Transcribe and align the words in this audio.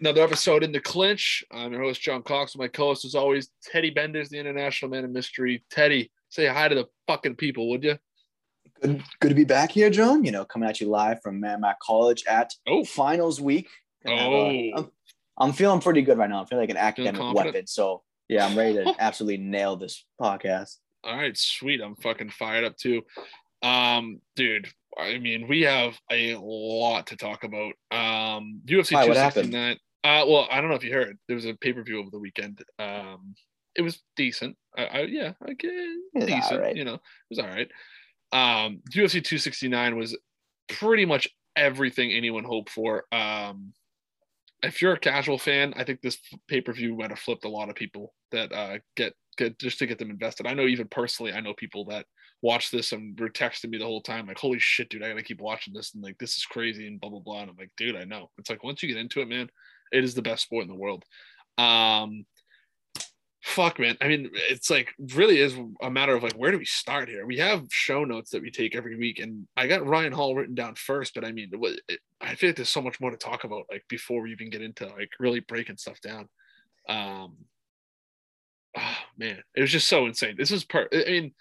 Another 0.00 0.22
episode 0.22 0.62
in 0.64 0.72
the 0.72 0.80
clinch. 0.80 1.44
I'm 1.52 1.72
your 1.72 1.82
host, 1.82 2.00
John 2.00 2.22
Cox. 2.22 2.56
My 2.56 2.68
co-host, 2.68 3.04
as 3.04 3.14
always, 3.14 3.50
Teddy 3.62 3.90
Benders, 3.90 4.30
the 4.30 4.38
international 4.38 4.90
man 4.90 5.04
of 5.04 5.10
mystery. 5.10 5.62
Teddy, 5.70 6.10
say 6.30 6.46
hi 6.46 6.68
to 6.68 6.74
the 6.74 6.86
fucking 7.06 7.36
people, 7.36 7.68
would 7.68 7.84
you? 7.84 7.98
Good, 8.80 9.02
good 9.20 9.28
to 9.28 9.34
be 9.34 9.44
back 9.44 9.72
here, 9.72 9.90
John. 9.90 10.24
You 10.24 10.32
know, 10.32 10.46
coming 10.46 10.66
at 10.70 10.80
you 10.80 10.88
live 10.88 11.20
from 11.22 11.38
Merrimack 11.38 11.80
College 11.80 12.24
at 12.26 12.54
Oh. 12.66 12.82
finals 12.82 13.42
week. 13.42 13.68
Gonna 14.06 14.22
Oh. 14.22 14.70
I'm, 14.74 14.90
I'm 15.36 15.52
feeling 15.52 15.80
pretty 15.80 16.00
good 16.00 16.16
right 16.16 16.30
now. 16.30 16.40
I'm 16.40 16.46
feeling 16.46 16.62
like 16.62 16.70
an 16.70 16.78
academic 16.78 17.34
weapon. 17.34 17.66
So 17.66 18.02
yeah, 18.30 18.46
I'm 18.46 18.56
ready 18.56 18.82
to 18.82 18.94
absolutely 18.98 19.36
nail 19.44 19.76
this 19.76 20.02
podcast. 20.18 20.78
All 21.04 21.14
right, 21.14 21.36
sweet. 21.36 21.82
I'm 21.82 21.96
fucking 21.96 22.30
fired 22.30 22.64
up 22.64 22.78
too. 22.78 23.02
Um, 23.62 24.22
dude, 24.34 24.66
I 24.98 25.18
mean, 25.18 25.46
we 25.46 25.60
have 25.62 25.98
a 26.10 26.36
lot 26.36 27.08
to 27.08 27.16
talk 27.18 27.44
about. 27.44 27.74
Um, 27.90 28.62
UFC 28.66 28.92
happened? 28.92 29.52
269. 29.52 29.76
Uh, 30.02 30.24
well, 30.26 30.48
I 30.50 30.60
don't 30.60 30.70
know 30.70 30.76
if 30.76 30.84
you 30.84 30.92
heard. 30.92 31.18
There 31.28 31.34
was 31.36 31.44
a 31.44 31.54
pay 31.54 31.72
per 31.72 31.82
view 31.82 32.00
over 32.00 32.10
the 32.10 32.18
weekend. 32.18 32.62
Um, 32.78 33.34
it 33.74 33.82
was 33.82 34.02
decent. 34.16 34.56
I, 34.76 34.84
I 34.84 35.00
yeah, 35.02 35.32
okay, 35.50 35.96
decent. 36.14 36.52
alright. 36.52 36.76
You 36.76 36.84
know, 36.84 36.94
it 36.94 37.00
was 37.30 37.38
all 37.38 37.46
right. 37.46 37.68
Um, 38.32 38.80
UFC 38.94 39.22
269 39.22 39.96
was 39.96 40.16
pretty 40.68 41.04
much 41.04 41.28
everything 41.56 42.12
anyone 42.12 42.44
hoped 42.44 42.70
for. 42.70 43.04
Um, 43.12 43.72
if 44.62 44.82
you're 44.82 44.92
a 44.92 44.98
casual 44.98 45.38
fan, 45.38 45.74
I 45.76 45.84
think 45.84 46.00
this 46.00 46.18
pay 46.48 46.60
per 46.60 46.72
view 46.72 46.96
might 46.96 47.10
have 47.10 47.18
flipped 47.18 47.44
a 47.44 47.48
lot 47.48 47.68
of 47.68 47.74
people 47.74 48.14
that 48.32 48.52
uh, 48.52 48.78
get 48.96 49.14
get 49.36 49.58
just 49.58 49.78
to 49.78 49.86
get 49.86 49.98
them 49.98 50.10
invested. 50.10 50.46
I 50.46 50.54
know 50.54 50.66
even 50.66 50.88
personally, 50.88 51.32
I 51.32 51.40
know 51.40 51.54
people 51.54 51.84
that 51.86 52.06
watch 52.42 52.70
this 52.70 52.92
and 52.92 53.18
were 53.18 53.28
texting 53.28 53.70
me 53.70 53.78
the 53.78 53.84
whole 53.84 54.02
time, 54.02 54.26
like, 54.26 54.38
"Holy 54.38 54.58
shit, 54.58 54.88
dude, 54.88 55.02
I 55.02 55.08
gotta 55.08 55.22
keep 55.22 55.40
watching 55.40 55.72
this," 55.74 55.94
and 55.94 56.02
like, 56.02 56.18
"This 56.18 56.36
is 56.36 56.44
crazy," 56.44 56.86
and 56.86 57.00
blah 57.00 57.10
blah 57.10 57.20
blah. 57.20 57.42
And 57.42 57.50
I'm 57.50 57.56
like, 57.56 57.72
"Dude, 57.76 57.96
I 57.96 58.04
know." 58.04 58.30
It's 58.38 58.50
like 58.50 58.62
once 58.62 58.82
you 58.82 58.88
get 58.88 58.98
into 59.00 59.20
it, 59.20 59.28
man, 59.28 59.48
it 59.92 60.04
is 60.04 60.14
the 60.14 60.22
best 60.22 60.44
sport 60.44 60.62
in 60.62 60.68
the 60.68 60.74
world. 60.74 61.04
Um, 61.58 62.24
fuck, 63.42 63.78
man. 63.78 63.96
I 64.00 64.08
mean, 64.08 64.30
it's 64.48 64.70
like 64.70 64.94
really 65.14 65.38
is 65.38 65.56
a 65.82 65.90
matter 65.90 66.14
of 66.14 66.22
like, 66.22 66.34
where 66.34 66.50
do 66.50 66.58
we 66.58 66.64
start 66.64 67.08
here? 67.08 67.26
We 67.26 67.38
have 67.38 67.66
show 67.70 68.04
notes 68.04 68.30
that 68.30 68.42
we 68.42 68.50
take 68.50 68.74
every 68.74 68.96
week, 68.96 69.18
and 69.18 69.46
I 69.56 69.66
got 69.66 69.86
Ryan 69.86 70.12
Hall 70.12 70.34
written 70.34 70.54
down 70.54 70.74
first, 70.74 71.14
but 71.14 71.24
I 71.24 71.32
mean, 71.32 71.50
it, 71.88 72.00
I 72.20 72.34
feel 72.34 72.50
like 72.50 72.56
there's 72.56 72.68
so 72.68 72.82
much 72.82 73.00
more 73.00 73.10
to 73.10 73.16
talk 73.16 73.44
about, 73.44 73.66
like 73.70 73.84
before 73.88 74.22
we 74.22 74.32
even 74.32 74.50
get 74.50 74.62
into 74.62 74.86
like 74.86 75.10
really 75.18 75.40
breaking 75.40 75.76
stuff 75.76 76.00
down. 76.00 76.28
Um, 76.88 77.36
oh 78.76 78.98
man, 79.18 79.42
it 79.54 79.60
was 79.60 79.72
just 79.72 79.88
so 79.88 80.06
insane. 80.06 80.36
This 80.38 80.50
is 80.50 80.64
part. 80.64 80.88
I 80.92 81.10
mean, 81.10 81.34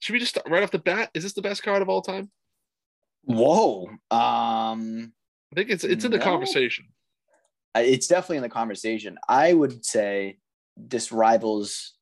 should 0.00 0.14
we 0.14 0.18
just 0.18 0.30
start 0.30 0.48
right 0.48 0.62
off 0.62 0.70
the 0.70 0.78
bat? 0.78 1.10
Is 1.14 1.22
this 1.22 1.34
the 1.34 1.42
best 1.42 1.62
card 1.62 1.82
of 1.82 1.88
all 1.88 2.02
time? 2.02 2.30
Whoa. 3.24 3.90
Um, 4.10 5.12
I 5.52 5.56
think 5.56 5.70
it's 5.70 5.84
it's 5.84 6.04
in 6.04 6.10
the 6.12 6.18
No. 6.18 6.24
conversation. 6.24 6.86
it's 7.76 8.06
definitely 8.08 8.38
in 8.38 8.42
the 8.42 8.48
conversation. 8.48 9.16
I 9.28 9.52
would 9.52 9.84
say 9.84 10.38
this 10.76 11.12
rivals 11.12 11.94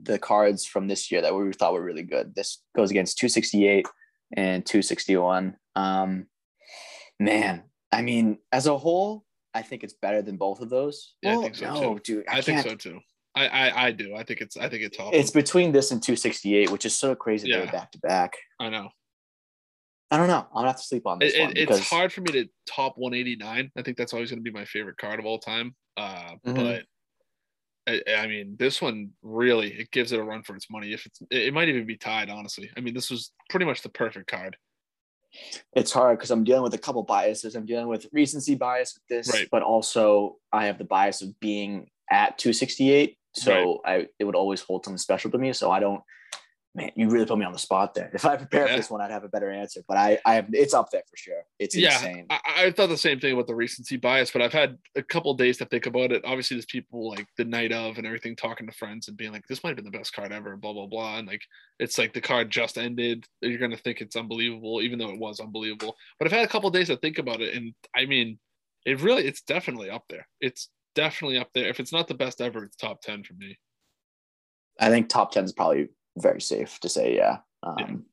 the 0.00 0.18
cards 0.18 0.64
from 0.66 0.88
this 0.88 1.10
year 1.10 1.22
that 1.22 1.34
we 1.34 1.52
thought 1.52 1.72
were 1.72 1.82
really 1.82 2.02
good. 2.02 2.34
This 2.34 2.62
goes 2.76 2.90
against 2.90 3.18
268 3.18 3.86
and 4.36 4.64
261. 4.66 5.56
Um, 5.76 6.26
man, 7.20 7.64
I 7.92 8.02
mean, 8.02 8.38
as 8.52 8.66
a 8.66 8.76
whole, 8.76 9.24
I 9.52 9.62
think 9.62 9.84
it's 9.84 9.94
better 9.94 10.20
than 10.22 10.36
both 10.36 10.60
of 10.60 10.68
those. 10.68 11.14
Yeah, 11.22 11.38
I 11.38 11.42
think 11.42 11.54
so, 11.56 11.74
no, 11.74 11.94
too. 11.98 12.00
dude. 12.16 12.24
I, 12.28 12.38
I, 12.38 12.40
think 12.40 12.60
so 12.60 12.74
too. 12.74 13.00
I, 13.36 13.46
I 13.48 13.86
I 13.86 13.90
do. 13.92 14.14
I 14.16 14.22
think 14.24 14.40
it's 14.40 14.56
I 14.56 14.68
think 14.68 14.82
it's 14.82 14.96
top. 14.96 15.12
It's 15.14 15.30
between 15.30 15.70
this 15.72 15.90
and 15.92 16.02
268, 16.02 16.70
which 16.70 16.84
is 16.84 16.96
so 16.98 17.14
crazy 17.14 17.48
Yeah. 17.48 17.58
they're 17.58 17.72
back 17.72 17.92
to 17.92 17.98
back. 18.00 18.32
I 18.60 18.68
know. 18.68 18.90
I 20.10 20.16
don't 20.16 20.28
know. 20.28 20.46
I'm 20.50 20.54
gonna 20.54 20.68
have 20.68 20.76
to 20.76 20.82
sleep 20.82 21.06
on 21.06 21.18
this 21.18 21.34
It, 21.34 21.40
one 21.40 21.50
it- 21.50 21.54
because 21.54 21.78
it's 21.80 21.88
hard 21.90 22.12
for 22.12 22.20
me 22.20 22.32
to 22.32 22.48
top 22.66 22.96
189. 22.96 23.70
I 23.76 23.82
think 23.82 23.96
that's 23.96 24.12
always 24.12 24.30
going 24.30 24.38
to 24.42 24.48
be 24.50 24.56
my 24.56 24.64
favorite 24.64 24.96
card 24.96 25.18
of 25.18 25.26
all 25.26 25.38
time. 25.38 25.74
Uh, 25.96 26.34
Mhm. 26.46 26.54
But 26.54 26.84
I, 27.86 28.02
I 28.22 28.26
mean, 28.26 28.56
this 28.58 28.80
one 28.80 29.10
really 29.22 29.72
it 29.72 29.90
gives 29.90 30.12
it 30.12 30.20
a 30.20 30.22
run 30.24 30.42
for 30.42 30.56
its 30.56 30.70
money. 30.70 30.92
If 30.92 31.04
it's, 31.06 31.20
it 31.30 31.52
might 31.52 31.68
even 31.68 31.86
be 31.86 31.96
tied. 31.96 32.30
Honestly, 32.30 32.70
I 32.76 32.80
mean, 32.80 32.94
this 32.94 33.10
was 33.10 33.32
pretty 33.50 33.66
much 33.66 33.82
the 33.82 33.88
perfect 33.90 34.26
card. 34.28 34.56
it's 35.74 35.90
hard 35.92 36.16
because 36.16 36.30
I'm 36.30 36.44
dealing 36.44 36.62
with 36.62 36.74
a 36.74 36.78
couple 36.78 37.02
biases. 37.02 37.56
I'm 37.56 37.66
dealing 37.66 37.88
with 37.88 38.06
recency 38.12 38.54
bias 38.54 38.94
with 38.94 39.02
this, 39.08 39.34
Right. 39.34 39.48
but 39.50 39.62
also 39.64 40.38
I 40.52 40.66
have 40.66 40.78
the 40.78 40.84
bias 40.84 41.22
of 41.22 41.38
being 41.40 41.90
at 42.10 42.38
268. 42.38 43.18
So 43.34 43.80
I 43.84 44.06
it 44.20 44.24
would 44.24 44.36
always 44.36 44.60
hold 44.60 44.84
something 44.84 44.96
special 44.98 45.32
to 45.32 45.38
me. 45.38 45.52
So 45.52 45.72
I 45.72 45.80
don't 45.80 46.02
man, 46.74 46.90
you 46.96 47.08
really 47.08 47.26
put 47.26 47.38
me 47.38 47.44
on 47.44 47.52
the 47.52 47.58
spot 47.58 47.94
there. 47.94 48.10
If 48.12 48.24
I 48.24 48.36
prepared 48.36 48.66
Yeah. 48.68 48.74
for 48.74 48.80
this 48.80 48.90
one, 48.90 49.00
I'd 49.00 49.10
have 49.10 49.24
a 49.24 49.28
better 49.28 49.50
answer. 49.50 49.82
But 49.86 49.96
I 49.96 50.18
I 50.24 50.34
have 50.34 50.48
it's 50.52 50.74
up 50.74 50.90
there 50.90 51.02
for 51.08 51.16
sure. 51.16 51.42
It's 51.58 51.76
yeah, 51.76 51.94
insane. 51.94 52.26
I, 52.30 52.40
I 52.56 52.70
thought 52.70 52.88
the 52.88 52.96
same 52.96 53.20
thing 53.20 53.32
about 53.32 53.46
the 53.46 53.54
recency 53.54 53.96
bias, 53.96 54.30
but 54.30 54.42
I've 54.42 54.52
had 54.52 54.78
a 54.96 55.02
couple 55.02 55.32
days 55.34 55.58
to 55.58 55.66
think 55.66 55.86
about 55.86 56.12
it. 56.12 56.24
Obviously, 56.24 56.56
there's 56.56 56.66
people 56.66 57.10
like 57.10 57.26
the 57.36 57.44
night 57.44 57.72
of 57.72 57.96
and 57.98 58.06
everything 58.06 58.36
talking 58.36 58.66
to 58.66 58.72
friends 58.72 59.08
and 59.08 59.16
being 59.16 59.32
like, 59.32 59.46
"This 59.46 59.62
might 59.62 59.70
have 59.70 59.76
been 59.76 59.84
the 59.84 59.90
best 59.98 60.12
card 60.12 60.32
ever," 60.32 60.56
blah 60.56 60.72
blah 60.72 60.86
blah, 60.86 61.18
and 61.18 61.28
like 61.28 61.42
it's 61.78 61.98
like 61.98 62.12
the 62.12 62.20
card 62.20 62.50
just 62.50 62.76
ended. 62.78 63.24
You're 63.40 63.58
gonna 63.58 63.76
think 63.76 64.00
it's 64.00 64.16
unbelievable, 64.16 64.80
even 64.82 64.98
though 64.98 65.10
it 65.10 65.18
was 65.20 65.40
unbelievable. 65.40 65.96
But 66.18 66.26
I've 66.26 66.32
had 66.32 66.44
a 66.44 66.48
couple 66.48 66.70
days 66.70 66.88
to 66.88 66.96
think 66.96 67.18
about 67.18 67.40
it, 67.40 67.54
and 67.54 67.74
I 67.94 68.06
mean, 68.06 68.38
it 68.84 69.00
really, 69.00 69.24
it's 69.26 69.42
definitely 69.42 69.90
up 69.90 70.04
there. 70.08 70.26
It's 70.40 70.68
definitely 70.94 71.38
up 71.38 71.50
there. 71.54 71.68
If 71.68 71.80
it's 71.80 71.92
not 71.92 72.08
the 72.08 72.14
best 72.14 72.40
ever, 72.40 72.64
it's 72.64 72.76
top 72.76 73.00
ten 73.00 73.22
for 73.22 73.34
me. 73.34 73.58
I 74.80 74.88
think 74.88 75.08
top 75.08 75.30
10 75.30 75.44
is 75.44 75.52
probably 75.52 75.88
very 76.16 76.40
safe 76.40 76.78
to 76.80 76.88
say, 76.88 77.16
yeah. 77.16 77.38
Um, 77.62 78.04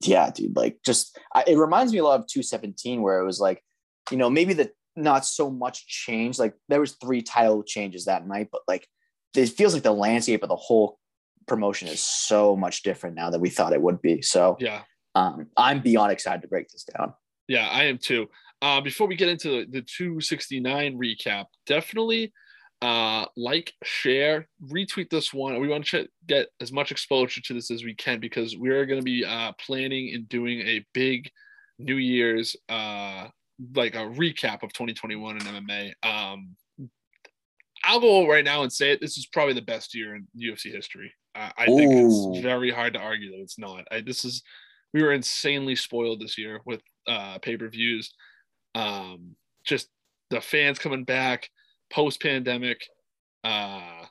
yeah. 0.00 0.30
dude, 0.30 0.56
like 0.56 0.78
just 0.84 1.18
I, 1.34 1.44
it 1.46 1.56
reminds 1.56 1.92
me 1.92 1.98
a 1.98 2.04
lot 2.04 2.20
of 2.20 2.26
217 2.26 3.02
where 3.02 3.20
it 3.20 3.24
was 3.24 3.40
like, 3.40 3.62
you 4.10 4.16
know, 4.16 4.30
maybe 4.30 4.54
the 4.54 4.70
not 4.96 5.24
so 5.24 5.50
much 5.50 5.86
change. 5.86 6.38
Like 6.38 6.54
there 6.68 6.80
was 6.80 6.92
three 6.94 7.22
title 7.22 7.62
changes 7.62 8.06
that 8.06 8.26
night, 8.26 8.48
but 8.50 8.62
like 8.68 8.86
it 9.34 9.48
feels 9.50 9.74
like 9.74 9.82
the 9.82 9.92
landscape 9.92 10.42
of 10.42 10.48
the 10.48 10.56
whole 10.56 10.98
promotion 11.46 11.88
is 11.88 12.00
so 12.00 12.56
much 12.56 12.82
different 12.82 13.16
now 13.16 13.30
that 13.30 13.40
we 13.40 13.50
thought 13.50 13.72
it 13.72 13.82
would 13.82 14.02
be. 14.02 14.22
So 14.22 14.56
Yeah, 14.60 14.82
um, 15.14 15.46
I'm 15.56 15.80
beyond 15.80 16.12
excited 16.12 16.42
to 16.42 16.48
break 16.48 16.68
this 16.68 16.84
down. 16.84 17.14
Yeah, 17.46 17.68
I 17.68 17.84
am 17.84 17.98
too. 17.98 18.28
Uh, 18.60 18.80
before 18.80 19.06
we 19.06 19.16
get 19.16 19.28
into 19.28 19.66
the 19.66 19.82
269 19.82 20.98
recap, 20.98 21.46
definitely 21.66 22.32
uh, 22.80 23.26
like, 23.36 23.72
share, 23.82 24.48
retweet 24.64 25.10
this 25.10 25.34
one. 25.34 25.58
We 25.60 25.68
want 25.68 25.86
to 25.88 26.08
get 26.26 26.48
as 26.60 26.70
much 26.70 26.92
exposure 26.92 27.40
to 27.40 27.54
this 27.54 27.70
as 27.70 27.84
we 27.84 27.94
can 27.94 28.20
because 28.20 28.56
we 28.56 28.70
are 28.70 28.86
going 28.86 29.00
to 29.00 29.04
be 29.04 29.24
uh, 29.24 29.52
planning 29.52 30.14
and 30.14 30.28
doing 30.28 30.60
a 30.60 30.84
big 30.94 31.30
New 31.78 31.96
Year's 31.96 32.56
uh, 32.68 33.28
like 33.74 33.94
a 33.94 33.98
recap 33.98 34.62
of 34.62 34.72
2021 34.72 35.36
in 35.36 35.42
MMA. 35.42 35.92
Um, 36.02 36.56
I'll 37.84 38.00
go 38.00 38.28
right 38.28 38.44
now 38.44 38.62
and 38.62 38.72
say 38.72 38.92
it. 38.92 39.00
This 39.00 39.18
is 39.18 39.26
probably 39.26 39.54
the 39.54 39.62
best 39.62 39.94
year 39.94 40.14
in 40.14 40.26
UFC 40.36 40.72
history. 40.72 41.12
I, 41.34 41.52
I 41.56 41.66
think 41.66 41.92
it's 41.92 42.40
very 42.42 42.70
hard 42.70 42.94
to 42.94 43.00
argue 43.00 43.30
that 43.30 43.40
it's 43.40 43.58
not. 43.58 43.86
I, 43.90 44.00
this 44.00 44.24
is 44.24 44.42
we 44.92 45.02
were 45.02 45.12
insanely 45.12 45.76
spoiled 45.76 46.20
this 46.20 46.38
year 46.38 46.60
with 46.64 46.80
uh, 47.06 47.38
pay 47.38 47.56
per 47.56 47.68
views. 47.68 48.12
Um, 48.74 49.36
just 49.64 49.88
the 50.30 50.40
fans 50.40 50.78
coming 50.78 51.04
back 51.04 51.50
post 51.90 52.20
pandemic. 52.22 52.86
Uh, 53.44 54.04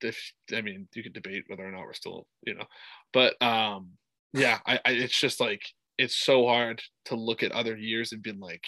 if 0.00 0.32
I 0.54 0.60
mean, 0.62 0.88
you 0.94 1.02
could 1.02 1.12
debate 1.12 1.44
whether 1.48 1.66
or 1.66 1.70
not 1.70 1.82
we're 1.82 1.92
still, 1.92 2.26
you 2.42 2.54
know, 2.54 2.64
but 3.12 3.40
um, 3.42 3.90
yeah, 4.32 4.58
I, 4.66 4.80
I 4.84 4.90
it's 4.92 5.18
just 5.18 5.40
like 5.40 5.62
it's 5.98 6.16
so 6.16 6.46
hard 6.46 6.82
to 7.06 7.16
look 7.16 7.42
at 7.42 7.52
other 7.52 7.76
years 7.76 8.12
and 8.12 8.22
been 8.22 8.40
like, 8.40 8.64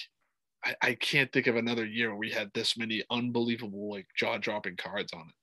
I, 0.64 0.74
I 0.82 0.94
can't 0.94 1.32
think 1.32 1.46
of 1.46 1.56
another 1.56 1.86
year 1.86 2.08
where 2.10 2.18
we 2.18 2.30
had 2.30 2.50
this 2.52 2.76
many 2.76 3.02
unbelievable 3.10 3.90
like 3.90 4.06
jaw 4.16 4.38
dropping 4.38 4.76
cards 4.76 5.12
on 5.12 5.20
it 5.20 5.34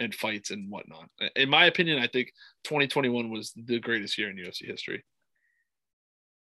and 0.00 0.14
fights 0.14 0.50
and 0.50 0.70
whatnot. 0.70 1.08
In 1.36 1.50
my 1.50 1.66
opinion, 1.66 1.98
I 1.98 2.06
think 2.06 2.32
2021 2.64 3.30
was 3.30 3.52
the 3.56 3.80
greatest 3.80 4.18
year 4.18 4.30
in 4.30 4.36
UFC 4.36 4.66
history. 4.66 5.04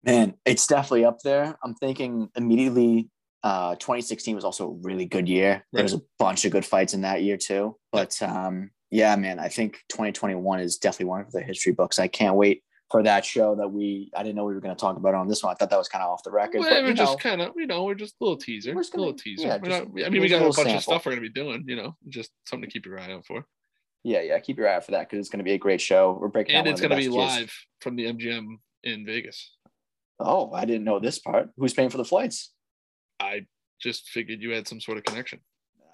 Man, 0.05 0.35
it's 0.45 0.67
definitely 0.67 1.05
up 1.05 1.21
there. 1.23 1.57
I'm 1.63 1.75
thinking 1.75 2.29
immediately. 2.37 3.09
Uh, 3.43 3.75
2016 3.75 4.35
was 4.37 4.45
also 4.45 4.69
a 4.69 4.75
really 4.83 5.05
good 5.07 5.29
year. 5.29 5.65
There 5.73 5.83
was 5.83 5.95
a 5.95 6.01
bunch 6.19 6.45
of 6.45 6.53
good 6.53 6.65
fights 6.65 6.95
in 6.95 7.01
that 7.03 7.23
year 7.23 7.37
too. 7.37 7.77
But 7.91 8.21
um, 8.23 8.71
yeah, 8.91 9.17
man, 9.17 9.39
I 9.39 9.49
think 9.49 9.81
2021 9.91 10.61
is 10.61 10.77
definitely 10.77 11.07
one 11.07 11.21
of 11.23 11.33
the 11.33 11.43
history 11.43 11.73
books. 11.73 11.99
I 11.99 12.07
can't 12.09 12.37
wait 12.37 12.63
for 12.91 13.03
that 13.03 13.25
show 13.25 13.57
that 13.57 13.69
we. 13.69 14.11
I 14.15 14.23
didn't 14.23 14.37
know 14.37 14.45
we 14.45 14.55
were 14.55 14.61
going 14.61 14.77
to 14.77 14.81
talk 14.81 14.97
about 14.97 15.15
on 15.15 15.27
this 15.27 15.43
one. 15.43 15.51
I 15.53 15.55
thought 15.57 15.71
that 15.71 15.79
was 15.79 15.89
kind 15.89 16.05
of 16.05 16.11
off 16.11 16.23
the 16.23 16.31
record. 16.31 16.61
Well, 16.61 16.71
but, 16.71 16.85
we're 16.85 16.93
just 16.93 17.19
kind 17.21 17.41
of, 17.41 17.53
you 17.57 17.67
know, 17.67 17.85
we're 17.85 17.95
just 17.95 18.15
a 18.21 18.25
little 18.25 18.37
teaser, 18.37 18.75
We're 18.75 18.83
just 18.83 18.95
a 18.95 18.99
little 18.99 19.15
teaser. 19.15 19.47
yeah, 19.49 19.59
just- 19.59 19.71
not- 19.89 20.05
I 20.07 20.11
mean, 20.11 20.21
we 20.21 20.27
a 20.27 20.29
got 20.29 20.43
a 20.43 20.47
little 20.47 20.65
bunch 20.65 20.77
of 20.77 20.83
stuff 20.83 21.05
we're 21.07 21.13
gonna 21.13 21.23
be 21.23 21.29
doing, 21.31 21.65
you 21.67 21.77
know, 21.77 21.97
just 22.09 22.31
something 22.47 22.69
to 22.69 22.73
keep 22.73 22.85
your 22.87 23.01
eye 23.01 23.13
out 23.13 23.25
for. 23.27 23.45
yeah, 24.05 24.21
yeah, 24.21 24.39
keep 24.39 24.59
your 24.59 24.69
eye 24.69 24.75
out 24.77 24.85
for 24.85 24.91
that 24.93 25.09
because 25.09 25.19
it's 25.21 25.31
going 25.31 25.39
to 25.39 25.45
be 25.45 25.53
a 25.53 25.59
great 25.59 25.81
show. 25.81 26.19
We're 26.21 26.29
breaking 26.29 26.55
And 26.55 26.67
it's 26.69 26.81
gonna 26.81 26.97
be 26.97 27.09
best 27.09 27.15
years. 27.17 27.39
live 27.39 27.53
from 27.81 27.97
the 27.97 28.07
MGM 28.07 28.59
in 28.85 29.07
Vegas. 29.07 29.57
Oh, 30.21 30.53
I 30.53 30.65
didn't 30.67 30.85
know 30.85 30.99
this 31.01 31.19
part. 31.19 31.49
Who's 31.57 31.73
paying 31.73 31.89
for 31.91 31.97
the 31.99 32.05
flights? 32.05 32.53
I 33.23 33.47
just 33.81 34.09
figured 34.09 34.41
you 34.43 34.51
had 34.53 34.67
some 34.69 34.81
sort 34.81 34.99
of 34.99 35.05
connection. 35.05 35.41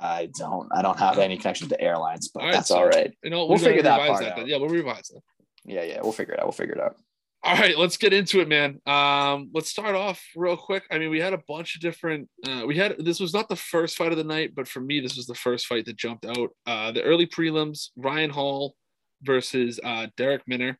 I 0.01 0.29
don't. 0.39 0.69
I 0.73 0.83
don't 0.83 0.99
have 0.99 1.19
any 1.19 1.37
connection 1.37 1.69
to 1.71 1.81
airlines, 1.81 2.29
but 2.29 2.41
All 2.41 2.47
right, 2.47 2.55
that's 2.55 2.69
so- 2.69 2.79
all 2.79 2.87
right. 2.89 3.13
You 3.25 3.31
know, 3.31 3.41
We'll 3.47 3.59
we're 3.59 3.65
figure 3.65 3.83
that 3.83 4.07
part 4.07 4.21
that. 4.23 4.39
out. 4.39 4.47
Yeah, 4.47 4.57
we'll 4.59 4.69
revise 4.69 5.09
that. 5.09 5.21
Yeah, 5.65 5.83
yeah, 5.83 6.01
we'll 6.03 6.13
figure 6.13 6.35
it 6.35 6.41
out. 6.41 6.47
We'll 6.47 6.53
figure 6.53 6.75
it 6.75 6.81
out. 6.81 6.97
All 7.45 7.57
right, 7.57 7.77
let's 7.79 7.97
get 7.97 8.13
into 8.13 8.41
it, 8.41 8.49
man. 8.49 8.81
Um, 8.87 9.51
let's 9.55 9.69
start 9.71 9.95
off 9.95 10.21
real 10.35 10.57
quick. 10.57 10.83
I 10.91 10.99
mean, 10.99 11.11
we 11.11 11.21
had 11.21 11.33
a 11.35 11.43
bunch 11.49 11.75
of 11.77 11.81
different. 11.81 12.29
Uh, 12.47 12.65
we 12.67 12.77
had 12.77 12.97
this 12.99 13.21
was 13.21 13.33
not 13.35 13.49
the 13.49 13.57
first 13.57 13.97
fight 13.97 14.11
of 14.13 14.19
the 14.19 14.25
night, 14.25 14.55
but 14.57 14.67
for 14.69 14.81
me, 14.81 14.99
this 15.01 15.17
was 15.17 15.27
the 15.27 15.35
first 15.35 15.67
fight 15.67 15.85
that 15.87 15.97
jumped 15.97 16.27
out. 16.27 16.51
Uh, 16.67 16.91
the 16.93 17.03
early 17.03 17.27
prelims: 17.27 17.89
Ryan 17.97 18.31
Hall 18.31 18.75
versus 19.23 19.79
uh, 19.85 20.07
Darrick 20.17 20.43
Minner. 20.47 20.79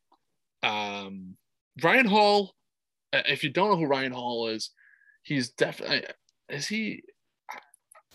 Um, 0.63 1.37
Ryan 1.83 2.07
Hall. 2.07 2.55
If 3.13 3.43
you 3.43 3.51
don't 3.51 3.71
know 3.71 3.77
who 3.77 3.87
Ryan 3.87 4.13
Hall 4.13 4.49
is, 4.49 4.71
he's 5.23 5.51
definitely 5.51 6.05
is 6.49 6.67
he. 6.67 7.03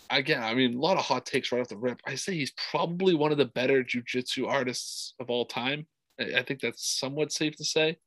Again, 0.09 0.43
I 0.43 0.53
mean, 0.53 0.75
a 0.75 0.79
lot 0.79 0.97
of 0.97 1.05
hot 1.05 1.25
takes 1.25 1.51
right 1.51 1.61
off 1.61 1.69
the 1.69 1.77
rip. 1.77 1.99
I 2.05 2.15
say 2.15 2.35
he's 2.35 2.53
probably 2.71 3.13
one 3.13 3.31
of 3.31 3.37
the 3.37 3.45
better 3.45 3.83
jujitsu 3.83 4.47
artists 4.47 5.13
of 5.19 5.29
all 5.29 5.45
time. 5.45 5.87
I 6.19 6.43
think 6.43 6.59
that's 6.59 6.99
somewhat 6.99 7.31
safe 7.31 7.55
to 7.55 7.63
say. 7.63 7.97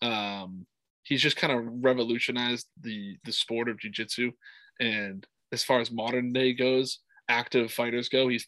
Um, 0.00 0.66
he's 1.04 1.22
just 1.22 1.36
kind 1.36 1.52
of 1.52 1.66
revolutionized 1.82 2.66
the 2.80 3.16
the 3.24 3.32
sport 3.32 3.68
of 3.68 3.78
jiu-jitsu 3.78 4.30
and 4.78 5.26
as 5.52 5.64
far 5.64 5.80
as 5.80 5.90
modern 5.90 6.32
day 6.32 6.52
goes 6.52 7.00
active 7.28 7.72
fighters 7.72 8.08
go 8.08 8.28
he's 8.28 8.46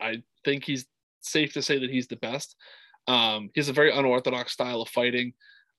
i 0.00 0.22
think 0.44 0.64
he's 0.64 0.86
safe 1.20 1.52
to 1.52 1.62
say 1.62 1.78
that 1.78 1.90
he's 1.90 2.08
the 2.08 2.16
best 2.16 2.54
um, 3.06 3.48
he 3.54 3.60
has 3.60 3.70
a 3.70 3.72
very 3.72 3.90
unorthodox 3.90 4.52
style 4.52 4.82
of 4.82 4.88
fighting 4.90 5.32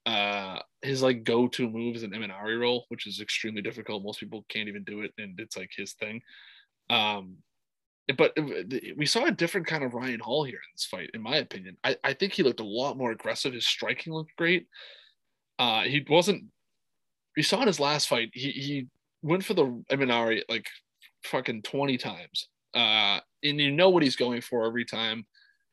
uh, 0.06 0.60
his 0.82 1.02
like 1.02 1.24
go-to 1.24 1.70
move 1.70 1.96
is 1.96 2.04
an 2.04 2.12
Imanari 2.12 2.60
roll 2.60 2.86
which 2.90 3.06
is 3.08 3.20
extremely 3.20 3.62
difficult 3.62 4.04
most 4.04 4.20
people 4.20 4.46
can't 4.50 4.70
even 4.70 4.84
do 4.84 5.02
it 5.02 5.12
and 5.18 5.40
it's 5.40 5.58
like 5.58 5.72
his 5.76 5.94
thing 5.94 6.22
um, 6.90 7.38
but 8.18 8.36
we 8.98 9.06
saw 9.06 9.26
a 9.26 9.32
different 9.32 9.68
kind 9.68 9.84
of 9.84 9.94
Ryan 9.94 10.20
Hall 10.20 10.44
here 10.44 10.56
in 10.56 10.74
this 10.74 10.86
fight, 10.86 11.12
in 11.14 11.22
my 11.22 11.38
opinion. 11.38 11.78
I, 11.84 11.96
I 12.04 12.14
think 12.14 12.34
he 12.34 12.44
looked 12.44 12.60
a 12.60 12.66
lot 12.66 12.98
more 12.98 13.12
aggressive. 13.12 13.54
His 13.54 13.68
striking 13.68 14.14
looked 14.14 14.36
great. 14.36 14.68
Uh, 15.60 15.82
he 15.84 16.04
wasn't. 16.10 16.46
We 17.38 17.44
saw 17.44 17.62
in 17.62 17.68
his 17.68 17.80
last 17.80 18.08
fight, 18.08 18.32
he 18.34 18.52
he 18.52 18.88
went 19.22 19.46
for 19.46 19.54
the 19.54 19.84
Imanari 19.92 20.42
like 20.50 20.68
fucking 21.24 21.62
twenty 21.64 21.98
times. 21.98 22.48
Uh, 22.74 23.20
and 23.44 23.60
you 23.60 23.72
know 23.72 23.90
what 23.90 24.04
he's 24.04 24.16
going 24.16 24.42
for 24.42 24.66
every 24.66 24.86
time. 24.86 25.26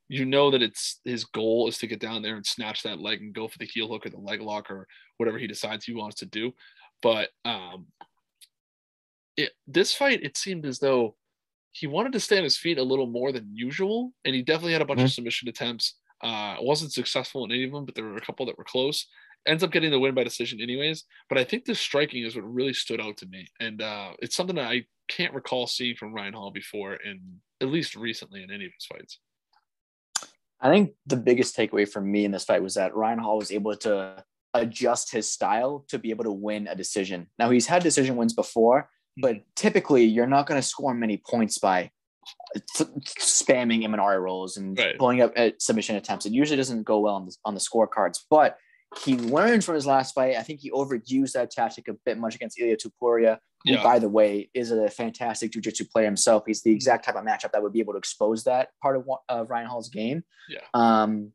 You 0.08 0.24
know 0.24 0.50
that 0.50 0.62
it's 0.62 1.00
his 1.04 1.24
goal 1.24 1.68
is 1.68 1.78
to 1.78 1.86
get 1.86 2.00
down 2.00 2.22
there 2.22 2.36
and 2.36 2.46
snatch 2.46 2.82
that 2.82 3.00
leg 3.00 3.20
and 3.20 3.34
go 3.34 3.48
for 3.48 3.58
the 3.58 3.64
heel 3.66 3.88
hook 3.88 4.06
or 4.06 4.10
the 4.10 4.18
leg 4.18 4.40
lock 4.40 4.70
or 4.70 4.86
whatever 5.16 5.38
he 5.38 5.46
decides 5.46 5.84
he 5.84 5.94
wants 5.94 6.16
to 6.16 6.26
do. 6.26 6.52
But 7.02 7.30
um, 7.44 7.86
it, 9.36 9.52
this 9.66 9.92
fight, 9.92 10.22
it 10.22 10.36
seemed 10.36 10.64
as 10.64 10.78
though 10.78 11.16
he 11.72 11.86
wanted 11.86 12.12
to 12.12 12.20
stay 12.20 12.38
on 12.38 12.44
his 12.44 12.56
feet 12.56 12.78
a 12.78 12.82
little 12.82 13.06
more 13.06 13.32
than 13.32 13.54
usual, 13.54 14.12
and 14.24 14.34
he 14.34 14.42
definitely 14.42 14.72
had 14.72 14.82
a 14.82 14.86
bunch 14.86 14.98
mm-hmm. 14.98 15.06
of 15.06 15.12
submission 15.12 15.48
attempts. 15.48 15.94
Uh, 16.22 16.56
wasn't 16.60 16.92
successful 16.92 17.44
in 17.44 17.52
any 17.52 17.64
of 17.64 17.72
them, 17.72 17.84
but 17.84 17.94
there 17.94 18.04
were 18.04 18.16
a 18.16 18.20
couple 18.20 18.46
that 18.46 18.56
were 18.56 18.64
close. 18.64 19.06
Ends 19.46 19.62
up 19.62 19.70
getting 19.70 19.90
the 19.90 20.00
win 20.00 20.14
by 20.14 20.24
decision, 20.24 20.60
anyways. 20.60 21.04
But 21.28 21.38
I 21.38 21.44
think 21.44 21.64
the 21.64 21.74
striking 21.74 22.24
is 22.24 22.34
what 22.34 22.52
really 22.52 22.72
stood 22.72 23.00
out 23.00 23.18
to 23.18 23.26
me, 23.26 23.46
and 23.60 23.82
uh, 23.82 24.12
it's 24.20 24.34
something 24.34 24.56
that 24.56 24.70
I 24.70 24.86
can't 25.08 25.34
recall 25.34 25.66
seeing 25.66 25.96
from 25.96 26.14
Ryan 26.14 26.32
Hall 26.32 26.50
before, 26.50 26.94
and 27.04 27.20
at 27.60 27.68
least 27.68 27.94
recently 27.94 28.42
in 28.42 28.50
any 28.50 28.64
of 28.64 28.72
his 28.72 28.86
fights. 28.86 29.18
I 30.60 30.70
think 30.70 30.92
the 31.06 31.16
biggest 31.16 31.56
takeaway 31.56 31.88
for 31.88 32.00
me 32.00 32.24
in 32.24 32.30
this 32.30 32.44
fight 32.44 32.62
was 32.62 32.74
that 32.74 32.94
Ryan 32.94 33.18
Hall 33.18 33.38
was 33.38 33.52
able 33.52 33.76
to 33.76 34.24
adjust 34.54 35.12
his 35.12 35.30
style 35.30 35.84
to 35.88 35.98
be 35.98 36.10
able 36.10 36.24
to 36.24 36.32
win 36.32 36.66
a 36.66 36.74
decision. 36.74 37.28
Now 37.38 37.50
he's 37.50 37.66
had 37.66 37.82
decision 37.82 38.16
wins 38.16 38.32
before, 38.32 38.88
but 39.18 39.34
mm-hmm. 39.34 39.42
typically 39.54 40.04
you're 40.04 40.26
not 40.26 40.46
going 40.46 40.60
to 40.60 40.66
score 40.66 40.94
many 40.94 41.18
points 41.18 41.58
by 41.58 41.90
th- 42.76 42.90
spamming 43.18 43.84
Imanari 43.84 44.20
rolls 44.20 44.56
and 44.56 44.78
right. 44.78 44.96
blowing 44.98 45.20
up 45.20 45.32
at 45.36 45.60
submission 45.60 45.96
attempts. 45.96 46.26
It 46.26 46.32
usually 46.32 46.56
doesn't 46.56 46.84
go 46.84 47.00
well 47.00 47.16
on 47.16 47.26
the, 47.26 47.36
on 47.44 47.54
the 47.54 47.60
scorecards, 47.60 48.20
but 48.30 48.56
he 49.04 49.16
learned 49.16 49.64
from 49.64 49.74
his 49.74 49.86
last 49.86 50.14
fight. 50.14 50.36
I 50.36 50.42
think 50.42 50.60
he 50.60 50.70
overused 50.70 51.32
that 51.32 51.50
tactic 51.50 51.88
a 51.88 51.94
bit 52.04 52.18
much 52.18 52.34
against 52.34 52.58
Ilia 52.58 52.76
Topuria, 52.76 53.38
who, 53.66 53.72
yeah. 53.72 53.82
by 53.82 53.98
the 53.98 54.08
way, 54.08 54.48
is 54.54 54.70
a 54.70 54.88
fantastic 54.88 55.52
jiu-jitsu 55.52 55.84
player 55.92 56.06
himself. 56.06 56.44
He's 56.46 56.62
the 56.62 56.72
exact 56.72 57.04
type 57.04 57.16
of 57.16 57.24
matchup 57.24 57.52
that 57.52 57.62
would 57.62 57.72
be 57.72 57.80
able 57.80 57.94
to 57.94 57.98
expose 57.98 58.44
that 58.44 58.68
part 58.80 58.96
of, 58.96 59.08
of 59.28 59.50
Ryan 59.50 59.66
Hall's 59.66 59.88
game. 59.88 60.22
Yeah. 60.48 60.60
Um, 60.72 61.32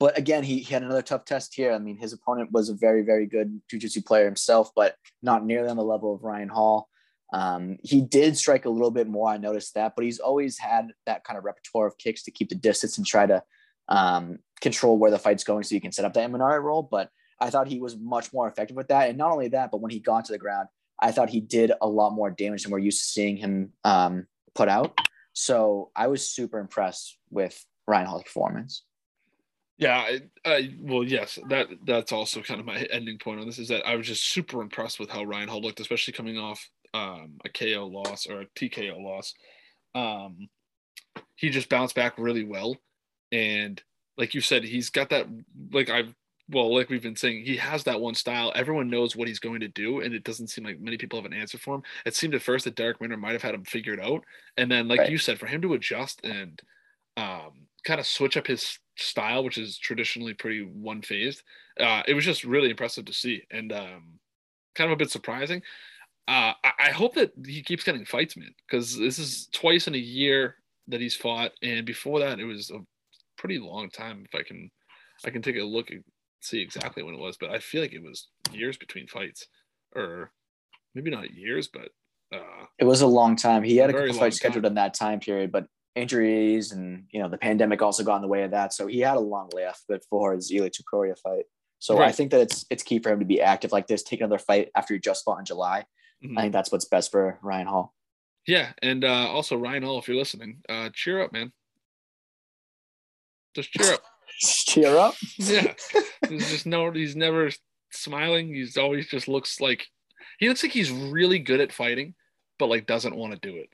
but 0.00 0.16
again, 0.16 0.44
he, 0.44 0.60
he 0.60 0.72
had 0.72 0.82
another 0.82 1.02
tough 1.02 1.24
test 1.24 1.54
here. 1.54 1.72
I 1.72 1.78
mean, 1.78 1.96
his 1.96 2.12
opponent 2.12 2.52
was 2.52 2.68
a 2.68 2.74
very, 2.74 3.02
very 3.02 3.26
good 3.26 3.60
jiu-jitsu 3.68 4.02
player 4.02 4.24
himself, 4.24 4.70
but 4.74 4.96
not 5.22 5.44
nearly 5.44 5.68
on 5.68 5.76
the 5.76 5.84
level 5.84 6.14
of 6.14 6.22
Ryan 6.22 6.48
Hall. 6.48 6.88
Um, 7.32 7.78
he 7.82 8.00
did 8.00 8.36
strike 8.36 8.64
a 8.64 8.70
little 8.70 8.92
bit 8.92 9.08
more. 9.08 9.28
I 9.28 9.38
noticed 9.38 9.74
that, 9.74 9.94
but 9.96 10.04
he's 10.04 10.20
always 10.20 10.58
had 10.58 10.92
that 11.06 11.24
kind 11.24 11.36
of 11.36 11.44
repertoire 11.44 11.86
of 11.86 11.98
kicks 11.98 12.22
to 12.24 12.30
keep 12.30 12.48
the 12.48 12.54
distance 12.54 12.96
and 12.96 13.06
try 13.06 13.26
to 13.26 13.42
um, 13.88 14.38
control 14.60 14.98
where 14.98 15.10
the 15.10 15.18
fight's 15.18 15.42
going 15.42 15.64
so 15.64 15.74
you 15.74 15.80
can 15.80 15.90
set 15.90 16.04
up 16.04 16.14
that 16.14 16.30
Imanari 16.30 16.62
roll. 16.62 16.82
But 16.82 17.10
I 17.40 17.50
thought 17.50 17.66
he 17.66 17.80
was 17.80 17.96
much 17.96 18.32
more 18.32 18.46
effective 18.46 18.76
with 18.76 18.88
that. 18.88 19.08
And 19.08 19.18
not 19.18 19.32
only 19.32 19.48
that, 19.48 19.70
but 19.72 19.80
when 19.80 19.90
he 19.90 19.98
got 19.98 20.26
to 20.26 20.32
the 20.32 20.38
ground, 20.38 20.68
I 21.04 21.12
thought 21.12 21.28
he 21.28 21.40
did 21.40 21.70
a 21.82 21.86
lot 21.86 22.14
more 22.14 22.30
damage 22.30 22.62
than 22.62 22.72
we're 22.72 22.78
used 22.78 23.02
to 23.02 23.08
seeing 23.08 23.36
him 23.36 23.74
um, 23.84 24.26
put 24.54 24.70
out. 24.70 24.98
So 25.34 25.90
I 25.94 26.06
was 26.06 26.26
super 26.26 26.58
impressed 26.58 27.18
with 27.30 27.62
Ryan 27.86 28.06
Hall's 28.06 28.22
performance. 28.22 28.84
Yeah, 29.76 29.98
I, 29.98 30.20
I, 30.46 30.74
well, 30.80 31.04
yes, 31.04 31.38
that 31.48 31.66
that's 31.84 32.12
also 32.12 32.40
kind 32.40 32.58
of 32.58 32.64
my 32.64 32.78
ending 32.90 33.18
point 33.18 33.40
on 33.40 33.46
this 33.46 33.58
is 33.58 33.68
that 33.68 33.86
I 33.86 33.96
was 33.96 34.06
just 34.06 34.24
super 34.24 34.62
impressed 34.62 34.98
with 34.98 35.10
how 35.10 35.24
Ryan 35.24 35.48
Hall 35.48 35.60
looked, 35.60 35.80
especially 35.80 36.14
coming 36.14 36.38
off 36.38 36.66
um, 36.94 37.34
a 37.44 37.50
KO 37.50 37.86
loss 37.86 38.26
or 38.26 38.42
a 38.42 38.46
TKO 38.56 39.02
loss. 39.02 39.34
Um, 39.94 40.48
he 41.34 41.50
just 41.50 41.68
bounced 41.68 41.96
back 41.96 42.14
really 42.16 42.44
well, 42.44 42.76
and 43.30 43.82
like 44.16 44.32
you 44.32 44.40
said, 44.40 44.64
he's 44.64 44.88
got 44.88 45.10
that 45.10 45.26
like 45.72 45.90
I've 45.90 46.14
well, 46.50 46.74
like 46.74 46.90
we've 46.90 47.02
been 47.02 47.16
saying, 47.16 47.44
he 47.44 47.56
has 47.56 47.84
that 47.84 48.00
one 48.00 48.14
style. 48.14 48.52
Everyone 48.54 48.90
knows 48.90 49.16
what 49.16 49.28
he's 49.28 49.38
going 49.38 49.60
to 49.60 49.68
do, 49.68 50.00
and 50.00 50.14
it 50.14 50.24
doesn't 50.24 50.48
seem 50.48 50.64
like 50.64 50.80
many 50.80 50.98
people 50.98 51.18
have 51.18 51.30
an 51.30 51.38
answer 51.38 51.56
for 51.56 51.76
him. 51.76 51.82
It 52.04 52.14
seemed 52.14 52.34
at 52.34 52.42
first 52.42 52.64
that 52.64 52.76
Darrick 52.76 53.00
Minner 53.00 53.16
might 53.16 53.32
have 53.32 53.42
had 53.42 53.54
him 53.54 53.64
figured 53.64 54.00
out, 54.00 54.24
and 54.56 54.70
then, 54.70 54.86
like 54.88 55.00
right. 55.00 55.10
you 55.10 55.18
said, 55.18 55.38
for 55.38 55.46
him 55.46 55.62
to 55.62 55.74
adjust 55.74 56.20
and 56.24 56.60
um, 57.16 57.66
kind 57.84 58.00
of 58.00 58.06
switch 58.06 58.36
up 58.36 58.46
his 58.46 58.78
style, 58.96 59.44
which 59.44 59.58
is 59.58 59.78
traditionally 59.78 60.34
pretty 60.34 60.62
one 60.62 61.02
phased. 61.02 61.42
Uh, 61.80 62.02
it 62.06 62.14
was 62.14 62.24
just 62.24 62.44
really 62.44 62.70
impressive 62.70 63.04
to 63.06 63.12
see 63.12 63.42
and 63.50 63.72
um, 63.72 64.18
kind 64.74 64.90
of 64.90 64.94
a 64.94 64.98
bit 64.98 65.10
surprising. 65.10 65.62
Uh, 66.26 66.52
I, 66.64 66.72
I, 66.86 66.90
hope 66.90 67.14
that 67.16 67.32
he 67.44 67.62
keeps 67.62 67.84
getting 67.84 68.06
fights, 68.06 68.34
man, 68.36 68.54
because 68.66 68.96
this 68.98 69.18
is 69.18 69.48
twice 69.52 69.88
in 69.88 69.94
a 69.94 69.98
year 69.98 70.56
that 70.88 71.00
he's 71.00 71.14
fought, 71.14 71.52
and 71.62 71.84
before 71.84 72.20
that, 72.20 72.40
it 72.40 72.44
was 72.44 72.70
a 72.70 72.78
pretty 73.36 73.58
long 73.58 73.90
time. 73.90 74.24
If 74.24 74.38
I 74.38 74.42
can, 74.42 74.70
I 75.26 75.30
can 75.30 75.42
take 75.42 75.56
a 75.56 75.62
look 75.62 75.90
see 76.44 76.60
exactly 76.60 77.02
when 77.02 77.14
it 77.14 77.20
was, 77.20 77.36
but 77.38 77.50
I 77.50 77.58
feel 77.58 77.80
like 77.82 77.92
it 77.92 78.02
was 78.02 78.28
years 78.52 78.76
between 78.76 79.06
fights, 79.06 79.46
or 79.94 80.32
maybe 80.94 81.10
not 81.10 81.32
years, 81.32 81.68
but 81.68 81.88
uh, 82.32 82.66
it 82.78 82.84
was 82.84 83.00
a 83.00 83.06
long 83.06 83.36
time. 83.36 83.62
He 83.62 83.76
had 83.76 83.90
a, 83.90 83.96
a 83.96 84.00
couple 84.00 84.14
fights 84.14 84.36
scheduled 84.36 84.66
in 84.66 84.74
that 84.74 84.94
time 84.94 85.20
period, 85.20 85.52
but 85.52 85.66
injuries 85.94 86.72
and 86.72 87.04
you 87.12 87.22
know 87.22 87.28
the 87.28 87.38
pandemic 87.38 87.80
also 87.80 88.02
got 88.02 88.16
in 88.16 88.22
the 88.22 88.28
way 88.28 88.42
of 88.42 88.50
that. 88.50 88.72
So 88.72 88.86
he 88.86 89.00
had 89.00 89.16
a 89.16 89.20
long 89.20 89.50
layoff 89.54 89.80
before 89.88 90.34
his 90.34 90.50
Ilia 90.50 90.70
Topuria 90.70 91.18
fight. 91.18 91.44
So 91.78 91.98
right. 91.98 92.08
I 92.08 92.12
think 92.12 92.30
that 92.30 92.40
it's 92.40 92.64
it's 92.70 92.82
key 92.82 92.98
for 92.98 93.10
him 93.10 93.20
to 93.20 93.26
be 93.26 93.40
active 93.40 93.72
like 93.72 93.86
this, 93.86 94.02
take 94.02 94.20
another 94.20 94.38
fight 94.38 94.70
after 94.74 94.94
he 94.94 95.00
just 95.00 95.24
fought 95.24 95.38
in 95.38 95.44
July. 95.44 95.84
Mm-hmm. 96.24 96.38
I 96.38 96.42
think 96.42 96.52
that's 96.52 96.72
what's 96.72 96.86
best 96.86 97.10
for 97.10 97.38
Ryan 97.42 97.66
Hall. 97.66 97.94
Yeah, 98.46 98.72
and 98.82 99.04
uh, 99.04 99.28
also 99.28 99.56
Ryan 99.56 99.84
Hall, 99.84 99.98
if 99.98 100.08
you're 100.08 100.16
listening, 100.16 100.58
uh, 100.68 100.90
cheer 100.92 101.22
up, 101.22 101.32
man. 101.32 101.52
Just 103.54 103.70
cheer 103.70 103.92
up. 103.94 104.02
Cheer 104.38 104.96
up. 104.96 105.14
yeah, 105.38 105.74
there's 106.22 106.50
just 106.50 106.66
no. 106.66 106.90
He's 106.90 107.16
never 107.16 107.50
smiling. 107.90 108.54
He's 108.54 108.76
always 108.76 109.08
just 109.08 109.28
looks 109.28 109.60
like 109.60 109.86
he 110.38 110.48
looks 110.48 110.62
like 110.62 110.72
he's 110.72 110.90
really 110.90 111.38
good 111.38 111.60
at 111.60 111.72
fighting, 111.72 112.14
but 112.58 112.68
like 112.68 112.86
doesn't 112.86 113.16
want 113.16 113.32
to 113.32 113.38
do 113.38 113.56
it. 113.56 113.68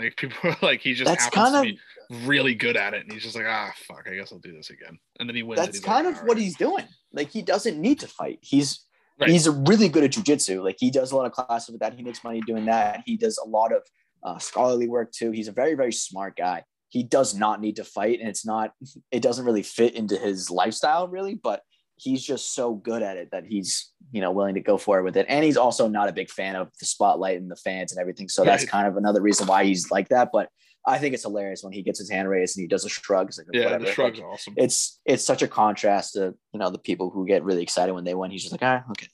Like 0.00 0.16
people 0.16 0.50
are 0.50 0.56
like 0.62 0.80
he 0.80 0.94
just 0.94 1.08
that's 1.08 1.24
happens 1.24 1.52
kind 1.52 1.68
to 1.68 1.72
be 1.72 2.26
really 2.26 2.54
good 2.54 2.76
at 2.76 2.94
it, 2.94 3.02
and 3.02 3.12
he's 3.12 3.22
just 3.22 3.36
like, 3.36 3.46
ah, 3.48 3.72
fuck, 3.86 4.06
I 4.08 4.14
guess 4.14 4.32
I'll 4.32 4.38
do 4.38 4.52
this 4.52 4.70
again. 4.70 4.98
And 5.18 5.28
then 5.28 5.34
he 5.34 5.42
wins. 5.42 5.60
That's 5.60 5.80
kind 5.80 6.06
like, 6.06 6.16
of 6.16 6.22
what 6.22 6.34
right. 6.34 6.42
he's 6.42 6.56
doing. 6.56 6.84
Like 7.12 7.30
he 7.30 7.42
doesn't 7.42 7.80
need 7.80 8.00
to 8.00 8.08
fight. 8.08 8.38
He's 8.42 8.84
right. 9.18 9.28
he's 9.28 9.48
really 9.48 9.88
good 9.88 10.04
at 10.04 10.12
jujitsu. 10.12 10.62
Like 10.62 10.76
he 10.78 10.90
does 10.90 11.12
a 11.12 11.16
lot 11.16 11.26
of 11.26 11.32
classes 11.32 11.70
with 11.70 11.80
that. 11.80 11.94
He 11.94 12.02
makes 12.02 12.22
money 12.22 12.40
doing 12.42 12.66
that. 12.66 13.02
He 13.06 13.16
does 13.16 13.38
a 13.44 13.48
lot 13.48 13.72
of 13.72 13.82
uh, 14.22 14.38
scholarly 14.38 14.88
work 14.88 15.10
too. 15.10 15.32
He's 15.32 15.48
a 15.48 15.52
very 15.52 15.74
very 15.74 15.92
smart 15.92 16.36
guy. 16.36 16.64
He 16.88 17.02
does 17.02 17.34
not 17.34 17.60
need 17.60 17.76
to 17.76 17.84
fight, 17.84 18.20
and 18.20 18.28
it's 18.28 18.46
not. 18.46 18.72
It 19.10 19.22
doesn't 19.22 19.44
really 19.44 19.62
fit 19.62 19.94
into 19.94 20.16
his 20.16 20.50
lifestyle 20.50 21.08
really, 21.08 21.34
but 21.34 21.62
he's 21.98 22.22
just 22.22 22.54
so 22.54 22.74
good 22.74 23.02
at 23.02 23.16
it 23.16 23.30
that 23.32 23.44
he's 23.44 23.90
you 24.12 24.20
know 24.20 24.30
willing 24.30 24.54
to 24.54 24.60
go 24.60 24.78
forward 24.78 25.04
with 25.04 25.16
it. 25.16 25.26
And 25.28 25.44
he's 25.44 25.56
also 25.56 25.88
not 25.88 26.08
a 26.08 26.12
big 26.12 26.30
fan 26.30 26.56
of 26.56 26.70
the 26.78 26.86
spotlight 26.86 27.40
and 27.40 27.50
the 27.50 27.56
fans 27.56 27.92
and 27.92 28.00
everything 28.00 28.28
so 28.28 28.44
that's 28.44 28.64
kind 28.64 28.86
of 28.86 28.96
another 28.96 29.20
reason 29.20 29.46
why 29.46 29.64
he's 29.64 29.90
like 29.90 30.08
that 30.08 30.30
but 30.32 30.48
i 30.86 30.98
think 30.98 31.14
it's 31.14 31.24
hilarious 31.24 31.62
when 31.62 31.72
he 31.72 31.82
gets 31.82 31.98
his 31.98 32.10
hand 32.10 32.28
raised 32.28 32.56
and 32.56 32.62
he 32.62 32.68
does 32.68 32.84
a 32.84 32.88
shrug 32.88 33.30
like, 33.36 33.46
yeah 33.52 33.64
whatever. 33.64 33.84
the 33.84 33.92
shrug's 33.92 34.18
like, 34.18 34.28
awesome. 34.28 34.54
It's 34.56 35.00
it's 35.04 35.24
such 35.24 35.42
a 35.42 35.48
contrast 35.48 36.14
to 36.14 36.34
you 36.52 36.60
know 36.60 36.70
the 36.70 36.78
people 36.78 37.10
who 37.10 37.26
get 37.26 37.44
really 37.44 37.62
excited 37.62 37.92
when 37.92 38.04
they 38.04 38.14
win. 38.14 38.30
He's 38.30 38.42
just 38.42 38.52
like 38.52 38.62
ah 38.62 38.84
okay. 38.90 39.08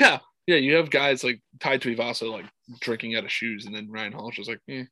Yeah 0.00 0.18
yeah 0.46 0.56
you 0.56 0.74
have 0.76 0.90
guys 0.90 1.22
like 1.22 1.40
Tai 1.60 1.78
Tuivasa 1.78 2.30
like 2.30 2.46
drinking 2.80 3.16
out 3.16 3.24
of 3.24 3.32
shoes 3.32 3.66
and 3.66 3.74
then 3.74 3.88
ryan 3.90 4.12
hall's 4.12 4.34
just 4.34 4.48
like 4.48 4.60
eh, 4.68 4.84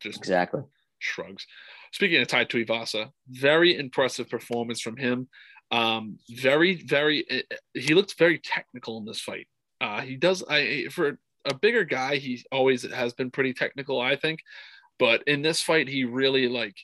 just 0.00 0.18
exactly 0.18 0.62
shrugs 1.02 1.46
speaking 1.92 2.20
of 2.20 2.28
Tai 2.28 2.44
Tuivasa 2.46 3.10
very 3.28 3.76
impressive 3.76 4.28
performance 4.28 4.80
from 4.80 4.96
him 4.96 5.28
Um, 5.72 6.18
very, 6.28 6.74
very. 6.84 7.24
He 7.72 7.94
looked 7.94 8.18
very 8.18 8.38
technical 8.38 8.98
in 8.98 9.06
this 9.06 9.20
fight. 9.20 9.48
Uh, 9.80 10.02
he 10.02 10.16
does. 10.16 10.44
I 10.48 10.88
for 10.90 11.18
a 11.46 11.54
bigger 11.54 11.84
guy, 11.84 12.16
he 12.16 12.44
always 12.52 12.82
has 12.92 13.14
been 13.14 13.30
pretty 13.30 13.54
technical, 13.54 13.98
I 13.98 14.16
think. 14.16 14.40
But 14.98 15.22
in 15.26 15.40
this 15.40 15.62
fight, 15.62 15.88
he 15.88 16.04
really 16.04 16.46
like. 16.46 16.76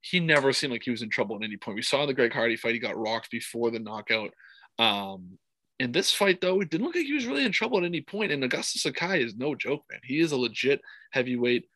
He 0.00 0.20
never 0.20 0.52
seemed 0.52 0.72
like 0.72 0.84
he 0.84 0.90
was 0.90 1.02
in 1.02 1.10
trouble 1.10 1.36
at 1.36 1.44
any 1.44 1.58
point. 1.58 1.76
We 1.76 1.82
saw 1.82 2.06
the 2.06 2.14
Greg 2.14 2.32
Hardy 2.32 2.56
fight; 2.56 2.72
he 2.72 2.80
got 2.80 2.96
rocked 2.96 3.30
before 3.30 3.70
the 3.70 3.78
knockout. 3.78 4.32
Um, 4.78 5.38
in 5.78 5.92
this 5.92 6.10
fight, 6.10 6.40
though, 6.40 6.62
it 6.62 6.70
didn't 6.70 6.86
look 6.86 6.96
like 6.96 7.04
he 7.04 7.12
was 7.12 7.26
really 7.26 7.44
in 7.44 7.52
trouble 7.52 7.78
at 7.78 7.84
any 7.84 8.00
point. 8.00 8.32
And 8.32 8.42
Augusto 8.42 8.78
Sakai 8.78 9.22
is 9.22 9.36
no 9.36 9.54
joke, 9.54 9.84
man. 9.90 10.00
He 10.02 10.20
is 10.20 10.32
a 10.32 10.36
legit 10.36 10.80
heavyweight. 11.12 11.68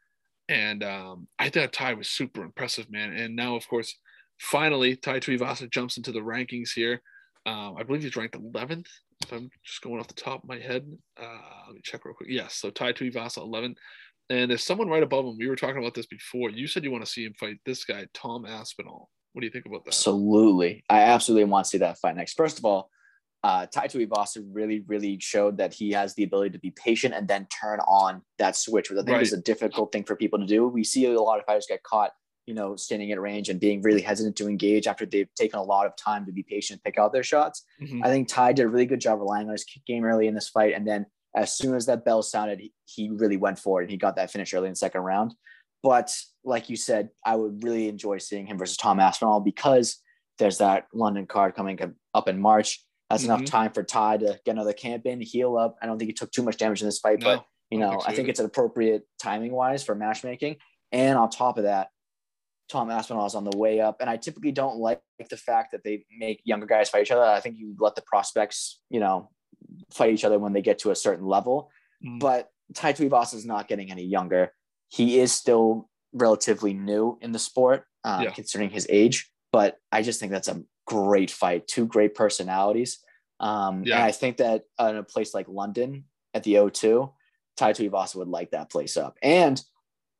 And 0.48 0.82
um, 0.82 1.28
I 1.38 1.50
thought 1.50 1.72
Ty 1.72 1.94
was 1.94 2.08
super 2.08 2.42
impressive, 2.42 2.90
man. 2.90 3.12
And 3.12 3.36
now, 3.36 3.54
of 3.54 3.68
course, 3.68 3.94
finally, 4.38 4.96
Tai 4.96 5.20
Tuivasa 5.20 5.70
jumps 5.70 5.96
into 5.96 6.12
the 6.12 6.20
rankings 6.20 6.70
here. 6.74 7.02
Um, 7.44 7.76
I 7.78 7.82
believe 7.82 8.02
he's 8.02 8.16
ranked 8.16 8.34
11th. 8.34 8.86
If 9.24 9.32
I'm 9.32 9.50
just 9.64 9.82
going 9.82 9.98
off 9.98 10.08
the 10.08 10.14
top 10.14 10.42
of 10.42 10.48
my 10.48 10.58
head, 10.58 10.86
uh, 11.20 11.38
let 11.66 11.74
me 11.74 11.80
check 11.82 12.04
real 12.04 12.14
quick. 12.14 12.28
Yes, 12.30 12.54
so 12.54 12.70
Tai 12.70 12.92
Tuivasa 12.92 13.38
11, 13.38 13.74
and 14.30 14.50
there's 14.50 14.64
someone 14.64 14.88
right 14.88 15.02
above 15.02 15.24
him. 15.24 15.36
We 15.38 15.48
were 15.48 15.56
talking 15.56 15.78
about 15.78 15.94
this 15.94 16.06
before. 16.06 16.50
You 16.50 16.66
said 16.66 16.84
you 16.84 16.92
want 16.92 17.04
to 17.04 17.10
see 17.10 17.24
him 17.24 17.34
fight 17.34 17.56
this 17.64 17.84
guy, 17.84 18.06
Tom 18.14 18.46
Aspinall. 18.46 19.10
What 19.32 19.40
do 19.40 19.46
you 19.46 19.52
think 19.52 19.66
about 19.66 19.84
that? 19.84 19.90
Absolutely. 19.90 20.84
I 20.88 21.00
absolutely 21.00 21.44
want 21.44 21.64
to 21.64 21.70
see 21.70 21.78
that 21.78 21.98
fight 21.98 22.16
next. 22.16 22.34
First 22.34 22.58
of 22.58 22.64
all, 22.64 22.90
uh, 23.44 23.66
Tai 23.66 23.86
Tuivasa 23.88 24.44
really, 24.52 24.80
really 24.86 25.18
showed 25.20 25.56
that 25.58 25.72
he 25.72 25.92
has 25.92 26.14
the 26.14 26.24
ability 26.24 26.50
to 26.50 26.58
be 26.58 26.72
patient 26.72 27.14
and 27.14 27.28
then 27.28 27.46
turn 27.46 27.78
on 27.80 28.22
that 28.38 28.56
switch, 28.56 28.90
which 28.90 28.98
I 28.98 29.02
think 29.02 29.14
Right. 29.14 29.22
is 29.22 29.32
a 29.32 29.40
difficult 29.40 29.92
thing 29.92 30.04
for 30.04 30.16
people 30.16 30.38
to 30.40 30.46
do. 30.46 30.66
We 30.66 30.82
see 30.84 31.06
a 31.06 31.20
lot 31.20 31.38
of 31.38 31.44
fighters 31.46 31.66
get 31.68 31.82
caught, 31.84 32.12
you 32.46 32.54
know, 32.54 32.74
standing 32.74 33.12
at 33.12 33.20
range 33.20 33.48
and 33.48 33.60
being 33.60 33.80
really 33.82 34.02
hesitant 34.02 34.34
to 34.36 34.48
engage 34.48 34.86
after 34.88 35.06
they've 35.06 35.32
taken 35.36 35.58
a 35.60 35.62
lot 35.62 35.86
of 35.86 35.94
time 35.96 36.26
to 36.26 36.32
be 36.32 36.42
patient, 36.42 36.82
pick 36.82 36.98
out 36.98 37.12
their 37.12 37.22
shots. 37.22 37.64
Mhm. 37.80 38.00
I 38.04 38.08
think 38.08 38.26
Ty 38.28 38.54
did 38.54 38.64
a 38.64 38.68
really 38.68 38.86
good 38.86 39.00
job 39.00 39.20
relying 39.20 39.46
on 39.46 39.52
his 39.52 39.64
kick 39.64 39.84
game 39.86 40.04
early 40.04 40.26
in 40.26 40.34
this 40.34 40.48
fight. 40.48 40.74
And 40.74 40.86
then 40.86 41.06
as 41.36 41.56
soon 41.56 41.76
as 41.76 41.86
that 41.86 42.04
bell 42.04 42.22
sounded, 42.22 42.58
he, 42.58 42.72
he 42.86 43.08
really 43.10 43.36
went 43.36 43.58
for 43.60 43.80
it 43.80 43.84
and 43.84 43.90
he 43.92 43.96
got 43.98 44.16
that 44.16 44.30
finish 44.32 44.52
early 44.52 44.66
in 44.66 44.72
the 44.72 44.76
second 44.76 45.02
round. 45.02 45.34
But 45.82 46.12
like 46.42 46.68
you 46.68 46.74
said, 46.76 47.10
I 47.24 47.36
would 47.36 47.62
really 47.62 47.88
enjoy 47.88 48.18
seeing 48.18 48.46
him 48.48 48.58
versus 48.58 48.76
Tom 48.76 48.98
Aspinall 48.98 49.40
because 49.40 50.02
there's 50.38 50.58
that 50.58 50.86
London 50.92 51.26
card 51.26 51.54
coming 51.54 51.78
up 52.14 52.28
in 52.28 52.40
March. 52.40 52.84
That's 53.10 53.22
Mhm. 53.22 53.26
enough 53.26 53.44
time 53.46 53.72
for 53.72 53.82
Ty 53.82 54.18
to 54.18 54.40
get 54.44 54.52
another 54.52 54.72
camp 54.72 55.06
in, 55.06 55.20
heal 55.20 55.56
up. 55.56 55.76
I 55.80 55.86
don't 55.86 55.98
think 55.98 56.08
he 56.08 56.12
took 56.14 56.30
too 56.30 56.42
much 56.42 56.56
damage 56.58 56.82
in 56.82 56.88
this 56.88 56.98
fight, 56.98 57.20
but 57.20 57.44
you 57.70 57.78
know, 57.78 58.00
I 58.06 58.14
think 58.14 58.28
it's 58.28 58.40
an 58.40 58.46
appropriate 58.46 59.06
timing 59.18 59.52
wise 59.52 59.84
for 59.84 59.94
matchmaking. 59.94 60.56
And 60.90 61.18
on 61.18 61.28
top 61.28 61.58
of 61.58 61.64
that, 61.64 61.90
Tom 62.68 62.90
Aspinall 62.90 63.26
is 63.26 63.34
on 63.34 63.44
the 63.44 63.56
way 63.56 63.80
up. 63.80 64.00
And 64.00 64.08
I 64.08 64.16
typically 64.16 64.52
don't 64.52 64.78
like 64.78 65.02
the 65.28 65.36
fact 65.36 65.72
that 65.72 65.84
they 65.84 66.04
make 66.18 66.40
younger 66.44 66.66
guys 66.66 66.88
fight 66.90 67.02
each 67.02 67.10
other. 67.10 67.22
I 67.22 67.40
think 67.40 67.58
you 67.58 67.74
let 67.78 67.94
the 67.94 68.02
prospects, 68.02 68.80
you 68.90 69.00
know, 69.00 69.30
fight 69.90 70.12
each 70.12 70.24
other 70.24 70.38
when 70.38 70.52
they 70.54 70.62
get 70.62 70.78
to 70.80 70.90
a 70.90 70.94
certain 70.94 71.26
level. 71.26 71.70
Mhm. 72.02 72.20
But 72.20 72.50
Tai 72.74 72.92
Tuivasa 72.94 73.34
is 73.34 73.44
not 73.46 73.68
getting 73.68 73.90
any 73.90 74.04
younger. 74.04 74.54
He 74.88 75.18
is 75.18 75.32
still 75.32 75.90
relatively 76.14 76.72
new 76.74 77.18
in 77.20 77.32
the 77.32 77.38
sport, 77.38 77.86
uh, 78.04 78.20
Yeah. 78.24 78.30
considering 78.32 78.70
his 78.70 78.86
age. 78.90 79.30
But 79.52 79.78
I 79.92 80.02
just 80.02 80.20
think 80.20 80.32
that's 80.32 80.48
a 80.48 80.62
great 80.88 81.30
fight. 81.30 81.68
Two 81.68 81.86
great 81.86 82.14
personalities. 82.14 82.98
Um, 83.40 83.84
Yeah. 83.84 83.96
And 83.96 84.04
I 84.04 84.12
think 84.12 84.38
that 84.38 84.62
in 84.80 84.96
a 84.96 85.02
place 85.02 85.34
like 85.34 85.46
London 85.48 86.04
at 86.34 86.42
the 86.44 86.54
O2, 86.54 87.12
Tai 87.56 87.72
Tuivasa 87.72 88.16
would 88.16 88.28
like 88.28 88.50
that 88.52 88.70
place 88.70 88.96
up. 88.96 89.16
And 89.22 89.62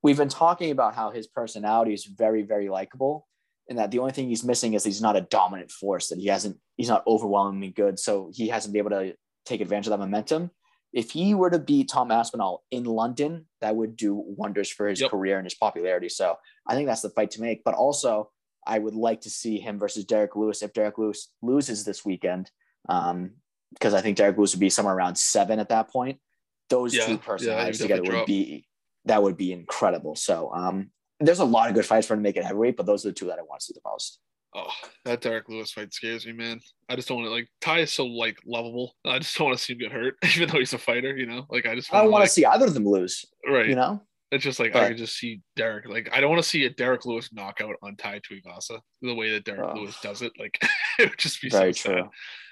we've 0.03 0.17
been 0.19 0.29
talking 0.29 0.71
about 0.71 0.95
how 0.95 1.11
his 1.11 1.27
personality 1.27 1.95
is 1.95 2.05
very, 2.05 2.43
very 2.43 2.69
likable, 2.69 3.27
and 3.69 3.79
that 3.79 3.91
the 3.91 3.99
only 3.99 4.13
thing 4.13 4.29
he's 4.29 4.45
missing 4.45 4.75
is 4.75 4.85
he's 4.85 5.03
not 5.03 5.17
a 5.17 5.21
dominant 5.23 5.71
force. 5.71 6.09
That 6.09 6.19
he 6.19 6.27
hasn't, 6.27 6.59
he's 6.77 6.89
not 6.89 7.05
overwhelmingly 7.07 7.71
good, 7.71 7.99
so 7.99 8.31
he 8.33 8.49
hasn't 8.49 8.73
been 8.73 8.81
able 8.87 8.91
to 8.91 9.15
take 9.47 9.61
advantage 9.61 9.87
of 9.87 9.91
that 9.93 9.99
momentum. 9.99 10.51
If 10.93 11.11
he 11.11 11.35
were 11.35 11.51
to 11.51 11.59
beat 11.59 11.89
Tom 11.91 12.11
Aspinall 12.11 12.65
in 12.71 12.85
London, 12.85 13.47
that 13.61 13.77
would 13.77 13.95
do 13.97 14.15
wonders 14.15 14.71
for 14.71 14.89
his 14.89 15.01
Yep. 15.01 15.11
career 15.11 15.37
and 15.39 15.45
his 15.47 15.55
popularity. 15.55 16.09
So 16.09 16.37
I 16.67 16.75
think 16.75 16.87
that's 16.87 17.03
the 17.03 17.11
fight 17.11 17.31
to 17.33 17.43
make. 17.43 17.63
But 17.65 17.75
also, 17.75 18.31
I 18.69 18.79
would 18.79 18.95
like 18.95 19.23
to 19.23 19.31
see 19.31 19.59
him 19.59 19.79
versus 19.79 20.05
Derrick 20.05 20.37
Lewis 20.37 20.63
if 20.63 20.73
Derrick 20.73 20.99
Lewis 20.99 21.31
loses 21.43 21.85
this 21.85 22.05
weekend, 22.05 22.51
um, 22.89 23.33
because 23.73 23.95
I 23.95 24.03
think 24.03 24.17
Derrick 24.17 24.37
Lewis 24.37 24.55
would 24.55 24.61
be 24.61 24.71
somewhere 24.71 24.95
around 24.95 25.17
seven 25.17 25.59
at 25.59 25.71
that 25.71 25.91
point. 25.91 26.21
Those 26.69 26.95
Yeah, 26.95 27.03
yeah, 27.03 27.07
two 27.09 27.19
personalities 27.19 27.81
would 27.81 27.89
together 27.89 28.19
would 28.19 28.27
be 28.27 28.67
that 29.07 29.23
would 29.23 29.39
be 29.39 29.53
incredible. 29.53 30.15
So 30.15 30.53
um, 30.53 30.91
there's 31.19 31.39
a 31.39 31.45
lot 31.45 31.69
of 31.69 31.75
good 31.75 31.87
fights 31.87 32.07
for 32.07 32.15
him 32.15 32.21
to 32.21 32.23
make 32.23 32.37
it 32.37 32.45
heavyweight, 32.45 32.77
but 32.77 32.85
those 32.85 33.07
are 33.07 33.09
the 33.09 33.15
two 33.15 33.27
that 33.27 33.39
I 33.39 33.43
want 33.43 33.61
to 33.61 33.65
see 33.65 33.73
the 33.75 33.89
most. 33.91 34.21
Oh, 34.55 34.71
that 35.05 35.21
Derrick 35.21 35.49
Lewis 35.49 35.73
fight 35.73 35.93
scares 35.93 36.27
me, 36.27 36.33
man. 36.33 36.61
I 36.89 36.97
just 36.97 37.09
don't 37.09 37.19
want 37.19 37.29
to 37.29 37.33
like 37.33 37.49
Ty 37.61 37.81
is 37.81 37.93
so 37.93 38.07
like 38.07 38.39
lovable. 38.47 38.95
I 39.05 39.19
just 39.19 39.37
don't 39.37 39.47
want 39.47 39.59
to 39.59 39.65
see 39.65 39.73
him 39.73 39.79
get 39.79 39.93
hurt, 39.93 40.17
even 40.37 40.49
though 40.49 40.59
he's 40.59 40.75
a 40.75 40.79
fighter. 40.79 41.17
You 41.17 41.27
know, 41.27 41.47
like 41.51 41.67
I 41.67 41.75
just 41.75 41.93
I 41.93 42.03
don't 42.03 42.11
want 42.11 42.23
like, 42.23 42.29
to 42.29 42.35
see 42.35 42.45
either 42.45 42.67
of 42.67 42.75
them 42.75 42.87
lose. 42.87 43.25
right. 43.49 43.69
You 43.69 43.77
know, 43.77 44.03
It's 44.31 44.45
just 44.45 44.61
like 44.61 44.71
I 44.77 44.81
But- 44.81 44.89
could 44.89 44.97
just 44.99 45.17
see 45.17 45.41
Derek. 45.57 45.87
Like 45.89 46.11
I 46.13 46.21
don't 46.21 46.31
want 46.31 46.43
to 46.43 46.49
see 46.49 46.65
a 46.65 46.71
Derrick 46.71 47.07
Lewis 47.07 47.33
knockout 47.33 47.77
on 47.83 47.97
Tai 47.97 48.21
Tuivasa 48.21 48.81
the 49.03 49.15
way 49.15 49.31
that 49.33 49.45
Derek 49.45 49.71
Oh. 49.75 49.81
Lewis 49.81 49.99
does 50.03 50.23
it. 50.23 50.33
Like 50.39 50.59
it 50.99 51.11
would 51.11 51.19
just 51.19 51.41
be 51.41 51.51
so 51.51 51.73
sad. 51.73 52.05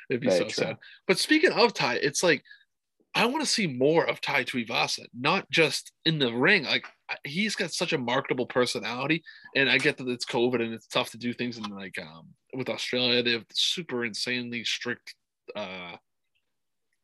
It'd 0.08 0.20
be 0.20 0.28
Very 0.28 0.38
so 0.38 0.44
true. 0.44 0.50
sad. 0.50 0.76
But 1.06 1.18
speaking 1.18 1.52
of 1.52 1.74
Ty, 1.74 1.96
it's 1.96 2.22
like 2.22 2.42
I 3.14 3.24
want 3.26 3.40
to 3.42 3.50
see 3.50 3.66
more 3.66 4.06
of 4.06 4.20
Tai 4.20 4.44
Tuivasa, 4.44 5.06
not 5.18 5.50
just 5.50 5.90
in 6.04 6.18
the 6.18 6.32
ring. 6.34 6.64
Like 6.64 6.86
he's 7.24 7.54
got 7.56 7.72
such 7.72 7.92
a 7.94 7.98
marketable 7.98 8.46
personality, 8.46 9.22
and 9.54 9.70
I 9.70 9.78
get 9.78 9.96
that 9.98 10.08
it's 10.08 10.26
COVID 10.26 10.62
and 10.62 10.72
it's 10.74 10.86
tough 10.86 11.10
to 11.12 11.18
do 11.18 11.32
things 11.32 11.56
in 11.58 11.64
like 11.64 11.98
um 11.98 12.28
with 12.54 12.68
Australia. 12.68 13.22
They 13.22 13.32
have 13.32 13.44
super 13.52 14.04
insanely 14.04 14.64
strict 14.64 15.14
uh 15.54 15.96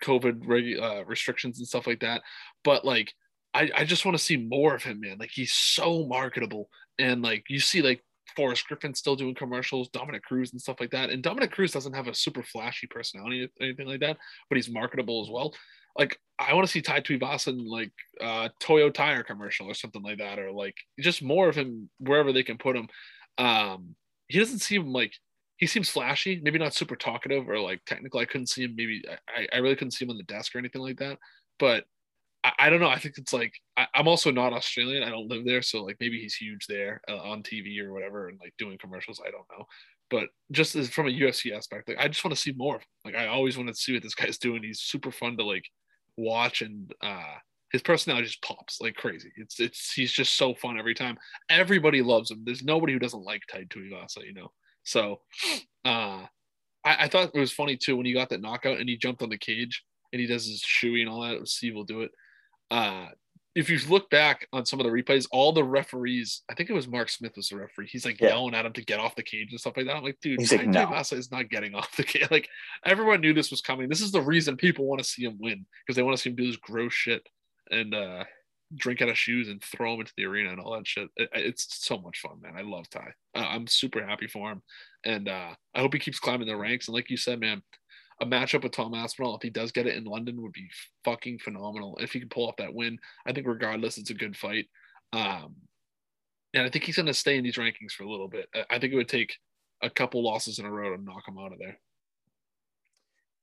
COVID 0.02 0.46
reg- 0.46 0.78
uh, 0.78 1.04
restrictions 1.06 1.58
and 1.58 1.68
stuff 1.68 1.86
like 1.86 2.00
that. 2.00 2.22
But 2.64 2.84
like 2.84 3.12
I, 3.54 3.70
I 3.74 3.84
just 3.84 4.04
want 4.04 4.16
to 4.16 4.22
see 4.22 4.36
more 4.36 4.74
of 4.74 4.82
him, 4.82 5.00
man. 5.00 5.18
Like 5.18 5.30
he's 5.32 5.52
so 5.52 6.06
marketable, 6.06 6.68
and 6.98 7.22
like 7.22 7.44
you 7.48 7.60
see 7.60 7.82
like 7.82 8.02
Forrest 8.36 8.66
Griffin 8.66 8.94
still 8.94 9.16
doing 9.16 9.34
commercials, 9.34 9.88
Dominick 9.90 10.22
Cruz 10.22 10.52
and 10.52 10.60
stuff 10.60 10.80
like 10.80 10.90
that. 10.90 11.10
And 11.10 11.22
Dominick 11.22 11.52
Cruz 11.52 11.72
doesn't 11.72 11.94
have 11.94 12.08
a 12.08 12.14
super 12.14 12.42
flashy 12.42 12.86
personality 12.86 13.44
or 13.44 13.48
anything 13.64 13.86
like 13.86 14.00
that, 14.00 14.16
but 14.48 14.56
he's 14.56 14.70
marketable 14.70 15.22
as 15.22 15.30
well. 15.30 15.54
Like 15.98 16.18
I 16.38 16.54
want 16.54 16.66
to 16.66 16.72
see 16.72 16.80
Tai 16.80 17.00
Tuivasa 17.00 17.48
in 17.48 17.66
like 17.66 17.92
uh 18.20 18.48
Toyo 18.60 18.90
Tire 18.90 19.22
commercial 19.22 19.66
or 19.66 19.74
something 19.74 20.02
like 20.02 20.18
that, 20.18 20.38
or 20.38 20.50
like 20.52 20.76
just 21.00 21.22
more 21.22 21.48
of 21.48 21.56
him 21.56 21.90
wherever 21.98 22.32
they 22.32 22.42
can 22.42 22.58
put 22.58 22.76
him. 22.76 22.88
Um, 23.38 23.94
he 24.28 24.38
doesn't 24.38 24.60
seem 24.60 24.86
like 24.86 25.12
he 25.58 25.66
seems 25.66 25.90
flashy, 25.90 26.40
maybe 26.42 26.58
not 26.58 26.74
super 26.74 26.96
talkative 26.96 27.48
or 27.48 27.60
like 27.60 27.84
technical. 27.84 28.20
I 28.20 28.24
couldn't 28.24 28.48
see 28.48 28.64
him. 28.64 28.74
Maybe 28.74 29.04
I, 29.28 29.46
I 29.52 29.58
really 29.58 29.76
couldn't 29.76 29.92
see 29.92 30.04
him 30.04 30.10
on 30.10 30.16
the 30.16 30.24
desk 30.24 30.54
or 30.54 30.58
anything 30.58 30.82
like 30.82 30.96
that. 30.98 31.18
But 31.58 31.84
I, 32.44 32.70
don't 32.70 32.80
know. 32.80 32.88
I 32.88 32.98
think 32.98 33.18
it's 33.18 33.32
like 33.32 33.52
I, 33.76 33.86
I'm 33.94 34.08
also 34.08 34.30
not 34.30 34.52
Australian. 34.52 35.04
I 35.04 35.10
don't 35.10 35.28
live 35.28 35.44
there, 35.44 35.62
so 35.62 35.84
like 35.84 35.96
maybe 36.00 36.20
he's 36.20 36.34
huge 36.34 36.66
there 36.66 37.00
uh, 37.08 37.18
on 37.18 37.42
TV 37.42 37.78
or 37.80 37.92
whatever, 37.92 38.28
and 38.28 38.38
like 38.40 38.54
doing 38.58 38.78
commercials. 38.78 39.20
I 39.24 39.30
don't 39.30 39.46
know. 39.56 39.66
But 40.10 40.28
just 40.50 40.74
as 40.74 40.90
from 40.90 41.06
a 41.06 41.10
UFC 41.10 41.56
aspect, 41.56 41.88
like 41.88 41.98
I 41.98 42.08
just 42.08 42.24
want 42.24 42.34
to 42.34 42.40
see 42.40 42.52
more. 42.52 42.80
Like 43.04 43.14
I 43.14 43.28
always 43.28 43.56
want 43.56 43.68
to 43.68 43.74
see 43.74 43.94
what 43.94 44.02
this 44.02 44.14
guy's 44.14 44.38
doing. 44.38 44.62
He's 44.62 44.80
super 44.80 45.12
fun 45.12 45.36
to 45.36 45.44
like 45.44 45.64
watch, 46.16 46.62
and 46.62 46.92
uh, 47.00 47.36
his 47.70 47.82
personality 47.82 48.26
just 48.26 48.42
pops 48.42 48.80
like 48.80 48.94
crazy. 48.94 49.32
It's 49.36 49.60
it's 49.60 49.92
he's 49.92 50.12
just 50.12 50.34
so 50.34 50.54
fun 50.54 50.78
every 50.78 50.94
time. 50.94 51.18
Everybody 51.48 52.02
loves 52.02 52.30
him. 52.30 52.42
There's 52.44 52.62
nobody 52.64 52.92
who 52.92 52.98
doesn't 52.98 53.24
like 53.24 53.42
Tai 53.50 53.64
Tuivasa, 53.64 54.24
you 54.26 54.34
know. 54.34 54.52
So 54.84 55.20
uh 55.84 56.26
I, 56.84 57.04
I 57.04 57.08
thought 57.08 57.30
it 57.34 57.40
was 57.40 57.52
funny 57.52 57.76
too 57.76 57.96
when 57.96 58.06
he 58.06 58.12
got 58.12 58.28
that 58.30 58.42
knockout 58.42 58.78
and 58.78 58.88
he 58.88 58.96
jumped 58.96 59.22
on 59.22 59.30
the 59.30 59.38
cage 59.38 59.82
and 60.12 60.20
he 60.20 60.26
does 60.26 60.46
his 60.46 60.62
shoey 60.62 61.00
and 61.00 61.08
all 61.08 61.22
that. 61.22 61.48
Steve 61.48 61.74
will 61.74 61.84
do 61.84 62.02
it. 62.02 62.10
Uh 62.72 63.06
if 63.54 63.68
you 63.68 63.78
look 63.90 64.08
back 64.08 64.46
on 64.54 64.64
some 64.64 64.80
of 64.80 64.86
the 64.86 64.90
replays, 64.90 65.26
all 65.30 65.52
the 65.52 65.62
referees, 65.62 66.40
I 66.50 66.54
think 66.54 66.70
it 66.70 66.72
was 66.72 66.88
Mark 66.88 67.10
Smith 67.10 67.32
was 67.36 67.48
the 67.50 67.56
referee. 67.58 67.86
He's 67.92 68.06
like 68.06 68.18
Yeah. 68.18 68.28
yelling 68.28 68.54
at 68.54 68.64
him 68.64 68.72
to 68.72 68.82
get 68.84 68.98
off 68.98 69.14
the 69.14 69.22
cage 69.22 69.48
and 69.50 69.60
stuff 69.60 69.76
like 69.76 69.84
that. 69.86 69.96
I'm 69.96 70.02
like, 70.02 70.16
dude, 70.22 70.40
He's 70.40 70.52
like, 70.54 70.66
no. 70.66 70.86
Tuivasa 70.86 71.18
is 71.18 71.30
not 71.30 71.50
getting 71.50 71.74
off 71.74 71.94
the 71.96 72.02
cage. 72.02 72.26
Like 72.30 72.48
everyone 72.86 73.20
knew 73.20 73.34
this 73.34 73.50
was 73.50 73.60
coming. 73.60 73.90
This 73.90 74.00
is 74.00 74.10
the 74.10 74.22
reason 74.22 74.56
people 74.56 74.86
want 74.86 75.02
to 75.02 75.08
see 75.08 75.24
him 75.24 75.36
win 75.38 75.66
because 75.86 75.96
they 75.96 76.02
want 76.02 76.16
to 76.16 76.22
see 76.22 76.30
him 76.30 76.36
do 76.36 76.46
this 76.46 76.56
gross 76.56 76.94
shit 76.94 77.22
and 77.70 77.94
uh 77.94 78.24
drink 78.74 79.02
out 79.02 79.10
of 79.10 79.18
shoes 79.18 79.50
and 79.50 79.62
throw 79.62 79.92
him 79.92 80.00
into 80.00 80.14
the 80.16 80.24
arena 80.24 80.48
and 80.50 80.58
all 80.58 80.72
that 80.74 80.86
shit. 80.88 81.10
It- 81.16 81.28
it's 81.34 81.66
so 81.86 81.98
much 81.98 82.20
fun, 82.20 82.40
man. 82.40 82.54
I 82.56 82.62
love 82.62 82.88
Ty. 82.88 83.12
Uh, 83.34 83.40
I'm 83.40 83.66
super 83.66 84.02
happy 84.02 84.28
for 84.28 84.50
him, 84.50 84.62
and 85.04 85.28
uh, 85.28 85.50
I 85.74 85.80
hope 85.80 85.92
he 85.92 85.98
keeps 86.00 86.18
climbing 86.18 86.48
the 86.48 86.56
ranks. 86.56 86.88
And 86.88 86.94
like 86.94 87.10
you 87.10 87.18
said, 87.18 87.38
man, 87.38 87.60
a 88.22 88.26
matchup 88.26 88.62
with 88.62 88.72
Tom 88.72 88.94
Aspinall, 88.94 89.34
if 89.34 89.42
he 89.42 89.50
does 89.50 89.72
get 89.72 89.88
it 89.88 89.96
in 89.96 90.04
London, 90.04 90.40
would 90.40 90.52
be 90.52 90.70
fucking 91.04 91.40
phenomenal. 91.40 91.98
If 92.00 92.12
he 92.12 92.20
can 92.20 92.28
pull 92.28 92.48
off 92.48 92.56
that 92.58 92.72
win, 92.72 92.98
I 93.26 93.32
think 93.32 93.48
regardless, 93.48 93.98
it's 93.98 94.10
a 94.10 94.14
good 94.14 94.36
fight. 94.36 94.66
Um, 95.12 95.56
and 96.54 96.64
I 96.64 96.70
think 96.70 96.84
he's 96.84 96.96
going 96.96 97.06
to 97.06 97.14
stay 97.14 97.36
in 97.36 97.42
these 97.42 97.56
rankings 97.56 97.92
for 97.96 98.04
a 98.04 98.10
little 98.10 98.28
bit. 98.28 98.48
I- 98.70 98.78
think 98.78 98.92
it 98.92 98.96
would 98.96 99.08
take 99.08 99.36
a 99.82 99.90
couple 99.90 100.22
losses 100.22 100.60
in 100.60 100.66
a 100.66 100.70
row 100.70 100.96
to 100.96 101.02
knock 101.02 101.26
him 101.26 101.36
out 101.36 101.52
of 101.52 101.58
there. 101.58 101.80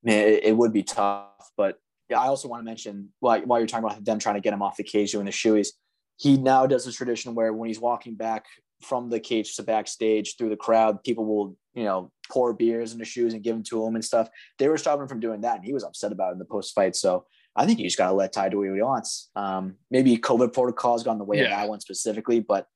Man, 0.02 0.40
it, 0.42 0.56
would 0.56 0.72
be 0.72 0.84
tough, 0.84 1.52
but 1.58 1.78
yeah, 2.08 2.22
I 2.22 2.28
also 2.28 2.48
want 2.48 2.62
to 2.62 2.66
mention 2.66 3.10
while, 3.20 3.42
while 3.42 3.60
you're 3.60 3.68
talking 3.68 3.84
about 3.84 4.06
them 4.06 4.18
trying 4.18 4.36
to 4.36 4.42
get 4.42 4.54
him 4.54 4.62
off 4.62 4.78
the 4.78 4.84
cage 4.84 5.12
doing 5.12 5.26
the 5.26 5.32
shoeies, 5.32 5.70
he 6.16 6.38
now 6.38 6.66
does 6.66 6.86
this 6.86 6.96
tradition 6.96 7.36
where 7.36 7.52
when 7.52 7.68
he's 7.68 7.82
walking 7.82 8.16
back 8.16 8.46
from 8.82 9.10
the 9.10 9.20
cage 9.20 9.56
to 9.56 9.64
backstage 9.64 10.38
through 10.38 10.50
the 10.50 10.56
crowd. 10.56 11.04
People 11.04 11.26
will, 11.26 11.58
you 11.74 11.84
know, 11.84 12.12
pour 12.32 12.54
beers 12.54 12.94
into 12.94 13.06
shoes 13.06 13.34
and 13.34 13.44
give 13.44 13.56
them 13.56 13.64
to 13.64 13.86
him 13.86 13.96
and 13.96 14.06
stuff. 14.06 14.30
They 14.58 14.68
were 14.68 14.78
stopping 14.78 15.04
him 15.04 15.08
from 15.08 15.20
doing 15.20 15.42
that, 15.42 15.58
and 15.58 15.66
he 15.66 15.74
was 15.74 15.84
upset 15.84 16.12
about 16.12 16.30
it 16.30 16.34
in 16.34 16.40
the 16.40 16.46
post 16.46 16.74
fight. 16.74 16.96
So 16.96 17.26
I 17.56 17.66
think 17.66 17.80
you 17.80 17.86
just 17.86 17.98
got 17.98 18.08
to 18.08 18.14
let 18.14 18.34
Tai 18.34 18.50
do 18.50 18.60
what 18.60 18.74
he 18.74 18.82
wants. 18.82 19.30
Um, 19.36 19.76
maybe 19.92 20.18
COVID 20.18 20.54
protocol 20.54 20.94
has 20.94 21.04
gone 21.04 21.18
the 21.18 21.26
way 21.26 21.38
yeah. 21.38 21.44
of 21.46 21.50
that 21.52 21.70
one 21.70 21.80
specifically, 21.80 22.40
but 22.40 22.68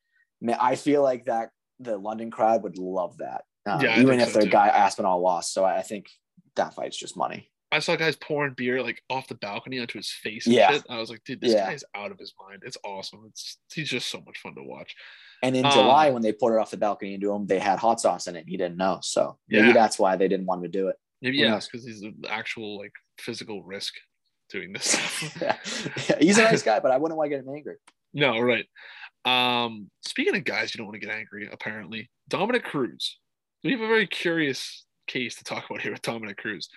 I 0.60 0.76
feel 0.76 1.04
like 1.04 1.26
that 1.26 1.50
the 1.80 1.98
London 1.98 2.32
crowd 2.32 2.64
would 2.64 2.78
love 2.78 3.18
that. 3.18 3.44
Um, 3.66 3.82
yeah, 3.82 4.00
even 4.00 4.20
if 4.20 4.34
so 4.34 4.40
the 4.40 4.48
guy 4.48 4.68
Aspinall 4.68 5.22
lost. 5.22 5.54
So 5.54 5.64
I 5.64 5.82
think 5.82 6.08
that 6.56 6.74
fight's 6.74 6.98
just 6.98 7.16
money. 7.16 7.50
I 7.72 7.80
saw 7.80 7.96
guys 7.96 8.16
pouring 8.16 8.54
beer 8.54 8.84
like 8.84 9.02
off 9.10 9.28
the 9.28 9.36
balcony 9.36 9.80
onto 9.80 9.98
his 9.98 10.12
face. 10.12 10.46
yeah. 10.46 10.72
Shit. 10.72 10.86
I 10.90 11.00
was 11.00 11.10
like, 11.10 11.24
dude, 11.24 11.42
this 11.42 11.54
yeah. 11.54 11.72
guy's 11.72 11.84
out 11.96 12.12
of 12.12 12.20
his 12.20 12.34
mind. 12.40 12.62
It's 12.66 12.78
awesome. 12.86 13.24
It's 13.28 13.58
he's 13.74 13.90
just 13.90 14.12
so 14.12 14.22
much 14.26 14.38
fun 14.40 14.54
to 14.56 14.64
watch. 14.64 14.96
And 15.44 15.58
in 15.58 15.66
um, 15.66 15.72
July, 15.74 16.10
when 16.10 16.22
they 16.22 16.32
poured 16.32 16.56
it 16.56 16.62
off 16.62 16.72
the 16.72 16.78
balcony 16.78 17.14
into 17.14 17.32
him, 17.32 17.46
they 17.46 17.60
had 17.60 17.78
hot 17.78 18.00
sauce 18.00 18.28
in 18.28 18.38
it. 18.38 18.46
He 18.48 18.56
didn't 18.56 18.78
know. 18.78 19.00
So 19.02 19.38
maybe 19.50 19.74
that's 19.74 20.00
why 20.00 20.16
they 20.16 20.30
didn't 20.30 20.46
want 20.46 20.64
to 20.64 20.70
do 20.70 20.88
it. 20.88 20.96
Maybe 21.22 21.38
yeah, 21.38 21.60
because 21.60 21.86
he's 21.86 22.02
an 22.02 22.16
actual 22.30 22.78
like 22.78 22.94
physical 23.20 23.62
risk 23.62 23.94
doing 24.50 24.72
this. 24.72 24.98
yeah. 25.42 25.58
yeah. 26.10 26.16
He's 26.20 26.38
a 26.38 26.44
nice 26.44 26.64
guy, 26.64 26.80
but 26.80 26.92
I 26.92 26.98
wouldn't 26.98 27.18
want 27.18 27.30
to 27.30 27.38
get 27.38 27.46
him 27.46 27.54
angry. 27.54 27.76
No, 28.14 28.40
right. 28.40 28.66
Um, 29.26 29.90
speaking 30.02 30.36
of 30.36 30.46
guys 30.46 30.74
you 30.74 30.78
don't 30.78 30.88
want 30.88 31.00
to 31.00 31.06
get 31.06 31.14
angry, 31.14 31.50
apparently, 31.52 32.10
Dominick 32.30 32.64
Cruz. 32.64 33.20
We 33.66 33.72
have 33.72 33.82
a 33.82 33.88
very 33.88 34.08
curious 34.08 34.86
case 35.08 35.36
to 35.36 35.44
talk 35.44 35.70
about 35.70 35.82
here 35.82 35.92
with 35.92 36.02
Dominick 36.02 36.38
Cruz. 36.38 36.70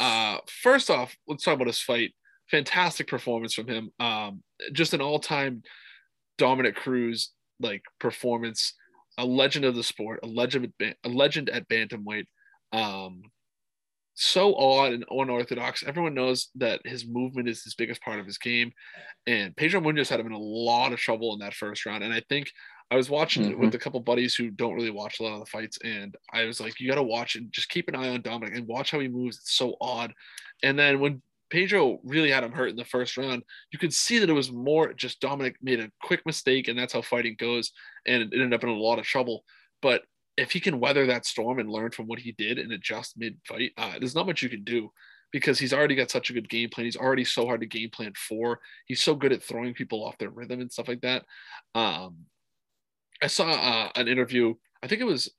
Uh, 0.00 0.38
first 0.48 0.88
off, 0.88 1.14
let's 1.28 1.44
talk 1.44 1.54
about 1.54 1.66
his 1.66 1.80
fight. 1.80 2.14
Fantastic 2.50 3.06
performance 3.06 3.52
from 3.52 3.68
him. 3.68 3.90
Um, 4.00 4.42
just 4.72 4.94
an 4.94 5.02
all-time 5.02 5.62
Dominick 6.38 6.76
Cruz 6.76 7.30
like 7.60 7.82
performance. 7.98 8.74
A 9.16 9.24
legend 9.24 9.64
of 9.64 9.76
the 9.76 9.82
sport, 9.84 10.20
a 10.24 10.26
legend, 10.26 10.72
a 10.80 11.08
legend 11.08 11.48
at 11.48 11.68
bantamweight. 11.68 12.26
Um, 12.72 13.22
so 14.14 14.54
odd 14.54 14.92
and 14.92 15.04
unorthodox. 15.10 15.84
Everyone 15.84 16.14
knows 16.14 16.48
that 16.56 16.80
his 16.84 17.06
movement 17.06 17.48
is 17.48 17.62
his 17.62 17.74
biggest 17.74 18.02
part 18.02 18.20
of 18.20 18.26
his 18.26 18.38
game, 18.38 18.72
and 19.26 19.54
Pedro 19.56 19.80
Munhoz 19.80 20.08
had 20.08 20.20
him 20.20 20.26
in 20.26 20.32
a 20.32 20.38
lot 20.38 20.92
of 20.92 20.98
trouble 20.98 21.32
in 21.32 21.40
that 21.40 21.54
first 21.54 21.84
round. 21.86 22.02
And 22.02 22.12
I 22.12 22.22
think 22.28 22.50
I 22.90 22.96
was 22.96 23.10
watching 23.10 23.44
mm-hmm. 23.44 23.52
it 23.52 23.58
with 23.58 23.68
mm-hmm. 23.70 23.76
a 23.76 23.80
couple 23.80 24.00
buddies 24.00 24.34
who 24.34 24.50
don't 24.50 24.74
really 24.74 24.90
watch 24.90 25.18
a 25.18 25.22
lot 25.22 25.34
of 25.34 25.40
the 25.40 25.46
fights, 25.46 25.78
and 25.84 26.16
I 26.32 26.44
was 26.44 26.60
like, 26.60 26.78
you 26.80 26.88
got 26.88 26.96
to 26.96 27.02
watch 27.02 27.36
and 27.36 27.52
just 27.52 27.68
keep 27.68 27.88
an 27.88 27.96
eye 27.96 28.08
on 28.08 28.22
Dominic 28.22 28.56
and 28.56 28.66
watch 28.66 28.90
how 28.90 29.00
he 29.00 29.08
moves. 29.08 29.38
It's 29.38 29.56
so 29.56 29.76
odd. 29.80 30.12
And 30.62 30.78
then 30.78 31.00
when 31.00 31.22
Pedro 31.54 32.00
really 32.02 32.32
had 32.32 32.42
him 32.42 32.50
hurt 32.50 32.70
in 32.70 32.74
the 32.74 32.84
first 32.84 33.16
round, 33.16 33.44
you 33.70 33.78
could 33.78 33.94
see 33.94 34.18
that 34.18 34.28
it 34.28 34.32
was 34.32 34.50
more 34.50 34.92
just 34.92 35.20
Dominic 35.20 35.54
made 35.62 35.78
a 35.78 35.88
quick 36.02 36.20
mistake, 36.26 36.66
and 36.66 36.76
that's 36.76 36.92
how 36.92 37.00
fighting 37.00 37.36
goes, 37.38 37.70
and 38.08 38.24
it 38.24 38.30
ended 38.32 38.52
up 38.52 38.64
in 38.64 38.70
a 38.70 38.74
lot 38.74 38.98
of 38.98 39.04
trouble. 39.04 39.44
But 39.80 40.02
if 40.36 40.50
he 40.50 40.58
can 40.58 40.80
weather 40.80 41.06
that 41.06 41.24
storm 41.24 41.60
and 41.60 41.70
learn 41.70 41.92
from 41.92 42.08
what 42.08 42.18
he 42.18 42.32
did 42.32 42.58
and 42.58 42.72
adjust 42.72 43.16
mid 43.16 43.38
fight, 43.46 43.70
uh, 43.78 44.00
there's 44.00 44.16
not 44.16 44.26
much 44.26 44.42
you 44.42 44.48
can 44.48 44.64
do 44.64 44.90
because 45.30 45.56
he's 45.56 45.72
already 45.72 45.94
got 45.94 46.10
such 46.10 46.28
a 46.28 46.32
good 46.32 46.48
game 46.48 46.70
plan. 46.70 46.86
He's 46.86 46.96
already 46.96 47.22
so 47.22 47.46
hard 47.46 47.60
to 47.60 47.68
game 47.68 47.90
plan 47.90 48.14
for. 48.16 48.58
He's 48.86 49.00
so 49.00 49.14
good 49.14 49.32
at 49.32 49.40
throwing 49.40 49.74
people 49.74 50.04
off 50.04 50.18
their 50.18 50.30
rhythm 50.30 50.60
and 50.60 50.72
stuff 50.72 50.88
like 50.88 51.02
that. 51.02 51.24
Um, 51.76 52.16
I 53.22 53.28
saw 53.28 53.48
uh, 53.48 53.90
an 53.94 54.08
interview. 54.08 54.54
I 54.82 54.88
think 54.88 55.00
it 55.00 55.04
was 55.04 55.30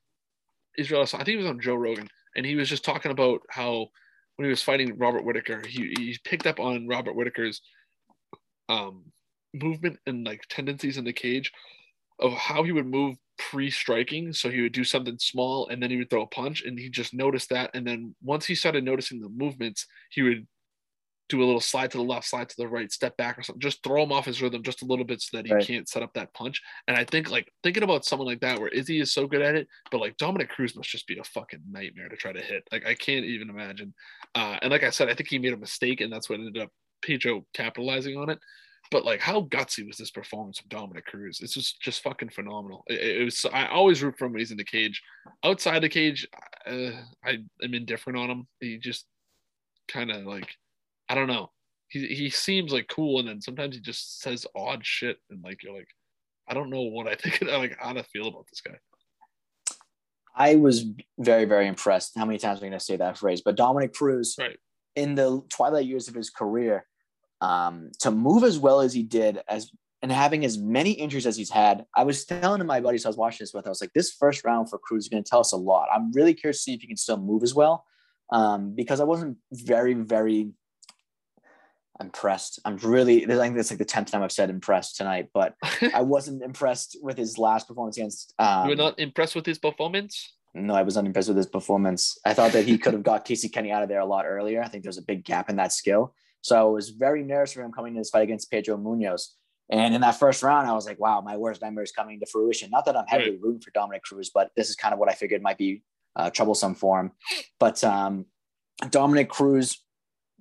Israel. 0.78 1.02
I 1.02 1.26
think 1.26 1.28
it 1.28 1.44
was 1.44 1.46
on 1.46 1.60
Joe 1.60 1.76
Rogan, 1.76 2.08
and 2.38 2.46
he 2.46 2.56
was 2.56 2.70
just 2.70 2.86
talking 2.86 3.12
about 3.12 3.42
how 3.50 3.90
when 4.36 4.46
he 4.46 4.50
was 4.50 4.64
fighting 4.64 4.98
Robert 4.98 5.24
Whitaker, 5.24 5.62
he, 5.66 5.94
he 5.98 6.18
picked 6.24 6.48
up 6.48 6.60
on 6.60 6.88
Robert 6.88 7.14
Whitaker's 7.14 7.62
um, 8.70 9.04
movement 9.54 9.98
and 10.06 10.26
like 10.26 10.42
tendencies 10.50 10.98
in 10.98 11.06
the 11.06 11.14
cage 11.14 11.52
of 12.20 12.34
how 12.34 12.64
he 12.64 12.72
would 12.72 12.88
move 12.88 13.16
pre-striking. 13.38 14.34
So 14.34 14.50
he 14.50 14.62
would 14.62 14.74
do 14.74 14.84
something 14.84 15.18
small 15.20 15.68
and 15.68 15.82
then 15.82 15.90
he 15.90 15.98
would 15.98 16.10
throw 16.10 16.24
a 16.24 16.28
punch, 16.28 16.64
and 16.64 16.78
he 16.78 16.90
just 16.90 17.14
noticed 17.14 17.50
that. 17.50 17.72
And 17.74 17.86
then 17.86 18.16
once 18.22 18.46
he 18.46 18.56
started 18.56 18.84
noticing 18.84 19.22
the 19.22 19.30
movements, 19.30 19.86
he 20.10 20.22
would 20.22 20.48
do 21.28 21.42
a 21.42 21.46
little 21.46 21.62
slide 21.62 21.92
to 21.92 21.98
the 21.98 22.04
left, 22.04 22.28
slide 22.28 22.50
to 22.50 22.56
the 22.58 22.68
right, 22.68 22.92
step 22.92 23.18
back 23.18 23.38
or 23.38 23.44
something. 23.44 23.60
Just 23.60 23.84
throw 23.84 24.04
him 24.04 24.12
off 24.12 24.26
his 24.26 24.42
rhythm 24.42 24.62
just 24.62 24.84
a 24.84 24.86
little 24.86 25.06
bit 25.06 25.22
so 25.22 25.38
that 25.38 25.46
he 25.46 25.54
right. 25.54 25.66
can't 25.66 25.90
set 25.90 26.04
up 26.04 26.14
that 26.14 26.34
punch. 26.34 26.62
And 26.88 26.96
I 26.96 27.04
think 27.04 27.32
like 27.32 27.52
thinking 27.64 27.84
about 27.84 28.06
someone 28.06 28.28
like 28.28 28.42
that 28.42 28.60
where 28.60 28.70
Izzy 28.70 29.00
is 29.00 29.14
so 29.14 29.26
good 29.26 29.42
at 29.42 29.56
it, 29.56 29.68
but 29.92 30.02
like 30.02 30.18
Dominick 30.18 30.50
Cruz 30.50 30.76
must 30.76 30.90
just 30.90 31.08
be 31.08 31.18
a 31.18 31.24
fucking 31.24 31.62
nightmare 31.70 32.10
to 32.10 32.16
try 32.16 32.32
to 32.32 32.42
hit. 32.42 32.68
Like 32.72 32.86
I 32.86 32.94
can't 32.94 33.26
even 33.26 33.50
imagine. 33.50 33.94
Uh, 34.36 34.58
and 34.62 34.72
like 34.72 34.84
I 34.84 34.92
said, 34.92 35.10
I 35.10 35.16
think 35.16 35.30
he 35.30 35.40
made 35.40 35.54
a 35.54 35.58
mistake 35.58 36.02
and 36.02 36.14
that's 36.14 36.30
what 36.30 36.40
ended 36.40 36.62
up 36.62 36.70
Pedro 37.02 37.46
capitalizing 37.54 38.18
on 38.18 38.30
it. 38.30 38.40
But 38.92 39.04
like, 39.04 39.20
how 39.20 39.42
gutsy 39.42 39.86
was 39.86 39.98
this 39.98 40.12
performance 40.12 40.60
from 40.60 40.68
Dominick 40.70 41.08
Cruz? 41.08 41.40
It's 41.42 41.56
just 41.56 41.82
just 41.82 42.04
fucking 42.04 42.30
phenomenal. 42.30 42.84
It, 42.86 43.22
it 43.22 43.24
was. 43.24 43.44
I 43.52 43.66
always 43.66 44.04
root 44.04 44.16
for 44.16 44.26
him 44.26 44.34
when 44.34 44.40
he's 44.40 44.52
in 44.52 44.58
the 44.58 44.64
cage. 44.64 45.02
Outside 45.44 45.82
the 45.82 45.90
cage, 45.90 46.28
uh, 46.68 46.92
I 47.24 47.40
am 47.64 47.74
indifferent 47.74 48.20
on 48.20 48.30
him. 48.30 48.48
He 48.60 48.78
just 48.78 49.08
kind 49.88 50.12
of 50.12 50.26
like 50.26 50.48
I 51.10 51.16
don't 51.16 51.28
know. 51.28 51.52
He 51.88 52.08
he 52.08 52.30
seems 52.30 52.74
like 52.74 52.88
cool, 52.88 53.20
and 53.20 53.28
then 53.28 53.42
sometimes 53.42 53.76
he 53.76 53.82
just 53.82 54.22
says 54.22 54.46
odd 54.56 54.86
shit, 54.86 55.18
and 55.30 55.44
like 55.44 55.64
you're 55.64 55.76
like, 55.76 55.88
I 56.48 56.54
don't 56.54 56.70
know 56.70 56.82
what 56.82 57.08
I 57.08 57.16
think, 57.16 57.44
I 57.44 57.58
like 57.58 57.78
how 57.80 57.94
to 57.94 58.04
feel 58.04 58.28
about 58.28 58.48
this 58.50 58.62
guy. 58.62 58.78
I 60.36 60.56
was 60.56 60.86
very 61.20 61.46
very 61.46 61.68
impressed. 61.68 62.14
How 62.18 62.26
many 62.26 62.40
times 62.40 62.60
am 62.60 62.66
I 62.66 62.70
going 62.70 62.80
to 62.80 62.86
say 62.86 62.98
that 62.98 63.18
phrase? 63.18 63.42
But 63.42 63.56
Dominick 63.56 63.94
Cruz, 63.94 64.36
right. 64.40 64.58
in 64.96 65.16
the 65.16 65.42
twilight 65.50 65.86
years 65.86 66.08
of 66.08 66.16
his 66.16 66.30
career, 66.30 66.86
um, 67.42 67.92
to 68.00 68.12
move 68.12 68.44
as 68.44 68.60
well 68.60 68.82
as 68.82 68.94
he 68.94 69.04
did, 69.04 69.40
as 69.48 69.72
and 70.02 70.12
having 70.12 70.44
as 70.44 70.58
many 70.58 70.92
injuries 70.92 71.26
as 71.26 71.38
he's 71.38 71.50
had, 71.50 71.86
I 71.96 72.04
was 72.04 72.26
telling 72.26 72.60
to 72.60 72.66
my 72.66 72.80
buddies 72.80 73.06
I 73.06 73.10
was 73.10 73.18
watching 73.18 73.44
this 73.44 73.54
with, 73.54 73.66
I 73.66 73.70
was 73.70 73.82
like, 73.82 73.94
this 73.94 74.12
first 74.12 74.44
round 74.44 74.70
for 74.70 74.78
Cruz 74.78 75.06
is 75.06 75.10
going 75.10 75.24
to 75.24 75.28
tell 75.28 75.40
us 75.40 75.52
a 75.52 75.58
lot. 75.58 75.88
I'm 75.92 76.12
really 76.12 76.34
curious 76.34 76.58
to 76.58 76.64
see 76.64 76.74
if 76.74 76.82
he 76.82 76.88
can 76.88 76.98
still 76.98 77.18
move 77.18 77.42
as 77.42 77.56
well, 77.56 77.86
um, 78.32 78.76
because 78.76 79.00
I 79.00 79.04
wasn't 79.06 79.38
very 79.52 79.94
very 79.94 80.52
impressed. 82.00 82.60
I'm 82.66 82.78
really, 82.78 83.24
I 83.24 83.28
think 83.28 83.56
that's 83.56 83.72
like 83.72 83.80
the 83.80 83.86
10th 83.86 84.08
time 84.08 84.24
I've 84.24 84.32
said 84.32 84.50
impressed 84.50 84.98
tonight, 84.98 85.30
but 85.34 85.56
I 85.94 86.02
wasn't 86.04 86.44
impressed 86.44 86.98
with 87.02 87.18
his 87.18 87.38
last 87.38 87.68
performance 87.68 87.98
against. 87.98 88.34
Um, 88.40 88.66
you 88.66 88.70
were 88.72 88.76
not 88.76 89.00
impressed 89.00 89.36
with 89.36 89.46
his 89.46 89.58
performance? 89.58 90.34
No, 90.54 90.74
I 90.74 90.84
was 90.84 90.96
not 90.96 91.06
impressed 91.06 91.28
with 91.28 91.38
his 91.38 91.48
performance. 91.48 92.18
I 92.26 92.34
thought 92.34 92.54
that 92.54 92.66
he 92.66 92.78
could 92.78 92.94
have 92.94 93.04
got 93.04 93.26
Casey 93.26 93.50
Kenney 93.50 93.72
out 93.72 93.84
of 93.84 93.90
there 93.90 94.00
a 94.00 94.06
lot 94.06 94.26
earlier. 94.26 94.62
I 94.62 94.68
think 94.68 94.84
there's 94.84 94.98
a 94.98 95.04
big 95.04 95.26
gap 95.26 95.50
in 95.50 95.58
that 95.58 95.74
skill. 95.74 96.14
So 96.42 96.56
I 96.56 96.64
was 96.64 96.92
very 96.92 97.24
nervous 97.24 97.54
for 97.54 97.62
him 97.62 97.72
coming 97.72 97.94
to 97.94 98.00
this 98.00 98.10
fight 98.10 98.24
against 98.24 98.52
Pedro 98.52 98.78
Munhoz. 98.78 99.30
And 99.70 99.96
in 99.96 100.02
that 100.02 100.20
first 100.20 100.44
round, 100.44 100.68
I 100.68 100.74
was 100.74 100.86
like, 100.86 101.00
wow, 101.00 101.22
my 101.22 101.38
worst 101.38 101.62
nightmare 101.62 101.84
is 101.84 101.92
coming 101.92 102.20
to 102.20 102.26
fruition. 102.26 102.70
Not 102.70 102.86
that 102.86 102.96
I'm 102.96 103.08
heavily 103.08 103.32
right. 103.32 103.42
rooting 103.42 103.62
for 103.62 103.72
Dominick 103.72 104.04
Cruz, 104.04 104.30
but 104.34 104.52
this 104.56 104.70
is 104.70 104.76
kind 104.76 104.94
of 104.94 105.00
what 105.00 105.10
I 105.10 105.14
figured 105.14 105.42
might 105.42 105.58
be 105.58 105.82
uh, 106.16 106.30
troublesome 106.30 106.76
for 106.76 107.00
him. 107.00 107.12
But 107.60 107.84
um, 107.84 108.26
Dominick 108.92 109.30
Cruz 109.30 109.84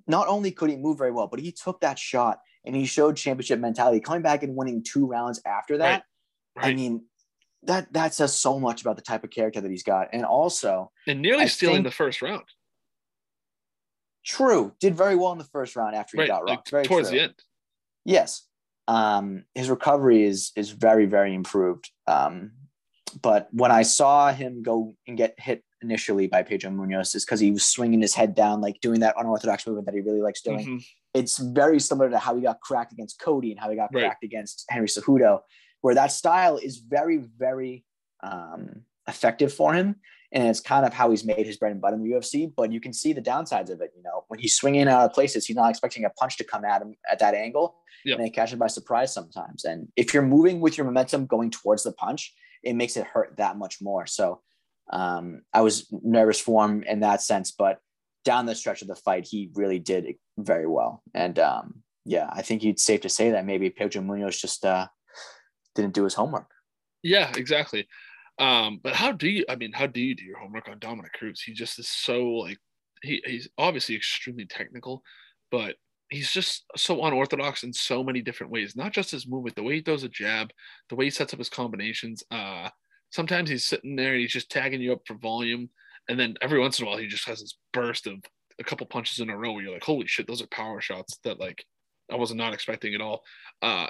not 0.07 0.29
only 0.29 0.51
could 0.51 0.71
he 0.71 0.77
move 0.77 0.99
very 0.99 1.11
well, 1.11 1.27
but 1.27 1.41
he 1.41 1.53
took 1.53 1.81
that 1.81 1.99
shot 1.99 2.41
and 2.65 2.75
he 2.75 2.87
showed 2.87 3.17
championship 3.17 3.59
mentality. 3.59 4.01
Coming 4.01 4.23
back 4.23 4.43
and 4.43 4.57
winning 4.57 4.83
two 4.83 5.07
rounds 5.07 5.41
after 5.47 5.79
that, 5.79 5.91
right. 5.91 6.03
Right. 6.57 6.67
I 6.67 6.75
mean, 6.75 7.05
that 7.65 7.93
that 7.93 8.15
says 8.15 8.35
so 8.35 8.61
much 8.61 8.83
about 8.83 8.97
the 8.97 9.03
type 9.03 9.25
of 9.25 9.31
character 9.31 9.61
that 9.61 9.71
he's 9.71 9.83
got, 9.83 10.09
and 10.13 10.25
also 10.25 10.91
and 11.07 11.21
nearly 11.21 11.45
I 11.45 11.47
stealing 11.47 11.77
think, 11.77 11.87
the 11.87 11.93
first 11.93 12.23
round. 12.23 12.45
True, 14.25 14.73
did 14.81 14.95
very 14.95 15.17
well 15.17 15.33
in 15.33 15.39
the 15.39 15.45
first 15.45 15.77
round 15.77 15.95
after 15.95 16.17
right. 16.17 16.25
he 16.25 16.29
got 16.29 16.45
rocked. 16.45 16.71
Very 16.71 16.85
towards 16.85 17.09
true. 17.09 17.19
the 17.19 17.25
end. 17.25 17.35
Yes, 18.05 18.47
um, 18.89 19.45
his 19.55 19.69
recovery 19.69 20.25
is 20.25 20.53
is 20.57 20.71
very 20.71 21.07
very 21.07 21.35
improved. 21.35 21.91
Um, 22.07 22.53
but 23.21 23.49
when 23.53 23.71
I 23.71 23.83
saw 23.83 24.33
him 24.33 24.63
go 24.63 24.95
and 25.07 25.17
get 25.17 25.39
hit 25.39 25.65
initially 25.85 26.27
by 26.27 26.43
Pedro 26.43 26.71
Munhoz 26.71 27.15
is 27.15 27.25
because 27.25 27.41
he 27.41 27.51
was 27.51 27.65
swinging 27.65 28.01
his 28.01 28.15
head 28.15 28.35
down, 28.35 28.61
like 28.61 28.81
doing 28.81 29.01
that 29.01 29.15
unorthodox 29.19 29.67
movement 29.67 29.87
that 29.87 29.95
he 29.95 30.01
really 30.01 30.21
likes 30.21 30.41
doing. 30.41 30.61
Mm-hmm. 30.61 30.77
It's 31.15 31.39
very 31.39 31.79
similar 31.79 32.11
to 32.11 32.19
how 32.19 32.35
he 32.35 32.43
got 32.43 32.61
cracked 32.61 32.93
against 32.93 33.21
Cody 33.21 33.53
and 33.53 33.61
how 33.61 33.71
he 33.71 33.77
got 33.77 33.91
right. 33.93 34.05
cracked 34.05 34.25
against 34.25 34.65
Henry 34.69 34.89
Cejudo, 34.89 35.41
where 35.83 35.95
that 35.95 36.11
style 36.11 36.57
is 36.57 36.79
very, 36.79 37.19
very 37.39 37.85
um, 38.23 38.83
effective 39.07 39.53
for 39.53 39.75
him. 39.75 39.97
And 40.33 40.49
it's 40.49 40.59
kind 40.59 40.85
of 40.85 40.93
how 40.93 41.11
he's 41.11 41.25
made 41.25 41.47
his 41.47 41.59
bread 41.59 41.71
and 41.71 41.81
butter 41.81 41.95
in 41.95 42.03
the 42.03 42.11
UFC. 42.11 42.53
But 42.57 42.73
you 42.73 42.81
can 42.81 42.93
see 42.93 43.13
the 43.13 43.23
downsides 43.23 43.71
of 43.71 43.81
it. 43.81 43.93
You 43.97 44.03
know, 44.03 44.25
when 44.27 44.41
he's 44.41 44.57
swinging 44.57 44.89
out 44.89 45.05
of 45.05 45.13
places, 45.13 45.47
he's 45.47 45.55
not 45.55 45.71
expecting 45.71 46.05
a 46.05 46.11
punch 46.11 46.37
to 46.39 46.45
come 46.45 46.65
at 46.65 46.83
him 46.83 46.97
at 47.09 47.21
that 47.21 47.35
angle, 47.35 47.77
yep. 48.05 48.19
and 48.19 48.27
they 48.27 48.31
catch 48.31 48.53
him 48.53 48.59
by 48.59 48.67
surprise 48.67 49.15
sometimes. 49.15 49.65
And 49.65 49.87
if 49.95 50.13
you're 50.13 50.25
moving 50.25 50.61
with 50.61 50.77
your 50.77 50.87
momentum 50.87 51.27
going 51.27 51.51
towards 51.51 51.85
the 51.85 51.93
punch, 51.93 52.35
it 52.65 52.75
makes 52.75 52.97
it 52.97 53.07
hurt 53.07 53.37
that 53.37 53.57
much 53.57 53.81
more. 53.81 54.07
So 54.07 54.41
um, 54.91 55.43
I 55.53 55.63
was 55.63 55.89
nervous 55.91 56.41
for 56.41 56.65
him 56.65 56.83
in 56.85 57.01
that 57.01 57.23
sense, 57.23 57.53
but 57.53 57.79
down 58.25 58.47
the 58.47 58.55
stretch 58.55 58.83
of 58.83 58.89
the 58.89 58.97
fight, 58.97 59.27
he 59.29 59.51
really 59.55 59.79
did 59.79 60.07
very 60.39 60.67
well. 60.67 61.03
And 61.15 61.39
um, 61.39 61.83
yeah, 62.05 62.29
I 62.33 62.43
think 62.43 62.65
it's 62.65 62.85
safe 62.85 63.03
to 63.03 63.09
say 63.09 63.31
that 63.31 63.47
maybe 63.47 63.71
Pedro 63.71 64.03
Munhoz 64.03 64.41
just 64.41 64.65
uh, 64.65 64.87
didn't 65.75 65.95
do 65.95 66.05
his 66.05 66.15
homework. 66.15 66.51
Yeah, 67.03 67.33
exactly. 67.37 67.87
Um, 68.39 68.81
but 68.83 68.95
how 68.95 69.13
do 69.13 69.29
you? 69.29 69.45
I 69.49 69.57
mean, 69.57 69.73
how 69.73 69.87
do 69.87 70.01
you 70.01 70.15
do 70.15 70.25
your 70.25 70.39
homework 70.39 70.69
on 70.69 70.79
Dominick 70.79 71.13
Cruz? 71.13 71.41
He 71.41 71.53
just 71.53 71.79
is 71.79 71.89
so 71.89 72.25
like 72.27 72.59
he, 73.03 73.23
he's 73.25 73.49
obviously 73.59 73.95
extremely 73.95 74.47
technical, 74.47 75.03
but 75.51 75.77
he's 76.11 76.31
just 76.31 76.65
so 76.77 77.05
unorthodox 77.05 77.63
in 77.63 77.73
so 77.73 78.03
many 78.03 78.23
different 78.23 78.53
ways. 78.53 78.75
Not 78.75 78.93
just 78.93 79.11
his 79.11 79.27
movement, 79.27 79.57
the 79.57 79.63
way 79.63 79.77
he 79.77 79.81
throws 79.83 80.03
a 80.03 80.09
jab, 80.09 80.51
the 80.89 80.97
way 80.97 81.05
he 81.05 81.11
sets 81.11 81.33
up 81.33 81.39
his 81.39 81.49
combinations. 81.49 82.23
Uh, 82.31 82.71
sometimes 83.15 83.49
he's 83.49 83.65
sitting 83.65 83.95
there 83.95 84.13
and 84.13 84.21
he's 84.21 84.33
just 84.33 84.51
tagging 84.51 84.81
you 84.81 84.93
up 84.93 85.03
for 85.07 85.15
volume. 85.15 85.71
And 86.09 86.19
then 86.19 86.35
every 86.43 86.59
once 86.59 86.81
in 86.81 86.85
a 86.85 86.89
while, 86.89 86.99
he 86.99 87.07
just 87.07 87.29
has 87.29 87.41
this 87.41 87.57
burst 87.73 88.09
of 88.09 88.17
a 88.59 88.65
couple 88.65 88.87
punches 88.87 89.21
in 89.21 89.31
a 89.31 89.37
row 89.37 89.53
where 89.53 89.63
you're 89.63 89.73
like, 89.73 89.85
holy 89.85 90.07
shit, 90.09 90.27
those 90.27 90.43
are 90.43 90.49
power 90.49 90.81
shots 90.81 91.19
that 91.23 91.39
like 91.39 91.65
I 92.11 92.17
was 92.17 92.35
not 92.35 92.53
expecting 92.53 92.93
at 92.95 93.01
all. 93.01 93.23
Uh, 93.63 93.87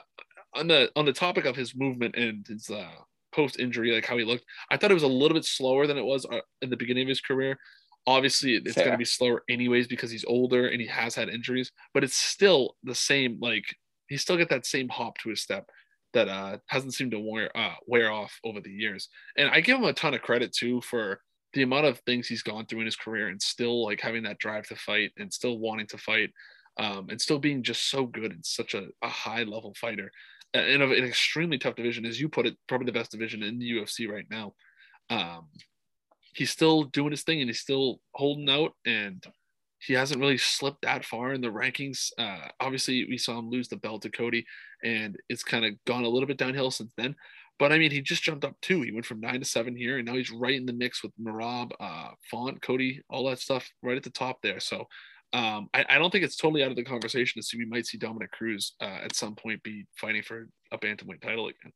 on 0.54 0.68
the 0.68 0.90
on 0.94 1.06
the 1.06 1.12
topic 1.12 1.46
of 1.46 1.56
his 1.56 1.74
movement 1.74 2.16
and 2.16 2.46
his 2.46 2.68
uh, 2.68 2.96
post 3.32 3.58
injury, 3.58 3.92
like 3.92 4.04
how 4.04 4.18
he 4.18 4.24
looked, 4.24 4.44
I 4.70 4.76
thought 4.76 4.90
it 4.90 4.94
was 4.94 5.02
a 5.02 5.08
little 5.08 5.34
bit 5.34 5.46
slower 5.46 5.86
than 5.86 5.96
it 5.96 6.04
was 6.04 6.26
uh, 6.26 6.40
in 6.60 6.68
the 6.68 6.76
beginning 6.76 7.04
of 7.04 7.08
his 7.08 7.22
career. 7.22 7.58
Obviously, 8.06 8.56
it's 8.56 8.74
going 8.74 8.90
to 8.90 8.98
be 8.98 9.06
slower 9.06 9.42
anyways 9.48 9.86
because 9.86 10.10
he's 10.10 10.26
older 10.26 10.68
and 10.68 10.80
he 10.82 10.86
has 10.86 11.14
had 11.14 11.30
injuries, 11.30 11.72
but 11.94 12.04
it's 12.04 12.18
still 12.18 12.76
the 12.84 12.94
same. 12.94 13.38
Like 13.40 13.64
he 14.08 14.18
still 14.18 14.36
get 14.36 14.50
that 14.50 14.66
same 14.66 14.90
hop 14.90 15.16
to 15.18 15.30
his 15.30 15.40
step 15.40 15.66
that 16.14 16.28
uh, 16.28 16.58
hasn't 16.66 16.94
seemed 16.94 17.10
to 17.10 17.20
wear 17.20 17.56
uh, 17.56 17.74
wear 17.86 18.10
off 18.10 18.38
over 18.44 18.60
the 18.60 18.70
years. 18.70 19.08
And 19.36 19.50
I 19.50 19.60
give 19.60 19.78
him 19.78 19.84
a 19.84 19.92
ton 19.92 20.14
of 20.14 20.22
credit 20.22 20.52
too 20.52 20.80
for 20.80 21.20
the 21.52 21.62
amount 21.62 21.86
of 21.86 21.98
things 22.00 22.26
he's 22.26 22.42
gone 22.42 22.66
through 22.66 22.80
in 22.80 22.86
his 22.86 22.96
career 22.96 23.28
and 23.28 23.40
still 23.40 23.84
like 23.84 24.00
having 24.00 24.24
that 24.24 24.38
drive 24.38 24.66
to 24.68 24.76
fight 24.76 25.12
and 25.18 25.32
still 25.32 25.58
wanting 25.58 25.86
to 25.88 25.98
fight 25.98 26.30
um, 26.78 27.08
and 27.10 27.20
still 27.20 27.38
being 27.38 27.62
just 27.62 27.90
so 27.90 28.06
good 28.06 28.32
and 28.32 28.44
such 28.44 28.74
a, 28.74 28.88
a 29.02 29.08
high 29.08 29.44
level 29.44 29.74
fighter 29.80 30.10
in 30.54 30.82
an 30.82 30.92
extremely 30.92 31.58
tough 31.58 31.74
division, 31.74 32.06
as 32.06 32.20
you 32.20 32.28
put 32.28 32.46
it, 32.46 32.56
probably 32.68 32.86
the 32.86 32.92
best 32.92 33.10
division 33.10 33.42
in 33.42 33.58
the 33.58 33.70
UFC 33.72 34.08
right 34.08 34.26
now. 34.30 34.54
Um, 35.10 35.48
he's 36.34 36.50
still 36.50 36.84
doing 36.84 37.10
his 37.10 37.22
thing 37.22 37.40
and 37.40 37.48
he's 37.48 37.60
still 37.60 38.00
holding 38.12 38.48
out 38.48 38.72
and 38.86 39.24
he 39.78 39.92
hasn't 39.92 40.20
really 40.20 40.38
slipped 40.38 40.82
that 40.82 41.04
far 41.04 41.32
in 41.32 41.40
the 41.40 41.48
rankings. 41.48 42.10
Uh, 42.16 42.48
obviously, 42.60 43.06
we 43.08 43.18
saw 43.18 43.38
him 43.38 43.50
lose 43.50 43.68
the 43.68 43.76
belt 43.76 44.02
to 44.02 44.10
Cody, 44.10 44.46
and 44.84 45.16
it's 45.28 45.42
kind 45.42 45.64
of 45.64 45.72
gone 45.86 46.04
a 46.04 46.08
little 46.08 46.26
bit 46.26 46.38
downhill 46.38 46.70
since 46.70 46.92
then. 46.96 47.16
But 47.58 47.72
I 47.72 47.78
mean, 47.78 47.90
he 47.90 48.00
just 48.00 48.22
jumped 48.22 48.44
up 48.44 48.60
too. 48.60 48.82
He 48.82 48.92
went 48.92 49.06
from 49.06 49.20
nine 49.20 49.38
to 49.40 49.44
seven 49.44 49.76
here, 49.76 49.98
and 49.98 50.06
now 50.06 50.14
he's 50.14 50.30
right 50.30 50.54
in 50.54 50.66
the 50.66 50.72
mix 50.72 51.02
with 51.02 51.12
Merab, 51.20 51.70
uh, 51.78 52.10
Font, 52.30 52.60
Cody, 52.60 53.00
all 53.08 53.28
that 53.28 53.38
stuff 53.38 53.68
right 53.82 53.96
at 53.96 54.02
the 54.02 54.10
top 54.10 54.38
there. 54.42 54.60
So 54.60 54.86
um, 55.32 55.68
I, 55.74 55.84
I, 55.88 55.98
don't 55.98 56.10
think 56.10 56.24
it's 56.24 56.36
totally 56.36 56.62
out 56.62 56.70
of 56.70 56.76
the 56.76 56.84
conversation 56.84 57.40
to 57.40 57.46
see 57.46 57.58
we 57.58 57.64
might 57.64 57.86
see 57.86 57.98
Dominick 57.98 58.30
Cruz 58.30 58.74
uh, 58.80 58.98
at 59.02 59.16
some 59.16 59.34
point 59.34 59.62
be 59.64 59.84
fighting 59.96 60.22
for 60.22 60.48
a 60.70 60.78
bantamweight 60.78 61.22
title 61.22 61.48
again. 61.48 61.72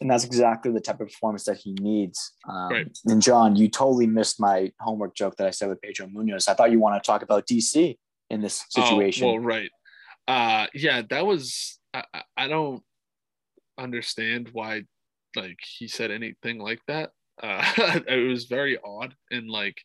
And 0.00 0.10
that's 0.10 0.24
exactly 0.24 0.72
the 0.72 0.80
type 0.80 1.00
of 1.00 1.06
performance 1.06 1.44
that 1.44 1.58
he 1.58 1.74
needs. 1.74 2.32
Um, 2.48 2.68
right. 2.70 2.98
And 3.06 3.22
John, 3.22 3.54
you 3.54 3.68
totally 3.68 4.08
missed 4.08 4.40
my 4.40 4.72
homework 4.80 5.14
joke 5.14 5.36
that 5.36 5.46
I 5.46 5.50
said 5.50 5.68
with 5.68 5.80
Pedro 5.80 6.06
Munhoz. 6.06 6.48
I 6.48 6.54
thought 6.54 6.72
you 6.72 6.80
want 6.80 7.00
to 7.00 7.06
talk 7.06 7.22
about 7.22 7.46
DC 7.46 7.96
in 8.30 8.40
this 8.40 8.64
oh, 8.76 8.82
situation. 8.82 9.28
Oh, 9.28 9.34
well, 9.34 9.38
right. 9.38 9.70
Uh, 10.26 10.66
yeah, 10.74 11.02
that 11.10 11.26
was. 11.26 11.78
I, 11.92 12.04
I 12.36 12.48
don't 12.48 12.82
understand 13.78 14.50
why, 14.52 14.82
like 15.36 15.58
he 15.62 15.88
said 15.88 16.10
anything 16.10 16.58
like 16.58 16.80
that. 16.88 17.12
Uh, 17.42 17.64
it 18.08 18.28
was 18.28 18.44
very 18.44 18.78
odd 18.84 19.14
and 19.30 19.50
like 19.50 19.84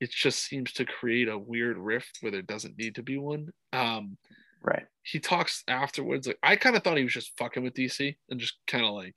it 0.00 0.10
just 0.10 0.42
seems 0.44 0.72
to 0.72 0.84
create 0.84 1.28
a 1.28 1.38
weird 1.38 1.76
rift 1.76 2.18
where 2.20 2.32
there 2.32 2.42
doesn't 2.42 2.78
need 2.78 2.94
to 2.94 3.02
be 3.02 3.18
one. 3.18 3.50
Um, 3.72 4.16
right. 4.62 4.86
He 5.02 5.20
talks 5.20 5.62
afterwards. 5.68 6.26
Like 6.26 6.38
I 6.42 6.56
kind 6.56 6.74
of 6.74 6.82
thought 6.82 6.96
he 6.96 7.04
was 7.04 7.12
just 7.12 7.36
fucking 7.38 7.62
with 7.62 7.74
DC 7.74 8.16
and 8.30 8.40
just 8.40 8.54
kind 8.66 8.84
of 8.84 8.92
like 8.92 9.16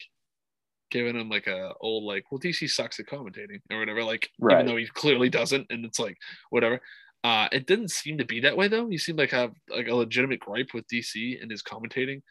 giving 0.92 1.16
him 1.16 1.30
like 1.30 1.48
a 1.48 1.72
old 1.80 2.04
like, 2.04 2.26
well, 2.30 2.40
DC 2.40 2.70
sucks 2.70 3.00
at 3.00 3.06
commentating 3.06 3.62
or 3.72 3.80
whatever. 3.80 4.04
Like 4.04 4.30
right. 4.40 4.56
even 4.56 4.66
though 4.66 4.78
he 4.78 4.88
clearly 4.88 5.30
doesn't, 5.30 5.68
and 5.70 5.86
it's 5.86 6.00
like 6.00 6.18
whatever. 6.50 6.82
Uh, 7.24 7.48
it 7.52 7.66
didn't 7.68 7.92
seem 7.92 8.18
to 8.18 8.26
be 8.26 8.42
that 8.42 8.58
way 8.58 8.68
though. 8.68 8.88
He 8.90 8.98
seemed 8.98 9.20
like 9.20 9.32
have 9.32 9.54
like 9.70 9.88
a 9.88 9.96
legitimate 9.96 10.42
gripe 10.42 10.74
with 10.74 10.88
DC 10.88 11.42
and 11.42 11.50
his 11.50 11.64
commentating. 11.64 12.22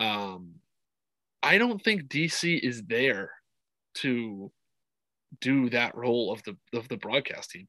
Um, 0.00 0.56
I 1.42 1.58
don't 1.58 1.82
think 1.82 2.08
DC 2.08 2.60
is 2.60 2.82
there 2.82 3.30
to 3.96 4.50
do 5.40 5.70
that 5.70 5.94
role 5.94 6.32
of 6.32 6.42
the 6.44 6.56
of 6.76 6.88
the 6.88 6.96
broadcast 6.96 7.50
team. 7.50 7.66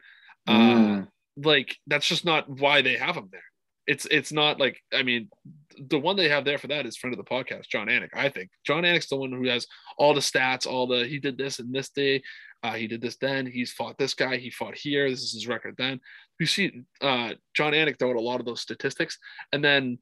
Mm. 0.47 1.03
Uh, 1.03 1.05
like 1.37 1.77
that's 1.87 2.07
just 2.07 2.25
not 2.25 2.49
why 2.49 2.81
they 2.81 2.97
have 2.97 3.15
him 3.15 3.29
there. 3.31 3.41
It's 3.87 4.05
it's 4.11 4.31
not 4.31 4.59
like 4.59 4.81
I 4.93 5.03
mean, 5.03 5.29
the 5.77 5.99
one 5.99 6.17
they 6.17 6.29
have 6.29 6.43
there 6.43 6.57
for 6.57 6.67
that 6.67 6.85
is 6.85 6.97
friend 6.97 7.13
of 7.13 7.23
the 7.23 7.29
podcast, 7.29 7.67
Jon 7.69 7.87
Anik. 7.87 8.09
I 8.13 8.29
think 8.29 8.49
Jon 8.65 8.83
Anik's 8.83 9.09
the 9.09 9.15
one 9.15 9.31
who 9.31 9.47
has 9.47 9.67
all 9.97 10.13
the 10.13 10.21
stats, 10.21 10.67
all 10.67 10.87
the 10.87 11.05
he 11.05 11.19
did 11.19 11.37
this 11.37 11.59
and 11.59 11.73
this 11.73 11.89
day, 11.89 12.21
uh, 12.65 12.73
he 12.73 12.87
did 12.87 12.99
this 12.99 13.17
then, 13.17 13.45
he's 13.45 13.71
fought 13.71 13.95
this 13.99 14.15
guy, 14.15 14.37
he 14.37 14.49
fought 14.49 14.75
here, 14.75 15.07
this 15.07 15.21
is 15.21 15.33
his 15.33 15.47
record 15.47 15.75
then. 15.77 15.99
You 16.39 16.47
see, 16.47 16.81
uh, 16.99 17.33
Jon 17.53 17.73
Anik 17.73 17.99
throw 17.99 18.09
out 18.09 18.15
a 18.15 18.21
lot 18.21 18.39
of 18.39 18.45
those 18.47 18.61
statistics, 18.61 19.19
and 19.51 19.63
then 19.63 19.99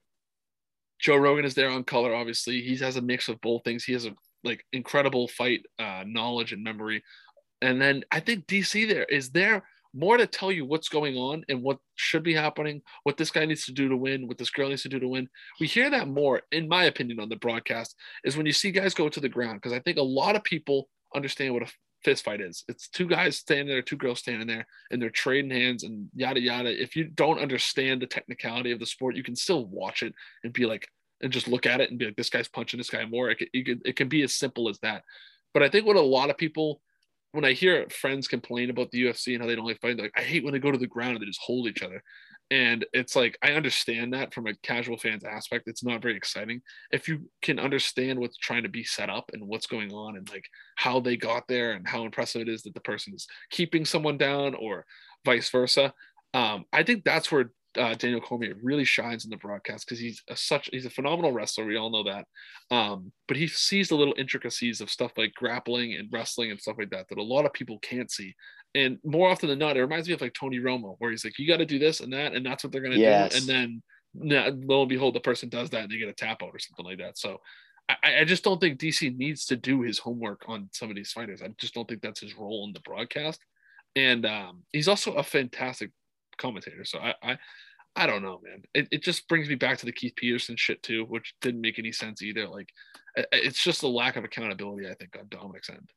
Joe 0.99 1.17
Rogan 1.17 1.43
is 1.43 1.55
there 1.55 1.69
on 1.69 1.83
color. 1.83 2.15
Obviously, 2.15 2.61
he 2.61 2.77
has 2.77 2.95
a 2.95 3.01
mix 3.01 3.27
of 3.27 3.41
both 3.41 3.65
things. 3.65 3.83
He 3.83 3.91
has 3.91 4.05
a 4.05 4.15
like 4.45 4.65
incredible 4.71 5.27
fight 5.27 5.65
uh, 5.77 6.03
knowledge 6.07 6.53
and 6.53 6.63
memory, 6.63 7.03
and 7.61 7.81
then 7.81 8.05
I 8.11 8.21
think 8.21 8.47
DC 8.47 8.87
there 8.87 9.03
is 9.03 9.29
there 9.31 9.63
more 9.93 10.15
to 10.15 10.25
tell 10.25 10.51
you 10.51 10.65
what's 10.65 10.89
going 10.89 11.17
on 11.17 11.43
and 11.49 11.61
what 11.61 11.77
should 11.95 12.23
be 12.23 12.33
happening, 12.33 12.81
what 13.03 13.17
this 13.17 13.29
guy 13.29 13.45
needs 13.45 13.65
to 13.65 13.73
do 13.73 13.89
to 13.89 13.97
win, 13.97 14.27
what 14.27 14.37
this 14.37 14.49
girl 14.49 14.69
needs 14.69 14.83
to 14.83 14.89
do 14.89 14.99
to 14.99 15.07
win. 15.07 15.27
We 15.59 15.67
hear 15.67 15.89
that 15.91 16.07
more, 16.07 16.41
in 16.51 16.67
my 16.67 16.85
opinion, 16.85 17.19
on 17.19 17.29
the 17.29 17.35
broadcast, 17.35 17.95
is 18.23 18.35
when 18.35 18.45
you 18.45 18.53
see 18.53 18.71
guys 18.71 18.93
go 18.93 19.09
to 19.09 19.19
the 19.19 19.29
ground. 19.29 19.61
Because 19.61 19.73
I 19.73 19.79
think 19.79 19.97
a 19.97 20.01
lot 20.01 20.35
of 20.35 20.43
people 20.43 20.89
understand 21.13 21.53
what 21.53 21.63
a 21.63 21.71
fist 22.03 22.25
fight 22.25 22.41
is. 22.41 22.63
It's 22.67 22.87
two 22.87 23.07
guys 23.07 23.37
standing 23.37 23.67
there, 23.67 23.81
two 23.81 23.97
girls 23.97 24.19
standing 24.19 24.47
there, 24.47 24.65
and 24.91 25.01
they're 25.01 25.09
trading 25.09 25.51
hands 25.51 25.83
and 25.83 26.09
yada 26.15 26.39
yada. 26.39 26.81
If 26.81 26.95
you 26.95 27.05
don't 27.05 27.39
understand 27.39 28.01
the 28.01 28.07
technicality 28.07 28.71
of 28.71 28.79
the 28.79 28.85
sport, 28.85 29.15
you 29.15 29.23
can 29.23 29.35
still 29.35 29.65
watch 29.65 30.03
it 30.03 30.13
and 30.43 30.53
be 30.53 30.65
like, 30.65 30.87
and 31.21 31.31
just 31.31 31.47
look 31.47 31.65
at 31.65 31.81
it 31.81 31.89
and 31.89 31.99
be 31.99 32.05
like, 32.05 32.15
this 32.15 32.29
guy's 32.29 32.49
punching 32.49 32.77
this 32.77 32.89
guy 32.89 33.05
more. 33.05 33.29
It 33.29 33.37
can, 33.37 33.47
it 33.53 33.79
it 33.85 33.95
can 33.95 34.09
be 34.09 34.23
as 34.23 34.35
simple 34.35 34.69
as 34.69 34.79
that. 34.79 35.03
But 35.53 35.63
I 35.63 35.69
think 35.69 35.85
what 35.85 35.95
a 35.95 36.01
lot 36.01 36.29
of 36.29 36.37
people 36.37 36.81
when 37.33 37.45
I 37.45 37.53
hear 37.53 37.87
friends 37.89 38.27
complain 38.27 38.69
about 38.69 38.91
the 38.91 39.05
UFC 39.05 39.33
and 39.33 39.41
how 39.41 39.47
they 39.47 39.55
don't 39.55 39.65
like 39.65 39.81
fight, 39.81 39.97
like 39.97 40.13
I 40.15 40.21
hate 40.21 40.43
when 40.43 40.53
they 40.53 40.59
go 40.59 40.71
to 40.71 40.77
the 40.77 40.87
ground 40.87 41.15
and 41.15 41.21
they 41.21 41.25
just 41.25 41.41
hold 41.41 41.67
each 41.67 41.81
other. 41.81 42.01
And 42.51 42.85
it's 42.93 43.15
like 43.15 43.37
I 43.41 43.53
understand 43.53 44.13
that 44.13 44.33
from 44.33 44.47
a 44.47 44.55
casual 44.63 44.97
fan's 44.97 45.23
aspect, 45.23 45.67
it's 45.67 45.83
not 45.83 46.01
very 46.01 46.15
exciting. 46.15 46.61
If 46.91 47.07
you 47.07 47.29
can 47.41 47.59
understand 47.59 48.19
what's 48.19 48.37
trying 48.37 48.63
to 48.63 48.69
be 48.69 48.83
set 48.83 49.09
up 49.09 49.31
and 49.33 49.47
what's 49.47 49.67
going 49.67 49.91
on 49.91 50.17
and 50.17 50.29
like 50.29 50.45
how 50.75 50.99
they 50.99 51.17
got 51.17 51.47
there 51.47 51.71
and 51.71 51.87
how 51.87 52.05
impressive 52.05 52.41
it 52.41 52.49
is 52.49 52.63
that 52.63 52.73
the 52.73 52.81
person 52.81 53.13
is 53.15 53.27
keeping 53.49 53.85
someone 53.85 54.17
down 54.17 54.55
or 54.55 54.85
vice 55.25 55.49
versa, 55.49 55.93
um, 56.33 56.65
I 56.71 56.83
think 56.83 57.03
that's 57.03 57.31
where 57.31 57.51
uh, 57.77 57.95
Daniel 57.95 58.21
Cormier 58.21 58.55
really 58.61 58.85
shines 58.85 59.25
in 59.25 59.31
the 59.31 59.37
broadcast 59.37 59.87
because 59.87 59.99
he's 59.99 60.21
a, 60.29 60.35
such 60.35 60.69
he's 60.71 60.85
a 60.85 60.91
phenomenal 60.91 61.31
wrestler. 61.31 61.65
We 61.65 61.77
all 61.77 61.89
know 61.89 62.03
that, 62.03 62.25
um, 62.75 63.11
but 63.27 63.37
he 63.37 63.47
sees 63.47 63.89
the 63.89 63.95
little 63.95 64.15
intricacies 64.17 64.81
of 64.81 64.89
stuff 64.89 65.11
like 65.17 65.33
grappling 65.33 65.95
and 65.95 66.09
wrestling 66.11 66.51
and 66.51 66.59
stuff 66.59 66.77
like 66.77 66.91
that 66.91 67.07
that 67.09 67.17
a 67.17 67.23
lot 67.23 67.45
of 67.45 67.53
people 67.53 67.79
can't 67.79 68.11
see. 68.11 68.35
And 68.75 68.97
more 69.03 69.29
often 69.29 69.49
than 69.49 69.59
not, 69.59 69.77
it 69.77 69.81
reminds 69.81 70.07
me 70.07 70.13
of 70.13 70.21
like 70.21 70.33
Tony 70.33 70.59
Romo, 70.59 70.95
where 70.97 71.11
he's 71.11 71.23
like, 71.23 71.37
"You 71.37 71.47
got 71.47 71.57
to 71.57 71.65
do 71.65 71.79
this 71.79 71.99
and 71.99 72.11
that, 72.13 72.33
and 72.33 72.45
that's 72.45 72.63
what 72.63 72.71
they're 72.71 72.81
gonna 72.81 72.95
yes. 72.95 73.33
do." 73.33 73.37
And 73.37 73.81
then, 74.15 74.63
lo 74.65 74.81
and 74.81 74.89
behold, 74.89 75.13
the 75.13 75.19
person 75.19 75.49
does 75.49 75.69
that 75.71 75.83
and 75.83 75.91
they 75.91 75.97
get 75.97 76.09
a 76.09 76.13
tap 76.13 76.41
out 76.41 76.49
or 76.53 76.59
something 76.59 76.85
like 76.85 76.99
that. 76.99 77.17
So. 77.17 77.39
I, 77.89 78.21
I 78.21 78.23
just 78.23 78.45
don't 78.45 78.61
think 78.61 78.79
DC 78.79 79.17
needs 79.17 79.45
to 79.47 79.57
do 79.57 79.81
his 79.81 79.99
homework 79.99 80.45
on 80.47 80.69
some 80.71 80.89
of 80.89 80.95
these 80.95 81.11
fighters. 81.11 81.41
I 81.41 81.49
just 81.59 81.73
don't 81.73 81.85
think 81.85 82.01
that's 82.01 82.21
his 82.21 82.33
role 82.33 82.63
in 82.65 82.71
the 82.71 82.79
broadcast. 82.79 83.41
And 83.97 84.25
um, 84.25 84.63
he's 84.71 84.87
also 84.87 85.15
a 85.15 85.23
fantastic 85.23 85.91
commentator. 86.37 86.85
So 86.85 86.99
I, 86.99 87.13
I, 87.21 87.37
I 87.95 88.07
don't 88.07 88.23
know, 88.23 88.41
man. 88.43 88.63
It, 88.73 88.87
it 88.91 89.03
just 89.03 89.27
brings 89.27 89.47
me 89.47 89.55
back 89.55 89.77
to 89.79 89.85
the 89.85 89.91
Keith 89.91 90.15
Peterson 90.15 90.55
shit 90.55 90.81
too, 90.81 91.05
which 91.05 91.35
didn't 91.41 91.61
make 91.61 91.77
any 91.77 91.91
sense 91.91 92.21
either. 92.21 92.47
Like, 92.47 92.69
it's 93.31 93.63
just 93.63 93.83
a 93.83 93.87
lack 93.87 94.15
of 94.15 94.23
accountability, 94.23 94.87
I 94.87 94.95
think, 94.95 95.15
on 95.17 95.27
Dominic's 95.29 95.69
end. 95.69 95.89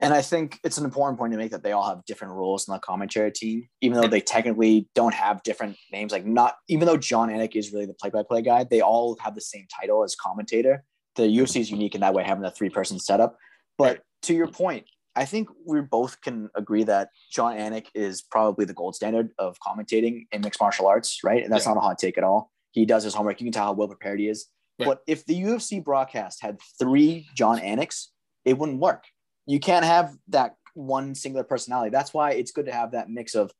And 0.00 0.12
I 0.12 0.20
think 0.20 0.60
it's 0.62 0.76
an 0.76 0.84
important 0.84 1.18
point 1.18 1.32
to 1.32 1.38
make 1.38 1.52
that 1.52 1.62
they 1.62 1.72
all 1.72 1.88
have 1.88 2.04
different 2.04 2.34
roles 2.34 2.68
in 2.68 2.72
the 2.72 2.78
commentary 2.78 3.32
team, 3.32 3.68
even 3.80 3.98
though 3.98 4.08
they 4.08 4.20
technically 4.20 4.88
don't 4.94 5.14
have 5.14 5.42
different 5.42 5.76
names. 5.90 6.12
Like, 6.12 6.26
not 6.26 6.56
even 6.68 6.86
though 6.86 6.98
Jon 6.98 7.30
Anik 7.30 7.56
is 7.56 7.72
really 7.72 7.86
the 7.86 7.94
play-by-play 7.94 8.42
guy, 8.42 8.64
they 8.64 8.82
all 8.82 9.16
have 9.20 9.34
the 9.34 9.40
same 9.40 9.66
title 9.80 10.04
as 10.04 10.14
commentator. 10.14 10.84
The 11.14 11.22
UFC 11.22 11.60
is 11.60 11.70
unique 11.70 11.94
in 11.94 12.02
that 12.02 12.12
way, 12.12 12.24
having 12.24 12.44
a 12.44 12.50
three-person 12.50 12.98
setup. 12.98 13.38
But 13.78 14.02
to 14.22 14.34
your 14.34 14.48
point, 14.48 14.84
I 15.14 15.24
think 15.24 15.48
we 15.66 15.80
both 15.80 16.20
can 16.20 16.50
agree 16.54 16.84
that 16.84 17.08
Jon 17.32 17.56
Anik 17.56 17.86
is 17.94 18.20
probably 18.20 18.66
the 18.66 18.74
gold 18.74 18.94
standard 18.94 19.30
of 19.38 19.56
commentating 19.66 20.26
in 20.30 20.42
mixed 20.42 20.60
martial 20.60 20.86
arts, 20.86 21.20
right? 21.24 21.42
And 21.42 21.50
that's 21.50 21.64
yeah. 21.64 21.72
not 21.72 21.78
a 21.78 21.82
hot 21.82 21.98
take 21.98 22.18
at 22.18 22.24
all. 22.24 22.52
He 22.72 22.84
does 22.84 23.02
his 23.02 23.14
homework. 23.14 23.40
You 23.40 23.46
can 23.46 23.52
tell 23.52 23.64
how 23.64 23.72
well 23.72 23.88
prepared 23.88 24.20
he 24.20 24.28
is. 24.28 24.46
Right. 24.78 24.86
But 24.86 25.00
if 25.06 25.24
the 25.24 25.40
UFC 25.40 25.82
broadcast 25.82 26.42
had 26.42 26.58
three 26.78 27.26
Jon 27.34 27.58
Aniks, 27.58 28.08
it 28.44 28.58
wouldn't 28.58 28.78
work. 28.78 29.04
You 29.46 29.60
can't 29.60 29.84
have 29.84 30.14
that 30.28 30.56
one 30.74 31.14
singular 31.14 31.44
personality. 31.44 31.90
That's 31.90 32.12
why 32.12 32.32
it's 32.32 32.52
good 32.52 32.66
to 32.66 32.72
have 32.72 32.92
that 32.92 33.08
mix 33.08 33.34
of 33.34 33.52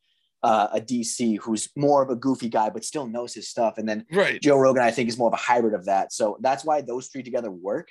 uh, 0.42 0.68
a 0.72 0.80
DC 0.80 1.38
who's 1.38 1.68
more 1.76 2.02
of 2.02 2.10
a 2.10 2.16
goofy 2.16 2.48
guy 2.48 2.70
but 2.70 2.84
still 2.84 3.06
knows 3.06 3.34
his 3.34 3.48
stuff, 3.48 3.78
and 3.78 3.88
then 3.88 4.04
right. 4.12 4.40
Joe 4.40 4.58
Rogan 4.58 4.82
I 4.82 4.90
think 4.90 5.08
is 5.08 5.18
more 5.18 5.28
of 5.28 5.34
a 5.34 5.36
hybrid 5.36 5.74
of 5.74 5.86
that. 5.86 6.12
So 6.12 6.38
that's 6.40 6.64
why 6.64 6.82
those 6.82 7.08
three 7.08 7.22
together 7.22 7.50
work 7.50 7.88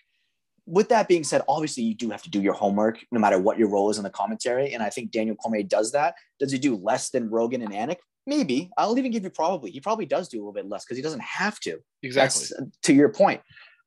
with 0.65 0.89
that 0.89 1.07
being 1.07 1.23
said, 1.23 1.41
obviously 1.47 1.83
you 1.83 1.95
do 1.95 2.09
have 2.09 2.23
to 2.23 2.29
do 2.29 2.41
your 2.41 2.53
homework 2.53 2.99
no 3.11 3.19
matter 3.19 3.37
what 3.37 3.57
your 3.57 3.69
role 3.69 3.89
is 3.89 3.97
in 3.97 4.03
the 4.03 4.09
commentary. 4.09 4.73
And 4.73 4.81
I 4.81 4.89
think 4.89 5.11
Daniel 5.11 5.35
Cormier 5.35 5.63
does 5.63 5.91
that. 5.91 6.15
Does 6.39 6.51
he 6.51 6.57
do 6.57 6.75
less 6.75 7.09
than 7.09 7.29
Rogan 7.29 7.61
and 7.61 7.71
Anik? 7.71 7.97
Maybe. 8.25 8.71
I'll 8.77 8.97
even 8.97 9.11
give 9.11 9.23
you 9.23 9.29
probably. 9.29 9.69
He 9.69 9.79
probably 9.79 10.07
does 10.07 10.27
do 10.27 10.37
a 10.37 10.41
little 10.41 10.53
bit 10.53 10.67
less 10.67 10.83
because 10.83 10.97
he 10.97 11.03
doesn't 11.03 11.21
have 11.21 11.59
to. 11.61 11.77
Exactly. 12.01 12.47
That's, 12.57 12.69
to 12.83 12.93
your 12.93 13.09
point. 13.09 13.41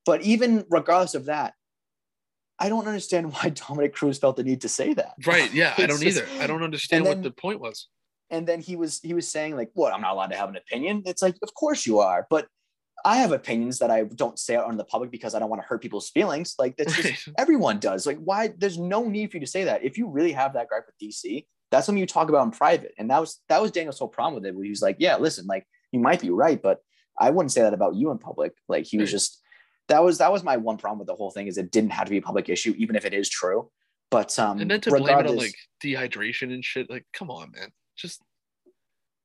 But 0.06 0.22
even 0.22 0.64
regardless 0.70 1.14
of 1.14 1.24
that, 1.24 1.54
I 2.58 2.68
don't 2.68 2.86
understand 2.88 3.32
why 3.34 3.50
Dominick 3.50 3.94
Cruz 3.94 4.18
felt 4.18 4.36
the 4.36 4.44
need 4.44 4.60
to 4.62 4.68
say 4.68 4.94
that. 4.94 5.14
Right. 5.26 5.52
Yeah. 5.52 5.74
I 5.78 5.86
don't 5.90 6.02
either. 6.02 6.26
I 6.40 6.46
don't 6.46 6.62
understand 6.62 7.06
then- 7.06 7.18
what 7.18 7.22
the 7.22 7.30
point 7.30 7.60
was. 7.60 7.88
and 8.30 8.46
then 8.46 8.60
he 8.60 8.76
was 8.76 9.00
he 9.00 9.14
was 9.14 9.26
saying 9.26 9.56
like 9.56 9.70
what 9.72 9.90
i'm 9.94 10.02
not 10.02 10.12
allowed 10.12 10.26
to 10.34 10.36
have 10.36 10.50
an 10.50 10.56
opinion 10.56 11.02
it's 11.06 11.22
like 11.22 11.34
of 11.46 11.50
course 11.54 11.86
you 11.86 11.98
are 11.98 12.26
but 12.28 12.44
i 13.12 13.16
have 13.22 13.32
opinions 13.32 13.78
that 13.78 13.90
i 13.90 13.98
don't 14.22 14.38
say 14.38 14.54
out 14.54 14.66
on 14.66 14.76
the 14.76 14.84
public 14.84 15.10
because 15.10 15.34
i 15.34 15.38
don't 15.38 15.48
want 15.48 15.62
to 15.62 15.66
hurt 15.68 15.80
people's 15.80 16.10
feelings 16.10 16.54
like 16.58 16.76
that's 16.76 16.94
just 16.94 17.26
Right. 17.26 17.34
everyone 17.44 17.78
does 17.78 18.06
like 18.10 18.18
why 18.30 18.40
there's 18.60 18.76
no 18.76 19.00
need 19.14 19.30
for 19.30 19.38
you 19.38 19.44
to 19.46 19.52
say 19.56 19.64
that 19.64 19.82
if 19.82 19.96
you 19.96 20.04
really 20.18 20.32
have 20.32 20.52
that 20.54 20.68
gripe 20.68 20.84
with 20.88 20.98
dc 21.02 21.46
that's 21.70 21.86
something 21.86 22.00
you 22.04 22.06
talk 22.06 22.28
about 22.28 22.44
in 22.44 22.50
private 22.50 22.92
and 22.98 23.08
that 23.10 23.18
was 23.24 23.40
that 23.48 23.62
was 23.62 23.70
daniel's 23.70 23.98
whole 23.98 24.08
problem 24.18 24.34
with 24.34 24.44
it 24.46 24.54
where 24.54 24.64
he 24.68 24.74
was 24.76 24.82
like 24.82 24.96
yeah 24.98 25.16
listen 25.16 25.46
like 25.46 25.64
you 25.92 26.00
might 26.08 26.20
be 26.20 26.28
right 26.28 26.60
but 26.60 26.76
i 27.18 27.30
wouldn't 27.30 27.52
say 27.56 27.62
that 27.62 27.72
about 27.72 27.94
you 27.94 28.10
in 28.10 28.18
public 28.18 28.52
like 28.68 28.84
he 28.84 28.98
was 28.98 29.10
just 29.10 29.40
that 29.88 30.02
was 30.02 30.18
that 30.18 30.32
was 30.32 30.42
my 30.44 30.56
one 30.56 30.76
problem 30.76 30.98
with 30.98 31.08
the 31.08 31.14
whole 31.14 31.30
thing 31.30 31.46
is 31.46 31.58
it 31.58 31.70
didn't 31.72 31.90
have 31.90 32.04
to 32.04 32.10
be 32.10 32.18
a 32.18 32.22
public 32.22 32.48
issue 32.48 32.74
even 32.78 32.96
if 32.96 33.04
it 33.04 33.14
is 33.14 33.28
true 33.28 33.70
but 34.10 34.38
um 34.38 34.60
And 34.60 34.70
then 34.70 34.80
to 34.82 34.90
blame 34.90 35.18
it 35.18 35.26
on 35.26 35.36
like 35.36 35.54
dehydration 35.82 36.52
and 36.52 36.64
shit, 36.64 36.90
like, 36.90 37.04
come 37.12 37.30
on, 37.30 37.50
man. 37.54 37.70
Just 37.96 38.22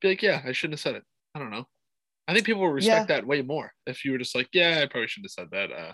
be 0.02 0.10
like, 0.10 0.21
yeah, 0.21 0.41
I 0.45 0.52
shouldn't 0.52 0.73
have 0.73 0.82
said 0.82 0.95
it. 0.95 1.04
I 1.36 1.39
don't 1.39 1.52
know. 1.52 1.65
I 2.28 2.34
think 2.34 2.45
people 2.45 2.62
will 2.62 2.69
respect 2.69 3.10
that 3.10 3.28
way 3.28 3.41
more 3.41 3.73
if 3.86 4.06
you 4.06 4.12
were 4.12 4.17
just 4.17 4.36
like, 4.36 4.47
yeah, 4.54 4.80
I 4.82 4.86
probably 4.88 5.08
shouldn't 5.08 5.32
have 5.38 5.49
said 5.49 5.52
that. 5.52 5.76
Uh, 5.76 5.93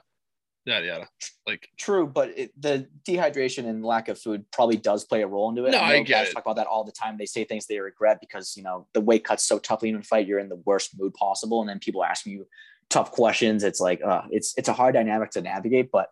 yada 0.65 0.85
yada. 0.85 1.07
Like, 1.47 1.67
True, 1.77 2.05
but 2.05 2.29
it, 2.37 2.51
the 2.59 2.87
dehydration 3.07 3.67
and 3.67 3.83
lack 3.83 4.09
of 4.09 4.19
food 4.19 4.45
probably 4.51 4.77
does 4.77 5.05
play 5.05 5.23
a 5.23 5.27
role 5.27 5.49
into 5.49 5.65
it. 5.65 5.71
No, 5.71 5.79
I 5.79 5.97
know 5.97 6.03
get 6.03 6.07
guys 6.07 6.29
it. 6.29 6.33
talk 6.33 6.45
about 6.45 6.57
that 6.57 6.67
all 6.67 6.83
the 6.83 6.91
time. 6.91 7.17
They 7.17 7.25
say 7.25 7.43
things 7.43 7.65
they 7.65 7.79
regret 7.79 8.19
because 8.21 8.55
you 8.55 8.63
know 8.63 8.87
the 8.93 9.01
weight 9.01 9.23
cuts 9.23 9.43
so 9.43 9.57
toughly 9.57 9.89
in 9.89 9.95
a 9.95 10.03
fight. 10.03 10.27
You're 10.27 10.39
in 10.39 10.49
the 10.49 10.61
worst 10.65 10.99
mood 10.99 11.13
possible, 11.13 11.61
and 11.61 11.69
then 11.69 11.79
people 11.79 12.03
ask 12.03 12.25
you 12.25 12.47
tough 12.89 13.11
questions. 13.11 13.63
It's 13.63 13.79
like, 13.79 14.01
uh, 14.03 14.23
it's 14.31 14.53
it's 14.57 14.69
a 14.69 14.73
hard 14.73 14.93
dynamic 14.93 15.31
to 15.31 15.41
navigate. 15.41 15.91
But 15.91 16.09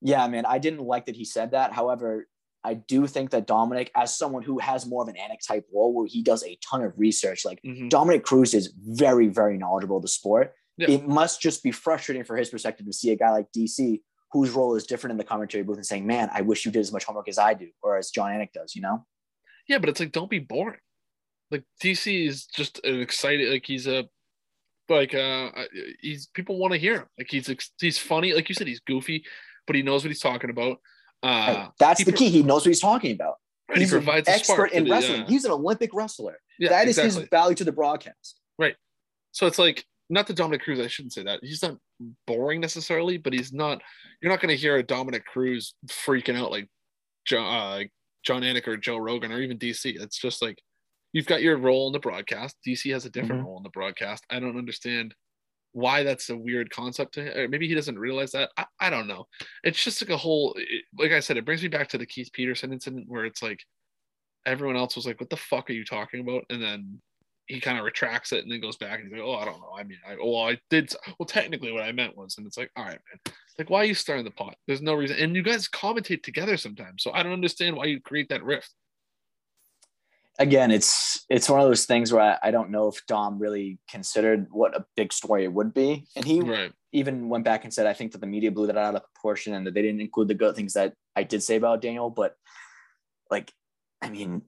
yeah, 0.00 0.26
man, 0.28 0.46
I 0.46 0.58
didn't 0.58 0.80
like 0.80 1.06
that 1.06 1.16
he 1.16 1.24
said 1.24 1.52
that. 1.52 1.72
However, 1.72 2.28
I 2.62 2.74
do 2.74 3.06
think 3.06 3.30
that 3.30 3.46
Dominic, 3.46 3.90
as 3.96 4.16
someone 4.16 4.42
who 4.42 4.58
has 4.58 4.86
more 4.86 5.02
of 5.02 5.08
an 5.08 5.14
Anik 5.14 5.46
type 5.46 5.66
role 5.74 5.94
where 5.94 6.06
he 6.06 6.22
does 6.22 6.42
a 6.44 6.58
ton 6.68 6.82
of 6.82 6.92
research, 6.96 7.44
like 7.44 7.60
mhm. 7.62 7.88
Dominick 7.88 8.24
Cruz 8.24 8.54
is 8.54 8.72
very, 8.76 9.28
very 9.28 9.56
knowledgeable 9.56 9.96
of 9.96 10.02
the 10.02 10.08
sport. 10.08 10.54
Yeah. 10.76 10.90
It 10.90 11.06
must 11.06 11.40
just 11.40 11.62
be 11.62 11.72
frustrating 11.72 12.24
for 12.24 12.36
his 12.36 12.50
perspective 12.50 12.86
to 12.86 12.92
see 12.92 13.10
a 13.10 13.16
guy 13.16 13.30
like 13.30 13.46
DC 13.56 14.00
whose 14.32 14.50
role 14.50 14.76
is 14.76 14.86
different 14.86 15.12
in 15.12 15.18
the 15.18 15.24
commentary 15.24 15.64
booth 15.64 15.76
and 15.76 15.86
saying, 15.86 16.06
"Man, 16.06 16.30
I 16.32 16.42
wish 16.42 16.64
you 16.64 16.70
did 16.70 16.80
as 16.80 16.92
much 16.92 17.04
homework 17.04 17.28
as 17.28 17.38
I 17.38 17.54
do, 17.54 17.68
or 17.82 17.96
as 17.96 18.10
Jon 18.10 18.30
Anik 18.30 18.52
does." 18.52 18.74
You 18.74 18.82
know? 18.82 19.04
yeah, 19.70 19.78
but 19.78 19.88
it's 19.88 20.00
like, 20.00 20.10
don't 20.10 20.28
be 20.28 20.40
boring. 20.40 20.80
Like, 21.52 21.62
DC 21.82 22.26
is 22.26 22.46
just 22.46 22.84
an 22.84 23.00
excited, 23.00 23.50
like, 23.50 23.64
he's 23.64 23.86
a, 23.86 24.08
like, 24.90 25.14
uh, 25.14 25.50
he's, 26.00 26.26
people 26.26 26.58
want 26.58 26.72
to 26.72 26.78
hear 26.78 26.96
him. 26.96 27.06
Like, 27.18 27.28
he's, 27.30 27.48
he's 27.80 27.98
funny. 27.98 28.32
Like 28.32 28.48
you 28.48 28.54
said, 28.54 28.66
he's 28.66 28.80
goofy, 28.80 29.24
but 29.66 29.76
he 29.76 29.82
knows 29.82 30.04
what 30.04 30.08
he's 30.08 30.20
talking 30.20 30.50
about. 30.50 30.78
Uh, 31.22 31.68
That's 31.78 31.98
he 31.98 32.04
the 32.04 32.12
key. 32.12 32.28
He 32.30 32.42
knows 32.42 32.62
what 32.62 32.70
he's 32.70 32.80
talking 32.80 33.12
about. 33.12 33.34
right, 33.68 33.78
he 33.78 33.84
He's 33.84 33.92
an 33.92 34.24
expert 34.26 34.72
in 34.72 34.84
the, 34.84 34.90
wrestling. 34.90 35.22
uh, 35.22 35.26
He's 35.26 35.44
an 35.44 35.52
Olympic 35.52 35.90
wrestler. 35.92 36.38
yeah, 36.58 36.70
that 36.70 36.88
is 36.88 36.98
exactly. 36.98 37.22
his 37.22 37.28
value 37.30 37.54
to 37.56 37.64
the 37.64 37.72
broadcast. 37.72 38.40
Right. 38.58 38.74
So 39.32 39.46
it's 39.46 39.58
like 39.58 39.84
not 40.08 40.26
the 40.26 40.34
Dominick 40.34 40.62
Cruz. 40.62 40.80
I 40.80 40.88
shouldn't 40.88 41.12
say 41.12 41.22
that. 41.24 41.40
He's 41.42 41.62
not 41.62 41.76
boring 42.26 42.60
necessarily, 42.60 43.16
but 43.16 43.32
he's 43.32 43.52
not. 43.52 43.80
You're 44.20 44.32
not 44.32 44.40
going 44.40 44.54
to 44.54 44.60
hear 44.60 44.76
a 44.76 44.82
Dominick 44.82 45.24
Cruz 45.24 45.74
freaking 45.86 46.36
out 46.36 46.50
like 46.50 46.68
John, 47.26 47.82
uh, 47.82 47.84
Jon 48.24 48.42
Anik 48.42 48.66
or 48.66 48.76
Joe 48.76 48.96
Rogan 48.98 49.32
or 49.32 49.40
even 49.40 49.58
DC. 49.58 50.00
It's 50.00 50.18
just 50.18 50.42
like 50.42 50.58
you've 51.12 51.26
got 51.26 51.42
your 51.42 51.56
role 51.58 51.86
in 51.88 51.92
the 51.92 51.98
broadcast. 52.00 52.56
DC 52.66 52.90
has 52.92 53.04
a 53.06 53.10
different 53.10 53.42
Mhm. 53.42 53.44
role 53.44 53.56
in 53.58 53.62
the 53.62 53.70
broadcast. 53.70 54.24
I 54.30 54.40
don't 54.40 54.58
understand 54.58 55.14
why 55.72 56.02
that's 56.02 56.30
a 56.30 56.36
weird 56.36 56.70
concept 56.70 57.14
to 57.14 57.22
him. 57.24 57.38
Or 57.38 57.48
maybe 57.48 57.68
he 57.68 57.74
doesn't 57.74 57.98
realize 57.98 58.32
that. 58.32 58.50
I, 58.56 58.66
I 58.80 58.90
don't 58.90 59.06
know. 59.08 59.26
It's 59.64 59.82
just 59.82 60.02
like 60.02 60.10
a 60.10 60.16
whole. 60.16 60.54
It, 60.58 60.84
like 60.98 61.12
I 61.12 61.20
said, 61.20 61.36
it 61.36 61.44
brings 61.44 61.62
me 61.62 61.68
back 61.68 61.88
to 61.90 61.98
the 61.98 62.06
Keith 62.06 62.30
Peterson 62.32 62.72
incident 62.72 63.06
where 63.08 63.24
it's 63.24 63.42
like 63.42 63.64
everyone 64.46 64.76
else 64.76 64.96
was 64.96 65.06
like, 65.06 65.20
"What 65.20 65.30
the 65.30 65.36
fuck 65.36 65.70
are 65.70 65.74
you 65.74 65.84
talking 65.84 66.20
about?" 66.20 66.44
And 66.50 66.62
then 66.62 67.00
he 67.46 67.60
kind 67.60 67.78
of 67.78 67.84
retracts 67.84 68.32
it 68.32 68.42
and 68.44 68.50
then 68.52 68.60
goes 68.60 68.76
back 68.76 69.00
and 69.00 69.08
he's 69.08 69.12
like, 69.18 69.26
"Oh, 69.26 69.34
I 69.34 69.44
don't 69.44 69.60
know. 69.60 69.74
I 69.78 69.82
mean, 69.84 69.98
I 70.06 70.16
well, 70.16 70.42
I 70.48 70.58
did. 70.70 70.92
Well, 71.18 71.26
technically, 71.26 71.72
what 71.72 71.82
I 71.84 71.92
meant 71.92 72.16
was." 72.16 72.36
And 72.38 72.46
it's 72.46 72.56
like, 72.56 72.70
"All 72.76 72.84
right, 72.84 72.98
man. 73.26 73.34
Like, 73.58 73.70
why 73.70 73.80
are 73.80 73.84
you 73.84 73.94
stirring 73.94 74.24
the 74.24 74.30
pot? 74.30 74.56
There's 74.66 74.82
no 74.82 74.94
reason." 74.94 75.18
And 75.18 75.36
you 75.36 75.42
guys 75.42 75.68
commentate 75.68 76.22
together 76.22 76.56
sometimes, 76.56 77.02
so 77.02 77.12
I 77.12 77.22
don't 77.22 77.32
understand 77.32 77.76
why 77.76 77.86
you 77.86 78.00
create 78.00 78.28
that 78.30 78.44
rift. 78.44 78.74
Again, 80.40 80.70
it's 80.70 81.24
it's 81.28 81.48
one 81.50 81.60
of 81.60 81.66
those 81.68 81.84
things 81.84 82.12
where 82.12 82.22
I, 82.22 82.48
I 82.48 82.50
don't 82.50 82.70
know 82.70 82.88
if 82.88 83.04
Dom 83.06 83.38
really 83.38 83.78
considered 83.88 84.46
what 84.50 84.74
a 84.74 84.86
big 84.96 85.12
story 85.12 85.44
it 85.44 85.52
would 85.52 85.72
be, 85.74 86.06
and 86.16 86.24
he 86.24 86.40
Right. 86.40 86.72
even 86.92 87.28
went 87.28 87.44
back 87.44 87.64
and 87.64 87.72
said, 87.72 87.86
I 87.86 87.92
think 87.92 88.12
that 88.12 88.20
the 88.20 88.26
media 88.26 88.50
blew 88.50 88.66
that 88.66 88.78
out 88.78 88.94
of 88.96 89.02
proportion 89.14 89.54
and 89.54 89.66
that 89.66 89.74
they 89.74 89.82
didn't 89.82 90.00
include 90.00 90.28
the 90.28 90.34
good 90.34 90.56
things 90.56 90.72
that 90.72 90.94
I 91.14 91.22
did 91.24 91.42
say 91.42 91.56
about 91.56 91.82
Daniel. 91.82 92.08
But 92.08 92.34
like, 93.30 93.52
I 94.02 94.08
mean, 94.08 94.42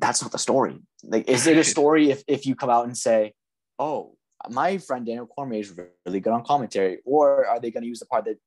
that's 0.00 0.22
not 0.22 0.32
the 0.32 0.38
story. 0.38 0.80
Like, 1.04 1.28
is 1.28 1.46
it 1.46 1.56
a 1.56 1.64
story 1.64 2.10
if, 2.10 2.22
if 2.26 2.44
you 2.44 2.54
come 2.56 2.70
out 2.70 2.86
and 2.86 2.98
say, 2.98 3.32
oh, 3.78 4.16
my 4.50 4.78
friend 4.78 5.06
Daniel 5.06 5.26
Cormier 5.26 5.60
is 5.60 5.72
really 6.04 6.20
good 6.20 6.32
on 6.32 6.44
commentary? 6.44 6.98
Or 7.04 7.46
are 7.46 7.60
they 7.60 7.70
going 7.70 7.82
to 7.82 7.88
use 7.88 8.00
the 8.00 8.06
part 8.06 8.24
that 8.26 8.38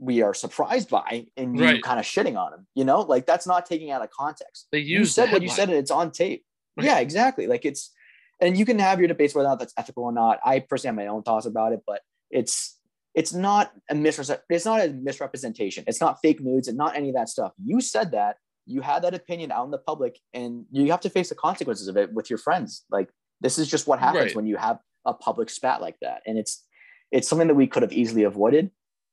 we 0.00 0.22
are 0.22 0.32
surprised 0.34 0.88
by 0.88 1.26
and 1.36 1.56
you 1.58 1.64
Right. 1.64 1.82
kind 1.82 2.00
of 2.00 2.06
shitting 2.06 2.36
on 2.38 2.52
him? 2.54 2.66
You 2.74 2.84
know, 2.84 3.00
like 3.02 3.26
that's 3.26 3.46
not 3.46 3.66
taking 3.66 3.90
out 3.90 4.02
of 4.02 4.10
context. 4.10 4.66
They 4.72 4.78
You 4.78 5.04
said 5.04 5.26
the 5.28 5.32
what 5.34 5.42
you 5.42 5.48
said 5.50 5.68
and 5.68 5.78
it's 5.78 5.90
on 5.90 6.10
tape. 6.10 6.44
Right. 6.76 6.86
Yeah, 6.86 6.98
exactly. 7.00 7.46
Like 7.46 7.64
it's, 7.64 7.92
and 8.40 8.56
you 8.56 8.64
can 8.64 8.78
have 8.78 8.98
your 8.98 9.08
debates 9.08 9.34
whether 9.34 9.46
or 9.46 9.50
not 9.50 9.58
that's 9.58 9.74
ethical 9.76 10.04
or 10.04 10.12
not. 10.12 10.40
I 10.44 10.60
personally 10.60 10.96
have 10.96 11.06
my 11.06 11.14
own 11.14 11.22
thoughts 11.22 11.44
about 11.46 11.72
it, 11.72 11.82
but 11.86 12.00
it's 12.30 12.78
it's 13.14 13.34
not 13.34 13.72
a 13.90 13.94
misrep- 13.94 14.40
it's 14.48 14.64
not 14.64 14.80
a 14.80 14.88
misrepresentation. 14.90 15.84
It's 15.86 16.00
not 16.00 16.18
fake 16.22 16.40
news 16.40 16.68
and 16.68 16.78
not 16.78 16.96
any 16.96 17.08
of 17.10 17.16
that 17.16 17.28
stuff. 17.28 17.52
You 17.62 17.80
said 17.80 18.12
that 18.12 18.36
you 18.66 18.80
had 18.82 19.02
that 19.02 19.14
opinion 19.14 19.50
out 19.52 19.64
in 19.64 19.70
the 19.72 19.78
public, 19.78 20.18
and 20.32 20.64
you 20.70 20.90
have 20.92 21.00
to 21.00 21.10
face 21.10 21.28
the 21.28 21.34
consequences 21.34 21.88
of 21.88 21.96
it 21.96 22.12
with 22.14 22.30
your 22.30 22.38
friends. 22.38 22.84
Like 22.90 23.10
this 23.40 23.58
is 23.58 23.68
just 23.68 23.86
what 23.86 23.98
happens 23.98 24.26
Right. 24.26 24.36
when 24.36 24.46
you 24.46 24.56
have 24.56 24.78
a 25.04 25.12
public 25.12 25.50
spat 25.50 25.80
like 25.82 25.96
that, 26.00 26.22
and 26.26 26.38
it's 26.38 26.64
it's 27.10 27.28
something 27.28 27.48
that 27.48 27.54
we 27.56 27.66
could 27.66 27.82
have 27.82 27.92
easily 27.92 28.22
avoided. 28.22 28.70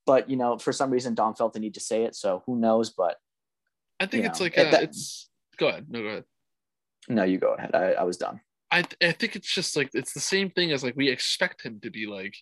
But 0.08 0.30
you 0.30 0.38
know, 0.38 0.58
for 0.58 0.74
some 0.74 0.90
reason, 0.90 1.14
Dom 1.14 1.36
felt 1.36 1.54
the 1.54 1.60
need 1.60 1.76
to 1.76 1.80
say 1.80 2.06
it. 2.06 2.16
So 2.16 2.42
who 2.48 2.58
knows? 2.60 2.90
But 2.90 3.18
I 4.00 4.08
think 4.08 4.26
it's 4.26 4.40
know, 4.40 4.46
like 4.46 4.58
uh 4.58 4.72
that- 4.72 4.84
it's. 4.84 5.30
Go 5.58 5.68
ahead. 5.68 5.86
No, 5.90 6.02
go 6.02 6.08
ahead. 6.08 6.24
no, 7.10 7.24
you 7.24 7.38
go 7.40 7.54
ahead. 7.54 7.76
I, 7.76 7.94
I 7.94 8.04
was 8.04 8.18
done. 8.18 8.40
I 8.72 8.84
I 9.02 9.12
think 9.12 9.36
it's 9.36 9.54
just 9.54 9.76
like 9.76 9.90
it's 9.94 10.14
the 10.14 10.20
same 10.20 10.50
thing 10.50 10.72
as 10.72 10.84
like 10.84 10.96
we 10.96 11.10
expect 11.10 11.64
him 11.64 11.80
to 11.82 11.90
be 11.90 12.06
like, 12.06 12.36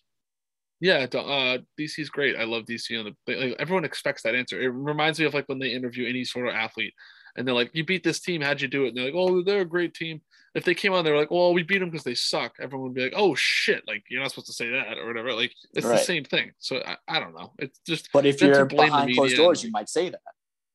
yeah, 0.80 1.06
uh, 1.14 1.58
DC's 1.80 2.10
great. 2.10 2.36
I 2.36 2.44
love 2.44 2.64
DC 2.64 2.98
on 2.98 3.06
the 3.06 3.34
like, 3.34 3.56
everyone 3.58 3.84
expects 3.84 4.22
that 4.22 4.34
answer. 4.34 4.60
It 4.60 4.68
reminds 4.68 5.18
me 5.18 5.24
of 5.24 5.34
like 5.34 5.48
when 5.48 5.58
they 5.58 5.70
interview 5.70 6.08
any 6.08 6.24
sort 6.24 6.48
of 6.48 6.54
athlete, 6.54 6.92
and 7.36 7.46
they're 7.46 7.54
like, 7.54 7.70
"You 7.72 7.84
beat 7.84 8.04
this 8.04 8.20
team. 8.20 8.42
How'd 8.42 8.60
you 8.60 8.68
do 8.68 8.84
it?" 8.84 8.88
And 8.88 8.96
they're 8.96 9.06
like, 9.06 9.14
"Oh, 9.16 9.42
they're 9.42 9.62
a 9.62 9.64
great 9.64 9.94
team." 9.94 10.20
If 10.56 10.64
they 10.64 10.74
came 10.74 10.92
on, 10.92 11.04
they 11.04 11.10
were 11.12 11.18
like, 11.18 11.30
"Well, 11.30 11.52
we 11.52 11.62
beat 11.62 11.78
them 11.78 11.90
because 11.90 12.04
they 12.04 12.14
suck." 12.14 12.54
Everyone 12.60 12.88
would 12.88 12.94
be 12.94 13.02
like, 13.02 13.12
"Oh 13.14 13.34
shit!" 13.34 13.82
Like 13.86 14.04
you're 14.08 14.20
not 14.22 14.30
supposed 14.30 14.46
to 14.48 14.52
say 14.54 14.70
that 14.70 14.98
or 14.98 15.06
whatever. 15.06 15.32
Like 15.32 15.52
it's 15.74 15.86
the 15.86 15.98
same 15.98 16.24
thing. 16.24 16.52
So 16.58 16.82
I, 16.84 16.96
I 17.06 17.20
don't 17.20 17.34
know. 17.34 17.52
It's 17.58 17.78
just 17.86 18.08
But 18.12 18.26
if 18.26 18.40
you're 18.40 18.64
behind 18.64 19.14
closed 19.14 19.36
doors, 19.36 19.60
and- 19.62 19.68
you 19.68 19.72
might 19.72 19.88
say 19.88 20.08
that. 20.10 20.20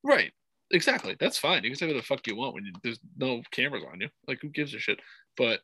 Right. 0.03 0.31
Exactly. 0.73 1.17
That's 1.19 1.37
fine. 1.37 1.63
You 1.63 1.69
can 1.71 1.77
say 1.77 1.85
whatever 1.85 1.99
the 2.01 2.05
fuck 2.05 2.25
you 2.27 2.35
want 2.37 2.53
when 2.53 2.63
you, 2.65 2.71
there's 2.81 2.99
no 3.17 3.41
cameras 3.51 3.83
on 3.91 3.99
you. 3.99 4.07
Like, 4.27 4.39
who 4.41 4.47
gives 4.47 4.73
a 4.73 4.79
shit? 4.79 4.99
But 5.35 5.59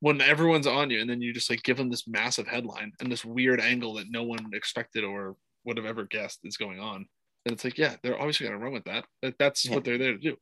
when 0.00 0.20
everyone's 0.20 0.66
on 0.68 0.90
you 0.90 1.00
and 1.00 1.10
then 1.10 1.20
you 1.20 1.32
just 1.32 1.50
like 1.50 1.62
give 1.64 1.76
them 1.76 1.90
this 1.90 2.06
massive 2.06 2.46
headline 2.46 2.92
and 3.00 3.10
this 3.10 3.24
weird 3.24 3.60
angle 3.60 3.94
that 3.94 4.06
no 4.10 4.22
one 4.22 4.50
expected 4.52 5.02
or 5.02 5.34
would 5.64 5.76
have 5.76 5.86
ever 5.86 6.04
guessed 6.04 6.40
is 6.44 6.56
going 6.56 6.78
on, 6.78 7.06
then 7.44 7.54
it's 7.54 7.64
like, 7.64 7.78
yeah, 7.78 7.96
they're 8.02 8.16
obviously 8.18 8.46
going 8.46 8.56
to 8.58 8.62
run 8.64 8.72
with 8.74 8.84
that. 8.84 9.04
that 9.22 9.34
that's 9.38 9.64
Yeah. 9.66 9.74
what 9.74 9.84
they're 9.84 9.98
there 9.98 10.12
to 10.12 10.18
do. 10.18 10.36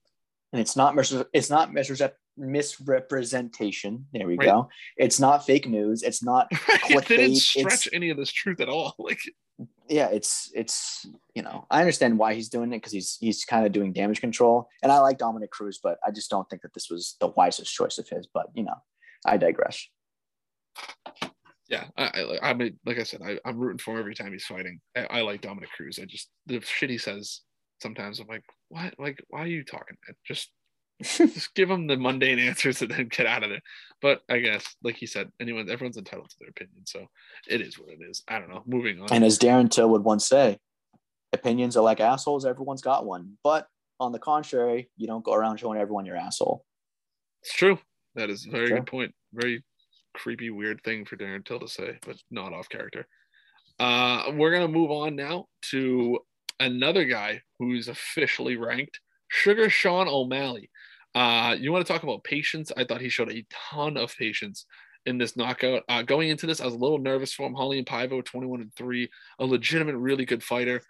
And 0.52 0.60
it's 0.60 0.76
not 0.76 0.94
mis- 0.94 1.14
it's 1.32 1.48
not 1.50 1.70
misrep- 1.70 2.12
misrepresentation. 2.36 4.06
There 4.12 4.26
we 4.26 4.36
Right. 4.36 4.46
go. 4.46 4.68
It's 4.96 5.18
not 5.18 5.46
fake 5.46 5.66
news. 5.68 6.02
It's 6.02 6.22
not 6.22 6.48
they 6.88 7.16
didn't 7.16 7.36
stretch 7.36 7.86
it's- 7.86 7.88
any 7.92 8.10
of 8.10 8.16
this 8.16 8.30
truth 8.32 8.60
at 8.60 8.68
all. 8.68 8.94
Like, 8.98 9.20
yeah. 9.88 10.08
It's 10.08 10.50
it's 10.54 11.06
you 11.34 11.42
know 11.42 11.66
I 11.70 11.80
understand 11.80 12.18
why 12.18 12.34
he's 12.34 12.48
doing 12.48 12.72
it 12.72 12.78
because 12.78 12.92
he's 12.92 13.16
he's 13.20 13.44
kind 13.44 13.64
of 13.66 13.72
doing 13.72 13.92
damage 13.92 14.20
control, 14.20 14.68
and 14.82 14.90
I 14.90 14.98
like 14.98 15.18
Dominick 15.18 15.50
Cruz, 15.50 15.78
but 15.82 15.98
I 16.06 16.10
just 16.10 16.30
don't 16.30 16.48
think 16.48 16.62
that 16.62 16.74
this 16.74 16.88
was 16.90 17.16
the 17.20 17.28
wisest 17.28 17.72
choice 17.72 17.98
of 17.98 18.08
his. 18.08 18.26
But 18.32 18.46
you 18.54 18.64
know, 18.64 18.76
I 19.26 19.36
digress. 19.36 19.86
yeah, 21.68 21.84
I, 21.96 22.38
I, 22.42 22.54
mean, 22.54 22.78
like 22.84 22.98
I 22.98 23.02
said, 23.02 23.20
I, 23.22 23.38
I'm 23.44 23.58
rooting 23.58 23.78
for 23.78 23.92
him 23.94 24.00
every 24.00 24.14
time 24.14 24.32
he's 24.32 24.44
fighting. 24.44 24.80
I, 24.96 25.18
I 25.18 25.20
like 25.22 25.40
Dominick 25.42 25.70
Cruz. 25.70 25.98
I 26.00 26.04
just 26.06 26.28
the 26.46 26.60
shit 26.60 26.90
he 26.90 26.98
says 26.98 27.40
sometimes. 27.82 28.20
I'm 28.20 28.28
like, 28.28 28.44
what? 28.68 28.94
Like, 28.98 29.22
why 29.28 29.40
are 29.40 29.46
you 29.46 29.64
talking? 29.64 29.96
Just 30.24 30.50
just 31.02 31.54
give 31.54 31.68
them 31.68 31.86
the 31.86 31.96
mundane 31.96 32.38
answers 32.38 32.80
and 32.80 32.90
then 32.90 33.08
get 33.08 33.26
out 33.26 33.42
of 33.42 33.50
there. 33.50 33.62
But 34.00 34.22
I 34.30 34.38
guess, 34.38 34.64
like 34.82 34.96
he 34.96 35.06
said, 35.06 35.30
anyone, 35.40 35.68
everyone's 35.68 35.98
entitled 35.98 36.30
to 36.30 36.36
their 36.40 36.50
opinion, 36.50 36.84
so 36.86 37.06
it 37.48 37.60
is 37.60 37.78
what 37.78 37.88
it 37.90 37.98
is. 38.08 38.22
I 38.28 38.38
don't 38.38 38.48
know. 38.48 38.62
Moving 38.66 39.00
on. 39.00 39.08
And 39.10 39.24
as 39.24 39.38
Darren 39.38 39.70
Till 39.70 39.90
would 39.90 40.04
once 40.04 40.26
say, 40.26 40.58
opinions 41.32 41.76
are 41.76 41.84
like 41.84 42.00
assholes. 42.00 42.46
Everyone's 42.46 42.82
got 42.82 43.04
one. 43.04 43.36
But 43.42 43.66
on 44.00 44.12
the 44.12 44.18
contrary, 44.18 44.90
you 44.96 45.06
don't 45.06 45.24
go 45.24 45.34
around 45.34 45.58
showing 45.58 45.78
everyone 45.78 46.06
your 46.06 46.16
asshole. 46.16 46.64
It's 47.42 47.54
true. 47.54 47.78
That 48.14 48.30
is 48.30 48.46
a 48.46 48.50
very 48.50 48.68
True. 48.68 48.76
good 48.78 48.86
point. 48.86 49.14
Very 49.32 49.64
creepy, 50.14 50.50
weird 50.50 50.82
thing 50.84 51.04
for 51.04 51.16
Darren 51.16 51.44
Till 51.44 51.58
to 51.60 51.68
say, 51.68 51.98
but 52.06 52.16
not 52.30 52.52
off 52.52 52.68
character. 52.68 53.06
Uh, 53.78 54.30
we're 54.34 54.52
gonna 54.52 54.68
move 54.68 54.90
on 54.90 55.16
now 55.16 55.46
to 55.70 56.18
another 56.62 57.04
guy 57.04 57.42
who's 57.58 57.88
officially 57.88 58.56
ranked, 58.56 59.00
Sugar 59.28 59.70
Sean 59.70 60.08
O'Malley. 60.08 60.70
Uh, 61.14 61.56
you 61.58 61.72
want 61.72 61.86
to 61.86 61.92
talk 61.92 62.02
about 62.02 62.24
patience? 62.24 62.72
I 62.76 62.84
thought 62.84 63.00
he 63.00 63.08
showed 63.08 63.30
a 63.30 63.44
ton 63.50 63.96
of 63.96 64.16
patience 64.16 64.66
in 65.04 65.18
this 65.18 65.36
knockout. 65.36 65.82
Uh, 65.88 66.02
going 66.02 66.30
into 66.30 66.46
this, 66.46 66.60
I 66.60 66.64
was 66.64 66.74
a 66.74 66.78
little 66.78 66.98
nervous 66.98 67.32
for 67.32 67.46
him. 67.46 67.54
Raulian 67.54 67.86
Paiva, 67.86 68.24
21 68.24 68.60
and 68.62 68.74
3, 68.74 69.08
a 69.40 69.44
legitimate, 69.44 69.96
really 69.96 70.24
good 70.24 70.42
fighter. 70.42 70.80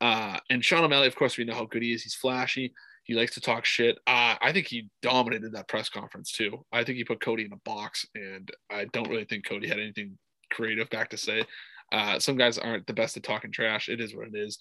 Uh, 0.00 0.38
and 0.50 0.64
Sean 0.64 0.84
O'Malley, 0.84 1.06
of 1.06 1.16
course, 1.16 1.36
we 1.36 1.44
know 1.44 1.54
how 1.54 1.66
good 1.66 1.82
he 1.82 1.92
is. 1.92 2.02
He's 2.02 2.14
flashy. 2.14 2.72
He 3.04 3.14
likes 3.14 3.34
to 3.34 3.40
talk 3.40 3.64
shit. 3.64 3.96
Uh, 4.06 4.36
I 4.40 4.52
think 4.52 4.66
he 4.66 4.88
dominated 5.02 5.52
that 5.52 5.68
press 5.68 5.88
conference 5.88 6.32
too. 6.32 6.64
I 6.72 6.84
think 6.84 6.98
he 6.98 7.04
put 7.04 7.20
Cody 7.20 7.44
in 7.44 7.52
a 7.52 7.56
box, 7.64 8.04
and 8.14 8.50
I 8.70 8.84
don't 8.92 9.08
really 9.08 9.24
think 9.24 9.46
Cody 9.46 9.66
had 9.66 9.78
anything 9.78 10.18
creative 10.50 10.90
back 10.90 11.10
to 11.10 11.16
say. 11.16 11.44
Uh, 11.90 12.18
some 12.18 12.36
guys 12.36 12.58
aren't 12.58 12.86
the 12.86 12.92
best 12.92 13.16
at 13.16 13.22
talking 13.22 13.50
trash. 13.50 13.88
It 13.88 14.00
is 14.00 14.14
what 14.14 14.28
it 14.28 14.36
is. 14.36 14.58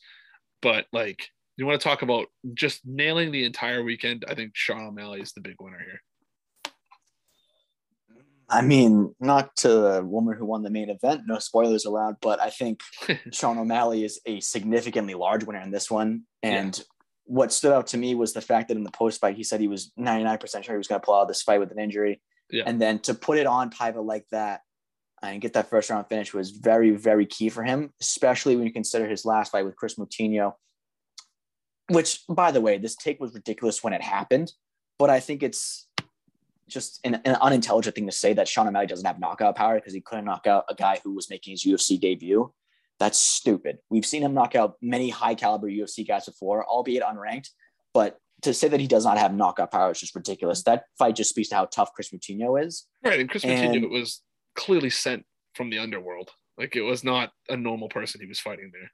But 0.61 0.85
like, 0.91 1.29
you 1.57 1.65
want 1.65 1.79
to 1.79 1.87
talk 1.87 2.01
about 2.01 2.27
just 2.53 2.85
nailing 2.85 3.31
the 3.31 3.43
entire 3.43 3.83
weekend? 3.83 4.25
I 4.27 4.35
think 4.35 4.51
Sean 4.55 4.87
O'Malley 4.87 5.21
is 5.21 5.33
the 5.33 5.41
big 5.41 5.55
winner 5.59 5.79
here. 5.79 6.01
I 8.49 8.61
mean, 8.61 9.13
not 9.19 9.55
to 9.57 9.67
the 9.67 10.03
woman 10.05 10.37
who 10.37 10.45
won 10.45 10.63
the 10.63 10.69
main 10.69 10.89
event, 10.89 11.23
no 11.27 11.37
spoilers 11.37 11.83
allowed, 11.83 12.15
but 12.21 12.39
I 12.39 12.49
think 12.49 12.81
Sean 13.33 13.57
O'Malley 13.57 14.05
is 14.05 14.21
a 14.25 14.39
significantly 14.39 15.15
large 15.15 15.43
winner 15.43 15.59
in 15.59 15.71
this 15.71 15.91
one. 15.91 16.23
And 16.43 16.77
yeah. 16.77 16.83
what 17.25 17.51
stood 17.51 17.73
out 17.73 17.87
to 17.87 17.97
me 17.97 18.15
was 18.15 18.31
the 18.31 18.41
fact 18.41 18.69
that 18.69 18.77
in 18.77 18.83
the 18.83 18.91
post 18.91 19.19
fight, 19.19 19.35
he 19.35 19.43
said 19.43 19.59
he 19.59 19.67
was 19.67 19.91
99% 19.99 20.63
sure 20.63 20.75
he 20.75 20.77
was 20.77 20.87
going 20.87 21.01
to 21.01 21.05
pull 21.05 21.15
out 21.15 21.27
this 21.27 21.41
fight 21.41 21.59
with 21.59 21.71
an 21.71 21.79
injury. 21.79 22.21
Yeah. 22.49 22.63
And 22.65 22.81
then 22.81 22.99
to 22.99 23.13
put 23.13 23.37
it 23.37 23.47
on 23.47 23.69
Paiva 23.69 24.05
like 24.05 24.25
that 24.31 24.61
and 25.23 25.41
get 25.41 25.53
that 25.53 25.69
first 25.69 25.89
round 25.89 26.07
finish 26.07 26.33
was 26.33 26.51
very, 26.51 26.91
very 26.91 27.25
key 27.25 27.49
for 27.49 27.63
him, 27.63 27.91
especially 28.01 28.55
when 28.55 28.65
you 28.65 28.73
consider 28.73 29.07
his 29.07 29.25
last 29.25 29.51
fight 29.51 29.65
with 29.65 29.75
Kris 29.75 29.95
Moutinho, 29.95 30.53
which, 31.89 32.21
by 32.29 32.51
the 32.51 32.61
way, 32.61 32.77
this 32.77 32.95
take 32.95 33.19
was 33.19 33.33
ridiculous 33.33 33.83
when 33.83 33.93
it 33.93 34.01
happened. 34.01 34.51
But 34.99 35.09
I 35.09 35.19
think 35.19 35.43
it's 35.43 35.87
just 36.67 36.99
an, 37.03 37.15
an, 37.25 37.35
unintelligent 37.35 37.95
thing 37.95 38.05
to 38.07 38.11
say 38.11 38.33
that 38.33 38.47
Sean 38.47 38.67
O'Malley 38.67 38.87
doesn't 38.87 39.05
have 39.05 39.19
knockout 39.19 39.55
power 39.55 39.75
because 39.75 39.93
he 39.93 40.01
couldn't 40.01 40.25
knock 40.25 40.47
out 40.47 40.65
a 40.69 40.75
guy 40.75 40.99
who 41.03 41.13
was 41.15 41.29
making 41.29 41.51
his 41.51 41.63
UFC 41.63 41.99
debut. 41.99 42.51
That's 42.99 43.19
stupid. 43.19 43.77
We've 43.89 44.05
seen 44.05 44.23
him 44.23 44.33
knock 44.33 44.55
out 44.55 44.75
many 44.81 45.09
high 45.09 45.35
caliber 45.35 45.69
UFC 45.69 46.07
guys 46.07 46.25
before, 46.25 46.65
albeit 46.65 47.03
unranked. 47.03 47.49
But 47.93 48.17
to 48.41 48.53
say 48.53 48.67
that 48.67 48.79
he 48.79 48.87
does 48.87 49.05
not 49.05 49.17
have 49.17 49.33
knockout 49.33 49.71
power 49.71 49.91
is 49.91 49.99
just 49.99 50.15
ridiculous. 50.15 50.63
That 50.63 50.83
fight 50.97 51.15
just 51.15 51.29
speaks 51.29 51.49
to 51.49 51.55
how 51.55 51.65
tough 51.65 51.93
Kris 51.93 52.09
Moutinho 52.09 52.63
is. 52.63 52.85
Right, 53.03 53.19
and 53.19 53.29
Kris 53.29 53.43
and, 53.43 53.75
Moutinho 53.75 53.89
was 53.89 54.21
clearly 54.57 54.89
sent 54.89 55.25
from 55.53 55.69
the 55.69 55.79
underworld. 55.79 56.31
Like 56.57 56.75
it 56.75 56.81
was 56.81 57.03
not 57.03 57.31
a 57.47 57.55
normal 57.55 57.87
person 57.87 58.19
he 58.19 58.27
was 58.27 58.39
fighting 58.39 58.71
there. 58.73 58.91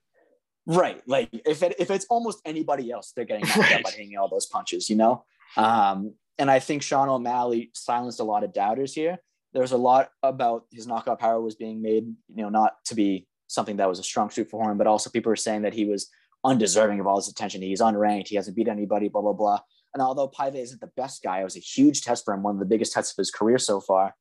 Right. 0.66 1.02
Like 1.08 1.30
if 1.32 1.64
it, 1.64 1.76
if 1.80 1.90
it's 1.90 2.06
almost 2.10 2.42
anybody 2.46 2.92
else, 2.92 3.14
they're 3.16 3.26
getting 3.26 3.46
knocked 3.46 3.58
right. 3.58 3.74
out 3.74 3.84
by 3.84 3.92
hitting 3.96 4.18
all 4.18 4.30
those 4.30 4.46
punches, 4.46 4.90
you 4.90 4.96
know? 4.96 5.26
Um, 5.58 6.14
and 6.38 6.50
I 6.50 6.60
think 6.60 6.84
Sean 6.84 7.10
O'Malley 7.10 7.72
silenced 7.74 8.20
a 8.20 8.24
lot 8.24 8.44
of 8.44 8.54
doubters 8.54 8.94
here. 8.94 9.18
There's 9.54 9.72
a 9.72 9.78
lot 9.78 10.10
about 10.24 10.66
his 10.72 10.88
knockout 10.88 11.20
power 11.20 11.40
was 11.42 11.56
being 11.56 11.82
made, 11.82 12.06
you 12.06 12.44
know, 12.44 12.50
not 12.50 12.74
to 12.86 12.96
be 12.96 13.28
something 13.48 13.78
that 13.78 13.88
was 13.88 14.00
a 14.00 14.04
strong 14.04 14.30
suit 14.30 14.50
for 14.50 14.72
him, 14.72 14.78
but 14.78 14.88
also 14.88 15.10
people 15.10 15.30
were 15.30 15.36
saying 15.36 15.62
that 15.62 15.74
he 15.74 15.86
was 15.86 16.10
undeserving 16.44 17.00
of 17.00 17.08
all 17.08 17.18
this 17.18 17.30
attention. 17.30 17.62
He's 17.62 17.82
unranked. 17.82 18.30
He 18.30 18.36
hasn't 18.36 18.56
beat 18.56 18.68
anybody, 18.68 19.10
blah, 19.10 19.22
blah, 19.22 19.34
blah. 19.34 19.60
And 19.94 20.02
although 20.02 20.28
Paiva 20.28 20.56
isn't 20.56 20.82
the 20.82 20.92
best 20.98 21.22
guy, 21.22 21.42
it 21.42 21.44
was 21.44 21.56
a 21.56 21.60
huge 21.60 22.02
test 22.02 22.26
for 22.26 22.34
him, 22.34 22.42
one 22.42 22.56
of 22.56 22.60
the 22.60 22.66
biggest 22.66 22.94
tests 22.94 23.12
of 23.12 23.18
his 23.18 23.30
career 23.30 23.60
so 23.60 23.80
far. 23.80 24.16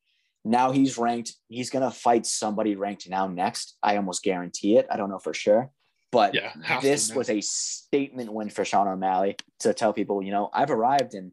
Now 0.45 0.73
he's 0.73 0.99
ranked. 0.99 1.35
He's 1.49 1.71
going 1.71 1.85
to 1.85 1.97
fight 1.97 2.27
somebody 2.27 2.75
ranked 2.75 3.09
now 3.09 3.29
next. 3.29 3.77
I 3.83 3.97
almost 3.97 4.23
guarantee 4.23 4.77
it. 4.77 4.87
I 4.91 4.97
don't 4.97 5.11
know 5.11 5.19
for 5.19 5.35
sure. 5.35 5.71
But 6.11 6.35
yeah, 6.35 6.53
this 6.83 7.15
was 7.15 7.31
a 7.31 7.41
statement 7.41 8.33
win 8.33 8.51
for 8.51 8.65
Sean 8.65 8.87
O'Malley 8.87 9.37
to 9.61 9.73
tell 9.73 9.95
people, 9.95 10.23
you 10.23 10.31
know, 10.31 10.51
I've 10.53 10.71
arrived 10.71 11.15
and 11.15 11.33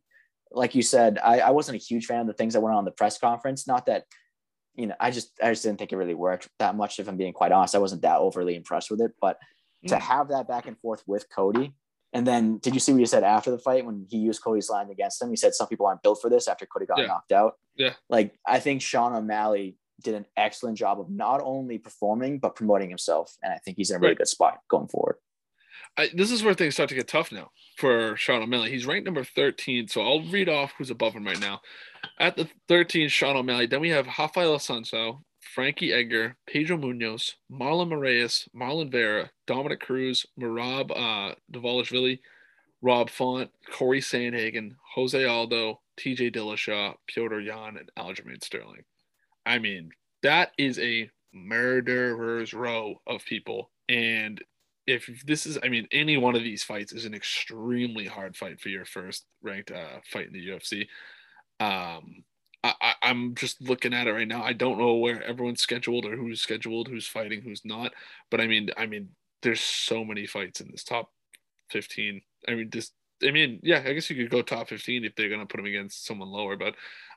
like 0.52 0.76
you 0.76 0.82
said, 0.82 1.20
I, 1.24 1.40
I 1.40 1.50
wasn't 1.52 1.76
a 1.76 1.84
huge 1.84 2.06
fan 2.06 2.22
of 2.22 2.28
the 2.28 2.34
things 2.34 2.54
that 2.54 2.62
went 2.62 2.76
on 2.76 2.86
the 2.86 2.92
press 2.92 3.18
conference. 3.18 3.68
Not 3.68 3.86
that, 3.86 4.06
you 4.76 4.88
know, 4.88 4.96
I 5.00 5.12
just 5.12 5.32
I 5.44 5.50
just 5.50 5.64
didn't 5.64 5.80
think 5.80 5.92
it 5.92 5.98
really 5.98 6.16
worked 6.16 6.48
that 6.60 6.76
much. 6.76 7.00
If 7.00 7.08
I'm 7.08 7.18
being 7.18 7.34
quite 7.34 7.52
honest, 7.52 7.76
I 7.76 7.80
wasn't 7.80 8.02
that 8.04 8.18
overly 8.18 8.56
impressed 8.56 8.90
with 8.90 9.02
it. 9.02 9.12
But 9.22 9.38
mm. 9.86 9.90
to 9.90 10.00
have 10.00 10.30
that 10.30 10.48
back 10.48 10.66
and 10.68 10.80
forth 10.80 11.04
with 11.06 11.28
Cody, 11.30 11.74
and 12.14 12.26
then 12.26 12.58
did 12.58 12.74
you 12.74 12.80
see 12.80 12.92
what 12.92 13.00
he 13.00 13.06
said 13.06 13.24
after 13.24 13.52
the 13.52 13.60
fight 13.60 13.86
when 13.86 14.06
he 14.10 14.18
used 14.18 14.42
Cody's 14.42 14.70
line 14.70 14.90
against 14.90 15.22
him? 15.22 15.30
He 15.30 15.36
said 15.36 15.54
some 15.54 15.68
people 15.68 15.86
aren't 15.86 16.04
built 16.04 16.20
for 16.22 16.30
this 16.30 16.48
after 16.48 16.66
Cody 16.66 16.86
got 16.86 17.00
yeah. 17.00 17.06
knocked 17.08 17.32
out. 17.32 17.54
Yeah, 17.76 17.94
like 18.10 18.34
I 18.46 18.60
think 18.60 18.82
Sean 18.82 19.16
O'Malley 19.16 19.78
did 20.02 20.16
an 20.16 20.26
excellent 20.38 20.78
job 20.78 21.00
of 21.00 21.10
not 21.10 21.42
only 21.44 21.78
performing 21.78 22.40
but 22.40 22.56
promoting 22.56 22.90
himself, 22.90 23.36
and 23.44 23.54
I 23.54 23.58
think 23.58 23.78
he's 23.78 23.92
in 23.92 23.98
a 23.98 24.00
really 24.00 24.12
right. 24.12 24.18
good 24.18 24.28
spot 24.28 24.60
going 24.70 24.88
forward. 24.88 25.18
I, 25.98 26.10
this 26.14 26.32
is 26.32 26.44
where 26.44 26.54
things 26.54 26.76
start 26.76 26.90
to 26.90 26.96
get 26.96 27.08
tough 27.08 27.32
now 27.32 27.52
for 27.78 28.16
Sean 28.16 28.42
O'Malley. 28.42 28.72
He's 28.72 28.86
ranked 28.86 29.06
number 29.06 29.24
13. 29.24 29.88
So 29.88 30.02
I'll 30.02 30.22
read 30.22 30.48
off 30.48 30.74
who's 30.78 30.90
above 30.90 31.14
him 31.14 31.26
right 31.26 31.40
now. 31.40 31.62
At 32.20 32.38
the 32.38 32.48
13, 32.68 33.10
Sean 33.10 33.36
O'Malley. 33.36 33.66
Then 33.66 33.82
we 33.82 33.90
have 33.90 34.08
Rafael 34.08 34.56
Assunção, 34.56 35.22
Frankie 35.54 35.94
Edgar, 35.94 36.38
Pedro 36.48 36.78
Munhoz, 36.78 37.34
Marlon 37.52 37.90
Moraes, 37.90 38.48
Marlon 38.56 38.92
Vera, 38.92 39.32
Dominick 39.48 39.80
Cruz, 39.80 40.26
Merab 40.40 40.92
uh, 40.92 41.36
Dvalishvili, 41.52 42.20
Rob 42.82 43.10
Font, 43.10 43.50
Cory 43.72 44.00
Sandhagen, 44.00 44.72
Jose 44.96 45.26
Aldo, 45.26 45.82
TJ 46.00 46.36
Dillashaw, 46.36 46.94
Petr 47.10 47.44
Yan, 47.46 47.78
and 47.78 47.92
Aljamain 47.98 48.44
Sterling. 48.44 48.84
I 49.46 49.60
mean, 49.60 49.90
that 50.24 50.52
is 50.58 50.80
a 50.80 51.10
murderer's 51.34 52.54
row 52.54 53.02
of 53.08 53.26
people. 53.26 53.72
And 53.90 54.42
if 54.88 55.10
this 55.26 55.46
is, 55.46 55.58
I 55.64 55.70
mean, 55.70 55.88
any 55.92 56.18
one 56.18 56.36
of 56.36 56.44
these 56.44 56.64
fights 56.64 56.94
is 56.94 57.06
an 57.06 57.14
extremely 57.14 58.06
hard 58.06 58.36
fight 58.36 58.62
for 58.62 58.70
your 58.70 58.86
first 58.86 59.26
ranked 59.42 59.72
uh, 59.72 60.00
fight 60.12 60.28
in 60.28 60.34
the 60.34 60.48
UFC. 60.48 60.88
Um, 61.60 62.24
I, 62.64 62.96
am 63.04 63.36
just 63.36 63.62
looking 63.62 63.94
at 63.94 64.08
it 64.08 64.12
right 64.12 64.28
now. 64.28 64.44
I 64.44 64.54
don't 64.54 64.78
know 64.78 64.96
where 64.96 65.24
everyone's 65.24 65.62
scheduled 65.62 66.06
or 66.06 66.16
who's 66.16 66.42
scheduled, 66.42 66.88
who's 66.88 67.08
fighting, 67.08 67.42
who's 67.42 67.64
not. 67.64 67.94
But 68.30 68.42
I 68.42 68.48
mean, 68.48 68.70
I 68.78 68.86
mean, 68.86 69.10
there's 69.42 69.62
so 69.62 70.04
many 70.04 70.28
fights 70.28 70.60
in 70.60 70.70
this 70.72 70.84
top 70.84 71.12
15. 71.70 72.22
I 72.48 72.56
mean, 72.56 72.70
this. 72.70 72.92
I 73.24 73.32
mean, 73.32 73.60
yeah, 73.64 73.84
I 73.86 73.94
guess 73.94 74.10
you 74.10 74.16
could 74.16 74.30
go 74.30 74.42
top 74.42 74.70
15 74.70 75.04
if 75.04 75.16
they're 75.16 75.30
gonna 75.30 75.46
put 75.46 75.58
them 75.58 75.66
against 75.66 76.06
someone 76.06 76.30
lower. 76.30 76.58
But 76.58 76.76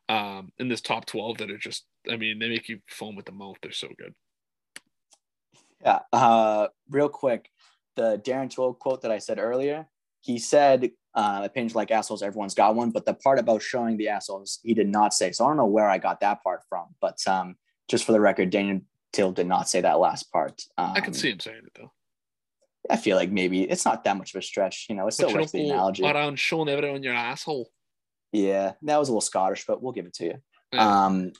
um, 0.08 0.52
in 0.58 0.68
this 0.68 0.80
top 0.80 1.06
12, 1.06 1.38
that 1.38 1.50
are 1.50 1.58
just, 1.58 1.84
I 2.10 2.16
mean, 2.16 2.38
they 2.38 2.48
make 2.48 2.68
you 2.68 2.80
foam 2.88 3.16
with 3.16 3.26
the 3.26 3.32
mouth. 3.32 3.56
They're 3.62 3.72
so 3.72 3.88
good. 3.98 4.14
Yeah. 5.80 6.00
Uh, 6.12 6.68
real 6.90 7.08
quick, 7.08 7.50
the 7.96 8.18
Darren 8.24 8.50
Till 8.50 8.74
quote 8.74 9.02
that 9.02 9.10
I 9.10 9.18
said 9.18 9.38
earlier, 9.38 9.86
he 10.20 10.38
said, 10.38 10.90
uh, 11.14 11.42
opinions 11.44 11.74
like 11.74 11.90
assholes, 11.90 12.22
everyone's 12.22 12.54
got 12.54 12.74
one. 12.74 12.90
But 12.90 13.06
the 13.06 13.14
part 13.14 13.38
about 13.38 13.62
showing 13.62 13.96
the 13.96 14.08
assholes, 14.08 14.60
he 14.62 14.74
did 14.74 14.88
not 14.88 15.14
say. 15.14 15.32
So 15.32 15.44
I 15.44 15.48
don't 15.48 15.56
know 15.56 15.66
where 15.66 15.88
I 15.88 15.98
got 15.98 16.20
that 16.20 16.42
part 16.42 16.62
from. 16.68 16.86
But 17.00 17.18
um, 17.26 17.56
just 17.88 18.04
for 18.04 18.12
the 18.12 18.20
record, 18.20 18.50
Daniel 18.50 18.80
Till 19.12 19.32
did 19.32 19.46
not 19.46 19.68
say 19.68 19.82
that 19.82 19.98
last 19.98 20.32
part. 20.32 20.62
Um, 20.78 20.92
I 20.94 21.00
can 21.00 21.12
see 21.12 21.30
him 21.30 21.40
saying 21.40 21.62
it 21.66 21.72
though. 21.78 21.92
I 22.88 22.96
feel 22.96 23.16
like 23.16 23.30
maybe 23.30 23.62
it's 23.62 23.84
not 23.84 24.04
that 24.04 24.16
much 24.16 24.34
of 24.34 24.38
a 24.38 24.42
stretch. 24.42 24.86
You 24.88 24.96
know, 24.96 25.06
it's 25.06 25.16
still 25.16 25.32
works 25.32 25.52
the 25.52 25.68
analogy. 25.68 26.02
Around 26.02 26.38
showing 26.38 26.68
everyone 26.68 27.02
your 27.02 27.14
asshole. 27.14 27.70
Yeah, 28.32 28.72
that 28.82 28.98
was 28.98 29.08
a 29.08 29.12
little 29.12 29.20
Scottish, 29.20 29.66
but 29.66 29.82
we'll 29.82 29.92
give 29.92 30.06
it 30.06 30.14
to 30.14 30.24
you. 30.24 30.34
Yeah. 30.72 31.04
Um, 31.04 31.32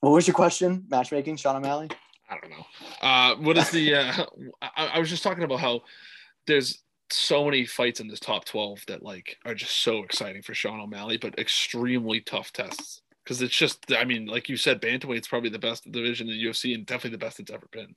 what 0.00 0.10
was 0.10 0.26
your 0.26 0.34
question? 0.34 0.84
Matchmaking, 0.88 1.36
Sean 1.36 1.56
O'Malley? 1.56 1.88
I 2.28 2.38
don't 2.40 2.50
know. 2.50 2.66
Uh, 3.00 3.36
what 3.36 3.56
is 3.56 3.70
the? 3.70 3.94
Uh, 3.94 4.26
I, 4.62 4.86
I 4.94 4.98
was 4.98 5.08
just 5.08 5.22
talking 5.22 5.44
about 5.44 5.60
how 5.60 5.82
there's 6.46 6.82
so 7.10 7.44
many 7.44 7.64
fights 7.64 8.00
in 8.00 8.08
this 8.08 8.20
top 8.20 8.44
12 8.44 8.84
that 8.88 9.02
like 9.02 9.36
are 9.44 9.54
just 9.54 9.82
so 9.82 10.02
exciting 10.02 10.42
for 10.42 10.54
Sean 10.54 10.80
O'Malley, 10.80 11.16
but 11.16 11.38
extremely 11.38 12.20
tough 12.20 12.52
tests. 12.52 13.02
Because 13.24 13.42
it's 13.42 13.56
just, 13.56 13.92
I 13.92 14.04
mean, 14.04 14.26
like 14.26 14.48
you 14.48 14.56
said, 14.56 14.80
bantamweight's 14.80 15.26
probably 15.26 15.50
the 15.50 15.58
best 15.58 15.90
division 15.90 16.28
in 16.28 16.34
the 16.34 16.44
UFC 16.44 16.74
and 16.74 16.86
definitely 16.86 17.10
the 17.10 17.24
best 17.24 17.40
it's 17.40 17.50
ever 17.50 17.66
been. 17.72 17.94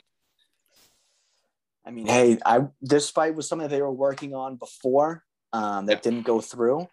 I 1.85 1.91
mean, 1.91 2.07
hey, 2.07 2.37
I 2.45 2.67
this 2.81 3.09
fight 3.09 3.35
was 3.35 3.47
something 3.47 3.67
that 3.67 3.75
they 3.75 3.81
were 3.81 3.91
working 3.91 4.35
on 4.35 4.57
before 4.57 5.23
um, 5.53 5.85
that 5.85 5.97
yeah. 5.97 6.01
didn't 6.01 6.25
go 6.25 6.41
through. 6.41 6.87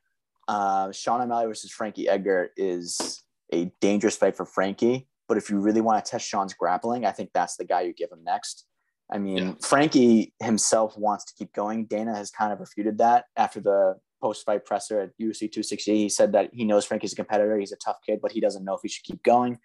Uh, 0.48 0.92
Sean 0.92 1.20
O'Malley 1.20 1.46
versus 1.46 1.70
Frankie 1.70 2.08
Edgar 2.08 2.50
is 2.56 3.22
a 3.52 3.70
dangerous 3.80 4.16
fight 4.16 4.36
for 4.36 4.46
Frankie. 4.46 5.08
But 5.28 5.38
if 5.38 5.50
you 5.50 5.58
really 5.58 5.80
want 5.80 6.04
to 6.04 6.10
test 6.10 6.26
Sean's 6.26 6.54
grappling, 6.54 7.04
I 7.04 7.10
think 7.10 7.30
that's 7.34 7.56
the 7.56 7.64
guy 7.64 7.82
you 7.82 7.92
give 7.92 8.12
him 8.12 8.22
next. 8.22 8.64
I 9.10 9.18
mean, 9.18 9.38
yeah. 9.38 9.52
Frankie 9.62 10.34
himself 10.40 10.98
wants 10.98 11.26
to 11.26 11.34
keep 11.34 11.52
going. 11.52 11.86
Dana 11.86 12.14
has 12.14 12.30
kind 12.30 12.52
of 12.52 12.60
refuted 12.60 12.98
that 12.98 13.26
after 13.36 13.60
the 13.60 13.94
post 14.20 14.44
fight 14.44 14.64
presser 14.64 15.00
at 15.00 15.10
UFC 15.20 15.40
260. 15.40 15.96
He 15.96 16.08
said 16.08 16.32
that 16.32 16.50
he 16.52 16.64
knows 16.64 16.84
Frankie's 16.84 17.12
a 17.12 17.16
competitor. 17.16 17.58
He's 17.58 17.72
a 17.72 17.76
tough 17.76 17.98
kid, 18.04 18.20
but 18.20 18.32
he 18.32 18.40
doesn't 18.40 18.64
know 18.64 18.74
if 18.74 18.80
he 18.82 18.88
should 18.88 19.04
keep 19.04 19.22
going. 19.22 19.58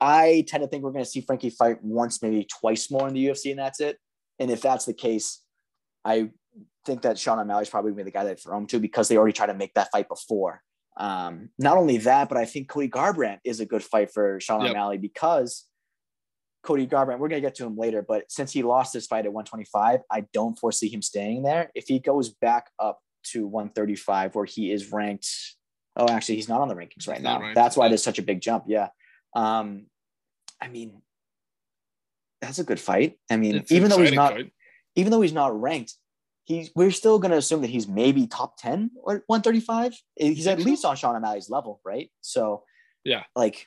I 0.00 0.44
tend 0.48 0.62
to 0.62 0.68
think 0.68 0.82
we're 0.82 0.90
going 0.90 1.04
to 1.04 1.10
see 1.10 1.20
Frankie 1.20 1.50
fight 1.50 1.82
once, 1.82 2.22
maybe 2.22 2.44
twice 2.44 2.90
more 2.90 3.06
in 3.06 3.14
the 3.14 3.24
UFC, 3.26 3.50
and 3.50 3.58
that's 3.58 3.80
it. 3.80 3.98
And 4.40 4.50
if 4.50 4.60
that's 4.60 4.84
the 4.84 4.94
case, 4.94 5.42
I 6.04 6.30
think 6.84 7.02
that 7.02 7.18
Sean 7.18 7.38
O'Malley 7.38 7.62
is 7.62 7.70
probably 7.70 7.92
going 7.92 7.98
to 7.98 8.04
be 8.04 8.10
the 8.10 8.14
guy 8.14 8.24
they 8.24 8.34
throw 8.34 8.58
him 8.58 8.66
to 8.66 8.80
because 8.80 9.06
they 9.06 9.16
already 9.16 9.32
tried 9.32 9.46
to 9.46 9.54
make 9.54 9.74
that 9.74 9.92
fight 9.92 10.08
before. 10.08 10.62
Um, 10.96 11.50
not 11.58 11.78
only 11.78 11.98
that, 11.98 12.28
but 12.28 12.36
I 12.36 12.44
think 12.44 12.68
Cody 12.68 12.88
Garbrandt 12.88 13.38
is 13.44 13.60
a 13.60 13.66
good 13.66 13.84
fight 13.84 14.12
for 14.12 14.40
Sean 14.40 14.62
yep. 14.62 14.72
O'Malley 14.72 14.98
because 14.98 15.66
Cody 16.62 16.86
Garbrandt, 16.86 17.18
we're 17.18 17.28
going 17.28 17.42
to 17.42 17.46
get 17.46 17.56
to 17.56 17.66
him 17.66 17.76
later, 17.76 18.04
but 18.06 18.30
since 18.30 18.52
he 18.52 18.62
lost 18.62 18.92
this 18.92 19.06
fight 19.06 19.26
at 19.26 19.32
125, 19.32 20.00
I 20.10 20.24
don't 20.32 20.58
foresee 20.58 20.88
him 20.88 21.02
staying 21.02 21.42
there. 21.42 21.70
If 21.74 21.86
he 21.88 21.98
goes 21.98 22.30
back 22.30 22.70
up 22.78 23.00
to 23.32 23.46
135, 23.46 24.34
where 24.34 24.44
he 24.44 24.70
is 24.70 24.92
ranked, 24.92 25.28
oh, 25.96 26.08
actually, 26.08 26.36
he's 26.36 26.48
not 26.48 26.60
on 26.60 26.68
the 26.68 26.74
rankings 26.74 27.08
right 27.08 27.20
now. 27.20 27.52
That's 27.54 27.76
why 27.76 27.88
there's 27.88 28.02
such 28.02 28.18
a 28.18 28.22
big 28.22 28.40
jump. 28.40 28.64
Yeah. 28.68 28.88
Um, 29.34 29.86
I 30.60 30.68
mean, 30.68 31.02
that's 32.40 32.60
a 32.60 32.64
good 32.64 32.80
fight. 32.80 33.18
I 33.30 33.36
mean, 33.36 33.56
it's 33.56 33.72
even 33.72 33.90
though 33.90 34.00
he's 34.00 34.12
not, 34.12 34.34
fight. 34.34 34.52
even 34.94 35.10
though 35.10 35.20
he's 35.20 35.32
not 35.32 35.60
ranked, 35.60 35.94
he's 36.44 36.70
we're 36.74 36.90
still 36.90 37.18
going 37.18 37.32
to 37.32 37.38
assume 37.38 37.62
that 37.62 37.70
he's 37.70 37.88
maybe 37.88 38.26
top 38.26 38.56
10 38.58 38.92
or 39.02 39.24
135. 39.26 39.94
He's 40.16 40.46
at 40.46 40.60
least 40.60 40.84
on 40.84 40.96
Sean 40.96 41.16
O'Malley's 41.16 41.50
level, 41.50 41.80
right? 41.84 42.10
So, 42.20 42.64
yeah, 43.04 43.24
like 43.34 43.66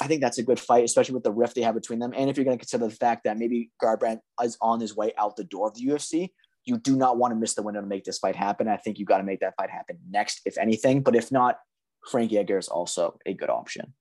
I 0.00 0.06
think 0.06 0.20
that's 0.20 0.38
a 0.38 0.42
good 0.42 0.60
fight, 0.60 0.84
especially 0.84 1.14
with 1.14 1.24
the 1.24 1.32
rift 1.32 1.54
they 1.54 1.62
have 1.62 1.74
between 1.74 1.98
them. 1.98 2.12
And 2.14 2.28
if 2.28 2.36
you're 2.36 2.44
going 2.44 2.56
to 2.56 2.62
consider 2.62 2.86
the 2.86 2.94
fact 2.94 3.24
that 3.24 3.38
maybe 3.38 3.70
Garbrandt 3.82 4.20
is 4.42 4.58
on 4.60 4.80
his 4.80 4.94
way 4.94 5.12
out 5.18 5.36
the 5.36 5.44
door 5.44 5.68
of 5.68 5.74
the 5.74 5.86
UFC, 5.86 6.30
you 6.66 6.76
do 6.76 6.96
not 6.96 7.16
want 7.16 7.32
to 7.32 7.36
miss 7.36 7.54
the 7.54 7.62
window 7.62 7.80
to 7.80 7.86
make 7.86 8.04
this 8.04 8.18
fight 8.18 8.36
happen. 8.36 8.68
I 8.68 8.76
think 8.76 8.98
you 8.98 9.06
got 9.06 9.18
to 9.18 9.24
make 9.24 9.40
that 9.40 9.54
fight 9.56 9.70
happen 9.70 9.98
next, 10.10 10.42
if 10.44 10.58
anything. 10.58 11.02
But 11.02 11.16
if 11.16 11.32
not, 11.32 11.58
Frankie 12.10 12.38
Edgar 12.38 12.58
is 12.58 12.68
also 12.68 13.18
a 13.24 13.32
good 13.32 13.48
option. 13.48 13.94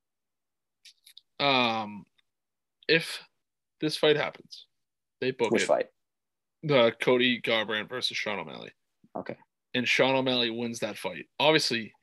Um, 1.40 2.06
if 2.88 3.22
this 3.80 3.96
fight 3.96 4.18
happens, 4.18 4.66
they 5.22 5.32
book 5.32 5.52
which 5.52 5.64
it. 5.64 5.68
fight? 5.68 5.86
The 6.64 6.94
Cody 7.00 7.40
Garbrandt 7.40 7.88
versus 7.88 8.18
Sean 8.18 8.40
O'Malley. 8.40 8.72
Okay. 9.16 9.38
And 9.74 9.88
Sean 9.88 10.16
O'Malley 10.16 10.50
wins 10.50 10.80
that 10.80 10.98
fight. 10.98 11.26
Obviously, 11.40 11.94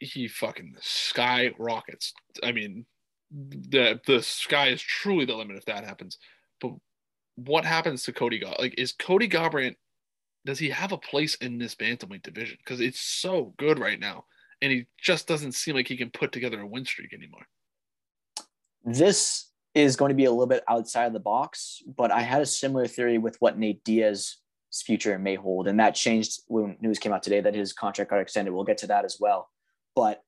he 0.00 0.26
fucking 0.28 0.74
skyrockets. 0.80 2.12
I 2.42 2.52
mean, 2.52 2.86
the 3.30 4.00
the 4.06 4.22
sky 4.22 4.68
is 4.68 4.82
truly 4.82 5.24
the 5.24 5.36
limit 5.36 5.56
if 5.56 5.66
that 5.66 5.84
happens. 5.84 6.18
But 6.60 6.72
what 7.36 7.64
happens 7.64 8.02
to 8.04 8.12
Cody 8.12 8.38
Gar? 8.38 8.56
Like, 8.58 8.74
is 8.78 8.92
Cody 8.92 9.28
Garbrandt? 9.28 9.76
Does 10.44 10.58
he 10.58 10.70
have 10.70 10.92
a 10.92 10.98
place 10.98 11.34
in 11.36 11.58
this 11.58 11.74
bantamweight 11.74 12.22
division? 12.22 12.56
Because 12.64 12.80
it's 12.80 13.00
so 13.00 13.54
good 13.58 13.78
right 13.78 14.00
now, 14.00 14.24
and 14.62 14.72
he 14.72 14.86
just 15.00 15.28
doesn't 15.28 15.52
seem 15.52 15.76
like 15.76 15.86
he 15.86 15.96
can 15.96 16.10
put 16.10 16.32
together 16.32 16.60
a 16.60 16.66
win 16.66 16.84
streak 16.84 17.12
anymore. 17.12 17.46
This 18.82 19.50
is 19.74 19.96
going 19.96 20.08
to 20.08 20.14
be 20.14 20.24
a 20.24 20.30
little 20.30 20.46
bit 20.46 20.64
outside 20.66 21.04
of 21.04 21.12
the 21.12 21.20
box, 21.20 21.82
but 21.96 22.10
I 22.10 22.22
had 22.22 22.40
a 22.40 22.46
similar 22.46 22.86
theory 22.86 23.18
with 23.18 23.36
what 23.40 23.58
Nate 23.58 23.84
Diaz's 23.84 24.38
future 24.72 25.18
may 25.18 25.34
hold, 25.34 25.68
and 25.68 25.78
that 25.78 25.94
changed 25.94 26.40
when 26.48 26.76
news 26.80 26.98
came 26.98 27.12
out 27.12 27.22
today 27.22 27.42
that 27.42 27.54
his 27.54 27.74
contract 27.74 28.10
got 28.10 28.20
extended. 28.20 28.52
We'll 28.52 28.64
get 28.64 28.78
to 28.78 28.86
that 28.88 29.04
as 29.04 29.18
well. 29.20 29.50
But 29.94 30.22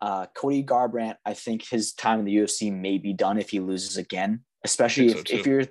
uh, 0.00 0.26
Cody 0.34 0.62
Garbrandt, 0.62 1.16
I 1.24 1.34
think 1.34 1.66
his 1.66 1.92
time 1.92 2.20
in 2.20 2.24
the 2.24 2.36
UFC 2.36 2.72
may 2.72 2.98
be 2.98 3.12
done 3.12 3.38
if 3.38 3.50
he 3.50 3.60
loses 3.60 3.96
again, 3.96 4.44
especially 4.64 5.08
if, 5.08 5.28
so 5.28 5.36
if 5.36 5.46
you're 5.46 5.64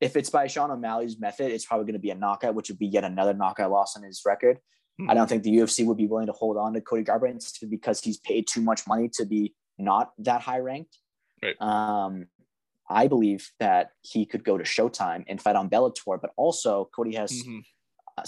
if 0.00 0.16
it's 0.16 0.30
by 0.30 0.46
Sean 0.46 0.70
O'Malley's 0.70 1.20
method, 1.20 1.52
it's 1.52 1.66
probably 1.66 1.84
going 1.84 1.94
to 1.94 2.00
be 2.00 2.10
a 2.10 2.14
knockout, 2.14 2.54
which 2.54 2.70
would 2.70 2.78
be 2.78 2.86
yet 2.86 3.04
another 3.04 3.34
knockout 3.34 3.70
loss 3.70 3.96
on 3.96 4.02
his 4.02 4.22
record. 4.24 4.56
Mm-hmm. 5.00 5.10
I 5.10 5.14
don't 5.14 5.28
think 5.28 5.42
the 5.42 5.54
UFC 5.56 5.84
would 5.84 5.98
be 5.98 6.06
willing 6.06 6.26
to 6.26 6.32
hold 6.32 6.56
on 6.56 6.72
to 6.72 6.80
Cody 6.80 7.04
Garbrandt 7.04 7.44
because 7.68 8.00
he's 8.00 8.18
paid 8.18 8.46
too 8.46 8.62
much 8.62 8.86
money 8.86 9.10
to 9.14 9.26
be 9.26 9.54
not 9.78 10.12
that 10.18 10.40
high 10.40 10.58
ranked. 10.58 10.96
Right. 11.42 11.60
Um, 11.60 12.26
I 12.88 13.06
believe 13.06 13.50
that 13.60 13.90
he 14.02 14.26
could 14.26 14.42
go 14.42 14.58
to 14.58 14.64
Showtime 14.64 15.24
and 15.28 15.40
fight 15.40 15.56
on 15.56 15.70
Bellator, 15.70 16.20
but 16.20 16.32
also 16.36 16.90
Cody 16.94 17.14
has 17.14 17.32
mm-hmm. 17.32 17.58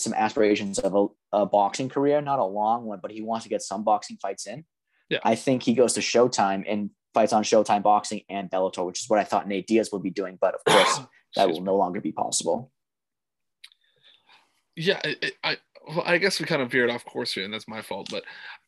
Some 0.00 0.14
aspirations 0.14 0.78
of 0.78 0.94
a, 0.94 1.36
a, 1.42 1.46
boxing 1.46 1.88
career, 1.88 2.20
not 2.20 2.38
a 2.38 2.44
long 2.44 2.84
one, 2.84 3.00
but 3.00 3.10
he 3.10 3.22
wants 3.22 3.44
to 3.44 3.48
get 3.48 3.62
some 3.62 3.84
boxing 3.84 4.16
fights 4.20 4.46
in. 4.46 4.64
Yeah. 5.08 5.18
I 5.24 5.34
think 5.34 5.62
he 5.62 5.74
goes 5.74 5.94
to 5.94 6.00
Showtime 6.00 6.64
and 6.66 6.90
fights 7.14 7.32
on 7.32 7.42
Showtime 7.42 7.82
Boxing 7.82 8.22
and 8.28 8.50
Bellator, 8.50 8.86
which 8.86 9.02
is 9.02 9.10
what 9.10 9.18
I 9.18 9.24
thought 9.24 9.46
Nate 9.46 9.66
Diaz 9.66 9.90
would 9.92 10.02
be 10.02 10.10
doing, 10.10 10.38
but 10.40 10.54
of 10.54 10.64
course 10.64 11.00
that 11.36 11.50
will 11.50 11.60
no 11.60 11.76
longer 11.76 12.00
be 12.00 12.12
possible. 12.12 12.70
Yeah, 14.74 15.00
it, 15.04 15.34
I 15.44 15.58
well, 15.86 16.02
I 16.06 16.18
guess 16.18 16.40
we 16.40 16.46
kind 16.46 16.62
of 16.62 16.70
veered 16.70 16.90
off 16.90 17.04
course 17.04 17.32
here, 17.32 17.44
and 17.44 17.52
that's 17.52 17.68
my 17.68 17.82
fault. 17.82 18.10
But 18.10 18.24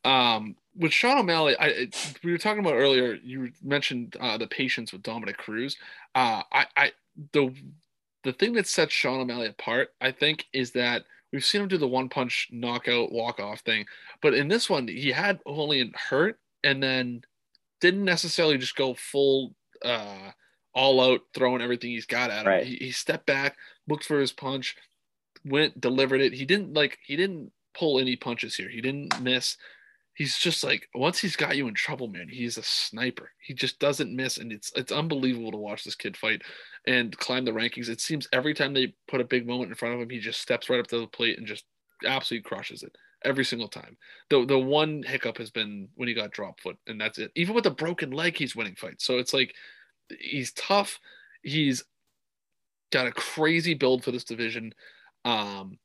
um, 0.08 0.56
with 0.76 0.92
Sean 0.92 1.18
O'Malley, 1.18 1.56
I 1.56 1.66
it, 1.66 2.14
we 2.22 2.32
were 2.32 2.38
talking 2.38 2.60
about 2.60 2.74
earlier. 2.74 3.14
You 3.14 3.50
mentioned 3.62 4.16
uh, 4.20 4.36
the 4.36 4.46
patience 4.46 4.92
with 4.92 5.02
Dominick 5.02 5.38
Cruz. 5.38 5.76
Uh, 6.14 6.42
I, 6.52 6.66
I 6.76 6.92
the 7.32 7.54
the 8.24 8.32
thing 8.32 8.54
that 8.54 8.66
sets 8.66 8.92
Sean 8.92 9.20
O'Malley 9.20 9.48
apart, 9.48 9.90
I 10.00 10.10
think, 10.10 10.46
is 10.52 10.72
that 10.72 11.04
we've 11.34 11.44
seen 11.44 11.60
him 11.60 11.68
do 11.68 11.76
the 11.76 11.86
one 11.86 12.08
punch 12.08 12.48
knockout 12.52 13.10
walk 13.10 13.40
off 13.40 13.60
thing, 13.60 13.84
but 14.22 14.34
in 14.34 14.46
this 14.46 14.70
one, 14.70 14.86
he 14.86 15.10
had 15.10 15.40
only 15.44 15.92
hurt 16.08 16.38
and 16.62 16.80
then 16.80 17.22
didn't 17.80 18.04
necessarily 18.04 18.56
just 18.56 18.76
go 18.76 18.94
full 18.94 19.54
uh, 19.84 20.30
all 20.72 21.00
out, 21.00 21.20
throwing 21.34 21.60
everything 21.60 21.90
he's 21.90 22.06
got 22.06 22.30
at 22.30 22.42
him. 22.42 22.46
Right. 22.46 22.64
He, 22.64 22.76
he 22.76 22.92
stepped 22.92 23.26
back, 23.26 23.56
looked 23.88 24.04
for 24.04 24.20
his 24.20 24.32
punch, 24.32 24.76
went, 25.44 25.80
delivered 25.80 26.20
it. 26.20 26.32
He 26.32 26.44
didn't 26.44 26.72
like 26.72 26.98
he 27.04 27.16
didn't 27.16 27.50
pull 27.76 27.98
any 27.98 28.14
punches 28.14 28.54
here. 28.54 28.68
He 28.68 28.80
didn't 28.80 29.20
miss 29.20 29.56
he's 30.14 30.38
just 30.38 30.64
like 30.64 30.88
once 30.94 31.18
he's 31.18 31.36
got 31.36 31.56
you 31.56 31.68
in 31.68 31.74
trouble, 31.74 32.08
man, 32.08 32.28
he's 32.28 32.56
a 32.56 32.62
sniper. 32.62 33.30
He 33.40 33.54
just 33.54 33.78
doesn't 33.78 34.14
miss, 34.14 34.38
and 34.38 34.52
it's 34.52 34.72
it's 34.76 34.92
unbelievable 34.92 35.50
to 35.52 35.58
watch 35.58 35.84
this 35.84 35.94
kid 35.94 36.16
fight 36.16 36.42
and 36.86 37.16
climb 37.18 37.44
the 37.44 37.52
rankings. 37.52 37.88
It 37.88 38.00
seems 38.00 38.28
every 38.32 38.54
time 38.54 38.72
they 38.72 38.94
put 39.08 39.20
a 39.20 39.24
big 39.24 39.46
moment 39.46 39.70
in 39.70 39.76
front 39.76 39.94
of 39.94 40.00
him, 40.00 40.10
he 40.10 40.18
just 40.18 40.40
steps 40.40 40.70
right 40.70 40.80
up 40.80 40.86
to 40.88 41.00
the 41.00 41.06
plate 41.06 41.38
and 41.38 41.46
just 41.46 41.64
absolutely 42.06 42.48
crushes 42.48 42.82
it 42.82 42.94
every 43.24 43.44
single 43.44 43.68
time. 43.68 43.96
The 44.30 44.44
the 44.46 44.58
one 44.58 45.02
hiccup 45.02 45.38
has 45.38 45.50
been 45.50 45.88
when 45.94 46.08
he 46.08 46.14
got 46.14 46.30
drop 46.30 46.60
foot, 46.60 46.78
and 46.86 47.00
that's 47.00 47.18
it. 47.18 47.32
Even 47.34 47.54
with 47.54 47.66
a 47.66 47.70
broken 47.70 48.10
leg, 48.10 48.36
he's 48.36 48.56
winning 48.56 48.76
fights. 48.76 49.04
So 49.04 49.18
it's 49.18 49.34
like 49.34 49.54
he's 50.20 50.52
tough. 50.52 51.00
He's 51.42 51.84
got 52.92 53.06
a 53.06 53.12
crazy 53.12 53.74
build 53.74 54.04
for 54.04 54.12
this 54.12 54.24
division. 54.24 54.72
Um, 55.24 55.78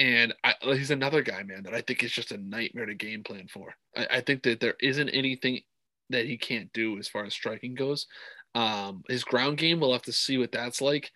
and 0.00 0.34
I, 0.42 0.54
he's 0.62 0.90
another 0.90 1.20
guy, 1.20 1.42
man, 1.42 1.62
that 1.64 1.74
I 1.74 1.82
think 1.82 2.02
is 2.02 2.10
just 2.10 2.32
a 2.32 2.38
nightmare 2.38 2.86
to 2.86 2.94
game 2.94 3.22
plan 3.22 3.48
for. 3.48 3.74
I, 3.94 4.06
I, 4.12 4.20
think 4.22 4.42
that 4.44 4.58
there 4.58 4.76
isn't 4.80 5.10
anything 5.10 5.60
that 6.08 6.24
he 6.24 6.38
can't 6.38 6.72
do 6.72 6.98
as 6.98 7.06
far 7.06 7.24
as 7.26 7.34
striking 7.34 7.74
goes. 7.74 8.06
Um, 8.54 9.02
his 9.08 9.24
ground 9.24 9.58
game, 9.58 9.78
we'll 9.78 9.92
have 9.92 10.00
to 10.02 10.12
see 10.12 10.38
what 10.38 10.52
that's 10.52 10.80
like. 10.80 11.10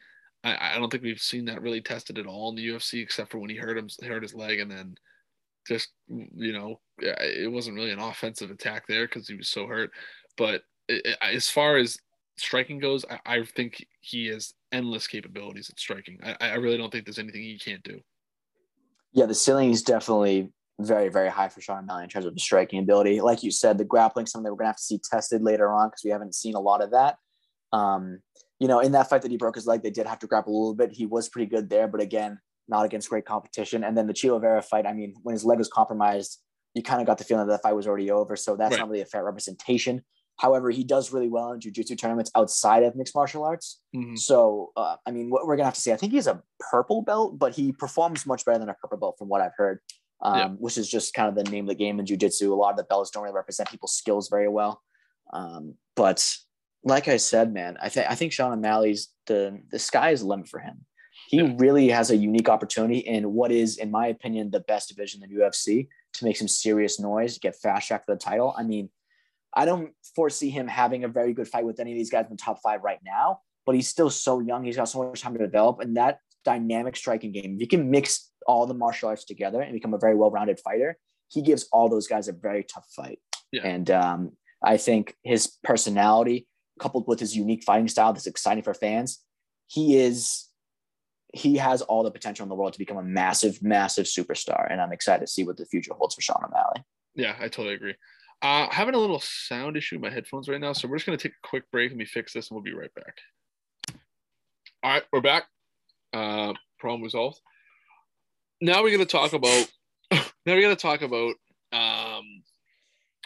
I, 0.45 0.75
I, 0.75 0.79
don't 0.79 0.91
think 0.91 1.03
we've 1.03 1.19
seen 1.19 1.47
that 1.47 1.63
really 1.63 1.81
tested 1.81 2.19
at 2.19 2.27
all 2.27 2.51
in 2.51 2.57
the 2.57 2.69
UFC, 2.69 3.03
except 3.03 3.31
for 3.31 3.39
when 3.39 3.49
he 3.49 3.57
hurt 3.57 3.79
him, 3.79 3.89
hurt 4.07 4.23
his 4.23 4.35
leg, 4.35 4.61
and 4.61 4.71
then 4.71 4.97
just 5.67 5.89
you 6.09 6.53
know, 6.53 6.79
it 6.99 7.51
wasn't 7.51 7.77
really 7.77 7.91
an 7.91 8.01
offensive 8.01 8.51
attack 8.51 8.87
there 8.87 9.07
because 9.07 9.27
he 9.27 9.35
was 9.35 9.49
so 9.49 9.67
hurt. 9.67 9.93
But 10.37 10.61
it, 10.89 11.17
as 11.23 11.49
far 11.49 11.79
as 11.79 11.97
striking 12.37 12.81
goes, 12.81 13.07
I, 13.09 13.37
I, 13.37 13.45
think 13.45 13.87
he 14.03 14.27
has 14.27 14.53
endless 14.73 15.07
capabilities 15.07 15.71
at 15.71 15.81
striking. 15.81 16.19
I, 16.23 16.37
I 16.39 16.55
really 16.57 16.77
don't 16.77 16.93
think 16.93 17.07
there's 17.07 17.19
anything 17.19 17.41
he 17.41 17.59
can't 17.59 17.83
do 17.83 18.03
yeah, 19.15 19.27
the 19.27 19.35
ceiling 19.35 19.71
is 19.71 19.83
definitely 19.83 20.53
very, 20.81 21.09
very 21.09 21.31
high 21.31 21.49
for 21.49 21.61
Sean 21.61 21.79
O'Malley 21.79 22.05
in 22.05 22.11
terms 22.11 22.27
of 22.27 22.35
the 22.35 22.41
striking 22.41 22.81
ability. 22.81 23.21
Like 23.21 23.43
you 23.43 23.51
said, 23.51 23.79
the 23.79 23.85
grappling, 23.85 24.27
something 24.27 24.51
we're 24.51 24.59
gonna 24.59 24.69
have 24.69 24.77
to 24.77 24.83
see 24.83 25.01
tested 25.11 25.43
later 25.43 25.73
on 25.73 25.89
because 25.89 26.03
we 26.05 26.11
haven't 26.11 26.35
seen 26.35 26.55
a 26.55 26.61
lot 26.61 26.83
of 26.83 26.91
that. 26.91 27.17
Um, 27.73 28.19
you 28.59 28.69
know, 28.69 28.81
in 28.81 28.93
that 28.93 29.09
fight 29.09 29.23
that 29.23 29.31
he 29.31 29.37
broke 29.37 29.55
his 29.55 29.67
leg, 29.67 29.83
they 29.83 29.91
did 29.91 30.07
have 30.07 30.19
to 30.21 30.27
grapple 30.27 30.53
a 30.53 30.59
little 30.59 30.75
bit. 30.75 30.93
He 30.93 31.07
was 31.07 31.29
pretty 31.29 31.47
good 31.47 31.71
there, 31.71 31.87
but 31.89 32.01
again, 32.01 32.39
not 32.69 32.85
against 32.85 33.09
great 33.09 33.25
competition. 33.25 33.85
And 33.85 33.97
then 33.97 34.07
the 34.07 34.13
Chito 34.13 34.41
Vera 34.41 34.63
fight, 34.63 34.87
I 34.87 34.93
mean, 34.93 35.15
when 35.23 35.35
his 35.35 35.45
leg 35.45 35.59
was 35.59 35.69
compromised, 35.69 36.41
you 36.75 36.83
kind 36.83 37.01
of 37.01 37.07
got 37.07 37.19
the 37.19 37.25
feeling 37.25 37.47
that 37.47 37.53
the 37.53 37.59
fight 37.59 37.75
was 37.75 37.87
already 37.87 38.11
over. 38.11 38.37
So 38.37 38.57
that's 38.57 38.73
right. 38.73 38.81
not 38.81 38.89
really 38.89 39.03
a 39.03 39.07
fair 39.07 39.25
representation. 39.25 40.03
However, 40.37 40.71
he 40.71 40.83
does 40.83 41.13
really 41.13 41.29
well 41.29 41.53
in 41.53 41.61
jujitsu 41.61 41.97
tournaments 41.99 42.31
outside 42.35 42.83
of 42.83 42.97
mixed 42.97 43.15
martial 43.15 43.45
arts. 43.45 43.81
Mm-hmm. 43.95 44.17
So, 44.17 44.73
uh, 44.77 44.97
I 45.07 45.11
mean, 45.11 45.31
what 45.31 45.47
we're 45.47 45.57
gonna 45.57 45.67
have 45.67 45.75
to 45.75 45.81
see. 45.81 45.93
I 45.93 45.97
think 45.97 46.13
he's 46.13 46.27
a 46.27 46.43
purple 46.71 47.03
belt, 47.03 47.39
but 47.39 47.55
he 47.55 47.73
performs 47.73 48.27
much 48.27 48.45
better 48.45 48.59
than 48.59 48.69
a 48.69 48.75
purple 48.75 48.99
belt, 48.99 49.17
from 49.19 49.29
what 49.29 49.41
I've 49.41 49.55
heard. 49.57 49.81
Um, 50.23 50.39
yeah. 50.39 50.49
Which 50.49 50.79
is 50.79 50.89
just 50.89 51.15
kind 51.15 51.29
of 51.29 51.35
the 51.35 51.51
name 51.51 51.65
of 51.65 51.69
the 51.69 51.75
game 51.75 52.01
in 52.01 52.07
jujitsu. 52.07 52.51
A 52.51 52.55
lot 52.55 52.71
of 52.71 52.77
the 52.77 52.85
belts 52.85 53.11
don't 53.11 53.23
really 53.23 53.35
represent 53.35 53.71
people's 53.71 53.95
skills 53.95 54.29
very 54.29 54.49
well. 54.49 54.83
Um, 55.33 55.75
but 55.97 56.37
like 56.83 57.09
I 57.09 57.17
said, 57.17 57.53
man, 57.53 57.77
I 57.81 57.89
think 57.89 58.11
I 58.11 58.15
think 58.15 58.33
Sean 58.33 58.53
O'Malley's 58.53 59.09
the 59.27 59.61
the 59.71 59.79
sky 59.79 60.11
is 60.11 60.21
the 60.21 60.27
limit 60.27 60.49
for 60.49 60.61
him. 60.61 60.85
He 61.29 61.39
yeah. 61.39 61.55
really 61.57 61.89
has 61.89 62.11
a 62.11 62.17
unique 62.17 62.49
opportunity 62.49 62.99
in 62.99 63.33
what 63.33 63.51
is, 63.51 63.79
in 63.79 63.91
my 63.91 64.09
opinion, 64.09 64.51
the 64.51 64.61
best 64.61 64.89
division 64.89 65.23
in 65.23 65.31
the 65.31 65.43
UFC 65.43 65.89
to 66.15 66.25
make 66.25 66.37
some 66.37 66.49
serious 66.49 67.01
noise, 67.01 67.39
get 67.39 67.57
fast 67.57 67.89
track 67.89 68.07
to 68.07 68.13
the 68.13 68.19
title. 68.19 68.55
I 68.57 68.63
mean, 68.63 68.91
I 69.55 69.65
don't 69.65 69.93
foresee 70.17 70.51
him 70.51 70.67
having 70.67 71.05
a 71.05 71.09
very 71.09 71.33
good 71.33 71.49
fight 71.49 71.65
with 71.65 71.81
any 71.81 71.93
of 71.93 71.99
these 71.99 72.11
guys 72.11 72.27
in 72.27 72.33
the 72.33 72.37
top 72.37 72.59
five 72.63 72.83
right 72.83 72.99
now, 73.05 73.39
but 73.67 73.75
he's 73.75 73.89
still 73.89 74.11
so 74.11 74.41
young. 74.41 74.65
He's 74.65 74.77
got 74.77 74.89
so 74.89 75.05
much 75.05 75.21
time 75.21 75.35
to 75.35 75.39
develop. 75.39 75.81
And 75.81 75.97
that 75.97 76.19
dynamic 76.45 76.97
striking 76.97 77.33
game, 77.33 77.55
if 77.55 77.61
you 77.61 77.69
can 77.69 77.91
mix 77.91 78.31
all 78.47 78.67
the 78.67 78.75
martial 78.75 79.09
arts 79.09 79.25
together 79.25 79.61
and 79.61 79.73
become 79.73 79.95
a 79.95 79.99
very 79.99 80.15
well 80.15 80.31
rounded 80.31 80.61
fighter, 80.61 80.99
he 81.29 81.43
gives 81.43 81.69
all 81.73 81.89
those 81.89 82.07
guys 82.07 82.29
a 82.29 82.33
very 82.33 82.65
tough 82.65 82.87
fight. 82.95 83.21
Yeah. 83.53 83.63
And 83.67 83.91
um, 83.91 84.33
I 84.63 84.77
think 84.77 85.15
his 85.23 85.57
personality, 85.63 86.47
coupled 86.81 87.07
with 87.07 87.21
his 87.21 87.37
unique 87.37 87.63
fighting 87.65 87.89
style 87.89 88.13
that's 88.13 88.27
exciting 88.27 88.65
for 88.65 88.75
fans, 88.75 89.23
he 89.69 89.97
is 89.97 90.49
he 91.33 91.57
has 91.57 91.83
all 91.83 92.05
the 92.05 92.11
potential 92.13 92.45
in 92.45 92.49
the 92.49 92.55
world 92.55 92.73
to 92.73 92.79
become 92.79 92.97
a 92.97 93.03
massive, 93.03 93.61
massive 93.61 94.07
superstar. 94.07 94.71
And 94.71 94.81
I'm 94.81 94.93
excited 94.93 95.27
to 95.27 95.27
see 95.27 95.43
what 95.43 95.57
the 95.57 95.67
future 95.67 95.93
holds 95.93 96.15
for 96.15 96.21
Sean 96.21 96.45
O'Malley. 96.45 96.85
Yeah, 97.17 97.35
I 97.41 97.49
totally 97.49 97.75
agree. 97.75 97.95
Uh, 98.45 98.69
having 98.71 98.95
a 98.95 98.99
little 98.99 99.21
sound 99.21 99.75
issue 99.75 99.95
in 99.95 100.03
my 100.03 100.11
headphones 100.11 100.51
right 100.51 100.61
now, 100.61 100.75
so 100.75 100.87
we're 100.87 100.97
just 100.97 101.07
going 101.07 101.17
to 101.17 101.29
take 101.29 101.33
a 101.33 101.49
quick 101.49 101.65
break 101.71 101.91
and 101.91 101.99
we 101.99 102.05
fix 102.05 102.35
this, 102.35 102.51
and 102.51 102.55
we'll 102.55 102.63
be 102.63 102.75
right 102.75 102.95
back. 102.95 103.17
All 104.83 104.91
right, 104.91 105.03
we're 105.11 105.23
back. 105.23 105.45
Uh, 106.13 106.53
problem 106.79 107.03
resolved. 107.03 107.41
Now 108.61 108.83
we're 108.83 108.93
gonna 108.93 109.07
talk 109.07 109.33
about. 109.33 109.67
now 110.13 110.21
we're 110.45 110.61
gonna 110.61 110.77
talk 110.77 111.01
about. 111.01 111.35
Um, 111.73 112.43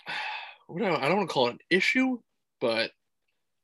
I, 0.07 0.75
I 0.77 1.09
don't 1.09 1.17
want 1.17 1.29
to 1.29 1.35
call 1.35 1.49
it 1.49 1.55
an 1.55 1.59
issue, 1.69 2.21
but 2.61 2.93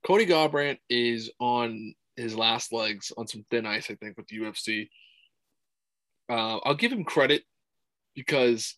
Cody 0.05 0.27
Garbrandt 0.27 0.79
is 0.91 1.31
on 1.39 1.95
his 2.17 2.35
last 2.35 2.73
legs 2.73 3.13
on 3.17 3.29
some 3.29 3.45
thin 3.53 3.65
ice, 3.65 3.93
I 3.93 3.95
think, 3.95 4.17
with 4.17 4.27
the 4.27 4.39
UFC. 4.39 4.89
Uh, 6.29 6.59
I'll 6.65 6.75
give 6.75 6.91
him 6.93 7.05
credit 7.05 7.45
because 8.17 8.75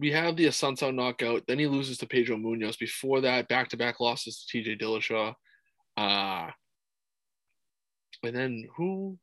we 0.00 0.10
have 0.12 0.34
the 0.34 0.46
Assunção 0.46 0.94
knockout. 0.94 1.42
Then 1.46 1.58
he 1.58 1.66
loses 1.66 1.98
to 1.98 2.06
Pedro 2.06 2.36
Munhoz. 2.36 2.78
Before 2.78 3.20
that, 3.20 3.48
back 3.48 3.68
to 3.68 3.76
back 3.76 4.00
losses 4.00 4.46
to 4.48 4.58
TJ 4.58 4.80
Dillashaw. 4.80 5.34
Uh, 5.96 6.50
and 8.24 8.34
then 8.34 8.68
who? 8.76 9.18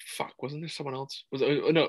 Fuck, 0.00 0.34
wasn't 0.40 0.62
there 0.62 0.68
someone 0.68 0.94
else? 0.94 1.24
Was 1.32 1.42
it, 1.42 1.62
oh, 1.64 1.70
no, 1.70 1.88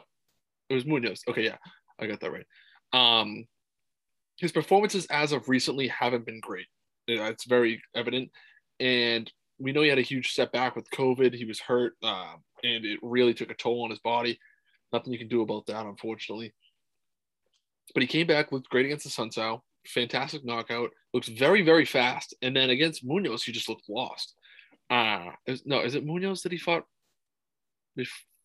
it 0.70 0.74
was 0.74 0.86
Munhoz. 0.86 1.20
Okay, 1.28 1.44
yeah, 1.44 1.58
I 2.00 2.08
got 2.08 2.20
that 2.22 2.32
right. 2.32 2.46
Um, 2.94 3.46
his 4.38 4.52
performances 4.52 5.06
as 5.12 5.32
of 5.32 5.48
recently 5.48 5.88
haven't 5.88 6.26
been 6.26 6.40
great. 6.40 6.68
It's 7.08 7.46
very 7.46 7.82
evident, 7.96 8.32
and 8.80 9.32
we 9.60 9.72
know 9.72 9.84
he 9.84 9.90
had 9.90 10.00
a 10.00 10.04
huge 10.04 10.34
setback 10.34 10.76
with 10.76 10.90
COVID. 10.90 11.36
He 11.36 11.46
was 11.46 11.60
hurt, 11.60 11.94
uh, 12.04 12.34
and 12.64 12.86
it 12.86 13.00
really 13.04 13.36
took 13.36 13.52
a 13.52 13.56
toll 13.56 13.84
on 13.84 13.92
his 13.92 14.00
body. 14.00 14.40
Nothing 14.92 15.14
you 15.14 15.20
can 15.20 15.28
do 15.28 15.42
about 15.42 15.68
that, 15.68 15.86
unfortunately. 15.86 16.54
But 17.94 18.04
he 18.04 18.08
came 18.08 18.28
back, 18.28 18.52
looked 18.52 18.70
great 18.70 18.86
against 18.86 19.06
the 19.06 19.10
Assunção. 19.10 19.62
Fantastic 19.88 20.44
knockout. 20.44 20.90
Looks 21.14 21.28
very, 21.28 21.62
very 21.62 21.86
fast. 21.86 22.34
And 22.42 22.56
then 22.56 22.70
against 22.70 23.08
Munhoz, 23.08 23.44
he 23.44 23.52
just 23.52 23.70
looked 23.70 23.88
lost. 23.88 24.34
Uh, 24.90 25.32
is, 25.46 25.66
no, 25.66 25.82
is 25.82 25.96
it 25.96 26.06
Munhoz 26.06 26.44
that 26.44 26.52
he 26.52 26.58
fought? 26.58 26.84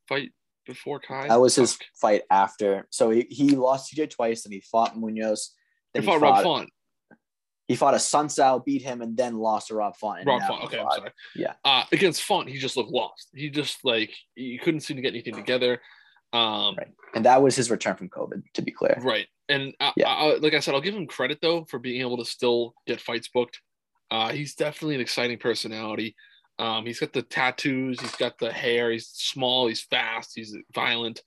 Fight 0.09 0.31
before 0.67 1.01
Kai? 1.01 1.29
That 1.29 1.41
was 1.41 1.57
his 1.57 1.79
fight 2.01 2.23
after. 2.31 2.87
So 2.91 3.11
he, 3.11 3.27
he 3.31 3.51
lost 3.57 3.93
TJ 3.93 4.11
twice, 4.11 4.45
and 4.45 4.55
he 4.55 4.61
fought 4.61 4.97
Munhoz. 4.97 5.49
Then 5.95 6.03
he 6.03 6.07
fought, 6.07 6.15
he 6.15 6.21
fought 6.21 6.23
Rob 6.23 6.43
Font. 6.43 6.71
He 7.67 7.77
fought 7.77 7.95
Assunção, 7.95 8.65
beat 8.65 8.83
him, 8.83 9.01
and 9.01 9.17
then 9.17 9.39
lost 9.39 9.69
to 9.69 9.75
Rob 9.75 9.97
Font. 9.97 10.27
Rob 10.27 10.43
Font. 10.43 10.65
Okay, 10.65 10.79
fought. 10.79 10.93
I'm 10.93 10.99
sorry. 10.99 11.11
Yeah. 11.37 11.53
Uh, 11.65 11.85
against 11.93 12.23
Font, 12.23 12.49
he 12.49 12.59
just 12.59 12.77
looked 12.77 12.91
lost. 12.91 13.29
He 13.35 13.49
just 13.49 13.85
like 13.85 14.13
he 14.35 14.59
couldn't 14.59 14.81
seem 14.81 14.97
to 14.97 15.03
get 15.03 15.13
anything 15.13 15.35
together. 15.35 15.81
Um, 16.33 16.77
right. 16.77 16.89
And 17.15 17.25
that 17.25 17.43
was 17.43 17.57
his 17.57 17.71
return 17.71 17.97
from 17.97 18.09
COVID, 18.09 18.43
to 18.55 18.63
be 18.63 18.71
clear. 18.71 18.97
Right. 19.03 19.27
And 19.49 19.75
I, 19.81 19.93
yeah. 19.97 20.09
I, 20.09 20.37
like 20.37 20.55
I 20.55 20.61
said, 20.61 20.75
I'll 20.75 20.81
give 20.81 20.95
him 20.95 21.07
credit 21.07 21.39
though 21.43 21.65
for 21.65 21.79
being 21.79 22.01
able 22.01 22.19
to 22.19 22.25
still 22.25 22.75
get 22.87 23.01
fights 23.01 23.29
booked. 23.29 23.61
Uh, 24.11 24.31
he's 24.31 24.55
definitely 24.55 24.97
an 24.97 25.01
exciting 25.01 25.39
personality. 25.39 26.15
Um, 26.59 26.85
he's 26.85 27.01
got 27.01 27.13
the 27.13 27.23
tattoos, 27.23 28.01
he's 28.01 28.17
got 28.17 28.39
the 28.39 28.53
hair, 28.53 28.91
he's 28.91 29.09
small, 29.09 29.67
he's 29.67 29.83
fast, 29.83 30.33
he's 30.35 30.55
violent. 30.75 31.23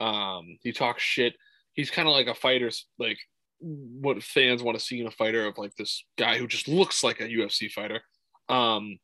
Um, 0.00 0.58
he 0.62 0.72
talks 0.72 1.02
shit. 1.02 1.34
He's 1.74 1.90
kind 1.90 2.08
of 2.08 2.14
like 2.14 2.26
a 2.26 2.34
fighter's 2.34 2.86
like 2.98 3.18
what 3.60 4.22
fans 4.22 4.62
want 4.62 4.78
to 4.78 4.84
see 4.84 5.00
in 5.00 5.06
a 5.06 5.10
fighter 5.10 5.46
of 5.46 5.58
like 5.58 5.74
this 5.74 6.04
guy 6.16 6.38
who 6.38 6.46
just 6.46 6.68
looks 6.68 7.04
like 7.04 7.20
a 7.20 7.28
UFC 7.28 7.70
fighter. 7.70 8.00
Um, 8.48 8.98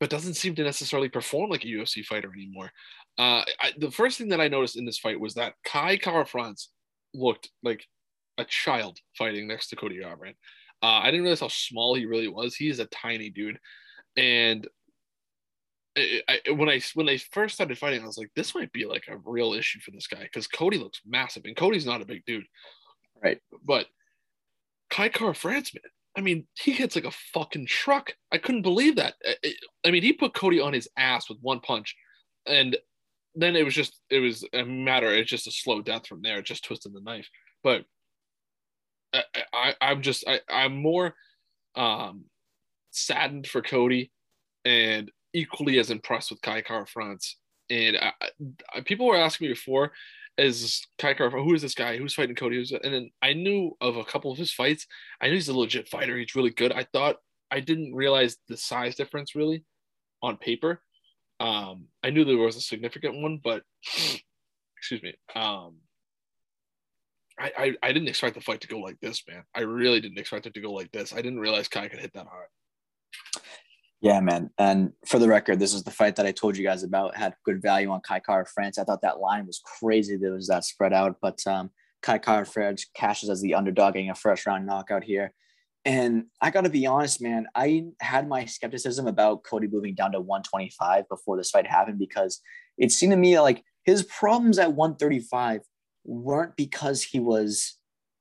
but 0.00 0.10
doesn't 0.10 0.34
seem 0.34 0.54
to 0.54 0.62
necessarily 0.62 1.08
perform 1.08 1.50
like 1.50 1.64
a 1.64 1.68
UFC 1.68 2.04
fighter 2.04 2.32
anymore. 2.32 2.70
Uh, 3.18 3.42
I, 3.60 3.72
the 3.76 3.90
first 3.90 4.16
thing 4.16 4.28
that 4.28 4.40
I 4.40 4.48
noticed 4.48 4.76
in 4.76 4.84
this 4.86 4.98
fight 4.98 5.18
was 5.18 5.34
that 5.34 5.54
Kai 5.64 5.96
Kara-France 5.96 6.70
looked 7.12 7.50
like 7.64 7.84
a 8.38 8.44
child 8.44 8.98
fighting 9.16 9.48
next 9.48 9.68
to 9.68 9.76
Cody 9.76 9.98
Garbrandt. 9.98 10.36
Uh, 10.80 11.00
I 11.02 11.06
didn't 11.06 11.22
realize 11.22 11.40
how 11.40 11.48
small 11.48 11.94
he 11.94 12.06
really 12.06 12.28
was. 12.28 12.54
He 12.54 12.68
is 12.68 12.78
a 12.78 12.86
tiny 12.86 13.30
dude, 13.30 13.58
and 14.16 14.68
I, 15.96 16.22
I, 16.28 16.50
when 16.52 16.68
I 16.68 16.80
when 16.94 17.06
they 17.06 17.18
first 17.18 17.56
started 17.56 17.76
fighting, 17.76 18.02
I 18.02 18.06
was 18.06 18.18
like, 18.18 18.30
this 18.36 18.54
might 18.54 18.72
be 18.72 18.84
like 18.84 19.04
a 19.08 19.16
real 19.24 19.54
issue 19.54 19.80
for 19.80 19.90
this 19.90 20.06
guy 20.06 20.22
because 20.22 20.46
Cody 20.46 20.78
looks 20.78 21.00
massive, 21.04 21.44
and 21.46 21.56
Cody's 21.56 21.86
not 21.86 22.02
a 22.02 22.06
big 22.06 22.24
dude, 22.24 22.46
right? 23.20 23.40
But 23.64 23.86
Kai 24.90 25.08
Kara-France, 25.08 25.74
man, 25.74 25.82
I 26.16 26.20
mean, 26.20 26.46
he 26.54 26.70
hits 26.70 26.94
like 26.94 27.04
a 27.04 27.10
fucking 27.34 27.66
truck. 27.66 28.12
I 28.30 28.38
couldn't 28.38 28.62
believe 28.62 28.96
that. 28.96 29.14
I, 29.26 29.54
I 29.84 29.90
mean, 29.90 30.04
he 30.04 30.12
put 30.12 30.34
Cody 30.34 30.60
on 30.60 30.72
his 30.72 30.88
ass 30.96 31.28
with 31.28 31.38
one 31.40 31.58
punch, 31.58 31.96
and 32.46 32.76
then 33.38 33.56
it 33.56 33.64
was 33.64 33.74
just 33.74 34.00
it 34.10 34.18
was 34.18 34.44
a 34.52 34.64
matter. 34.64 35.12
It's 35.14 35.30
just 35.30 35.46
a 35.46 35.52
slow 35.52 35.80
death 35.80 36.06
from 36.06 36.22
there. 36.22 36.42
Just 36.42 36.64
twisted 36.64 36.92
the 36.92 37.00
knife. 37.00 37.28
But 37.62 37.84
I, 39.12 39.22
I 39.52 39.74
I'm 39.80 40.02
just 40.02 40.24
I 40.26 40.40
I'm 40.48 40.76
more 40.76 41.14
um 41.76 42.24
saddened 42.90 43.46
for 43.46 43.62
Cody 43.62 44.10
and 44.64 45.10
equally 45.32 45.78
as 45.78 45.90
impressed 45.90 46.30
with 46.30 46.42
Kai 46.42 46.62
Kara-France. 46.62 47.36
And 47.70 47.96
I, 47.96 48.12
I, 48.74 48.80
people 48.80 49.06
were 49.06 49.16
asking 49.16 49.46
me 49.46 49.52
before, 49.52 49.92
is 50.36 50.86
Kai 50.98 51.14
Car 51.14 51.30
who 51.30 51.54
is 51.54 51.62
this 51.62 51.74
guy? 51.74 51.96
Who's 51.96 52.14
fighting 52.14 52.36
Cody? 52.36 52.56
Who's, 52.56 52.72
and 52.72 52.94
then 52.94 53.10
I 53.22 53.34
knew 53.34 53.76
of 53.80 53.96
a 53.96 54.04
couple 54.04 54.32
of 54.32 54.38
his 54.38 54.52
fights. 54.52 54.86
I 55.20 55.28
knew 55.28 55.34
he's 55.34 55.48
a 55.48 55.56
legit 55.56 55.88
fighter. 55.88 56.16
He's 56.16 56.34
really 56.34 56.50
good. 56.50 56.72
I 56.72 56.86
thought 56.92 57.16
I 57.50 57.60
didn't 57.60 57.94
realize 57.94 58.36
the 58.48 58.56
size 58.56 58.94
difference 58.94 59.34
really 59.34 59.64
on 60.22 60.36
paper. 60.36 60.82
Um, 61.40 61.86
I 62.02 62.10
knew 62.10 62.24
there 62.24 62.36
was 62.36 62.56
a 62.56 62.60
significant 62.60 63.20
one, 63.20 63.40
but 63.42 63.62
excuse 64.76 65.02
me. 65.02 65.14
Um, 65.34 65.76
I, 67.38 67.52
I, 67.56 67.72
I 67.82 67.92
didn't 67.92 68.08
expect 68.08 68.34
the 68.34 68.40
fight 68.40 68.60
to 68.62 68.68
go 68.68 68.78
like 68.78 68.98
this, 69.00 69.22
man. 69.28 69.44
I 69.54 69.60
really 69.60 70.00
didn't 70.00 70.18
expect 70.18 70.46
it 70.46 70.54
to 70.54 70.60
go 70.60 70.72
like 70.72 70.90
this. 70.90 71.12
I 71.12 71.22
didn't 71.22 71.38
realize 71.38 71.68
Kai 71.68 71.88
could 71.88 72.00
hit 72.00 72.12
that 72.14 72.26
hard. 72.26 72.48
Yeah, 74.00 74.20
man. 74.20 74.50
And 74.58 74.92
for 75.06 75.18
the 75.18 75.28
record, 75.28 75.58
this 75.58 75.74
is 75.74 75.82
the 75.82 75.90
fight 75.90 76.16
that 76.16 76.26
I 76.26 76.32
told 76.32 76.56
you 76.56 76.64
guys 76.64 76.84
about. 76.84 77.16
Had 77.16 77.34
good 77.44 77.60
value 77.60 77.90
on 77.90 78.00
Kai 78.00 78.20
Kara-France. 78.20 78.78
I 78.78 78.84
thought 78.84 79.02
that 79.02 79.18
line 79.18 79.46
was 79.46 79.60
crazy. 79.80 80.16
There 80.16 80.32
was 80.32 80.46
that 80.48 80.64
spread 80.64 80.92
out, 80.92 81.16
but 81.20 81.44
um, 81.46 81.70
Kai 82.02 82.18
Kara-France 82.18 82.86
cashes 82.94 83.28
as 83.28 83.40
the 83.40 83.54
underdog, 83.54 83.94
getting 83.94 84.10
a 84.10 84.14
first 84.14 84.46
round 84.46 84.66
knockout 84.66 85.02
here. 85.02 85.32
And 85.84 86.24
I 86.40 86.50
got 86.50 86.62
to 86.62 86.70
be 86.70 86.86
honest, 86.86 87.22
man, 87.22 87.46
I 87.54 87.86
had 88.00 88.28
my 88.28 88.44
skepticism 88.44 89.06
about 89.06 89.44
Cody 89.44 89.68
moving 89.68 89.94
down 89.94 90.12
to 90.12 90.20
125 90.20 91.08
before 91.08 91.36
this 91.36 91.50
fight 91.50 91.66
happened 91.66 91.98
because 91.98 92.40
it 92.76 92.92
seemed 92.92 93.12
to 93.12 93.16
me 93.16 93.40
like 93.40 93.64
his 93.84 94.02
problems 94.02 94.58
at 94.58 94.72
135 94.72 95.62
weren't 96.04 96.56
because 96.56 97.02
he 97.02 97.20
was 97.20 97.78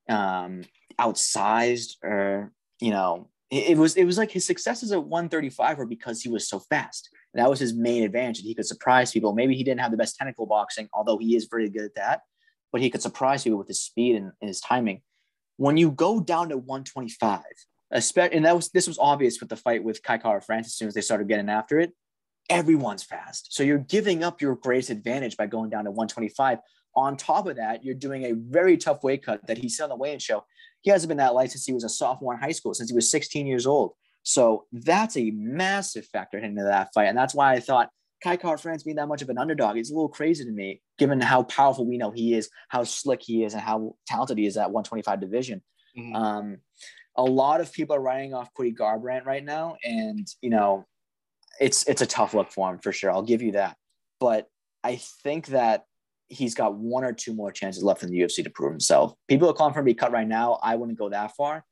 um, 0.10 0.62
outsized 1.00 1.96
or, 2.04 2.54
you 2.80 2.92
know, 2.92 3.30
it, 3.50 3.78
was 3.78 3.96
it 3.96 4.06
was 4.06 4.18
like 4.18 4.32
his 4.32 4.46
successes 4.46 4.92
at 4.92 5.04
135 5.04 5.78
were 5.78 5.86
because 5.86 6.22
he 6.22 6.30
was 6.30 6.48
so 6.48 6.60
fast. 6.60 7.10
And 7.34 7.44
that 7.44 7.50
was 7.50 7.60
his 7.60 7.74
main 7.74 8.04
advantage. 8.04 8.44
He 8.44 8.56
could 8.56 8.66
surprise 8.66 9.12
people. 9.12 9.34
Maybe 9.34 9.56
he 9.56 9.64
didn't 9.64 9.82
have 9.82 9.92
the 9.92 9.98
best 9.98 10.16
technical 10.16 10.46
boxing, 10.46 10.90
although 10.94 11.18
he 11.18 11.36
is 11.36 11.48
very 11.50 11.70
good 11.70 11.84
at 11.84 11.96
that, 11.96 12.22
but 12.72 12.82
he 12.82 12.90
could 12.90 13.02
surprise 13.02 13.44
people 13.44 13.60
with 13.60 13.68
his 13.68 13.82
speed 13.82 14.16
and, 14.16 14.32
and 14.42 14.48
his 14.48 14.62
timing 14.62 15.02
when 15.58 15.78
you 15.78 15.92
go 15.92 16.20
down 16.20 16.50
to 16.50 16.58
125, 16.58 17.42
especially, 17.92 18.38
and 18.38 18.46
that 18.46 18.56
was 18.56 18.70
this 18.70 18.88
was 18.88 18.98
obvious 19.00 19.40
with 19.40 19.50
the 19.50 19.56
fight 19.56 19.84
with 19.84 20.02
Kai 20.02 20.18
Kara-France 20.18 20.68
as 20.68 20.76
soon 20.76 20.88
as 20.88 20.94
they 20.94 21.02
started 21.02 21.28
getting 21.28 21.50
after 21.50 21.80
it. 21.80 21.94
Everyone's 22.50 23.04
fast, 23.04 23.54
so 23.54 23.64
you're 23.64 23.78
giving 23.78 24.24
up 24.24 24.42
your 24.42 24.56
greatest 24.56 24.90
advantage 24.90 25.36
by 25.36 25.48
going 25.48 25.70
down 25.70 25.84
to 25.84 25.92
125. 25.92 26.60
On 26.96 27.18
top 27.18 27.46
of 27.46 27.58
that, 27.58 27.84
you're 27.84 27.94
doing 27.94 28.24
a 28.24 28.32
very 28.32 28.78
tough 28.78 29.04
weight 29.04 29.24
cut 29.24 29.46
that 29.48 29.58
he 29.58 29.68
said 29.70 29.84
on 29.84 29.90
the 29.90 29.96
weigh-in 29.98 30.20
show. 30.20 30.46
He 30.82 30.90
hasn't 30.90 31.10
been 31.10 31.18
that 31.18 31.34
light 31.34 31.52
since 31.52 31.66
he 31.66 31.74
was 31.74 31.84
a 31.84 31.90
sophomore 31.90 32.34
in 32.34 32.40
high 32.40 32.54
school, 32.54 32.74
since 32.74 32.90
he 32.90 32.96
was 32.96 33.12
16 33.12 33.46
years 33.46 33.68
old. 33.68 33.94
So 34.24 34.66
that's 34.72 35.18
a 35.18 35.32
massive 35.32 36.06
factor 36.06 36.38
into 36.38 36.64
that 36.64 36.90
fight, 36.94 37.08
and 37.08 37.18
that's 37.18 37.36
why 37.36 37.54
I 37.54 37.60
thought 37.60 37.90
Kai 38.24 38.38
Kara-France 38.38 38.84
being 38.84 38.96
that 38.98 39.08
much 39.08 39.22
of 39.22 39.30
an 39.30 39.38
underdog 39.38 39.78
is 39.78 39.92
a 39.92 39.94
little 39.94 40.10
crazy 40.10 40.44
to 40.44 40.52
me, 40.52 40.82
given 40.98 41.22
how 41.22 41.44
powerful 41.44 41.86
we 41.86 41.98
know 41.98 42.12
he 42.12 42.34
is, 42.34 42.50
how 42.70 42.84
slick 42.84 43.22
he 43.22 43.44
is, 43.44 43.54
and 43.54 43.62
how 43.62 43.96
talented 44.08 44.38
he 44.38 44.46
is 44.46 44.58
at 44.58 44.72
125 44.72 45.20
division. 45.20 45.62
Mm-hmm. 45.98 46.16
Um, 46.16 46.58
a 47.16 47.24
lot 47.24 47.62
of 47.62 47.72
people 47.72 47.96
are 47.96 48.02
writing 48.02 48.34
off 48.34 48.54
Cody 48.56 48.74
Garbrandt 48.74 49.26
right 49.26 49.44
now, 49.44 49.78
and 49.84 50.28
you 50.42 50.50
know, 50.50 50.86
it's 51.60 51.84
it's 51.88 52.02
a 52.02 52.08
tough 52.08 52.34
look 52.34 52.52
for 52.52 52.72
him 52.72 52.80
for 52.80 52.92
sure. 52.92 53.12
I'll 53.12 53.24
give 53.24 53.42
you 53.42 53.54
that, 53.54 53.76
but 54.20 54.48
I 54.84 54.98
think 55.24 55.48
that 55.48 55.86
he's 56.30 56.56
got 56.56 56.76
one 56.76 57.04
or 57.04 57.14
two 57.14 57.34
more 57.34 57.52
chances 57.52 57.84
left 57.84 58.04
in 58.04 58.10
the 58.10 58.20
UFC 58.20 58.44
to 58.44 58.50
prove 58.50 58.72
himself. 58.72 59.14
People 59.28 59.50
are 59.50 59.54
calling 59.54 59.74
for 59.74 59.80
him 59.80 59.86
to 59.86 59.92
be 59.92 59.96
cut 59.96 60.12
right 60.12 60.28
now. 60.28 60.60
I 60.62 60.76
wouldn't 60.76 60.98
go 60.98 61.10
that 61.10 61.36
far. 61.36 61.64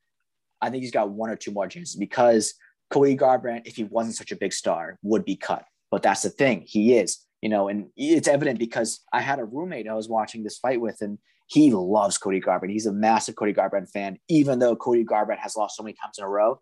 I 0.62 0.70
think 0.70 0.84
he's 0.84 0.91
got 0.91 1.10
one 1.10 1.30
or 1.30 1.36
two 1.36 1.52
more 1.52 1.68
chances 1.68 1.96
because 1.96 2.54
Cody 2.89 3.18
Garbrandt, 3.18 3.64
if 3.66 3.76
he 3.76 3.84
wasn't 3.84 4.16
such 4.16 4.32
a 4.32 4.36
big 4.36 4.54
star, 4.54 4.98
would 5.04 5.26
be 5.26 5.36
cut. 5.36 5.66
But 5.92 6.04
that's 6.04 6.24
the 6.24 6.30
thing, 6.30 6.64
he 6.66 6.98
is, 6.98 7.20
you 7.42 7.50
know, 7.50 7.68
and 7.68 7.88
it's 7.96 8.28
evident 8.28 8.60
because 8.60 9.02
I 9.14 9.22
had 9.22 9.40
a 9.40 9.46
roommate 9.46 9.88
I 9.88 9.94
was 9.94 10.10
watching 10.10 10.44
this 10.44 10.58
fight 10.58 10.82
with, 10.82 11.02
and 11.02 11.20
he 11.48 11.72
loves 11.72 12.18
Cody 12.18 12.42
Garbrandt. 12.42 12.72
He's 12.72 12.88
a 12.88 12.94
massive 12.94 13.36
Cody 13.36 13.54
Garbrandt 13.54 13.92
fan, 13.92 14.18
even 14.28 14.60
though 14.60 14.76
Cody 14.76 15.06
Garbrandt 15.06 15.40
has 15.40 15.56
lost 15.56 15.78
so 15.78 15.84
many 15.84 15.96
times 16.02 16.18
in 16.18 16.24
a 16.24 16.30
row. 16.30 16.60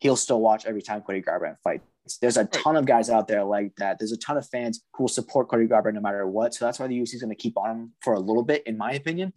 He'll 0.00 0.16
still 0.16 0.40
watch 0.40 0.66
every 0.66 0.82
time 0.82 1.00
Cody 1.00 1.22
Garbrandt 1.22 1.56
fights. 1.64 2.18
There's 2.20 2.36
a 2.36 2.44
ton 2.44 2.76
of 2.76 2.84
guys 2.84 3.08
out 3.08 3.28
there 3.28 3.44
like 3.44 3.74
that. 3.76 3.98
There's 3.98 4.12
a 4.12 4.18
ton 4.18 4.36
of 4.36 4.46
fans 4.46 4.84
who 4.92 5.04
will 5.04 5.08
support 5.08 5.48
Cody 5.48 5.66
Garbrandt 5.66 5.94
no 5.94 6.00
matter 6.00 6.26
what. 6.26 6.54
So 6.54 6.64
that's 6.64 6.78
why 6.78 6.86
the 6.86 7.00
UFC 7.00 7.14
is 7.14 7.22
going 7.22 7.34
to 7.34 7.42
keep 7.42 7.56
on 7.56 7.70
him 7.70 7.92
for 8.02 8.12
a 8.12 8.20
little 8.20 8.44
bit, 8.44 8.62
in 8.66 8.76
my 8.76 8.92
opinion. 8.92 9.32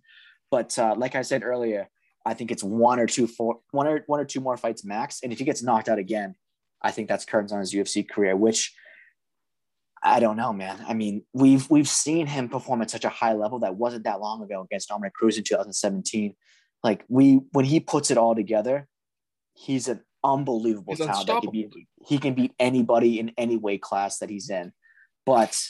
But 0.51 0.77
uh, 0.77 0.95
like 0.97 1.15
I 1.15 1.21
said 1.21 1.43
earlier, 1.43 1.89
I 2.25 2.33
think 2.33 2.51
it's 2.51 2.63
one 2.63 2.99
or 2.99 3.07
two, 3.07 3.25
four, 3.25 3.59
one 3.71 3.87
or 3.87 4.03
one 4.07 4.19
or 4.19 4.25
two 4.25 4.41
more 4.41 4.57
fights 4.57 4.83
max. 4.83 5.21
And 5.23 5.31
if 5.31 5.39
he 5.39 5.45
gets 5.45 5.63
knocked 5.63 5.89
out 5.89 5.97
again, 5.97 6.35
I 6.81 6.91
think 6.91 7.07
that's 7.07 7.25
curtains 7.25 7.51
on 7.51 7.59
his 7.59 7.73
UFC 7.73 8.07
career, 8.07 8.35
which 8.35 8.73
I 10.01 10.19
don't 10.19 10.37
know, 10.37 10.53
man. 10.53 10.83
I 10.87 10.93
mean, 10.93 11.23
we've 11.33 11.69
we've 11.69 11.87
seen 11.87 12.27
him 12.27 12.49
perform 12.49 12.81
at 12.81 12.89
such 12.89 13.05
a 13.05 13.09
high 13.09 13.33
level 13.33 13.59
that 13.59 13.75
wasn't 13.75 14.05
that 14.05 14.21
long 14.21 14.41
ago 14.41 14.61
against 14.61 14.89
Dominick 14.89 15.13
Cruz 15.13 15.37
in 15.37 15.43
2017. 15.43 16.35
Like 16.83 17.03
we 17.09 17.41
when 17.51 17.65
he 17.65 17.79
puts 17.79 18.09
it 18.09 18.17
all 18.17 18.35
together, 18.35 18.87
he's 19.53 19.87
an 19.87 20.01
unbelievable 20.23 20.95
He's 20.95 21.05
talent. 21.05 21.27
That 21.27 21.41
can 21.41 21.51
beat, 21.51 21.73
he 22.05 22.17
can 22.17 22.33
beat 22.33 22.53
anybody 22.59 23.19
in 23.19 23.31
any 23.37 23.57
weight 23.57 23.81
class 23.81 24.19
that 24.19 24.29
he's 24.29 24.49
in. 24.49 24.71
But 25.25 25.61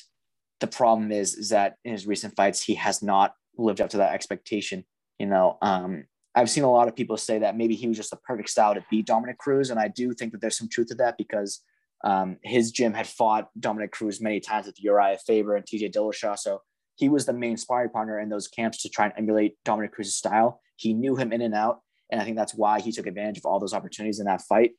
the 0.59 0.67
problem 0.67 1.11
is, 1.11 1.35
is 1.35 1.49
that 1.49 1.75
in 1.83 1.93
his 1.93 2.05
recent 2.05 2.35
fights, 2.35 2.63
he 2.63 2.75
has 2.75 3.01
not 3.01 3.33
lived 3.57 3.81
up 3.81 3.89
to 3.91 3.97
that 3.97 4.13
expectation. 4.13 4.85
You 5.17 5.25
know, 5.25 5.57
um, 5.61 6.05
I've 6.35 6.49
seen 6.49 6.63
a 6.63 6.71
lot 6.71 6.87
of 6.87 6.95
people 6.95 7.17
say 7.17 7.39
that 7.39 7.57
maybe 7.57 7.75
he 7.75 7.87
was 7.87 7.97
just 7.97 8.11
the 8.11 8.17
perfect 8.17 8.49
style 8.49 8.75
to 8.75 8.85
beat 8.89 9.07
Dominick 9.07 9.37
Cruz, 9.37 9.71
and 9.71 9.79
I 9.79 9.87
do 9.87 10.13
think 10.13 10.31
that 10.31 10.41
there's 10.41 10.57
some 10.57 10.69
truth 10.69 10.87
to 10.87 10.95
that 10.95 11.17
because 11.17 11.61
um, 12.03 12.37
his 12.43 12.71
gym 12.71 12.93
had 12.93 13.07
fought 13.07 13.49
Dominick 13.59 13.91
Cruz 13.91 14.21
many 14.21 14.39
times 14.39 14.65
with 14.65 14.77
Urijah 14.83 15.19
Faber 15.25 15.55
and 15.55 15.65
TJ 15.65 15.93
Dillashaw, 15.93 16.37
so 16.37 16.61
he 16.95 17.09
was 17.09 17.25
the 17.25 17.33
main 17.33 17.57
sparring 17.57 17.89
partner 17.89 18.19
in 18.19 18.29
those 18.29 18.47
camps 18.47 18.81
to 18.81 18.89
try 18.89 19.05
and 19.05 19.13
emulate 19.17 19.57
Dominick 19.63 19.93
Cruz's 19.93 20.15
style. 20.15 20.61
He 20.75 20.93
knew 20.93 21.15
him 21.15 21.31
in 21.31 21.41
and 21.41 21.55
out, 21.55 21.81
and 22.11 22.21
I 22.21 22.25
think 22.25 22.35
that's 22.35 22.53
why 22.53 22.81
he 22.81 22.91
took 22.91 23.07
advantage 23.07 23.37
of 23.37 23.45
all 23.45 23.59
those 23.59 23.73
opportunities 23.73 24.19
in 24.19 24.25
that 24.25 24.41
fight. 24.41 24.71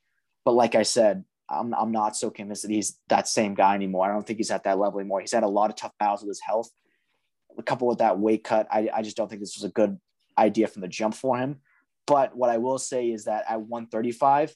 But 0.45 0.53
like 0.53 0.75
I 0.75 0.83
said, 0.83 1.25
I'm, 1.49 1.75
I'm 1.75 1.93
not 1.93 2.17
so 2.17 2.31
convinced 2.31 2.63
that 2.63 2.71
he's 2.71 2.99
that 3.09 3.27
same 3.27 3.55
guy 3.55 3.75
anymore. 3.75 4.09
I 4.09 4.13
don't 4.13 4.27
think 4.27 4.39
he's 4.39 4.51
at 4.51 4.65
that 4.65 4.79
level 4.79 5.01
anymore. 5.01 5.21
He's 5.21 5.33
had 5.33 5.43
a 5.43 5.49
lot 5.49 5.71
of 5.71 5.77
tough 5.77 5.93
battles 5.99 6.23
with 6.23 6.29
his 6.29 6.41
health. 6.41 6.71
A 7.59 7.63
couple 7.63 7.89
with 7.89 7.99
that 7.99 8.19
weight 8.19 8.45
cut, 8.45 8.69
I, 8.71 8.89
I 8.95 9.03
just 9.03 9.17
don't 9.17 9.29
think 9.29 9.41
this 9.41 9.57
was 9.57 9.65
a 9.65 9.73
good 9.73 9.99
idea 10.39 10.69
from 10.69 10.83
the 10.83 10.89
jump 10.89 11.15
for 11.15 11.37
him. 11.37 11.57
But 12.07 12.37
what 12.37 12.51
I 12.51 12.59
will 12.59 12.79
say 12.79 13.11
is 13.11 13.25
that 13.25 13.45
at 13.49 13.61
135, 13.61 14.55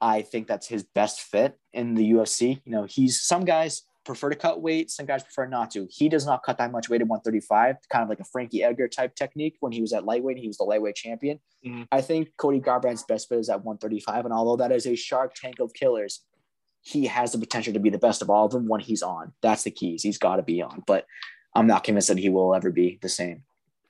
I 0.00 0.22
think 0.22 0.46
that's 0.46 0.66
his 0.66 0.82
best 0.82 1.20
fit 1.20 1.58
in 1.72 1.94
the 1.94 2.12
UFC. 2.12 2.60
You 2.64 2.72
know, 2.72 2.84
he's 2.84 3.22
some 3.22 3.44
guys 3.44 3.82
prefer 4.04 4.30
to 4.30 4.36
cut 4.36 4.62
weight, 4.62 4.90
some 4.90 5.04
guys 5.06 5.22
prefer 5.22 5.46
not 5.46 5.70
to. 5.72 5.88
He 5.90 6.08
does 6.08 6.24
not 6.24 6.42
cut 6.44 6.58
that 6.58 6.70
much 6.70 6.88
weight 6.88 7.00
at 7.00 7.08
135, 7.08 7.76
kind 7.90 8.02
of 8.04 8.08
like 8.08 8.20
a 8.20 8.24
Frankie 8.24 8.62
Edgar 8.62 8.86
type 8.88 9.14
technique 9.16 9.56
when 9.60 9.72
he 9.72 9.80
was 9.80 9.92
at 9.92 10.04
lightweight. 10.04 10.38
He 10.38 10.46
was 10.46 10.58
the 10.58 10.64
lightweight 10.64 10.94
champion. 10.94 11.40
Mhm. 11.66 11.88
I 11.90 12.00
think 12.00 12.28
Cody 12.36 12.60
Garbrandt's 12.60 13.02
best 13.02 13.28
fit 13.28 13.38
is 13.38 13.48
at 13.48 13.64
135. 13.64 14.24
And 14.24 14.32
although 14.32 14.56
that 14.56 14.70
is 14.70 14.86
a 14.86 14.94
shark 14.94 15.34
tank 15.34 15.58
of 15.58 15.74
killers, 15.74 16.24
he 16.82 17.06
has 17.06 17.32
the 17.32 17.38
potential 17.38 17.72
to 17.72 17.80
be 17.80 17.90
the 17.90 17.98
best 17.98 18.22
of 18.22 18.30
all 18.30 18.46
of 18.46 18.52
them 18.52 18.68
when 18.68 18.80
he's 18.80 19.02
on. 19.02 19.32
That's 19.42 19.64
the 19.64 19.72
keys. 19.72 20.04
He's 20.04 20.18
got 20.18 20.36
to 20.36 20.42
be 20.42 20.62
on. 20.62 20.84
But 20.86 21.04
I'm 21.54 21.66
not 21.66 21.82
convinced 21.82 22.06
that 22.08 22.18
he 22.18 22.28
will 22.28 22.54
ever 22.54 22.70
be 22.70 22.98
the 23.02 23.08
same. 23.08 23.42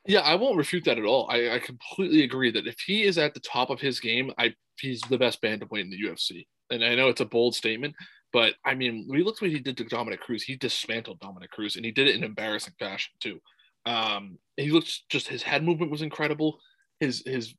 Yeah, 0.07 0.20
I 0.20 0.36
won't 0.36 0.57
refute 0.57 0.84
that 0.84 0.98
at 0.98 1.04
all. 1.04 1.28
I, 1.30 1.50
I 1.50 1.59
completely 1.59 2.22
agree 2.22 2.50
that 2.52 2.66
if 2.66 2.78
he 2.80 3.02
is 3.04 3.18
at 3.18 3.34
the 3.34 3.40
top 3.40 3.70
of 3.70 3.80
his 3.80 4.00
game, 4.00 4.32
I 4.38 4.54
he's 4.80 5.00
the 5.02 5.18
best 5.18 5.42
bantamweight 5.42 5.80
in 5.80 5.90
the 5.90 6.00
UFC. 6.02 6.46
And 6.70 6.84
I 6.84 6.94
know 6.94 7.09
it's 7.09 7.20
a 7.20 7.26
bold 7.26 7.54
statement, 7.54 7.94
but 8.32 8.54
I 8.64 8.74
mean, 8.74 9.07
we 9.09 9.22
looked 9.22 9.40
what 9.40 9.50
he 9.50 9.59
did 9.59 9.76
to 9.78 9.84
Dominick 9.84 10.20
Cruz. 10.20 10.42
He 10.42 10.57
dismantled 10.57 11.20
Dominick 11.20 11.50
Cruz, 11.50 11.76
and 11.76 11.84
he 11.84 11.92
did 11.92 12.09
it 12.09 12.16
in 12.16 12.24
embarrassing 12.24 12.74
fashion 12.78 13.14
too. 13.20 13.40
Um, 13.84 14.38
he 14.57 14.70
looks 14.70 15.04
just 15.09 15.28
his 15.28 15.42
head 15.42 15.64
movement 15.64 15.90
was 15.90 16.02
incredible. 16.02 16.59
His 17.00 17.22
his 17.26 17.54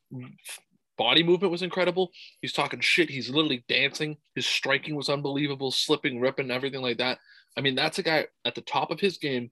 body 0.97 1.23
movement 1.23 1.51
was 1.51 1.61
incredible. 1.61 2.11
He's 2.41 2.53
talking 2.53 2.79
shit. 2.79 3.09
He's 3.09 3.29
literally 3.29 3.63
dancing. 3.67 4.17
His 4.35 4.45
striking 4.45 4.95
was 4.95 5.09
unbelievable, 5.09 5.71
slipping, 5.71 6.19
ripping, 6.19 6.51
everything 6.51 6.81
like 6.81 6.97
that. 6.97 7.19
I 7.57 7.61
mean, 7.61 7.75
that's 7.75 7.99
a 7.99 8.03
guy 8.03 8.27
at 8.45 8.55
the 8.55 8.61
top 8.61 8.91
of 8.91 8.99
his 8.99 9.17
game 9.17 9.51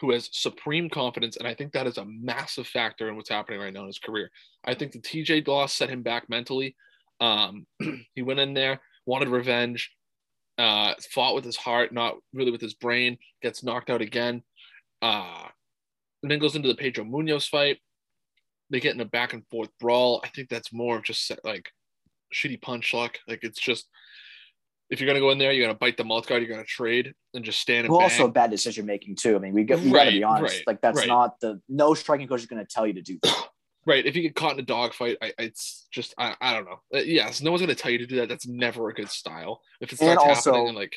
who 0.00 0.12
has 0.12 0.28
supreme 0.32 0.90
confidence, 0.90 1.36
and 1.36 1.48
I 1.48 1.54
think 1.54 1.72
that 1.72 1.86
is 1.86 1.98
a 1.98 2.04
massive 2.04 2.66
factor 2.66 3.08
in 3.08 3.16
what's 3.16 3.30
happening 3.30 3.60
right 3.60 3.72
now 3.72 3.80
in 3.80 3.86
his 3.86 3.98
career. 3.98 4.30
I 4.64 4.74
think 4.74 4.92
the 4.92 5.00
TJ 5.00 5.46
loss 5.46 5.72
set 5.72 5.88
him 5.88 6.02
back 6.02 6.28
mentally. 6.28 6.76
Um, 7.20 7.66
he 8.14 8.22
went 8.22 8.40
in 8.40 8.52
there, 8.54 8.80
wanted 9.06 9.28
revenge, 9.28 9.90
uh, 10.58 10.94
fought 11.12 11.34
with 11.34 11.44
his 11.44 11.56
heart, 11.56 11.92
not 11.92 12.16
really 12.32 12.50
with 12.50 12.60
his 12.60 12.74
brain. 12.74 13.18
Gets 13.42 13.62
knocked 13.62 13.90
out 13.90 14.02
again, 14.02 14.42
uh, 15.02 15.48
then 16.22 16.38
goes 16.38 16.56
into 16.56 16.68
the 16.68 16.74
Pedro 16.74 17.04
Munhoz 17.04 17.48
fight. 17.48 17.78
They 18.70 18.80
get 18.80 18.94
in 18.94 19.00
a 19.00 19.06
back 19.06 19.32
and 19.32 19.46
forth 19.48 19.70
brawl. 19.80 20.20
I 20.24 20.28
think 20.28 20.48
that's 20.48 20.72
more 20.72 20.96
of 20.96 21.04
just 21.04 21.30
like 21.44 21.70
shitty 22.34 22.60
punch 22.60 22.92
luck. 22.92 23.18
Like 23.28 23.40
it's 23.42 23.60
just 23.60 23.88
if 24.90 25.00
you're 25.00 25.06
gonna 25.06 25.20
go 25.20 25.30
in 25.30 25.38
there, 25.38 25.52
you're 25.52 25.66
gonna 25.66 25.78
bite 25.78 25.96
the 25.96 26.04
mouth 26.04 26.26
guard, 26.26 26.42
you're 26.42 26.50
gonna 26.50 26.64
trade 26.64 27.12
and 27.34 27.44
just 27.44 27.60
stand 27.60 27.86
and 27.86 27.90
Well, 27.92 28.00
bang. 28.00 28.10
also 28.10 28.28
bad 28.28 28.50
decision 28.50 28.86
making 28.86 29.16
too. 29.16 29.36
I 29.36 29.38
mean, 29.38 29.52
we 29.52 29.64
got 29.64 29.80
we 29.80 29.90
got 29.90 30.04
to 30.04 30.10
be 30.10 30.22
honest. 30.24 30.56
right, 30.56 30.66
like 30.66 30.80
that's 30.80 30.98
right. 30.98 31.08
not 31.08 31.40
the 31.40 31.60
no 31.68 31.94
striking 31.94 32.28
coach 32.28 32.40
is 32.40 32.46
going 32.46 32.64
to 32.64 32.68
tell 32.72 32.86
you 32.86 32.94
to 32.94 33.02
do 33.02 33.18
that. 33.22 33.36
Right. 33.88 34.04
If 34.04 34.16
you 34.16 34.22
get 34.22 34.34
caught 34.34 34.54
in 34.54 34.58
a 34.58 34.62
dogfight, 34.62 35.16
I, 35.22 35.32
it's 35.38 35.86
just 35.92 36.12
I, 36.18 36.34
I 36.40 36.54
don't 36.54 36.64
know. 36.64 36.80
Uh, 36.92 37.02
yes, 37.02 37.40
no 37.40 37.52
one's 37.52 37.60
gonna 37.62 37.76
tell 37.76 37.92
you 37.92 37.98
to 37.98 38.06
do 38.06 38.16
that. 38.16 38.28
That's 38.28 38.44
never 38.48 38.88
a 38.88 38.92
good 38.92 39.08
style. 39.08 39.60
If 39.80 39.92
it's 39.92 40.02
also- 40.02 40.24
happening 40.50 40.68
and 40.70 40.76
like, 40.76 40.96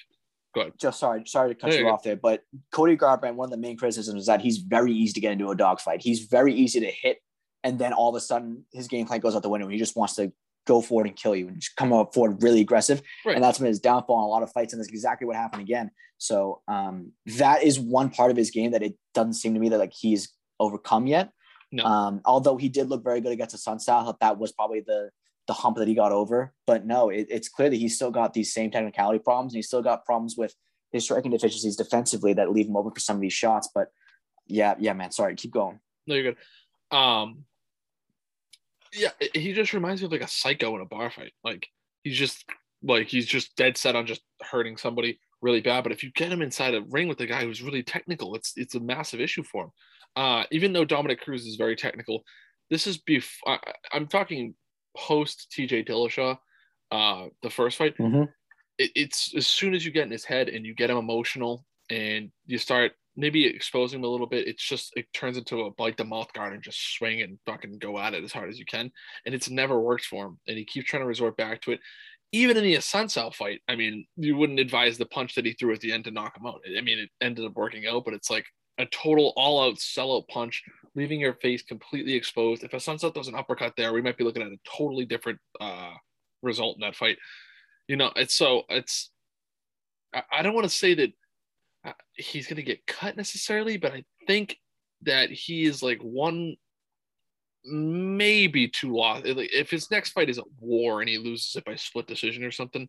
go 0.55 0.61
ahead. 0.61 0.73
Just 0.79 0.99
sorry, 0.99 1.21
sorry 1.27 1.53
to 1.53 1.55
cut 1.61 1.67
No, 1.69 1.75
you 1.75 1.81
you're 1.83 1.91
off 1.93 2.01
there, 2.01 2.15
but 2.15 2.41
Cody 2.71 2.97
Garbrandt, 2.97 3.35
one 3.35 3.45
of 3.45 3.51
the 3.51 3.57
main 3.57 3.77
criticisms 3.77 4.21
is 4.21 4.25
that 4.25 4.41
he's 4.41 4.57
very 4.57 4.91
easy 4.91 5.13
to 5.13 5.19
get 5.19 5.33
into 5.33 5.51
a 5.51 5.55
dogfight. 5.55 6.01
He's 6.01 6.21
very 6.25 6.51
easy 6.51 6.79
to 6.79 6.87
hit, 6.89 7.19
and 7.63 7.77
then 7.77 7.93
all 7.93 8.09
of 8.09 8.15
a 8.15 8.19
sudden 8.21 8.65
his 8.73 8.87
game 8.87 9.05
plan 9.05 9.19
goes 9.19 9.35
out 9.35 9.43
the 9.43 9.49
window. 9.49 9.67
He 9.67 9.77
just 9.77 9.95
wants 9.95 10.15
to 10.15 10.33
go 10.69 10.81
forward 10.81 11.07
and 11.07 11.15
kill 11.15 11.35
you 11.35 11.47
and 11.47 11.59
just 11.59 11.75
come 11.75 11.91
up 11.91 12.13
forward 12.13 12.43
really 12.43 12.61
aggressive. 12.61 13.01
Right. 13.25 13.35
And 13.35 13.43
that's 13.43 13.57
been 13.57 13.67
his 13.67 13.79
downfall 13.79 14.19
in 14.19 14.23
a 14.23 14.27
lot 14.27 14.43
of 14.43 14.51
fights, 14.51 14.71
and 14.71 14.79
that's 14.79 14.89
exactly 14.89 15.25
what 15.25 15.35
happened 15.35 15.63
again. 15.63 15.89
So 16.19 16.61
um, 16.67 17.11
that 17.37 17.63
is 17.63 17.79
one 17.79 18.09
part 18.09 18.29
of 18.29 18.37
his 18.37 18.51
game 18.51 18.71
that 18.71 18.83
it 18.83 18.95
doesn't 19.13 19.33
seem 19.33 19.55
to 19.55 19.59
me 19.59 19.69
that 19.69 19.79
like 19.79 19.93
he's 19.93 20.29
overcome 20.59 21.07
yet. 21.07 21.31
No. 21.71 21.83
Um, 21.83 22.21
although 22.23 22.57
he 22.57 22.69
did 22.69 22.89
look 22.89 23.03
very 23.03 23.19
good 23.21 23.31
against 23.31 23.65
the 23.65 23.71
I 23.71 23.77
thought 23.77 24.19
that 24.19 24.37
was 24.37 24.51
probably 24.51 24.81
the 24.81 25.09
the 25.47 25.53
hump 25.53 25.77
that 25.77 25.87
he 25.87 25.95
got 25.95 26.11
over. 26.11 26.53
But 26.67 26.85
no, 26.85 27.09
it, 27.09 27.27
it's 27.29 27.49
clear 27.49 27.69
that 27.69 27.75
he's 27.75 27.95
still 27.95 28.11
got 28.11 28.33
these 28.33 28.53
same 28.53 28.69
technicality 28.69 29.19
problems, 29.19 29.53
and 29.53 29.57
he's 29.57 29.67
still 29.67 29.81
got 29.81 30.05
problems 30.05 30.35
with 30.37 30.53
his 30.91 31.03
striking 31.03 31.31
deficiencies 31.31 31.75
defensively 31.75 32.33
that 32.33 32.51
leave 32.51 32.67
him 32.67 32.77
open 32.77 32.91
for 32.91 32.99
some 32.99 33.17
of 33.17 33.21
these 33.21 33.33
shots. 33.33 33.69
But 33.73 33.87
yeah, 34.45 34.75
yeah, 34.79 34.93
man. 34.93 35.11
Sorry, 35.11 35.35
keep 35.35 35.51
going. 35.51 35.79
No, 36.05 36.15
you're 36.15 36.33
good. 36.33 36.97
Um, 36.97 37.45
yeah, 38.93 39.09
he 39.33 39.53
just 39.53 39.73
reminds 39.73 40.01
me 40.01 40.05
of 40.05 40.11
like 40.11 40.21
a 40.21 40.27
psycho 40.27 40.75
in 40.75 40.81
a 40.81 40.85
bar 40.85 41.11
fight. 41.11 41.33
Like 41.43 41.67
he's 42.03 42.17
just 42.17 42.45
like 42.83 43.07
he's 43.07 43.25
just 43.25 43.55
dead 43.55 43.77
set 43.77 43.95
on 43.95 44.05
just 44.05 44.21
hurting 44.41 44.77
somebody 44.77 45.19
really 45.41 45.61
bad. 45.61 45.83
But 45.83 45.91
if 45.91 46.03
you 46.03 46.11
get 46.11 46.31
him 46.31 46.41
inside 46.41 46.73
a 46.73 46.81
ring 46.81 47.07
with 47.07 47.19
a 47.21 47.27
guy 47.27 47.43
who's 47.43 47.61
really 47.61 47.83
technical, 47.83 48.35
it's 48.35 48.53
it's 48.55 48.75
a 48.75 48.79
massive 48.79 49.19
issue 49.19 49.43
for 49.43 49.65
him. 49.65 49.71
Uh, 50.15 50.43
even 50.51 50.73
though 50.73 50.85
Dominick 50.85 51.21
Cruz 51.21 51.45
is 51.45 51.55
very 51.55 51.75
technical, 51.75 52.23
this 52.69 52.87
is 52.87 52.97
before 52.97 53.59
I'm 53.91 54.07
talking 54.07 54.55
post 54.97 55.53
TJ 55.55 55.87
Dillashaw, 55.87 56.37
uh, 56.91 57.25
the 57.43 57.49
first 57.49 57.77
fight. 57.77 57.97
Mm-hmm. 57.97 58.23
it, 58.77 58.91
it's 58.95 59.33
as 59.35 59.47
soon 59.47 59.73
as 59.73 59.85
you 59.85 59.91
get 59.91 60.05
in 60.05 60.11
his 60.11 60.25
head 60.25 60.49
and 60.49 60.65
you 60.65 60.73
get 60.73 60.89
him 60.89 60.97
emotional 60.97 61.65
and 61.89 62.31
you 62.45 62.57
start 62.57 62.93
maybe 63.19 63.45
exposing 63.45 63.99
him 63.99 64.05
a 64.05 64.09
little 64.09 64.27
bit, 64.27 64.47
it's 64.47 64.63
just 64.63 64.93
it 64.95 65.05
turns 65.13 65.37
into 65.37 65.61
a 65.61 65.71
bite 65.71 65.97
the 65.97 66.05
mouth 66.05 66.31
guard 66.33 66.53
and 66.53 66.63
just 66.63 66.95
swing 66.95 67.21
and 67.21 67.37
fucking 67.45 67.77
go 67.79 67.99
at 67.99 68.13
it 68.13 68.23
as 68.23 68.31
hard 68.31 68.49
as 68.49 68.59
you 68.59 68.65
can. 68.65 68.91
And 69.25 69.35
it's 69.35 69.49
never 69.49 69.79
worked 69.79 70.05
for 70.05 70.27
him. 70.27 70.39
And 70.47 70.57
he 70.57 70.65
keeps 70.65 70.87
trying 70.87 71.03
to 71.03 71.07
resort 71.07 71.37
back 71.37 71.61
to 71.61 71.71
it. 71.71 71.79
Even 72.31 72.57
in 72.57 72.63
the 72.63 72.75
Assunção 72.75 73.33
fight, 73.33 73.61
I 73.67 73.75
mean, 73.75 74.05
you 74.15 74.35
wouldn't 74.35 74.59
advise 74.59 74.97
the 74.97 75.05
punch 75.05 75.35
that 75.35 75.45
he 75.45 75.53
threw 75.53 75.73
at 75.73 75.79
the 75.79 75.91
end 75.91 76.03
to 76.03 76.11
knock 76.11 76.37
him 76.37 76.45
out. 76.45 76.61
I 76.77 76.81
mean, 76.81 76.99
it 76.99 77.09
ended 77.21 77.45
up 77.45 77.55
working 77.55 77.87
out, 77.87 78.05
but 78.05 78.13
it's 78.13 78.29
like 78.29 78.45
a 78.77 78.85
total 78.85 79.33
all-out 79.35 79.77
sellout 79.77 80.27
punch, 80.27 80.63
leaving 80.93 81.19
your 81.19 81.33
face 81.33 81.63
completely 81.63 82.13
exposed. 82.13 82.63
If 82.63 82.71
Assunção 82.71 83.13
does 83.13 83.27
an 83.27 83.35
uppercut 83.35 83.73
there, 83.75 83.93
we 83.93 84.03
might 84.03 84.17
be 84.17 84.23
looking 84.23 84.43
at 84.43 84.49
a 84.49 84.57
totally 84.77 85.05
different 85.05 85.39
uh, 85.59 85.93
result 86.43 86.77
in 86.77 86.81
that 86.81 86.95
fight 86.95 87.17
you 87.89 87.97
know 87.97 88.11
it's 88.15 88.35
so 88.35 88.63
it's 88.69 89.11
i, 90.13 90.21
I 90.31 90.41
don't 90.41 90.53
want 90.53 90.65
to 90.65 90.69
say 90.69 90.93
that 90.93 91.11
he's 92.13 92.47
going 92.47 92.57
to 92.57 92.63
get 92.63 92.85
cut 92.85 93.15
necessarily 93.15 93.77
but 93.77 93.93
i 93.93 94.03
think 94.27 94.57
that 95.01 95.29
he 95.29 95.63
is 95.65 95.81
like 95.81 95.99
one 96.01 96.55
maybe 97.65 98.67
two 98.67 98.95
loss 98.95 99.21
if 99.25 99.69
his 99.69 99.89
next 99.91 100.11
fight 100.11 100.29
is 100.29 100.37
a 100.37 100.43
war 100.59 101.01
and 101.01 101.09
he 101.09 101.17
loses 101.17 101.55
it 101.55 101.65
by 101.65 101.75
split 101.75 102.07
decision 102.07 102.43
or 102.43 102.51
something 102.51 102.87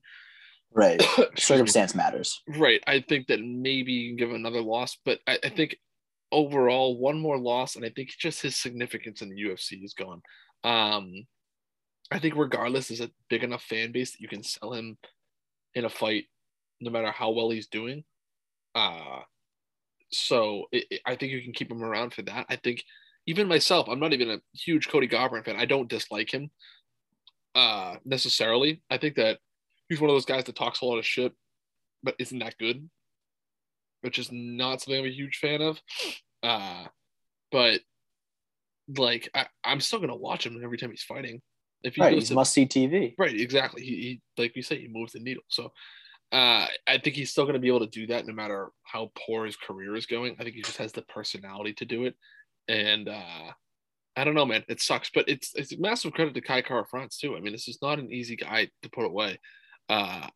Right. 0.72 1.02
Circumstance 1.36 1.96
matters. 1.96 2.42
right 2.46 2.80
i 2.86 3.00
think 3.00 3.26
that 3.26 3.40
maybe 3.40 3.92
you 3.92 4.10
can 4.10 4.16
give 4.16 4.30
him 4.30 4.36
another 4.36 4.60
loss 4.62 4.96
but 5.04 5.18
I, 5.26 5.38
I 5.44 5.48
think 5.48 5.76
overall 6.30 6.96
one 6.96 7.18
more 7.18 7.38
loss 7.38 7.74
and 7.74 7.84
i 7.84 7.90
think 7.90 8.10
just 8.16 8.42
his 8.42 8.56
significance 8.56 9.20
in 9.20 9.30
the 9.30 9.42
ufc 9.42 9.84
is 9.84 9.94
gone 9.94 10.22
um 10.62 11.12
I 12.10 12.18
think 12.18 12.34
regardless, 12.36 12.90
is 12.90 13.00
a 13.00 13.10
big 13.28 13.44
enough 13.44 13.62
fan 13.62 13.92
base 13.92 14.12
that 14.12 14.20
you 14.20 14.28
can 14.28 14.42
sell 14.42 14.72
him 14.72 14.98
in 15.74 15.84
a 15.84 15.88
fight, 15.88 16.24
no 16.80 16.90
matter 16.90 17.10
how 17.12 17.30
well 17.30 17.50
he's 17.50 17.68
doing. 17.68 18.04
Uh, 18.74 19.20
so 20.12 20.66
it, 20.72 20.86
it- 20.90 21.00
I 21.06 21.16
think 21.16 21.32
you 21.32 21.42
can 21.42 21.52
keep 21.52 21.70
him 21.70 21.82
around 21.82 22.12
for 22.14 22.22
that. 22.22 22.46
I 22.48 22.56
think 22.56 22.82
even 23.26 23.48
myself, 23.48 23.88
I'm 23.88 24.00
not 24.00 24.12
even 24.12 24.30
a 24.30 24.40
huge 24.54 24.88
Cody 24.88 25.06
Garbrandt 25.08 25.44
fan. 25.44 25.56
I 25.56 25.66
don't 25.66 25.88
dislike 25.88 26.32
him 26.32 26.50
uh, 27.54 27.96
necessarily. 28.04 28.82
I 28.90 28.96
think 28.98 29.16
that 29.16 29.38
he's 29.88 30.00
one 30.00 30.10
of 30.10 30.14
those 30.14 30.24
guys 30.24 30.44
that 30.44 30.56
talks 30.56 30.80
a 30.80 30.84
lot 30.86 30.98
of 30.98 31.06
shit, 31.06 31.32
but 32.02 32.14
isn't 32.18 32.38
that 32.38 32.56
good, 32.58 32.88
which 34.00 34.18
is 34.18 34.30
not 34.32 34.80
something 34.80 35.00
I'm 35.00 35.06
a 35.10 35.12
huge 35.14 35.36
fan 35.36 35.60
of. 35.62 35.78
Uh, 36.42 36.84
but 37.52 37.80
like, 38.96 39.28
I, 39.34 39.46
I'm 39.62 39.80
still 39.80 40.00
gonna 40.00 40.16
watch 40.16 40.46
him 40.46 40.60
every 40.64 40.78
time 40.78 40.90
he's 40.90 41.02
fighting. 41.02 41.40
If 41.82 41.94
he 41.96 42.00
Right. 42.00 42.14
He's 42.14 42.28
to- 42.28 42.34
must 42.34 42.52
see 42.52 42.66
TV. 42.66 43.14
Right, 43.18 43.38
exactly. 43.38 43.82
He, 43.82 43.94
he 43.96 44.20
like 44.38 44.52
we 44.56 44.62
say, 44.62 44.80
he 44.80 44.88
moves 44.88 45.12
the 45.12 45.20
needle. 45.20 45.42
So 45.48 45.72
Uh, 46.32 46.66
I 46.86 46.98
think 46.98 47.16
he's 47.16 47.30
still 47.30 47.44
going 47.44 47.54
to 47.54 47.60
be 47.60 47.68
able 47.68 47.80
to 47.80 47.86
do 47.86 48.06
that 48.06 48.26
no 48.26 48.32
matter 48.32 48.68
how 48.84 49.10
poor 49.26 49.46
his 49.46 49.56
career 49.56 49.96
is 49.96 50.06
going. 50.06 50.36
I 50.38 50.44
think 50.44 50.54
he 50.54 50.62
just 50.62 50.76
has 50.76 50.92
the 50.92 51.02
personality 51.02 51.72
to 51.74 51.84
do 51.84 52.04
it. 52.04 52.14
And 52.68 53.08
uh, 53.08 53.52
I 54.16 54.24
don't 54.24 54.34
know, 54.34 54.46
man. 54.46 54.64
It 54.68 54.80
sucks, 54.80 55.10
but 55.12 55.28
it's 55.28 55.52
it's 55.54 55.76
massive 55.78 56.12
credit 56.12 56.34
to 56.34 56.40
Kai 56.40 56.62
Kara-France 56.62 57.18
too. 57.18 57.36
I 57.36 57.40
mean, 57.40 57.52
this 57.52 57.68
is 57.68 57.78
not 57.82 57.98
an 57.98 58.12
easy 58.12 58.36
guy 58.36 58.68
to 58.82 58.90
put 58.90 59.06
away, 59.06 59.40
uh, 59.88 60.28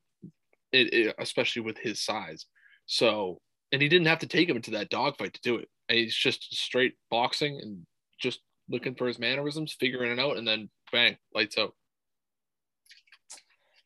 it, 0.72 0.92
it, 0.92 1.14
especially 1.18 1.62
with 1.62 1.78
his 1.78 2.02
size. 2.02 2.46
So, 2.86 3.40
and 3.70 3.80
he 3.80 3.88
didn't 3.88 4.08
have 4.08 4.20
to 4.20 4.26
take 4.26 4.48
him 4.48 4.56
into 4.56 4.72
that 4.72 4.90
dogfight 4.90 5.34
to 5.34 5.40
do 5.42 5.56
it. 5.56 5.68
And 5.88 5.98
he's 5.98 6.14
just 6.14 6.54
straight 6.56 6.94
boxing 7.10 7.60
and 7.62 7.86
just 8.18 8.40
looking 8.68 8.94
for 8.94 9.06
his 9.06 9.18
mannerisms, 9.18 9.76
figuring 9.78 10.10
it 10.10 10.18
out, 10.18 10.38
and 10.38 10.48
then 10.48 10.70
bang, 10.90 11.18
lights 11.34 11.58
out. 11.58 11.74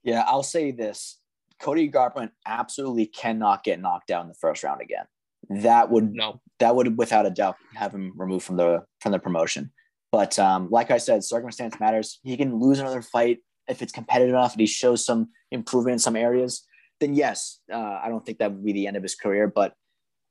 Yeah, 0.05 0.25
I'll 0.27 0.43
say 0.43 0.71
this: 0.71 1.19
Cody 1.61 1.91
Garbrandt 1.91 2.31
absolutely 2.47 3.07
cannot 3.07 3.65
get 3.65 3.81
knocked 3.81 4.07
down 4.07 4.23
in 4.23 4.29
the 4.29 4.35
first 4.35 4.63
round 4.63 4.81
again. 4.81 5.05
That 5.51 5.91
would 5.91 6.13
no, 6.13 6.41
that 6.59 6.75
would 6.77 6.99
without 6.99 7.27
a 7.27 7.31
doubt 7.31 7.57
have 7.75 7.95
him 7.95 8.13
removed 8.17 8.45
from 8.45 8.57
the 8.57 8.85
from 9.01 9.13
the 9.13 9.19
promotion. 9.19 9.73
But 10.11 10.39
um, 10.39 10.69
like 10.71 10.91
I 10.91 10.99
said, 10.99 11.25
circumstance 11.25 11.79
matters. 11.81 12.21
He 12.23 12.37
can 12.37 12.59
lose 12.59 12.79
another 12.79 13.03
fight 13.03 13.39
if 13.69 13.83
it's 13.83 13.93
competitive 13.93 14.35
enough 14.35 14.53
and 14.53 14.61
he 14.61 14.67
shows 14.67 15.05
some 15.05 15.29
improvement 15.51 15.95
in 15.95 15.99
some 15.99 16.17
areas. 16.17 16.65
Then 17.01 17.15
yes, 17.15 17.61
uh, 17.73 18.01
I 18.03 18.09
don't 18.09 18.25
think 18.25 18.39
that 18.39 18.53
would 18.53 18.65
be 18.65 18.73
the 18.73 18.87
end 18.87 18.97
of 18.97 19.03
his 19.03 19.15
career. 19.15 19.47
But 19.49 19.75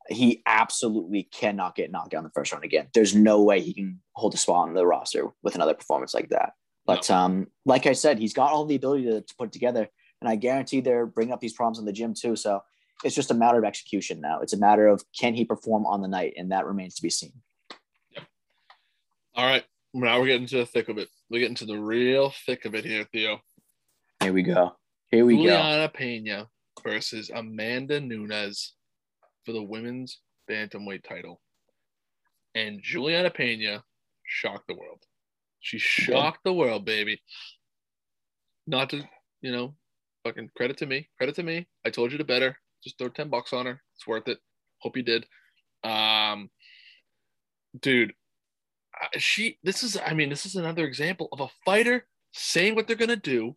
he 0.10 0.42
absolutely 0.46 1.24
cannot 1.24 1.76
get 1.76 1.92
knocked 1.92 2.08
out 2.08 2.12
down 2.12 2.24
the 2.24 2.32
first 2.32 2.52
round 2.52 2.64
again. 2.64 2.88
There's 2.94 3.16
no 3.16 3.42
way 3.44 3.62
he 3.62 3.74
can 3.74 4.00
hold 4.14 4.34
a 4.34 4.38
spot 4.38 4.68
on 4.68 4.74
the 4.74 4.86
roster 4.86 5.30
with 5.44 5.56
another 5.56 5.74
performance 5.74 6.14
like 6.14 6.30
that. 6.30 6.54
But 6.86 7.10
no. 7.10 7.16
um, 7.16 7.48
like 7.66 7.86
I 7.86 7.94
said, 7.94 8.18
he's 8.18 8.34
got 8.34 8.52
all 8.52 8.66
the 8.66 8.76
ability 8.76 9.06
to, 9.06 9.22
to 9.22 9.36
put 9.38 9.52
together, 9.52 9.90
and 10.22 10.30
I 10.30 10.36
guarantee 10.36 10.82
they're 10.82 11.06
bringing 11.06 11.34
up 11.34 11.40
these 11.40 11.54
problems 11.54 11.80
in 11.80 11.86
the 11.86 11.94
gym 11.94 12.14
too. 12.14 12.36
So 12.36 12.62
it's 13.04 13.16
just 13.16 13.32
a 13.32 13.36
matter 13.36 13.58
of 13.58 13.64
execution 13.64 14.20
now. 14.22 14.40
It's 14.42 14.54
a 14.54 14.58
matter 14.58 14.88
of 14.88 15.04
can 15.18 15.34
he 15.34 15.46
perform 15.46 15.86
on 15.86 16.02
the 16.02 16.08
night, 16.08 16.34
and 16.38 16.52
that 16.52 16.66
remains 16.66 16.96
to 16.96 17.04
be 17.04 17.10
seen. 17.10 17.34
Yep. 18.12 18.24
All 19.36 19.46
right, 19.46 19.64
now 19.94 20.20
we're 20.20 20.28
getting 20.28 20.48
to 20.48 20.58
the 20.58 20.66
thick 20.66 20.90
of 20.90 20.98
it. 20.98 21.10
We're 21.30 21.40
getting 21.40 21.56
to 21.56 21.66
the 21.66 21.80
real 21.80 22.34
thick 22.46 22.66
of 22.66 22.74
it 22.74 22.86
here, 22.86 23.06
Theo. 23.12 23.40
Here 24.22 24.34
we 24.34 24.42
go. 24.42 24.76
Here 25.12 25.26
we 25.26 25.36
Juliana 25.36 25.58
go. 25.58 25.64
Juliana 25.64 25.90
Pena 25.90 26.48
versus 26.84 27.30
Amanda 27.34 28.00
Nunes 28.00 28.74
for 29.46 29.52
the 29.52 29.64
women's 29.64 30.20
bantamweight 30.50 31.04
title. 31.04 31.42
And 32.56 32.82
Juliana 32.82 33.30
Pena 33.30 33.84
shocked 34.26 34.68
the 34.68 34.76
world. 34.76 35.04
She 35.60 35.78
shocked 35.78 36.40
the 36.44 36.54
world, 36.54 36.86
baby. 36.86 37.22
Not 38.66 38.90
to, 38.90 39.08
you 39.42 39.52
know, 39.52 39.76
fucking 40.28 40.52
credit 40.56 40.78
to 40.78 40.86
me. 40.86 41.10
Credit 41.18 41.36
to 41.36 41.44
me. 41.44 41.68
I 41.86 41.90
told 41.90 42.12
you 42.12 42.18
to 42.18 42.24
better. 42.24 42.58
Just 42.84 42.98
throw 42.98 43.10
10 43.10 43.30
bucks 43.30 43.54
on 43.54 43.66
her. 43.66 43.82
It's 43.96 44.08
worth 44.08 44.28
it. 44.28 44.40
Hope 44.80 44.98
you 44.98 45.04
did. 45.04 45.26
Um, 45.84 46.50
dude, 47.80 48.14
she, 49.18 49.58
this 49.64 49.84
is, 49.84 49.98
I 50.06 50.14
mean, 50.14 50.30
this 50.30 50.46
is 50.46 50.56
another 50.56 50.86
example 50.86 51.30
of 51.32 51.40
a 51.40 51.48
fighter 51.66 52.08
saying 52.34 52.76
what 52.76 52.88
they're 52.88 52.96
going 52.96 53.10
to 53.10 53.16
do 53.16 53.56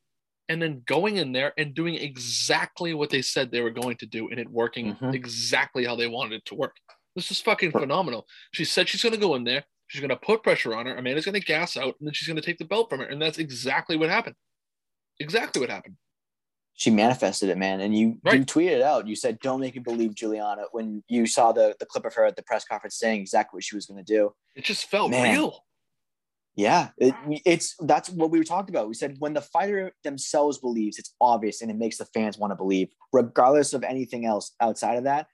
and 0.49 0.61
then 0.61 0.83
going 0.87 1.17
in 1.17 1.33
there 1.33 1.53
and 1.59 1.75
doing 1.75 1.95
exactly 1.95 2.95
what 2.95 3.11
they 3.11 3.23
said 3.23 3.51
they 3.51 3.61
were 3.61 3.71
going 3.71 3.97
to 3.97 4.07
do 4.07 4.29
and 4.29 4.39
it 4.39 4.51
working 4.51 4.95
mm-hmm. 4.95 5.15
exactly 5.15 5.85
how 5.85 5.97
they 5.97 6.09
wanted 6.09 6.37
it 6.37 6.45
to 6.47 6.55
work. 6.55 6.77
This 7.15 7.31
is 7.31 7.41
fucking 7.41 7.73
phenomenal. 7.73 8.27
She 8.53 8.65
said 8.65 8.89
she's 8.89 9.03
going 9.03 9.15
to 9.15 9.21
go 9.21 9.35
in 9.35 9.45
there. 9.45 9.65
She's 9.89 10.01
going 10.01 10.11
to 10.11 10.17
put 10.17 10.45
pressure 10.45 10.75
on 10.75 10.87
her. 10.87 10.97
Amanda's 10.97 11.25
going 11.25 11.41
to 11.41 11.41
gas 11.41 11.77
out 11.77 11.97
and 11.99 12.07
then 12.07 12.15
she's 12.15 12.29
going 12.29 12.37
to 12.37 12.43
take 12.43 12.59
the 12.59 12.65
belt 12.65 12.89
from 12.89 13.01
her. 13.01 13.07
And 13.07 13.21
that's 13.21 13.39
exactly 13.39 13.97
what 13.97 14.09
happened. 14.09 14.37
Exactly 15.19 15.61
what 15.61 15.71
happened. 15.71 15.97
She 16.75 16.91
manifested 16.91 17.51
it, 17.51 17.59
man. 17.59 17.81
And 17.81 17.95
you, 17.95 18.19
right. 18.25 18.39
you 18.39 18.45
tweeted 18.45 18.77
it 18.77 18.83
out. 18.83 19.07
You 19.07 19.15
said, 19.15 19.39
don't 19.41 19.61
make 19.61 19.75
me 19.75 19.83
believe 19.83 20.15
Juliana 20.15 20.65
when 20.73 21.05
you 21.09 21.27
saw 21.27 21.53
the, 21.53 21.75
the 21.79 21.85
clip 21.85 22.07
of 22.07 22.15
her 22.15 22.25
at 22.25 22.37
the 22.37 22.43
press 22.43 22.65
conference 22.65 22.97
saying 22.97 23.21
exactly 23.21 23.59
what 23.59 23.65
she 23.65 23.77
was 23.77 23.87
going 23.87 24.03
to 24.03 24.13
do. 24.13 24.33
It 24.57 24.65
just 24.65 24.87
felt 24.87 25.11
man. 25.11 25.35
real. 25.35 25.65
Yeah, 26.57 26.89
it, 26.99 27.15
it's 27.47 27.77
that's 27.81 28.11
what 28.11 28.31
we 28.31 28.39
were 28.39 28.45
talking 28.45 28.75
about. 28.75 28.89
We 28.89 28.95
said 28.95 29.17
when 29.19 29.35
the 29.35 29.41
fighter 29.41 29.93
themselves 30.05 30.59
believes, 30.59 30.99
it's 30.99 31.15
obvious 31.21 31.63
and 31.63 31.71
it 31.71 31.77
makes 31.77 31.99
the 31.99 32.05
fans 32.07 32.39
want 32.39 32.51
to 32.51 32.57
believe, 32.57 32.89
regardless 33.13 33.73
of 33.73 33.85
anything 33.85 34.27
else 34.27 34.53
outside 34.61 34.97
of 34.97 35.05
that. 35.05 35.29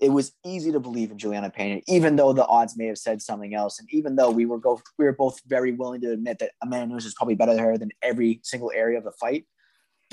It 0.00 0.10
was 0.10 0.32
easy 0.44 0.70
to 0.72 0.80
believe 0.80 1.10
in 1.10 1.18
Juliana 1.18 1.50
Pena, 1.50 1.80
even 1.88 2.16
though 2.16 2.32
the 2.32 2.46
odds 2.46 2.76
may 2.76 2.86
have 2.86 2.98
said 2.98 3.22
something 3.22 3.54
else, 3.54 3.78
and 3.78 3.88
even 3.90 4.16
though 4.16 4.30
we 4.30 4.44
were 4.44 4.58
both 4.58 4.82
we 4.98 5.04
were 5.04 5.12
both 5.12 5.40
very 5.46 5.72
willing 5.72 6.02
to 6.02 6.12
admit 6.12 6.40
that 6.40 6.52
Amanda 6.62 6.88
Nunes 6.88 7.06
is 7.06 7.14
probably 7.14 7.36
better 7.36 7.54
than 7.54 7.64
her 7.64 7.78
than 7.78 7.90
every 8.02 8.40
single 8.42 8.70
area 8.74 8.98
of 8.98 9.04
the 9.04 9.12
fight. 9.12 9.46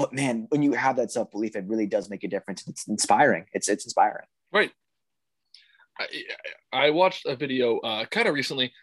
But 0.01 0.13
man, 0.13 0.47
when 0.49 0.63
you 0.63 0.73
have 0.73 0.95
that 0.95 1.11
self 1.11 1.29
belief, 1.29 1.55
it 1.55 1.65
really 1.67 1.85
does 1.85 2.09
make 2.09 2.23
a 2.23 2.27
difference. 2.27 2.67
It's 2.67 2.87
inspiring. 2.87 3.45
It's 3.53 3.69
it's 3.69 3.85
inspiring. 3.85 4.25
Right. 4.51 4.71
I, 5.99 6.07
I 6.73 6.89
watched 6.89 7.27
a 7.27 7.35
video 7.35 7.77
uh, 7.79 8.05
kind 8.05 8.27
of 8.27 8.33
recently 8.33 8.73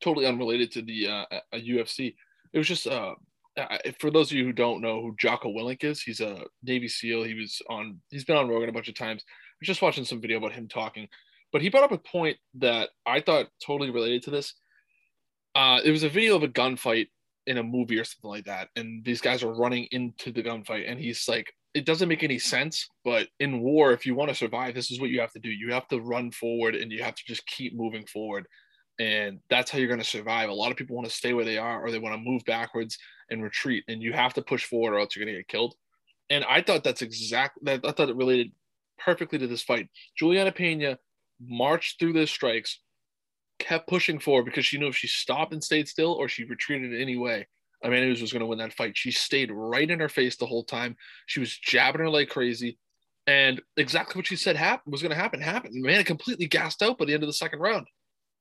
totally 0.00 0.26
unrelated 0.26 0.70
to 0.72 0.82
the 0.82 1.08
uh, 1.08 1.24
UFC. 1.54 2.14
It 2.52 2.58
was 2.58 2.68
just 2.68 2.86
uh, 2.86 3.14
for 3.98 4.12
those 4.12 4.30
of 4.30 4.36
you 4.36 4.44
who 4.44 4.52
don't 4.52 4.80
know 4.80 5.02
who 5.02 5.16
Jocko 5.18 5.48
Willink 5.48 5.82
is, 5.82 6.00
he's 6.00 6.20
a 6.20 6.44
Navy 6.62 6.86
SEAL. 6.86 7.24
He 7.24 7.34
was 7.34 7.60
on. 7.68 7.98
He's 8.10 8.24
been 8.24 8.36
on 8.36 8.48
Rogan 8.48 8.68
a 8.68 8.72
bunch 8.72 8.88
of 8.88 8.94
times. 8.94 9.24
I 9.26 9.58
was 9.60 9.66
just 9.66 9.82
watching 9.82 10.04
some 10.04 10.20
video 10.20 10.38
about 10.38 10.52
him 10.52 10.68
talking, 10.68 11.08
but 11.52 11.62
he 11.62 11.68
brought 11.68 11.82
up 11.82 11.90
a 11.90 11.98
point 11.98 12.36
that 12.58 12.90
I 13.04 13.20
thought 13.20 13.48
totally 13.66 13.90
related 13.90 14.22
to 14.24 14.30
this. 14.30 14.54
Uh, 15.56 15.80
it 15.84 15.90
was 15.90 16.04
a 16.04 16.08
video 16.08 16.36
of 16.36 16.44
a 16.44 16.48
gunfight 16.48 17.08
in 17.46 17.58
a 17.58 17.62
movie 17.62 17.98
or 17.98 18.04
something 18.04 18.30
like 18.30 18.44
that, 18.44 18.68
and 18.76 19.04
these 19.04 19.20
guys 19.20 19.42
are 19.42 19.54
running 19.54 19.88
into 19.90 20.32
the 20.32 20.42
gunfight, 20.42 20.90
and 20.90 20.98
he's 20.98 21.28
like, 21.28 21.52
"It 21.74 21.86
doesn't 21.86 22.08
make 22.08 22.22
any 22.22 22.38
sense, 22.38 22.88
but 23.04 23.28
in 23.40 23.60
war, 23.60 23.92
if 23.92 24.06
you 24.06 24.14
want 24.14 24.30
to 24.30 24.34
survive, 24.34 24.74
this 24.74 24.90
is 24.90 25.00
what 25.00 25.10
you 25.10 25.20
have 25.20 25.32
to 25.32 25.40
do. 25.40 25.50
You 25.50 25.72
have 25.72 25.88
to 25.88 26.00
run 26.00 26.30
forward, 26.30 26.74
and 26.74 26.92
you 26.92 27.02
have 27.02 27.14
to 27.14 27.22
just 27.26 27.46
keep 27.46 27.74
moving 27.74 28.06
forward." 28.06 28.46
and 28.98 29.40
that's 29.48 29.70
how 29.70 29.78
you're 29.78 29.88
going 29.88 30.00
to 30.00 30.04
survive. 30.04 30.48
A 30.48 30.54
lot 30.54 30.70
of 30.70 30.76
people 30.76 30.96
want 30.96 31.08
to 31.08 31.14
stay 31.14 31.32
where 31.32 31.44
they 31.44 31.58
are 31.58 31.82
or 31.82 31.90
they 31.90 31.98
want 31.98 32.14
to 32.14 32.30
move 32.30 32.44
backwards 32.44 32.98
and 33.30 33.42
retreat, 33.42 33.84
and 33.88 34.02
you 34.02 34.12
have 34.12 34.34
to 34.34 34.42
push 34.42 34.64
forward 34.64 34.94
or 34.94 34.98
else 34.98 35.16
you're 35.16 35.24
going 35.24 35.34
to 35.34 35.40
get 35.40 35.48
killed. 35.48 35.74
And 36.30 36.44
I 36.44 36.62
thought 36.62 36.84
that's 36.84 37.02
exactly 37.02 37.62
that. 37.64 37.86
I 37.86 37.92
thought 37.92 38.10
it 38.10 38.16
related 38.16 38.52
perfectly 38.98 39.38
to 39.38 39.46
this 39.46 39.62
fight. 39.62 39.88
Juliana 40.16 40.52
Pena 40.52 40.98
marched 41.40 41.98
through 41.98 42.12
the 42.12 42.26
strikes, 42.26 42.80
kept 43.62 43.88
pushing 43.88 44.18
forward 44.18 44.44
because 44.44 44.66
she 44.66 44.78
knew 44.78 44.88
if 44.88 44.96
she 44.96 45.06
stopped 45.06 45.52
and 45.52 45.62
stayed 45.62 45.88
still 45.88 46.12
or 46.12 46.28
she 46.28 46.44
retreated 46.44 46.92
in 46.92 47.00
any 47.00 47.16
way, 47.16 47.46
Amanda 47.82 48.08
was 48.20 48.32
going 48.32 48.40
to 48.40 48.46
win 48.46 48.58
that 48.58 48.72
fight. 48.72 48.96
She 48.96 49.10
stayed 49.10 49.50
right 49.50 49.90
in 49.90 50.00
her 50.00 50.08
face 50.08 50.36
the 50.36 50.46
whole 50.46 50.64
time. 50.64 50.96
She 51.26 51.40
was 51.40 51.56
jabbing 51.56 52.00
her 52.00 52.10
like 52.10 52.28
crazy. 52.28 52.78
And 53.26 53.60
exactly 53.76 54.18
what 54.18 54.26
she 54.26 54.36
said 54.36 54.56
happened 54.56 54.92
was 54.92 55.02
going 55.02 55.10
to 55.10 55.20
happen 55.20 55.40
happened. 55.40 55.74
Amanda 55.76 56.04
completely 56.04 56.46
gassed 56.46 56.82
out 56.82 56.98
by 56.98 57.04
the 57.04 57.14
end 57.14 57.22
of 57.22 57.28
the 57.28 57.32
second 57.32 57.60
round. 57.60 57.86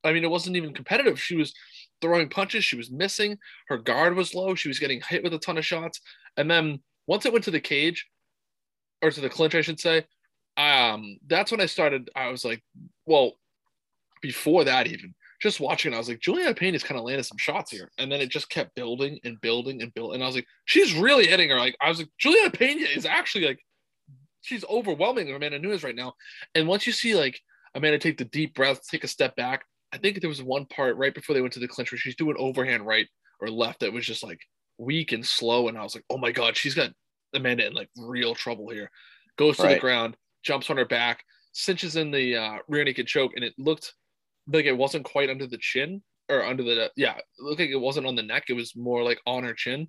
I 0.04 0.14
mean, 0.14 0.24
it 0.24 0.32
wasn't 0.32 0.58
even 0.58 0.74
competitive. 0.74 1.22
She 1.22 1.36
was 1.36 1.54
throwing 2.02 2.30
punches, 2.30 2.66
she 2.66 2.76
was 2.76 2.90
missing, 2.90 3.38
her 3.68 3.78
guard 3.78 4.16
was 4.16 4.34
low, 4.34 4.56
she 4.56 4.68
was 4.68 4.80
getting 4.80 5.02
hit 5.08 5.24
with 5.24 5.34
a 5.36 5.38
ton 5.38 5.60
of 5.60 5.66
shots. 5.66 6.02
And 6.36 6.50
then 6.50 6.80
once 7.06 7.26
it 7.28 7.34
went 7.34 7.46
to 7.46 7.52
the 7.52 7.60
cage, 7.60 8.08
or 9.02 9.12
to 9.12 9.22
the 9.22 9.30
clinch, 9.30 9.56
I 9.56 9.62
should 9.62 9.80
say, 9.80 10.06
um, 10.58 11.18
that's 11.28 11.52
when 11.52 11.62
I 11.62 11.66
started. 11.66 12.10
I 12.16 12.30
was 12.30 12.46
like, 12.46 12.64
well, 13.06 13.34
before 14.22 14.64
that, 14.64 14.88
even 14.88 15.14
just 15.42 15.60
watching, 15.60 15.94
I 15.94 15.98
was 15.98 16.08
like, 16.08 16.20
Juliana 16.20 16.54
Pena 16.54 16.76
is 16.76 16.84
kind 16.84 17.00
of 17.00 17.06
landing 17.06 17.24
some 17.24 17.38
shots 17.38 17.72
here. 17.72 17.90
And 17.98 18.12
then 18.12 18.22
it 18.22 18.30
just 18.30 18.50
kept 18.50 18.76
building 18.76 19.20
and 19.24 19.42
building 19.42 19.82
and 19.82 19.94
building. 19.94 20.16
And 20.16 20.24
I 20.24 20.28
was 20.28 20.36
like, 20.36 20.46
she's 20.66 20.94
really 20.94 21.26
hitting 21.26 21.50
her. 21.50 21.58
Like, 21.58 21.76
I 21.82 21.90
was 21.90 21.98
like, 21.98 22.10
Juliana 22.20 22.52
Pena 22.52 22.86
is 22.86 23.06
actually 23.06 23.48
like, 23.48 23.60
she's 24.42 24.64
overwhelming 24.66 25.34
Amanda 25.34 25.60
Nunes 25.60 25.84
right 25.84 25.96
now. 25.96 26.14
And 26.54 26.68
once 26.68 26.86
you 26.86 26.94
see 26.94 27.16
like 27.16 27.40
Amanda 27.74 27.98
take 27.98 28.18
the 28.18 28.26
deep 28.26 28.54
breath, 28.54 28.82
take 28.88 29.04
a 29.04 29.08
step 29.08 29.36
back, 29.36 29.64
I 29.92 29.98
think 29.98 30.22
there 30.22 30.30
was 30.30 30.44
one 30.44 30.66
part 30.68 30.96
right 30.98 31.14
before 31.14 31.34
they 31.34 31.42
went 31.42 31.54
to 31.54 31.60
the 31.60 31.68
clinch 31.68 31.92
where 31.92 32.00
she's 32.00 32.16
doing 32.16 32.36
overhand 32.38 32.86
right 32.86 33.08
or 33.40 33.50
left 33.50 33.80
that 33.80 33.92
was 33.92 34.06
just 34.06 34.24
like 34.24 34.40
weak 34.78 35.12
and 35.12 35.26
slow. 35.26 35.68
And 35.68 35.78
I 35.78 35.84
was 35.84 35.96
like, 35.96 36.06
oh 36.10 36.18
my 36.18 36.32
God, 36.32 36.56
she's 36.56 36.76
got 36.76 36.92
Amanda 37.34 37.66
in 37.66 37.74
like 37.74 37.90
real 37.98 38.36
trouble 38.36 38.70
here. 38.70 38.92
Goes 39.38 39.58
to 39.58 39.64
right. 39.64 39.74
the 39.76 39.80
ground, 39.80 40.16
jumps 40.44 40.70
on 40.70 40.78
her 40.78 40.86
back, 40.86 41.24
cinches 41.54 41.96
in 41.96 42.12
the 42.12 42.36
uh, 42.36 42.58
rear 42.68 42.84
naked 42.84 43.08
choke, 43.08 43.32
and 43.36 43.44
it 43.44 43.54
looked 43.58 43.94
like 44.58 44.66
it 44.66 44.78
wasn't 44.78 45.06
quite 45.06 45.30
under 45.30 45.47
the 45.47 45.58
chin 45.58 46.02
or 46.30 46.43
under 46.43 46.64
the 46.64 46.91
yeah, 46.95 47.18
it 47.18 47.26
looked 47.39 47.60
like 47.60 47.70
it 47.70 47.76
wasn't 47.76 48.08
on 48.08 48.16
the 48.16 48.24
neck. 48.24 48.45
It 48.49 48.54
was 48.54 48.76
more 48.76 49.04
like 49.04 49.20
on 49.26 49.43
her 49.43 49.54
chin. 49.54 49.88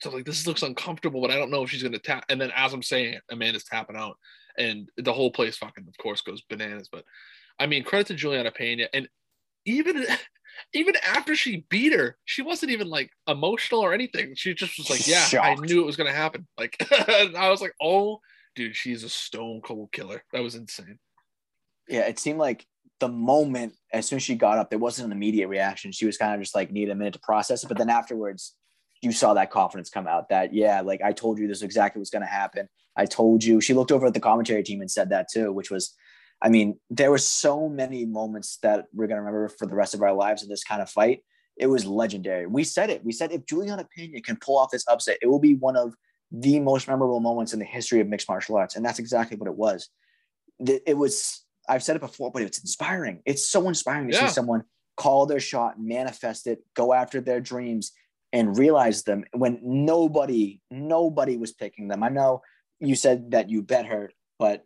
So 0.00 0.10
like 0.10 0.24
this 0.24 0.46
looks 0.46 0.62
uncomfortable, 0.62 1.20
but 1.20 1.30
I 1.30 1.36
don't 1.36 1.50
know 1.50 1.62
if 1.62 1.70
she's 1.70 1.82
gonna 1.82 1.98
tap. 1.98 2.24
And 2.28 2.40
then 2.40 2.50
as 2.56 2.72
I'm 2.72 2.82
saying 2.82 3.14
it, 3.14 3.22
Amanda's 3.30 3.64
tapping 3.64 3.96
out, 3.96 4.16
and 4.58 4.88
the 4.96 5.12
whole 5.12 5.30
place 5.30 5.56
fucking 5.56 5.86
of 5.86 5.96
course 5.98 6.20
goes 6.20 6.42
bananas. 6.42 6.88
But 6.90 7.04
I 7.58 7.66
mean, 7.66 7.84
credit 7.84 8.08
to 8.08 8.14
Juliana 8.14 8.50
Pena, 8.50 8.88
and 8.92 9.08
even 9.64 10.04
even 10.74 10.94
after 11.06 11.34
she 11.34 11.64
beat 11.70 11.92
her, 11.92 12.16
she 12.24 12.42
wasn't 12.42 12.72
even 12.72 12.88
like 12.88 13.10
emotional 13.28 13.80
or 13.80 13.94
anything. 13.94 14.34
She 14.34 14.54
just 14.54 14.76
was 14.78 14.90
like, 14.90 15.06
"Yeah, 15.06 15.24
Shocked. 15.24 15.46
I 15.46 15.54
knew 15.64 15.80
it 15.80 15.86
was 15.86 15.96
gonna 15.96 16.12
happen." 16.12 16.46
Like, 16.58 16.76
I 16.90 17.48
was 17.50 17.60
like, 17.60 17.74
"Oh, 17.80 18.20
dude, 18.56 18.76
she's 18.76 19.04
a 19.04 19.08
stone 19.08 19.60
cold 19.62 19.92
killer." 19.92 20.24
That 20.32 20.42
was 20.42 20.56
insane. 20.56 20.98
Yeah, 21.88 22.08
it 22.08 22.18
seemed 22.18 22.38
like 22.38 22.66
the 23.02 23.08
moment 23.08 23.74
as 23.92 24.06
soon 24.06 24.18
as 24.18 24.22
she 24.22 24.36
got 24.36 24.58
up, 24.58 24.70
there 24.70 24.78
wasn't 24.78 25.06
an 25.06 25.12
immediate 25.12 25.48
reaction. 25.48 25.90
She 25.90 26.06
was 26.06 26.16
kind 26.16 26.34
of 26.34 26.40
just 26.40 26.54
like 26.54 26.70
need 26.70 26.88
a 26.88 26.94
minute 26.94 27.14
to 27.14 27.20
process 27.20 27.64
it, 27.64 27.66
but 27.66 27.76
then 27.76 27.90
afterwards, 27.90 28.54
you 29.02 29.10
saw 29.10 29.34
that 29.34 29.50
confidence 29.50 29.90
come 29.90 30.06
out 30.06 30.28
that 30.28 30.54
yeah 30.54 30.80
like 30.80 31.02
i 31.02 31.10
told 31.10 31.36
you 31.36 31.48
this 31.48 31.62
exactly 31.62 31.98
was 31.98 32.10
going 32.10 32.22
to 32.22 32.28
happen. 32.28 32.68
I 32.96 33.06
told 33.06 33.42
you. 33.42 33.60
She 33.60 33.74
looked 33.74 33.90
over 33.90 34.06
at 34.06 34.14
the 34.14 34.20
commentary 34.20 34.62
team 34.62 34.80
and 34.80 34.90
said 34.90 35.10
that 35.10 35.26
too 35.28 35.52
which 35.52 35.70
was 35.72 35.94
i 36.40 36.48
mean 36.48 36.78
there 36.88 37.10
were 37.10 37.18
so 37.18 37.68
many 37.68 38.06
moments 38.06 38.58
that 38.62 38.86
we're 38.94 39.08
going 39.08 39.16
to 39.16 39.22
remember 39.22 39.48
for 39.48 39.66
the 39.66 39.74
rest 39.74 39.94
of 39.94 40.02
our 40.02 40.14
lives 40.14 40.44
in 40.44 40.48
this 40.48 40.64
kind 40.64 40.80
of 40.80 40.88
fight. 40.88 41.24
It 41.56 41.66
was 41.66 41.84
legendary. 41.84 42.46
We 42.46 42.64
said 42.64 42.88
it. 42.88 43.04
We 43.04 43.12
said 43.12 43.32
if 43.32 43.44
juliana 43.44 43.88
pena 43.94 44.20
can 44.20 44.36
pull 44.36 44.56
off 44.56 44.70
this 44.70 44.86
upset 44.86 45.18
it 45.20 45.26
will 45.26 45.40
be 45.40 45.56
one 45.56 45.76
of 45.76 45.94
the 46.30 46.60
most 46.60 46.86
memorable 46.86 47.20
moments 47.20 47.52
in 47.52 47.58
the 47.58 47.64
history 47.64 48.00
of 48.00 48.06
mixed 48.06 48.28
martial 48.28 48.56
arts. 48.56 48.76
And 48.76 48.84
that's 48.84 49.00
exactly 49.00 49.36
what 49.36 49.48
it 49.48 49.56
was. 49.56 49.88
It 50.86 50.96
was 50.96 51.44
i've 51.68 51.82
said 51.82 51.96
it 51.96 52.00
before 52.00 52.30
but 52.30 52.42
it's 52.42 52.58
inspiring 52.58 53.20
it's 53.24 53.48
so 53.48 53.68
inspiring 53.68 54.08
to 54.08 54.14
yeah. 54.14 54.26
see 54.26 54.32
someone 54.32 54.62
call 54.96 55.26
their 55.26 55.40
shot 55.40 55.80
manifest 55.80 56.46
it 56.46 56.60
go 56.74 56.92
after 56.92 57.20
their 57.20 57.40
dreams 57.40 57.92
and 58.32 58.56
realize 58.56 59.02
them 59.02 59.24
when 59.32 59.58
nobody 59.62 60.60
nobody 60.70 61.36
was 61.36 61.52
picking 61.52 61.88
them. 61.88 62.02
I 62.02 62.08
know 62.08 62.42
you 62.80 62.94
said 62.94 63.32
that 63.32 63.50
you 63.50 63.62
bet 63.62 63.86
her, 63.86 64.10
but 64.38 64.64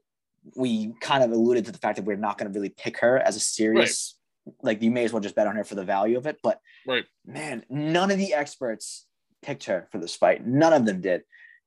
we 0.55 0.95
kind 1.01 1.25
of 1.25 1.33
alluded 1.33 1.67
to 1.67 1.73
the 1.73 1.79
fact 1.79 1.97
that 1.97 2.05
we're 2.05 2.17
not 2.17 2.39
going 2.39 2.51
to 2.51 2.57
really 2.57 2.71
pick 2.71 2.99
her 2.99 3.19
as 3.19 3.35
a 3.35 3.41
serious 3.41 4.15
right. 4.47 4.55
like 4.63 4.83
you 4.83 4.93
may 4.93 5.05
as 5.05 5.13
well 5.13 5.21
just 5.21 5.35
bet 5.35 5.49
on 5.49 5.57
her 5.57 5.65
for 5.65 5.75
the 5.75 5.85
value 5.85 6.17
of 6.17 6.27
it. 6.27 6.39
But 6.43 6.61
right, 6.87 7.05
man, 7.27 7.65
none 7.69 8.11
of 8.11 8.19
the 8.19 8.35
experts 8.35 9.07
picked 9.43 9.65
her 9.65 9.89
for 9.91 9.99
this 9.99 10.15
fight. 10.15 10.47
None 10.47 10.73
of 10.73 10.87
them 10.87 11.01
did. 11.01 11.23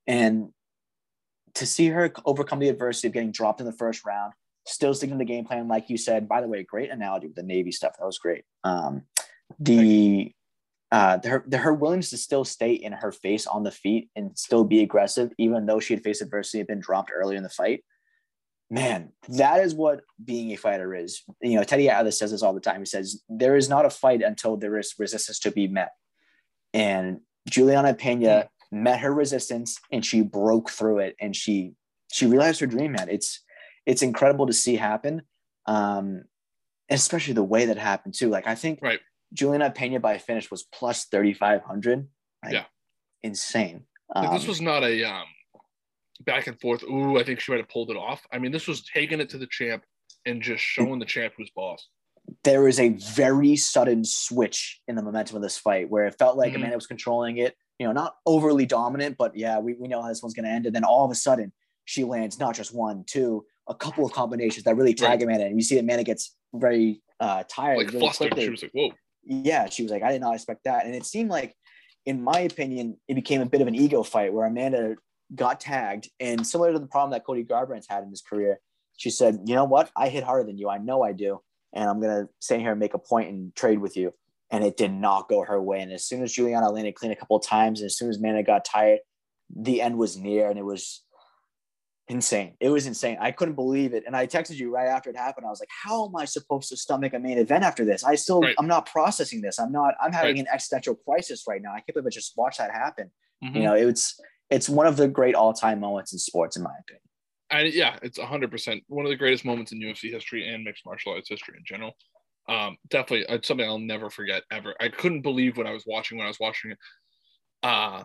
And 0.08 0.50
to 1.56 1.66
see 1.66 1.88
her 1.90 2.14
overcome 2.26 2.60
the 2.60 2.70
adversity 2.70 3.08
of 3.10 3.14
getting 3.14 3.32
dropped 3.32 3.60
in 3.60 3.66
the 3.66 3.74
first 3.74 4.06
round, 4.06 4.34
still 4.70 4.94
sticking 4.94 5.16
to 5.16 5.20
the 5.20 5.26
game 5.26 5.46
plan, 5.46 5.68
like 5.68 5.90
you 5.90 5.98
said, 5.98 6.28
by 6.28 6.42
the 6.42 6.48
way, 6.48 6.64
great 6.64 6.90
analogy 6.90 7.28
with 7.28 7.36
the 7.36 7.44
Navy 7.44 7.72
stuff. 7.72 7.96
That 7.98 8.06
was 8.06 8.20
great. 8.20 8.44
Um, 8.64 9.04
the 9.60 10.32
uh, 10.92 11.20
her, 11.24 11.46
her 11.54 11.74
willingness 11.74 12.10
to 12.10 12.18
still 12.18 12.44
stay 12.44 12.74
in 12.74 12.92
her 12.92 13.12
face 13.12 13.46
on 13.46 13.64
the 13.64 13.72
feet 13.72 14.10
and 14.16 14.38
still 14.38 14.64
be 14.64 14.82
aggressive, 14.82 15.32
even 15.38 15.66
though 15.66 15.80
she 15.80 15.94
had 15.94 16.04
faced 16.04 16.22
adversity 16.22 16.60
and 16.60 16.68
been 16.68 16.80
dropped 16.80 17.12
earlier 17.14 17.38
in 17.38 17.44
the 17.44 17.50
fight. 17.50 17.84
Man, 18.72 19.12
that 19.30 19.62
is 19.62 19.74
what 19.74 20.02
being 20.24 20.52
a 20.52 20.56
fighter 20.56 20.96
is. 20.96 21.24
You 21.42 21.56
know, 21.56 21.64
Teddy 21.64 21.90
Atlas 21.90 22.18
says 22.18 22.32
this 22.32 22.44
all 22.44 22.54
the 22.54 22.60
time. 22.60 22.80
He 22.80 22.86
says, 22.86 23.24
There 23.28 23.56
is 23.56 23.70
not 23.70 23.86
a 23.86 23.90
fight 23.90 24.22
until 24.22 24.58
there 24.58 24.78
is 24.78 24.94
resistance 24.98 25.40
to 25.40 25.52
be 25.52 25.68
met. 25.68 25.92
And 26.74 27.22
Juliana 27.50 27.94
Pena 27.94 28.28
mm-hmm. 28.74 28.84
met 28.84 29.00
her 29.00 29.14
resistance 29.14 29.80
and 29.92 30.06
she 30.06 30.22
broke 30.22 30.70
through 30.70 31.00
it 31.00 31.16
and 31.20 31.36
she 31.36 31.74
she 32.12 32.26
realized 32.26 32.60
her 32.60 32.68
dream, 32.68 32.94
man. 32.94 33.10
It's 33.10 33.42
it's 33.86 34.02
incredible 34.02 34.48
to 34.48 34.54
see 34.54 34.76
happen. 34.76 35.24
Um, 35.66 36.24
especially 36.90 37.36
the 37.36 37.44
way 37.44 37.66
that 37.66 37.78
happened 37.78 38.16
too. 38.16 38.30
Like 38.30 38.48
I 38.48 38.56
think 38.56 38.80
right 38.82 39.00
Juliana 39.34 39.72
Pena 39.72 40.00
by 40.00 40.18
finish 40.18 40.50
was 40.50 40.64
plus 40.64 41.06
3,500. 41.06 42.08
Like, 42.44 42.54
yeah. 42.54 42.64
Insane. 43.24 43.84
Um, 44.16 44.34
this 44.34 44.48
was 44.48 44.62
not 44.62 44.84
a 44.84 45.04
um, 45.04 45.26
back 46.22 46.48
and 46.48 46.60
forth. 46.60 46.84
Ooh, 46.84 47.20
I 47.20 47.24
think 47.24 47.40
she 47.40 47.52
might 47.52 47.60
have 47.60 47.70
pulled 47.70 47.92
it 47.92 47.98
off. 47.98 48.26
I 48.32 48.40
mean, 48.40 48.52
this 48.52 48.68
was 48.68 48.84
taking 48.84 49.20
it 49.20 49.30
to 49.30 49.38
the 49.38 49.48
champ 49.48 49.84
and 50.26 50.42
just 50.42 50.64
showing 50.64 51.00
the 51.00 51.06
champ 51.06 51.34
who's 51.38 51.52
boss. 51.56 51.88
There 52.44 52.64
was 52.64 52.80
a 52.80 52.90
very 52.90 53.56
sudden 53.56 54.04
switch 54.04 54.82
in 54.88 54.96
the 54.96 55.02
momentum 55.02 55.36
of 55.36 55.42
this 55.42 55.58
fight 55.58 55.90
where 55.90 56.06
it 56.06 56.16
felt 56.18 56.38
like 56.38 56.50
mm-hmm. 56.50 56.58
Amanda 56.58 56.78
was 56.78 56.88
controlling 56.88 57.38
it, 57.38 57.56
you 57.78 57.88
know, 57.88 57.94
not 57.94 58.16
overly 58.26 58.66
dominant, 58.66 59.16
but 59.18 59.36
yeah, 59.36 59.60
we, 59.60 59.74
we 59.74 59.88
know 59.88 60.02
how 60.02 60.10
this 60.10 60.22
one's 60.22 60.34
going 60.34 60.46
to 60.46 60.52
end. 60.52 60.66
And 60.66 60.76
then 60.76 60.84
all 60.84 61.06
of 61.06 61.12
a 61.12 61.16
sudden, 61.16 61.52
she 61.86 62.04
lands 62.04 62.40
not 62.40 62.56
just 62.56 62.74
one, 62.74 63.04
two, 63.08 63.46
a 63.70 63.76
couple 63.76 64.06
of 64.06 64.12
combinations 64.12 64.64
that 64.66 64.76
really 64.76 64.94
tag 64.94 65.20
right. 65.20 65.24
Amanda. 65.24 65.46
And 65.46 65.56
you 65.56 65.64
see 65.64 65.80
Amanda 65.80 66.04
gets 66.04 66.36
very 66.54 67.02
uh, 67.20 67.44
tired. 67.48 67.78
Like 67.78 67.88
really 67.88 68.00
flustered. 68.00 68.32
Quickly. 68.32 68.44
She 68.46 68.50
was 68.50 68.64
like, 68.64 68.72
whoa 68.74 68.92
yeah, 69.30 69.70
she 69.70 69.84
was 69.84 69.92
like, 69.92 70.04
I 70.04 70.12
did 70.12 70.22
not 70.22 70.34
expect 70.34 70.64
that. 70.64 70.86
And 70.86 70.96
it 70.96 71.06
seemed 71.06 71.30
like, 71.30 71.56
in 72.06 72.22
my 72.22 72.40
opinion, 72.40 72.98
it 73.08 73.14
became 73.14 73.42
a 73.42 73.46
bit 73.46 73.62
of 73.62 73.68
an 73.68 73.76
ego 73.76 74.04
fight 74.04 74.34
where 74.34 74.46
Amanda 74.46 74.96
got 75.36 75.60
tagged. 75.60 76.10
And 76.20 76.46
similar 76.46 76.74
to 76.74 76.80
the 76.80 76.88
problem 76.88 77.12
that 77.12 77.26
Cody 77.26 77.44
Garbrandt 77.44 77.86
had 77.88 78.04
in 78.04 78.10
his 78.10 78.22
career, 78.22 78.60
she 78.98 79.10
said, 79.12 79.42
You 79.46 79.56
know 79.56 79.66
what? 79.66 79.92
I 79.96 80.10
hit 80.10 80.24
harder 80.24 80.46
than 80.46 80.58
you. 80.58 80.70
I 80.70 80.80
know 80.80 81.04
I 81.04 81.12
do. 81.12 81.42
And 81.74 81.88
I'm 81.88 82.02
going 82.02 82.26
to 82.26 82.30
stay 82.40 82.60
here 82.60 82.72
and 82.72 82.80
make 82.80 82.96
a 82.96 83.00
point 83.00 83.30
and 83.30 83.56
trade 83.56 83.80
with 83.80 83.96
you. 83.96 84.14
And 84.50 84.64
it 84.64 84.78
did 84.78 84.92
not 84.92 85.30
go 85.30 85.44
her 85.44 85.62
way. 85.62 85.82
And 85.82 85.92
as 85.92 86.04
soon 86.06 86.24
as 86.24 86.34
Juliana 86.34 86.72
landed 86.72 86.96
clean 86.96 87.12
a 87.12 87.16
couple 87.16 87.38
of 87.38 87.46
times, 87.46 87.82
and 87.82 87.86
as 87.86 87.98
soon 87.98 88.10
as 88.10 88.18
Amanda 88.18 88.42
got 88.42 88.66
tired, 88.66 89.00
the 89.56 89.82
end 89.82 90.00
was 90.00 90.18
near. 90.18 90.50
And 90.50 90.58
it 90.58 90.66
was 90.66 91.04
insane. 92.10 92.56
It 92.60 92.70
was 92.70 92.88
insane. 92.88 93.18
I 93.22 93.32
couldn't 93.32 93.54
believe 93.54 93.94
it. 93.94 94.04
And 94.06 94.16
I 94.16 94.26
texted 94.26 94.56
you 94.56 94.74
right 94.74 94.88
after 94.88 95.10
it 95.12 95.16
happened. 95.16 95.46
I 95.46 95.50
was 95.50 95.60
like, 95.60 95.70
how 95.84 96.08
am 96.08 96.16
I 96.16 96.26
supposed 96.26 96.70
to 96.70 96.78
stomach 96.78 97.14
a 97.14 97.20
main 97.20 97.38
event 97.38 97.64
after 97.64 97.86
this? 97.86 98.04
I 98.04 98.16
still, 98.16 98.42
right. 98.42 98.56
I'm 98.58 98.68
not 98.68 98.88
processing 98.88 99.42
this. 99.42 99.60
I'm 99.60 99.72
not, 99.72 99.94
I'm 100.02 100.12
having 100.12 100.36
right. 100.36 100.40
an 100.40 100.48
existential 100.52 100.96
crisis 100.96 101.46
right 101.48 101.62
now. 101.62 101.70
I 101.70 101.82
can't 101.82 101.94
believe 101.94 102.08
I 102.08 102.10
just 102.10 102.34
watched 102.36 102.58
that 102.58 102.72
happen. 102.72 103.12
Mm-hmm. 103.44 103.56
You 103.56 103.64
know, 103.64 103.74
it's, 103.74 104.20
it's 104.50 104.68
one 104.68 104.88
of 104.88 104.98
the 104.98 105.08
great 105.08 105.36
all-time 105.36 105.80
moments 105.80 106.12
in 106.12 106.20
sports, 106.20 106.58
in 106.58 106.64
my 106.64 106.74
opinion. 106.82 107.02
I, 107.52 107.62
yeah, 107.64 107.98
it's 108.04 108.20
hundred 108.20 108.52
percent 108.52 108.84
one 108.88 109.06
of 109.06 109.10
the 109.10 109.16
greatest 109.16 109.44
moments 109.44 109.72
in 109.72 109.80
UFC 109.80 110.12
history 110.12 110.48
and 110.48 110.64
mixed 110.64 110.86
martial 110.86 111.14
arts 111.14 111.30
history 111.30 111.56
in 111.58 111.64
general. 111.66 111.94
Um, 112.48 112.78
definitely 112.90 113.26
it's 113.28 113.48
something 113.48 113.66
I'll 113.66 113.80
never 113.80 114.10
forget 114.10 114.44
ever. 114.52 114.76
I 114.80 114.90
couldn't 114.90 115.22
believe 115.22 115.58
what 115.58 115.66
I 115.66 115.72
was 115.72 115.84
watching 115.88 116.18
when 116.18 116.26
I 116.26 116.30
was 116.30 116.40
watching 116.40 116.72
it. 116.72 116.78
Uh, 117.64 118.04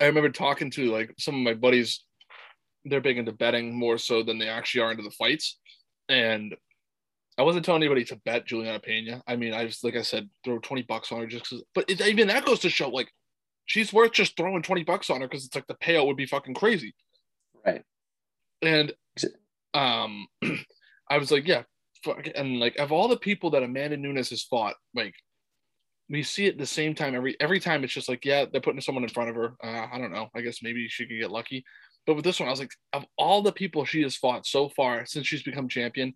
I 0.00 0.06
remember 0.06 0.30
talking 0.30 0.70
to 0.72 0.90
like 0.90 1.12
some 1.18 1.34
of 1.34 1.42
my 1.42 1.54
buddies 1.54 2.02
they're 2.84 3.00
big 3.00 3.18
into 3.18 3.32
betting 3.32 3.76
more 3.76 3.98
so 3.98 4.22
than 4.22 4.38
they 4.38 4.48
actually 4.48 4.82
are 4.82 4.90
into 4.90 5.02
the 5.02 5.10
fights. 5.10 5.58
And 6.08 6.54
I 7.38 7.42
wasn't 7.42 7.64
telling 7.64 7.82
anybody 7.82 8.04
to 8.04 8.16
bet 8.24 8.46
Juliana 8.46 8.80
Pena. 8.80 9.22
I 9.26 9.36
mean, 9.36 9.54
I 9.54 9.66
just 9.66 9.84
like 9.84 9.96
I 9.96 10.02
said, 10.02 10.28
throw 10.44 10.58
twenty 10.58 10.82
bucks 10.82 11.12
on 11.12 11.20
her 11.20 11.26
just 11.26 11.44
because. 11.44 11.64
But 11.74 11.88
it, 11.88 12.00
even 12.00 12.28
that 12.28 12.44
goes 12.44 12.60
to 12.60 12.70
show 12.70 12.88
like 12.88 13.10
she's 13.66 13.92
worth 13.92 14.12
just 14.12 14.36
throwing 14.36 14.62
twenty 14.62 14.84
bucks 14.84 15.10
on 15.10 15.20
her 15.20 15.28
because 15.28 15.46
it's 15.46 15.54
like 15.54 15.66
the 15.66 15.74
payout 15.74 16.06
would 16.06 16.16
be 16.16 16.26
fucking 16.26 16.54
crazy. 16.54 16.94
Right. 17.64 17.82
And 18.62 18.92
um, 19.74 20.26
I 21.10 21.18
was 21.18 21.30
like, 21.30 21.46
yeah, 21.46 21.62
fuck. 22.04 22.28
And 22.34 22.60
like 22.60 22.76
of 22.78 22.92
all 22.92 23.08
the 23.08 23.16
people 23.16 23.50
that 23.50 23.62
Amanda 23.62 23.96
Nunes 23.96 24.30
has 24.30 24.42
fought, 24.42 24.74
like 24.94 25.14
we 26.10 26.22
see 26.22 26.46
it 26.46 26.58
the 26.58 26.66
same 26.66 26.94
time 26.94 27.14
every 27.14 27.36
every 27.40 27.60
time. 27.60 27.84
It's 27.84 27.92
just 27.92 28.08
like, 28.08 28.24
yeah, 28.24 28.44
they're 28.50 28.60
putting 28.60 28.80
someone 28.80 29.04
in 29.04 29.10
front 29.10 29.30
of 29.30 29.36
her. 29.36 29.54
Uh, 29.62 29.86
I 29.92 29.98
don't 29.98 30.12
know. 30.12 30.28
I 30.34 30.40
guess 30.40 30.62
maybe 30.62 30.88
she 30.88 31.06
could 31.06 31.18
get 31.18 31.30
lucky. 31.30 31.64
But 32.06 32.14
with 32.14 32.24
this 32.24 32.40
one, 32.40 32.48
I 32.48 32.50
was 32.50 32.60
like, 32.60 32.72
of 32.92 33.04
all 33.16 33.42
the 33.42 33.52
people 33.52 33.84
she 33.84 34.02
has 34.02 34.16
fought 34.16 34.46
so 34.46 34.68
far 34.68 35.06
since 35.06 35.26
she's 35.26 35.42
become 35.42 35.68
champion, 35.68 36.14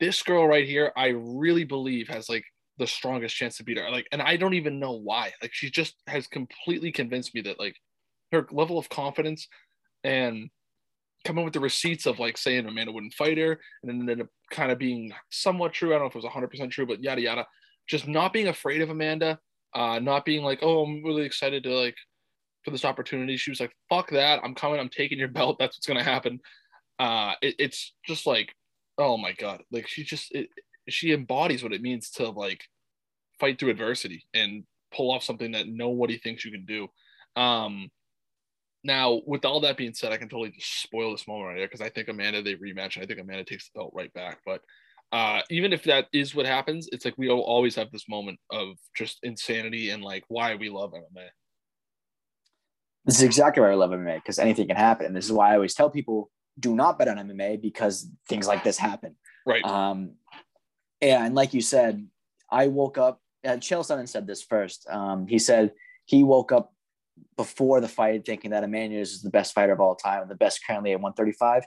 this 0.00 0.22
girl 0.22 0.46
right 0.46 0.66
here, 0.66 0.92
I 0.96 1.08
really 1.08 1.64
believe 1.64 2.08
has 2.08 2.28
like 2.28 2.44
the 2.78 2.86
strongest 2.86 3.34
chance 3.34 3.56
to 3.56 3.64
beat 3.64 3.78
her. 3.78 3.90
Like, 3.90 4.06
and 4.12 4.22
I 4.22 4.36
don't 4.36 4.54
even 4.54 4.78
know 4.78 4.92
why. 4.92 5.32
Like, 5.42 5.52
she 5.52 5.70
just 5.70 5.94
has 6.06 6.26
completely 6.26 6.92
convinced 6.92 7.34
me 7.34 7.40
that 7.42 7.58
like 7.58 7.76
her 8.32 8.46
level 8.50 8.78
of 8.78 8.88
confidence 8.88 9.48
and 10.04 10.50
coming 11.24 11.44
with 11.44 11.54
the 11.54 11.60
receipts 11.60 12.06
of 12.06 12.18
like 12.18 12.38
saying 12.38 12.66
Amanda 12.66 12.92
wouldn't 12.92 13.14
fight 13.14 13.38
her, 13.38 13.58
and 13.82 14.08
then 14.08 14.28
kind 14.50 14.70
of 14.70 14.78
being 14.78 15.12
somewhat 15.30 15.72
true. 15.72 15.90
I 15.90 15.98
don't 15.98 16.02
know 16.02 16.06
if 16.06 16.16
it 16.16 16.22
was 16.22 16.60
100% 16.60 16.70
true, 16.70 16.86
but 16.86 17.02
yada 17.02 17.20
yada. 17.20 17.46
Just 17.88 18.06
not 18.06 18.32
being 18.32 18.48
afraid 18.48 18.80
of 18.80 18.90
Amanda, 18.90 19.38
uh, 19.74 19.98
not 19.98 20.24
being 20.24 20.44
like, 20.44 20.60
oh, 20.62 20.84
I'm 20.84 21.04
really 21.04 21.24
excited 21.24 21.64
to 21.64 21.70
like 21.70 21.96
for 22.66 22.72
this 22.72 22.84
opportunity. 22.84 23.36
She 23.36 23.50
was 23.50 23.60
like, 23.60 23.74
fuck 23.88 24.10
that. 24.10 24.40
I'm 24.42 24.54
coming. 24.54 24.80
I'm 24.80 24.88
taking 24.88 25.20
your 25.20 25.28
belt. 25.28 25.56
That's 25.58 25.76
what's 25.76 25.86
going 25.86 25.98
to 25.98 26.04
happen. 26.04 26.40
Uh, 26.98 27.34
it, 27.40 27.54
it's 27.60 27.94
just 28.04 28.26
like, 28.26 28.52
oh 28.98 29.16
my 29.16 29.32
God. 29.32 29.62
Like 29.70 29.86
she 29.86 30.02
just, 30.02 30.32
it, 30.32 30.48
she 30.88 31.12
embodies 31.12 31.62
what 31.62 31.72
it 31.72 31.80
means 31.80 32.10
to 32.12 32.28
like 32.28 32.64
fight 33.38 33.60
through 33.60 33.70
adversity 33.70 34.24
and 34.34 34.64
pull 34.92 35.12
off 35.12 35.22
something 35.22 35.52
that 35.52 35.68
nobody 35.68 36.18
thinks 36.18 36.44
you 36.44 36.50
can 36.50 36.64
do. 36.64 36.88
Um, 37.40 37.88
now, 38.82 39.20
with 39.26 39.44
all 39.44 39.60
that 39.60 39.76
being 39.76 39.94
said, 39.94 40.10
I 40.10 40.16
can 40.16 40.28
totally 40.28 40.50
just 40.50 40.82
spoil 40.82 41.12
this 41.12 41.28
moment 41.28 41.50
right 41.50 41.58
here 41.58 41.66
because 41.66 41.80
I 41.80 41.88
think 41.88 42.08
Amanda 42.08 42.42
they 42.42 42.54
rematch 42.54 42.96
and 42.96 43.04
I 43.04 43.06
think 43.06 43.20
Amanda 43.20 43.44
takes 43.44 43.68
the 43.68 43.78
belt 43.78 43.92
right 43.94 44.12
back. 44.12 44.40
But 44.44 44.62
uh, 45.12 45.42
even 45.50 45.72
if 45.72 45.84
that 45.84 46.06
is 46.12 46.34
what 46.34 46.46
happens, 46.46 46.88
it's 46.90 47.04
like 47.04 47.14
we 47.16 47.30
always 47.30 47.76
have 47.76 47.92
this 47.92 48.08
moment 48.08 48.40
of 48.50 48.76
just 48.96 49.18
insanity 49.22 49.90
and 49.90 50.02
like 50.02 50.24
why 50.26 50.56
we 50.56 50.68
love 50.68 50.92
MMA. 50.92 51.28
This 53.06 53.18
is 53.18 53.22
exactly 53.22 53.62
why 53.62 53.70
I 53.70 53.74
love 53.74 53.90
MMA 53.90 54.16
because 54.16 54.38
anything 54.38 54.66
can 54.66 54.76
happen. 54.76 55.06
And 55.06 55.16
this 55.16 55.24
is 55.24 55.32
why 55.32 55.52
I 55.52 55.54
always 55.54 55.74
tell 55.74 55.88
people 55.88 56.30
do 56.58 56.74
not 56.74 56.98
bet 56.98 57.08
on 57.08 57.16
MMA 57.16 57.60
because 57.62 58.10
things 58.28 58.48
like 58.48 58.64
this 58.64 58.78
happen. 58.78 59.14
Right. 59.46 59.64
Um, 59.64 60.14
and 61.00 61.34
like 61.34 61.54
you 61.54 61.60
said, 61.60 62.06
I 62.50 62.66
woke 62.66 62.98
up. 62.98 63.20
Uh, 63.44 63.50
Chael 63.50 63.80
Sonnen 63.80 64.08
said 64.08 64.26
this 64.26 64.42
first. 64.42 64.88
Um, 64.88 65.26
he 65.26 65.38
said 65.38 65.72
he 66.04 66.24
woke 66.24 66.50
up 66.50 66.72
before 67.36 67.80
the 67.80 67.88
fight 67.88 68.24
thinking 68.26 68.50
that 68.50 68.64
Emmanuel 68.64 69.02
is 69.02 69.22
the 69.22 69.30
best 69.30 69.54
fighter 69.54 69.72
of 69.72 69.80
all 69.80 69.94
time 69.94 70.22
and 70.22 70.30
the 70.30 70.36
best 70.36 70.60
currently 70.66 70.92
at 70.92 71.00
135. 71.00 71.64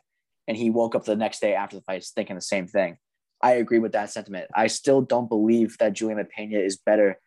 And 0.47 0.57
he 0.57 0.69
woke 0.69 0.95
up 0.95 1.05
the 1.05 1.15
next 1.15 1.39
day 1.39 1.53
after 1.53 1.77
the 1.77 1.83
fight 1.83 2.03
thinking 2.03 2.35
the 2.35 2.41
same 2.41 2.67
thing. 2.67 2.97
I 3.41 3.53
agree 3.53 3.79
with 3.79 3.93
that 3.93 4.11
sentiment. 4.11 4.47
I 4.53 4.67
still 4.67 5.01
don't 5.01 5.29
believe 5.29 5.77
that 5.77 5.93
Juliana 5.93 6.25
Pena 6.25 6.59
is 6.59 6.77
better 6.77 7.19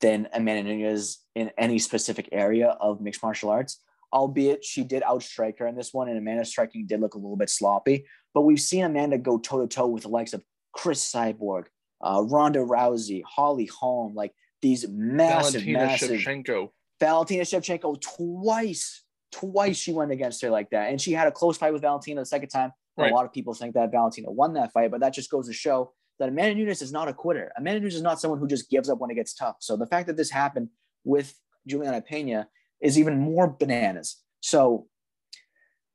than 0.00 0.28
Amanda 0.32 0.62
Nunes 0.62 1.18
in 1.34 1.50
any 1.58 1.78
specific 1.78 2.28
area 2.32 2.68
of 2.80 3.00
mixed 3.00 3.22
martial 3.22 3.50
arts. 3.50 3.80
Albeit 4.12 4.64
she 4.64 4.84
did 4.84 5.02
outstrike 5.02 5.58
her 5.58 5.66
in 5.66 5.76
this 5.76 5.92
one, 5.92 6.08
and 6.08 6.16
Amanda's 6.16 6.48
striking 6.48 6.86
did 6.86 7.00
look 7.00 7.14
a 7.14 7.18
little 7.18 7.36
bit 7.36 7.50
sloppy. 7.50 8.06
But 8.32 8.42
we've 8.42 8.60
seen 8.60 8.84
Amanda 8.84 9.18
go 9.18 9.38
toe 9.38 9.60
to 9.60 9.66
toe 9.66 9.86
with 9.86 10.04
the 10.04 10.08
likes 10.08 10.32
of 10.32 10.42
Cris 10.72 11.12
Cyborg, 11.12 11.64
uh, 12.00 12.22
Ronda 12.26 12.60
Rousey, 12.60 13.22
Holly 13.24 13.66
Holm, 13.66 14.14
like 14.14 14.32
these 14.62 14.88
massive, 14.88 15.62
Valentina 15.62 15.86
massive. 15.86 16.20
Shevchenko. 16.20 16.70
Valentina 17.00 17.42
Shevchenko 17.42 18.00
twice, 18.00 19.04
twice 19.30 19.76
she 19.76 19.92
went 19.92 20.10
against 20.10 20.40
her 20.42 20.50
like 20.50 20.70
that. 20.70 20.90
And 20.90 21.00
she 21.00 21.12
had 21.12 21.28
a 21.28 21.32
close 21.32 21.58
fight 21.58 21.72
with 21.72 21.82
Valentina 21.82 22.22
the 22.22 22.26
second 22.26 22.48
time. 22.48 22.72
Right. 22.96 23.12
A 23.12 23.14
lot 23.14 23.26
of 23.26 23.32
people 23.32 23.54
think 23.54 23.74
that 23.74 23.92
Valentina 23.92 24.30
won 24.30 24.54
that 24.54 24.72
fight, 24.72 24.90
but 24.90 25.00
that 25.00 25.12
just 25.12 25.30
goes 25.30 25.46
to 25.48 25.52
show 25.52 25.92
that 26.18 26.28
Amanda 26.28 26.54
Nunes 26.54 26.82
is 26.82 26.92
not 26.92 27.08
a 27.08 27.12
quitter. 27.12 27.52
Amanda 27.56 27.80
Nunes 27.80 27.94
is 27.94 28.02
not 28.02 28.20
someone 28.20 28.40
who 28.40 28.48
just 28.48 28.70
gives 28.70 28.88
up 28.88 28.98
when 28.98 29.10
it 29.10 29.14
gets 29.14 29.34
tough. 29.34 29.56
So 29.60 29.76
the 29.76 29.86
fact 29.86 30.06
that 30.08 30.16
this 30.16 30.30
happened 30.30 30.68
with 31.04 31.34
Juliana 31.66 32.00
Pena 32.00 32.48
is 32.80 32.98
even 32.98 33.18
more 33.18 33.48
bananas. 33.48 34.22
So 34.40 34.86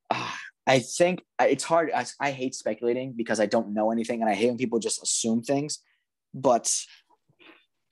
uh, 0.10 0.32
I 0.66 0.80
think 0.80 1.24
it's 1.42 1.64
hard. 1.64 1.92
I, 1.94 2.06
I 2.20 2.32
hate 2.32 2.56
speculating 2.56 3.14
because 3.16 3.40
I 3.40 3.46
don't 3.46 3.74
know 3.74 3.92
anything 3.92 4.22
and 4.22 4.30
I 4.30 4.34
hate 4.34 4.48
when 4.48 4.58
people 4.58 4.80
just 4.80 5.04
assume 5.04 5.44
things. 5.44 5.80
But 6.34 6.74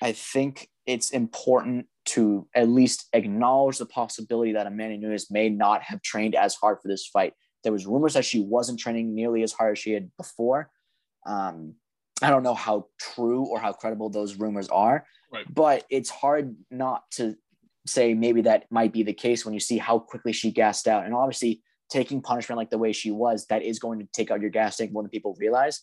I 0.02 0.14
think 0.14 0.70
it's 0.86 1.12
important 1.12 1.88
to 2.04 2.48
at 2.56 2.68
least 2.68 3.08
acknowledge 3.14 3.78
the 3.78 3.86
possibility 3.86 4.54
that 4.54 4.68
Amanda 4.68 4.98
Nunes 4.98 5.30
may 5.30 5.50
not 5.50 5.84
have 5.84 6.02
trained 6.02 6.34
as 6.34 6.56
hard 6.56 6.80
for 6.82 6.88
this 6.88 7.06
fight. 7.06 7.34
There 7.64 7.72
was 7.72 7.86
rumors 7.86 8.16
that 8.16 8.26
she 8.26 8.42
wasn't 8.42 8.80
training 8.80 9.14
nearly 9.14 9.44
as 9.44 9.54
hard 9.54 9.74
as 9.74 9.80
she 9.80 9.92
had 9.92 10.10
before. 10.18 10.72
Um, 11.28 11.76
I 12.22 12.30
don't 12.30 12.44
know 12.44 12.54
how 12.54 12.88
true 13.00 13.46
or 13.46 13.60
how 13.60 13.74
credible 13.74 14.10
those 14.10 14.36
rumors 14.36 14.68
are, 14.70 15.06
Right. 15.32 15.46
but 15.54 15.86
it's 15.90 16.10
hard 16.10 16.56
not 16.70 17.10
to 17.12 17.36
say 17.88 18.14
maybe 18.14 18.42
that 18.42 18.66
might 18.72 18.94
be 18.94 19.04
the 19.04 19.14
case 19.14 19.44
when 19.46 19.54
you 19.54 19.60
see 19.60 19.78
how 19.78 19.98
quickly 20.00 20.34
she 20.34 20.52
gassed 20.52 20.88
out. 20.88 21.06
And 21.06 21.14
obviously, 21.14 21.62
taking 21.90 22.22
punishment 22.22 22.58
like 22.58 22.70
the 22.70 22.78
way 22.78 22.92
she 22.94 23.12
was, 23.12 23.48
that 23.48 23.64
is 23.64 23.80
going 23.80 24.00
to 24.00 24.08
take 24.14 24.32
out 24.32 24.40
your 24.42 24.50
gas 24.50 24.78
tank 24.78 24.94
more 24.94 25.04
than 25.04 25.10
people 25.10 25.36
realize. 25.40 25.82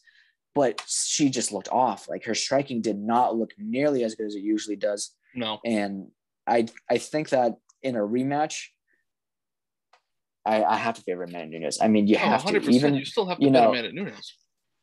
But 0.54 0.82
she 0.86 1.28
just 1.28 1.52
looked 1.52 1.68
off. 1.70 2.08
Like 2.08 2.24
her 2.24 2.34
striking 2.34 2.80
did 2.80 2.98
not 2.98 3.36
look 3.36 3.50
nearly 3.58 4.04
as 4.04 4.14
good 4.14 4.26
as 4.26 4.34
it 4.34 4.40
usually 4.42 4.76
does. 4.76 5.14
No. 5.34 5.58
And 5.64 6.08
I 6.46 6.66
I 6.90 6.98
think 6.98 7.28
that 7.30 7.56
in 7.82 7.94
a 7.96 8.00
rematch, 8.00 8.66
I, 10.46 10.64
I 10.64 10.76
have 10.76 10.94
to 10.96 11.02
favor 11.02 11.24
Amanda 11.24 11.58
Nunes. 11.58 11.78
I 11.80 11.88
mean, 11.88 12.06
you 12.06 12.16
Oh, 12.16 12.20
have 12.20 12.42
100%. 12.42 12.68
even 12.70 12.94
you 12.94 13.04
still 13.04 13.26
have 13.26 13.38
to 13.38 13.44
you 13.44 13.50
bet 13.52 13.68
Amanda 13.68 13.92
Nunes. 13.92 14.34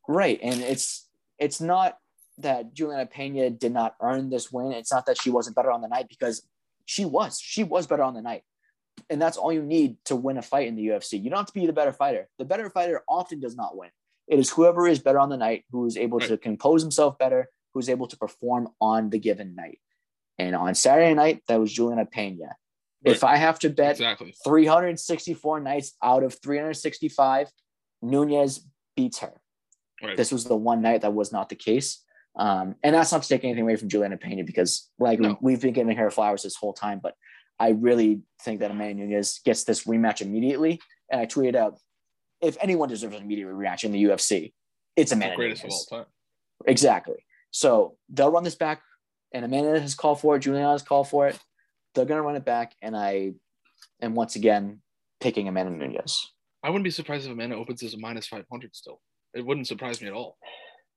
right. 0.08 0.40
And 0.44 0.62
it's 0.62 1.05
it's 1.40 1.62
not 1.62 1.98
that 2.40 2.74
Juliana 2.74 3.06
Pena 3.06 3.50
did 3.50 3.74
not 3.74 3.96
earn 4.02 4.30
this 4.30 4.52
win. 4.52 4.72
It's 4.72 4.92
not 4.92 5.06
that 5.06 5.22
she 5.22 5.30
wasn't 5.30 5.56
better 5.56 5.72
on 5.72 5.82
the 5.82 5.88
night 5.88 6.08
because 6.10 6.46
she 6.86 7.06
was. 7.06 7.40
She 7.40 7.64
was 7.64 7.88
better 7.88 8.04
on 8.04 8.14
the 8.14 8.22
night. 8.22 8.44
And 9.10 9.22
that's 9.22 9.38
all 9.38 9.52
you 9.52 9.64
need 9.64 9.98
to 10.06 10.16
win 10.16 10.38
a 10.38 10.42
fight 10.42 10.68
in 10.68 10.76
the 10.76 10.88
UFC. 10.88 11.22
You 11.22 11.30
don't 11.30 11.40
have 11.40 11.48
to 11.48 11.54
be 11.54 11.66
the 11.66 11.74
better 11.74 11.94
fighter. 11.94 12.28
The 12.38 12.46
better 12.46 12.70
fighter 12.70 13.04
often 13.08 13.40
does 13.40 13.56
not 13.56 13.78
win. 13.78 13.90
It 14.28 14.40
is 14.40 14.50
whoever 14.50 14.88
is 14.88 15.00
better 15.00 15.20
on 15.20 15.30
the 15.30 15.38
night, 15.38 15.66
who 15.72 15.86
is 15.86 15.98
able 15.98 16.20
to 16.22 16.38
compose 16.38 16.82
himself 16.82 17.18
better, 17.18 17.50
who's 17.74 17.90
able 17.90 18.08
to 18.08 18.18
perform 18.18 18.70
on 18.82 19.10
the 19.10 19.20
given 19.20 19.56
night. 19.56 19.80
And 20.38 20.56
on 20.56 20.76
Saturday 20.76 21.14
night, 21.14 21.42
that 21.48 21.60
was 21.60 21.72
Juliana 21.72 22.06
Pena. 22.06 22.56
If 23.04 23.24
I 23.24 23.38
have 23.38 23.60
to 23.60 23.70
bet 23.70 23.92
Exactly. 23.92 24.34
364 24.44 25.60
nights 25.60 25.96
out 26.02 26.24
of 26.24 26.36
365, 26.42 27.50
Nunes 28.02 28.66
beats 28.96 29.20
her. 29.20 29.40
Right. 30.04 30.18
This 30.18 30.32
was 30.32 30.44
the 30.46 30.56
one 30.56 30.82
night 30.82 31.02
that 31.02 31.14
was 31.14 31.32
not 31.32 31.50
the 31.50 31.56
case. 31.56 32.04
Um, 32.38 32.76
and 32.84 32.94
that's 32.96 33.12
not 33.12 33.24
to 33.24 33.30
take 33.30 33.44
anything 33.44 33.64
away 33.64 33.78
from 33.78 33.88
Juliana 33.88 34.18
Pena 34.18 34.44
because, 34.44 34.90
like, 35.00 35.20
No. 35.20 35.38
we've 35.42 35.62
been 35.62 35.74
giving 35.74 35.96
her 35.98 36.12
flowers 36.12 36.44
this 36.44 36.56
whole 36.56 36.74
time. 36.74 37.00
But 37.02 37.16
I 37.60 37.70
really 37.70 38.22
think 38.42 38.60
that 38.60 38.72
Amanda 38.72 39.06
Nunes 39.06 39.40
gets 39.46 39.64
this 39.64 39.86
rematch 39.86 40.22
immediately. 40.22 40.82
And 41.10 41.22
I 41.22 41.26
tweeted 41.26 41.56
out, 41.56 41.80
if 42.42 42.58
anyone 42.60 42.90
deserves 42.90 43.16
an 43.16 43.24
immediate 43.24 43.48
rematch 43.48 43.86
in 43.86 43.94
the 43.94 44.04
UFC, 44.04 44.54
it's 44.98 45.12
the 45.12 45.16
Amanda 45.16 45.36
greatest 45.38 45.64
Nunes. 45.64 45.88
of 45.90 45.94
all 45.98 46.04
time. 46.04 46.12
Exactly. 46.66 47.26
So 47.52 47.98
they'll 48.10 48.32
run 48.32 48.44
this 48.44 48.56
back, 48.56 48.82
and 49.34 49.46
Amanda 49.46 49.80
has 49.80 49.96
called 49.96 50.20
for 50.20 50.36
it. 50.36 50.40
Juliana 50.40 50.72
has 50.72 50.82
called 50.84 51.08
for 51.08 51.28
it. 51.28 51.40
They're 51.94 52.06
gonna 52.06 52.22
run 52.22 52.36
it 52.36 52.44
back, 52.44 52.76
and 52.82 52.96
I 52.98 53.34
am 54.02 54.16
once 54.16 54.36
again 54.36 54.82
picking 55.22 55.48
Amanda 55.48 55.72
Nunes. 55.72 56.34
I 56.64 56.70
wouldn't 56.70 56.84
be 56.84 56.92
surprised 56.92 57.26
if 57.26 57.32
Amanda 57.32 57.56
opens 57.56 57.82
as 57.84 57.94
a 57.94 57.98
minus 57.98 58.28
500 58.28 58.76
still. 58.76 59.02
It 59.36 59.46
wouldn't 59.46 59.68
surprise 59.68 60.02
me 60.02 60.08
at 60.08 60.14
all. 60.14 60.38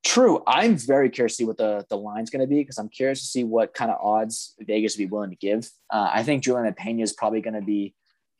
True. 0.05 0.43
I'm 0.47 0.77
very 0.77 1.11
curious 1.11 1.33
to 1.33 1.37
see 1.39 1.45
what 1.45 1.59
the, 1.59 1.85
the 1.91 1.97
line's 1.97 2.31
going 2.31 2.41
to 2.41 2.47
be 2.47 2.61
because 2.61 2.79
I'm 2.79 2.89
curious 2.89 3.21
to 3.21 3.27
see 3.27 3.45
what 3.45 3.75
kind 3.75 3.91
of 3.91 3.99
odds 4.01 4.55
Vegas 4.61 4.97
would 4.97 5.03
be 5.03 5.11
willing 5.11 5.31
to 5.31 5.37
give. 5.37 5.69
Uh, 5.93 6.09
I 6.13 6.23
think 6.23 6.45
Juliana 6.45 6.73
Pena 6.73 7.03
is 7.03 7.13
probably 7.13 7.41
going 7.41 7.55
to 7.55 7.63
be 7.63 7.95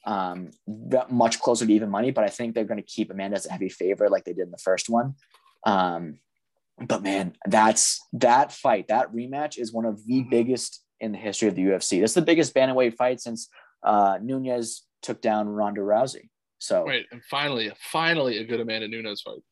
um, 0.07 0.51
much 1.11 1.41
closer 1.41 1.67
to 1.67 1.73
even 1.73 1.91
money, 1.91 2.13
but 2.13 2.25
I 2.25 2.29
think 2.29 2.55
they're 2.55 2.65
going 2.65 2.81
to 2.81 2.87
keep 2.87 3.11
Amanda 3.11 3.37
as 3.37 3.47
a 3.47 3.51
heavy 3.53 3.69
favorite 3.69 4.13
like 4.13 4.25
they 4.25 4.33
did 4.33 4.47
in 4.47 4.51
the 4.53 4.57
first 4.59 4.89
one. 4.89 5.15
Um, 5.67 6.21
but 6.81 7.03
man, 7.03 7.35
that's 7.45 8.01
that 8.13 8.53
fight, 8.53 8.87
that 8.89 9.13
rematch 9.13 9.59
is 9.59 9.73
one 9.73 9.85
of 9.85 10.05
the 10.07 10.23
Mhm. 10.23 10.31
biggest 10.31 10.85
in 11.01 11.11
the 11.13 11.19
history 11.19 11.49
of 11.49 11.57
the 11.57 11.63
UFC. 11.63 11.99
That's 12.01 12.15
the 12.15 12.23
biggest 12.23 12.55
bantamweight 12.55 12.95
fight 12.95 13.21
since 13.21 13.49
uh, 13.83 14.19
Nunes 14.23 14.85
took 15.03 15.21
down 15.21 15.49
Ronda 15.49 15.81
Rousey. 15.81 16.29
So 16.59 16.85
Right. 16.85 17.05
And 17.11 17.23
finally, 17.25 17.71
finally, 17.81 18.39
a 18.39 18.45
good 18.45 18.61
Amanda 18.61 18.87
Nunes 18.89 19.23
fight. 19.23 19.43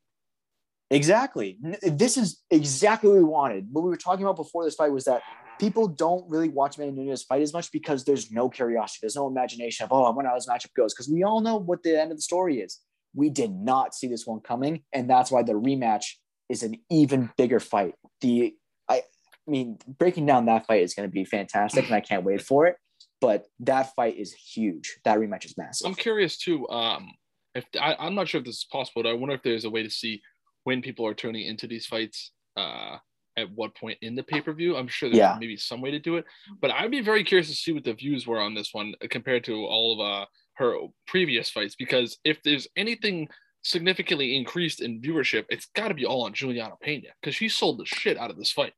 Exactly. 0.90 1.58
This 1.82 2.16
is 2.16 2.42
exactly 2.50 3.10
what 3.10 3.18
we 3.18 3.24
wanted. 3.24 3.66
What 3.72 3.82
we 3.82 3.90
were 3.90 3.96
talking 3.96 4.24
about 4.24 4.36
before 4.36 4.64
this 4.64 4.76
fight 4.76 4.92
was 4.92 5.04
that 5.04 5.22
people 5.58 5.88
don't 5.88 6.28
really 6.30 6.48
watch 6.48 6.78
Amanda 6.78 7.00
Nunes 7.00 7.22
fight 7.22 7.42
as 7.42 7.52
much 7.52 7.72
because 7.72 8.04
there's 8.04 8.30
no 8.30 8.48
curiosity. 8.48 9.00
There's 9.02 9.16
no 9.16 9.26
imagination 9.26 9.84
of, 9.84 9.92
oh, 9.92 10.04
I 10.04 10.10
wonder 10.10 10.28
how 10.28 10.36
this 10.36 10.48
matchup 10.48 10.74
goes. 10.76 10.94
Because 10.94 11.08
we 11.08 11.24
all 11.24 11.40
know 11.40 11.56
what 11.56 11.82
the 11.82 12.00
end 12.00 12.12
of 12.12 12.18
the 12.18 12.22
story 12.22 12.60
is. 12.60 12.80
We 13.14 13.30
did 13.30 13.50
not 13.50 13.94
see 13.94 14.06
this 14.06 14.26
one 14.26 14.40
coming. 14.40 14.82
And 14.92 15.10
that's 15.10 15.30
why 15.30 15.42
the 15.42 15.54
rematch 15.54 16.04
is 16.48 16.62
an 16.62 16.76
even 16.90 17.30
bigger 17.36 17.58
fight. 17.58 17.94
The 18.20 18.54
I, 18.88 18.98
I 18.98 19.50
mean, 19.50 19.78
breaking 19.98 20.26
down 20.26 20.46
that 20.46 20.66
fight 20.66 20.82
is 20.82 20.94
going 20.94 21.08
to 21.08 21.12
be 21.12 21.24
fantastic, 21.24 21.86
and 21.86 21.94
I 21.94 22.00
can't 22.00 22.24
wait 22.24 22.42
for 22.42 22.66
it. 22.66 22.76
But 23.20 23.46
that 23.60 23.94
fight 23.94 24.16
is 24.16 24.32
huge. 24.32 24.98
That 25.04 25.18
rematch 25.18 25.44
is 25.44 25.56
massive. 25.56 25.86
I'm 25.86 25.94
curious 25.94 26.36
too. 26.36 26.68
Um, 26.68 27.08
if 27.54 27.64
I, 27.80 27.96
I'm 27.98 28.14
not 28.14 28.28
sure 28.28 28.40
if 28.40 28.44
this 28.44 28.58
is 28.58 28.66
possible, 28.70 29.02
but 29.02 29.08
I 29.08 29.14
wonder 29.14 29.34
if 29.34 29.42
there's 29.42 29.64
a 29.64 29.70
way 29.70 29.82
to 29.82 29.90
see 29.90 30.20
when 30.66 30.82
people 30.82 31.06
are 31.06 31.14
tuning 31.14 31.46
into 31.46 31.68
these 31.68 31.86
fights. 31.86 32.32
Uh, 32.56 32.96
at 33.38 33.50
what 33.50 33.74
point 33.76 33.98
in 34.00 34.14
the 34.14 34.22
pay 34.22 34.40
per 34.40 34.52
view? 34.54 34.78
I'm 34.78 34.88
sure 34.88 35.10
there's 35.10 35.18
Yeah. 35.18 35.36
maybe 35.38 35.58
some 35.58 35.82
way 35.82 35.90
to 35.90 35.98
do 35.98 36.16
it, 36.16 36.24
but 36.62 36.70
I'd 36.70 36.90
be 36.90 37.02
very 37.02 37.22
curious 37.22 37.48
to 37.48 37.54
see 37.54 37.70
what 37.70 37.84
the 37.84 37.92
views 37.92 38.26
were 38.26 38.40
on 38.40 38.54
this 38.54 38.72
one 38.72 38.94
compared 39.10 39.44
to 39.44 39.66
all 39.66 39.92
of 39.92 40.00
uh, 40.00 40.26
her 40.54 40.74
previous 41.06 41.50
fights. 41.50 41.76
Because 41.76 42.16
if 42.24 42.42
there's 42.42 42.66
anything 42.76 43.28
significantly 43.62 44.36
increased 44.38 44.80
in 44.80 45.02
viewership, 45.02 45.44
it's 45.50 45.66
got 45.74 45.88
to 45.88 45.94
be 45.94 46.06
all 46.06 46.24
on 46.24 46.32
Juliana 46.32 46.76
Pena 46.80 47.08
because 47.20 47.34
she 47.34 47.50
sold 47.50 47.78
the 47.78 47.84
shit 47.84 48.16
out 48.16 48.30
of 48.30 48.38
this 48.38 48.50
fight. 48.50 48.72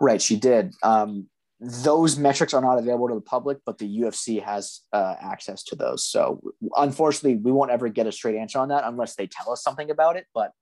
Right, 0.00 0.22
she 0.22 0.36
did. 0.36 0.72
Um, 0.84 1.28
those 1.58 2.16
metrics 2.16 2.54
are 2.54 2.62
not 2.62 2.78
available 2.78 3.08
to 3.08 3.16
the 3.16 3.20
public, 3.20 3.58
but 3.66 3.78
the 3.78 4.00
UFC 4.02 4.40
has 4.40 4.82
uh, 4.92 5.16
access 5.20 5.64
to 5.64 5.74
those. 5.74 6.06
So, 6.06 6.40
unfortunately, 6.76 7.38
we 7.38 7.50
won't 7.50 7.72
ever 7.72 7.88
get 7.88 8.06
a 8.06 8.12
straight 8.12 8.36
answer 8.36 8.60
on 8.60 8.68
that 8.68 8.84
unless 8.84 9.16
they 9.16 9.26
tell 9.26 9.50
us 9.50 9.64
something 9.64 9.90
about 9.90 10.14
it. 10.16 10.26
But 10.32 10.52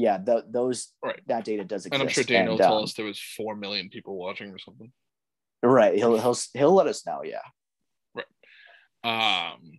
yeah, 0.00 0.18
th- 0.18 0.44
those 0.50 0.92
Right. 1.02 1.20
that 1.26 1.44
data 1.44 1.64
does 1.64 1.86
exist. 1.86 1.94
And 1.94 2.02
I'm 2.02 2.08
sure 2.08 2.24
Daniel 2.24 2.52
And, 2.52 2.60
will 2.60 2.66
tell 2.66 2.78
um, 2.78 2.84
us 2.84 2.94
there 2.94 3.04
was 3.06 3.20
four 3.20 3.54
million 3.56 3.88
people 3.88 4.16
watching 4.16 4.50
or 4.50 4.58
something. 4.58 4.92
Right, 5.62 5.94
he'll 5.96 6.18
he'll 6.18 6.36
he'll 6.54 6.74
let 6.74 6.86
us 6.86 7.06
know. 7.06 7.22
Yeah, 7.22 7.40
Right. 8.14 9.52
Um, 9.52 9.78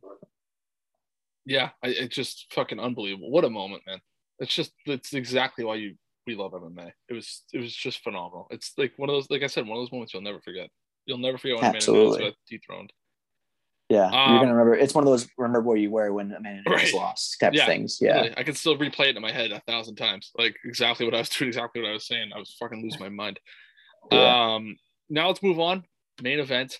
yeah, 1.45 1.69
I, 1.83 1.87
it's 1.89 2.15
just 2.15 2.53
fucking 2.53 2.79
unbelievable. 2.79 3.31
What 3.31 3.45
a 3.45 3.49
moment, 3.49 3.83
man! 3.87 3.99
It's 4.39 4.53
just 4.53 4.71
it's 4.85 5.13
exactly 5.13 5.65
why 5.65 5.75
you 5.75 5.95
we 6.27 6.35
love 6.35 6.51
MMA. 6.51 6.91
It 7.09 7.13
was 7.13 7.43
it 7.51 7.59
was 7.59 7.73
just 7.73 8.03
phenomenal. 8.03 8.47
It's 8.51 8.73
like 8.77 8.93
one 8.97 9.09
of 9.09 9.15
those, 9.15 9.29
like 9.29 9.43
I 9.43 9.47
said, 9.47 9.67
one 9.67 9.77
of 9.77 9.83
those 9.83 9.91
moments 9.91 10.13
you'll 10.13 10.21
never 10.23 10.41
forget. 10.41 10.69
You'll 11.07 11.17
never 11.17 11.37
forget 11.39 11.57
when 11.57 11.65
Amanda 11.71 11.91
Nunes 11.91 12.15
Absolutely. 12.15 12.25
got 12.25 12.33
dethroned. 12.47 12.93
Yeah. 13.91 14.05
Um, 14.05 14.31
You're 14.31 14.39
gonna 14.41 14.55
remember. 14.55 14.75
It's 14.75 14.93
one 14.95 15.03
of 15.03 15.09
those 15.09 15.27
remember 15.37 15.61
where 15.61 15.75
you 15.77 15.91
were 15.91 16.13
when 16.13 16.31
Amanda 16.31 16.63
Nunes 16.69 16.83
Right. 16.83 16.93
lost 16.93 17.37
type 17.39 17.53
Yeah, 17.53 17.65
things. 17.65 17.99
Yeah, 17.99 18.13
Literally, 18.13 18.33
I 18.37 18.43
can 18.43 18.55
still 18.55 18.77
replay 18.77 19.09
it 19.09 19.17
in 19.17 19.21
my 19.21 19.31
head 19.31 19.51
a 19.51 19.59
thousand 19.67 19.95
times. 19.97 20.31
Like 20.37 20.55
exactly 20.63 21.05
what 21.05 21.13
I 21.13 21.19
was 21.19 21.29
doing, 21.29 21.49
exactly 21.49 21.81
what 21.81 21.89
I 21.89 21.93
was 21.93 22.07
saying. 22.07 22.31
I 22.33 22.39
was 22.39 22.55
fucking 22.57 22.81
losing 22.81 23.01
my 23.01 23.09
mind. 23.09 23.39
Yeah. 24.11 24.53
Um, 24.55 24.77
now 25.09 25.27
let's 25.27 25.43
move 25.43 25.59
on. 25.59 25.83
Main 26.21 26.39
event, 26.39 26.79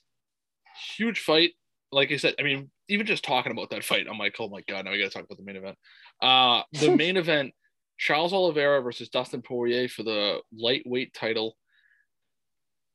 huge 0.96 1.20
fight. 1.20 1.52
Like 1.92 2.12
I 2.14 2.18
said, 2.18 2.36
I 2.40 2.44
mean, 2.44 2.72
even 2.88 3.06
just 3.06 3.26
talking 3.26 3.52
about 3.52 3.72
that 3.72 3.84
fight, 3.84 4.08
I'm 4.10 4.18
like, 4.18 4.36
oh 4.40 4.48
my 4.48 4.62
god, 4.68 4.86
now 4.86 4.92
we 4.92 5.00
got 5.00 5.12
to 5.12 5.18
talk 5.18 5.26
about 5.26 5.38
the 5.38 5.44
main 5.44 5.58
event. 5.58 5.78
Uh, 6.22 6.62
the 6.80 6.96
main 6.96 7.18
event: 7.18 7.54
Charles 7.98 8.32
Oliveira 8.32 8.82
versus 8.82 9.10
Dustin 9.10 9.42
Poirier 9.42 9.90
for 9.90 10.04
the 10.04 10.40
lightweight 10.58 11.14
title. 11.14 11.58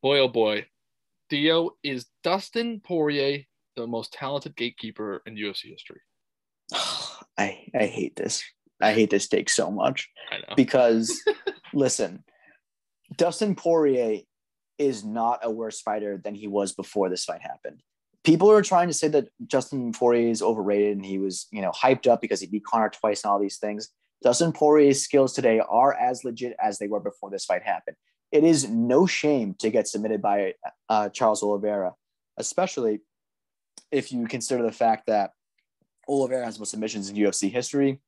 Boy, 0.02 0.20
oh 0.20 0.28
boy, 0.28 0.66
Theo 1.28 1.72
is 1.82 2.06
Dustin 2.22 2.80
Poirier 2.80 3.44
the 3.76 3.86
most 3.86 4.12
talented 4.12 4.56
gatekeeper 4.56 5.22
in 5.26 5.36
UFC 5.36 5.70
history. 5.70 6.00
I 7.38 7.66
I 7.74 7.86
hate 7.86 8.16
this. 8.16 8.42
I 8.80 8.92
hate 8.92 9.10
this 9.10 9.28
take 9.28 9.48
so 9.48 9.70
much. 9.70 10.08
I 10.30 10.38
know. 10.38 10.54
because 10.56 11.22
listen, 11.74 12.24
Dustin 13.16 13.54
Poirier 13.54 14.20
is 14.78 15.04
not 15.04 15.40
a 15.42 15.50
worse 15.50 15.80
fighter 15.80 16.20
than 16.22 16.34
he 16.34 16.48
was 16.48 16.72
before 16.72 17.08
this 17.08 17.24
fight 17.24 17.42
happened. 17.42 17.82
People 18.24 18.50
are 18.50 18.62
trying 18.62 18.88
to 18.88 18.94
say 18.94 19.08
that 19.08 19.28
Dustin 19.46 19.92
Poirier 19.92 20.28
is 20.28 20.42
overrated 20.42 20.96
and 20.96 21.06
he 21.06 21.18
was, 21.18 21.46
you 21.52 21.62
know, 21.62 21.70
hyped 21.70 22.06
up 22.06 22.20
because 22.20 22.40
he 22.40 22.46
beat 22.46 22.64
Conor 22.64 22.90
twice 22.90 23.22
and 23.22 23.30
all 23.30 23.38
these 23.38 23.58
things. 23.58 23.90
Dustin 24.22 24.52
Poirier's 24.52 25.02
skills 25.02 25.32
today 25.32 25.60
are 25.60 25.94
as 25.94 26.24
legit 26.24 26.56
as 26.62 26.78
they 26.78 26.88
were 26.88 27.00
before 27.00 27.30
this 27.30 27.44
fight 27.44 27.62
happened. 27.62 27.96
It 28.32 28.42
is 28.42 28.68
no 28.68 29.06
shame 29.06 29.54
to 29.60 29.70
get 29.70 29.86
submitted 29.86 30.20
by 30.20 30.54
uh, 30.88 31.10
Charles 31.10 31.42
Oliveira, 31.42 31.94
especially 32.36 33.00
if 33.90 34.12
you 34.12 34.26
consider 34.26 34.62
the 34.62 34.72
fact 34.72 35.06
that 35.06 35.30
Oliveira 36.08 36.44
has 36.44 36.58
most 36.58 36.70
submissions 36.70 37.08
in 37.08 37.16
UFC 37.16 37.50
history. 37.50 38.00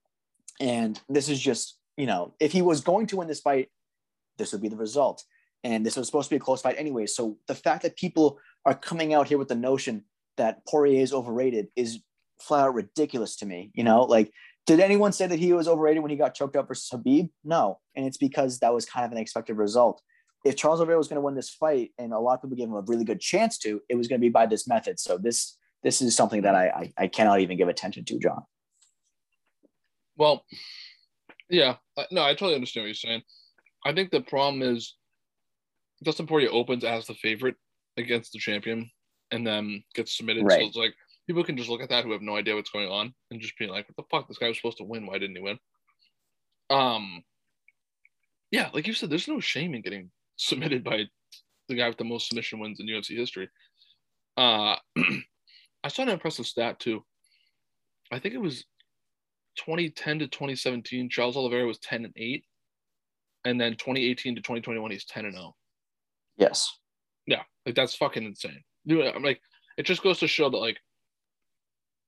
And 0.60 1.00
this 1.08 1.28
is 1.28 1.40
just, 1.40 1.78
you 1.96 2.06
know, 2.06 2.34
if 2.40 2.52
he 2.52 2.62
was 2.62 2.80
going 2.80 3.06
to 3.08 3.16
win 3.16 3.28
this 3.28 3.40
fight, 3.40 3.68
this 4.38 4.52
would 4.52 4.62
be 4.62 4.68
the 4.68 4.76
result. 4.76 5.24
And 5.64 5.84
this 5.84 5.96
was 5.96 6.06
supposed 6.06 6.28
to 6.28 6.34
be 6.34 6.36
a 6.36 6.40
close 6.40 6.62
fight 6.62 6.76
anyway. 6.78 7.06
So 7.06 7.38
the 7.48 7.54
fact 7.54 7.82
that 7.82 7.96
people 7.96 8.38
are 8.64 8.74
coming 8.74 9.14
out 9.14 9.28
here 9.28 9.38
with 9.38 9.48
the 9.48 9.56
notion 9.56 10.04
that 10.36 10.64
Poirier 10.66 11.02
is 11.02 11.12
overrated 11.12 11.68
is 11.74 12.00
flat 12.40 12.66
out 12.66 12.74
ridiculous 12.74 13.36
to 13.36 13.46
me. 13.46 13.72
You 13.74 13.82
know, 13.82 14.02
like, 14.02 14.32
did 14.66 14.80
anyone 14.80 15.12
say 15.12 15.26
that 15.26 15.38
he 15.38 15.52
was 15.52 15.66
overrated 15.66 16.02
when 16.02 16.10
he 16.10 16.16
got 16.16 16.34
choked 16.34 16.54
up 16.54 16.68
versus 16.68 16.88
Khabib? 16.92 17.30
No. 17.42 17.80
And 17.96 18.06
it's 18.06 18.18
because 18.18 18.60
that 18.60 18.72
was 18.72 18.84
kind 18.86 19.04
of 19.04 19.12
an 19.12 19.18
expected 19.18 19.56
result. 19.56 20.00
If 20.44 20.54
Charles 20.54 20.78
Oliveira 20.78 20.98
was 20.98 21.08
going 21.08 21.16
to 21.16 21.22
win 21.22 21.34
this 21.34 21.50
fight, 21.50 21.90
and 21.98 22.12
a 22.12 22.18
lot 22.18 22.34
of 22.34 22.42
people 22.42 22.56
gave 22.56 22.68
him 22.68 22.74
a 22.74 22.82
really 22.82 23.04
good 23.04 23.20
chance 23.20 23.58
to, 23.58 23.80
it 23.88 23.96
was 23.96 24.06
going 24.06 24.20
to 24.20 24.24
be 24.24 24.28
by 24.28 24.46
this 24.46 24.68
method. 24.68 25.00
So 25.00 25.18
this 25.18 25.56
this 25.82 26.02
is 26.02 26.16
something 26.16 26.42
that 26.42 26.54
I, 26.54 26.68
I, 26.68 26.92
I 27.04 27.06
cannot 27.08 27.40
even 27.40 27.56
give 27.56 27.68
attention 27.68 28.04
to, 28.06 28.18
John. 28.18 28.42
Well, 30.16 30.44
yeah, 31.48 31.76
no, 32.10 32.22
I 32.22 32.32
totally 32.32 32.54
understand 32.54 32.84
what 32.84 32.88
you're 32.88 32.94
saying. 32.94 33.22
I 33.84 33.92
think 33.92 34.10
the 34.10 34.20
problem 34.20 34.62
is 34.62 34.96
Dustin 36.02 36.26
Poirier 36.26 36.50
opens 36.52 36.84
as 36.84 37.06
the 37.06 37.14
favorite 37.14 37.56
against 37.96 38.32
the 38.32 38.38
champion 38.38 38.90
and 39.30 39.46
then 39.46 39.84
gets 39.94 40.16
submitted. 40.16 40.44
Right. 40.44 40.60
So 40.60 40.66
it's 40.66 40.76
like 40.76 40.94
people 41.26 41.44
can 41.44 41.56
just 41.56 41.68
look 41.68 41.80
at 41.80 41.88
that 41.90 42.04
who 42.04 42.12
have 42.12 42.22
no 42.22 42.36
idea 42.36 42.54
what's 42.54 42.70
going 42.70 42.88
on 42.88 43.14
and 43.30 43.40
just 43.40 43.56
be 43.58 43.66
like, 43.66 43.86
what 43.88 43.96
the 43.96 44.08
fuck? 44.10 44.28
This 44.28 44.38
guy 44.38 44.48
was 44.48 44.56
supposed 44.56 44.78
to 44.78 44.84
win. 44.84 45.06
Why 45.06 45.18
didn't 45.18 45.36
he 45.36 45.42
win? 45.42 45.58
Um, 46.70 47.22
yeah, 48.50 48.70
like 48.72 48.86
you 48.86 48.94
said, 48.94 49.10
there's 49.10 49.28
no 49.28 49.40
shame 49.40 49.74
in 49.74 49.82
getting 49.82 50.10
submitted 50.36 50.84
by 50.84 51.04
the 51.68 51.74
guy 51.74 51.88
with 51.88 51.98
the 51.98 52.04
most 52.04 52.28
submission 52.28 52.58
wins 52.58 52.80
in 52.80 52.86
UFC 52.86 53.16
history. 53.16 53.48
Uh, 54.36 54.76
I 55.84 55.88
saw 55.88 56.02
an 56.02 56.08
impressive 56.08 56.46
stat 56.46 56.80
too. 56.80 57.04
I 58.10 58.18
think 58.18 58.34
it 58.34 58.40
was 58.40 58.64
2010 59.58 60.20
to 60.20 60.26
2017. 60.26 61.10
Charles 61.10 61.36
Oliveira 61.36 61.66
was 61.66 61.78
10 61.78 62.04
and 62.04 62.14
8. 62.16 62.44
And 63.44 63.60
then 63.60 63.72
2018 63.72 64.34
to 64.36 64.40
2021, 64.40 64.90
he's 64.90 65.04
10 65.04 65.26
and 65.26 65.34
0. 65.34 65.54
Yes. 66.36 66.78
Yeah. 67.26 67.42
Like 67.66 67.74
that's 67.74 67.94
fucking 67.94 68.24
insane. 68.24 68.62
Dude, 68.86 69.04
I'm 69.06 69.22
like, 69.22 69.40
it 69.76 69.84
just 69.84 70.02
goes 70.02 70.18
to 70.20 70.28
show 70.28 70.50
that 70.50 70.56
like 70.56 70.78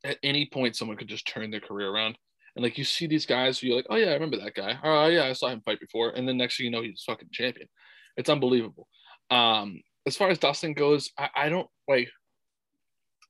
at 0.05 0.19
any 0.23 0.47
point 0.47 0.77
someone 0.77 0.97
could 0.97 1.09
just 1.09 1.27
turn 1.27 1.51
their 1.51 1.61
career 1.61 1.91
around. 1.91 2.17
And 2.57 2.65
like 2.65 2.79
you 2.79 2.85
see 2.85 3.07
these 3.07 3.27
guys, 3.27 3.63
you're 3.63 3.77
like, 3.77 3.87
oh 3.91 3.97
yeah, 3.97 4.11
I 4.11 4.15
remember 4.15 4.39
that 4.39 4.55
guy. 4.55 4.79
Oh 4.83 5.07
yeah, 5.07 5.25
I 5.25 5.33
saw 5.35 5.49
him 5.49 5.63
fight 5.65 5.81
before. 5.81 6.11
And 6.11 6.27
then 6.27 6.37
next 6.37 6.57
thing 6.57 6.65
you 6.65 6.73
know, 6.73 6.83
he's 6.83 7.05
fucking 7.07 7.29
champion. 7.33 7.69
It's 8.17 8.31
unbelievable. 8.31 8.89
Um, 9.31 9.83
as 10.07 10.17
far 10.17 10.31
as 10.31 10.39
Dustin 10.39 10.75
goes, 10.75 11.11
I, 11.17 11.29
I 11.35 11.49
don't 11.49 11.69
like 11.87 12.09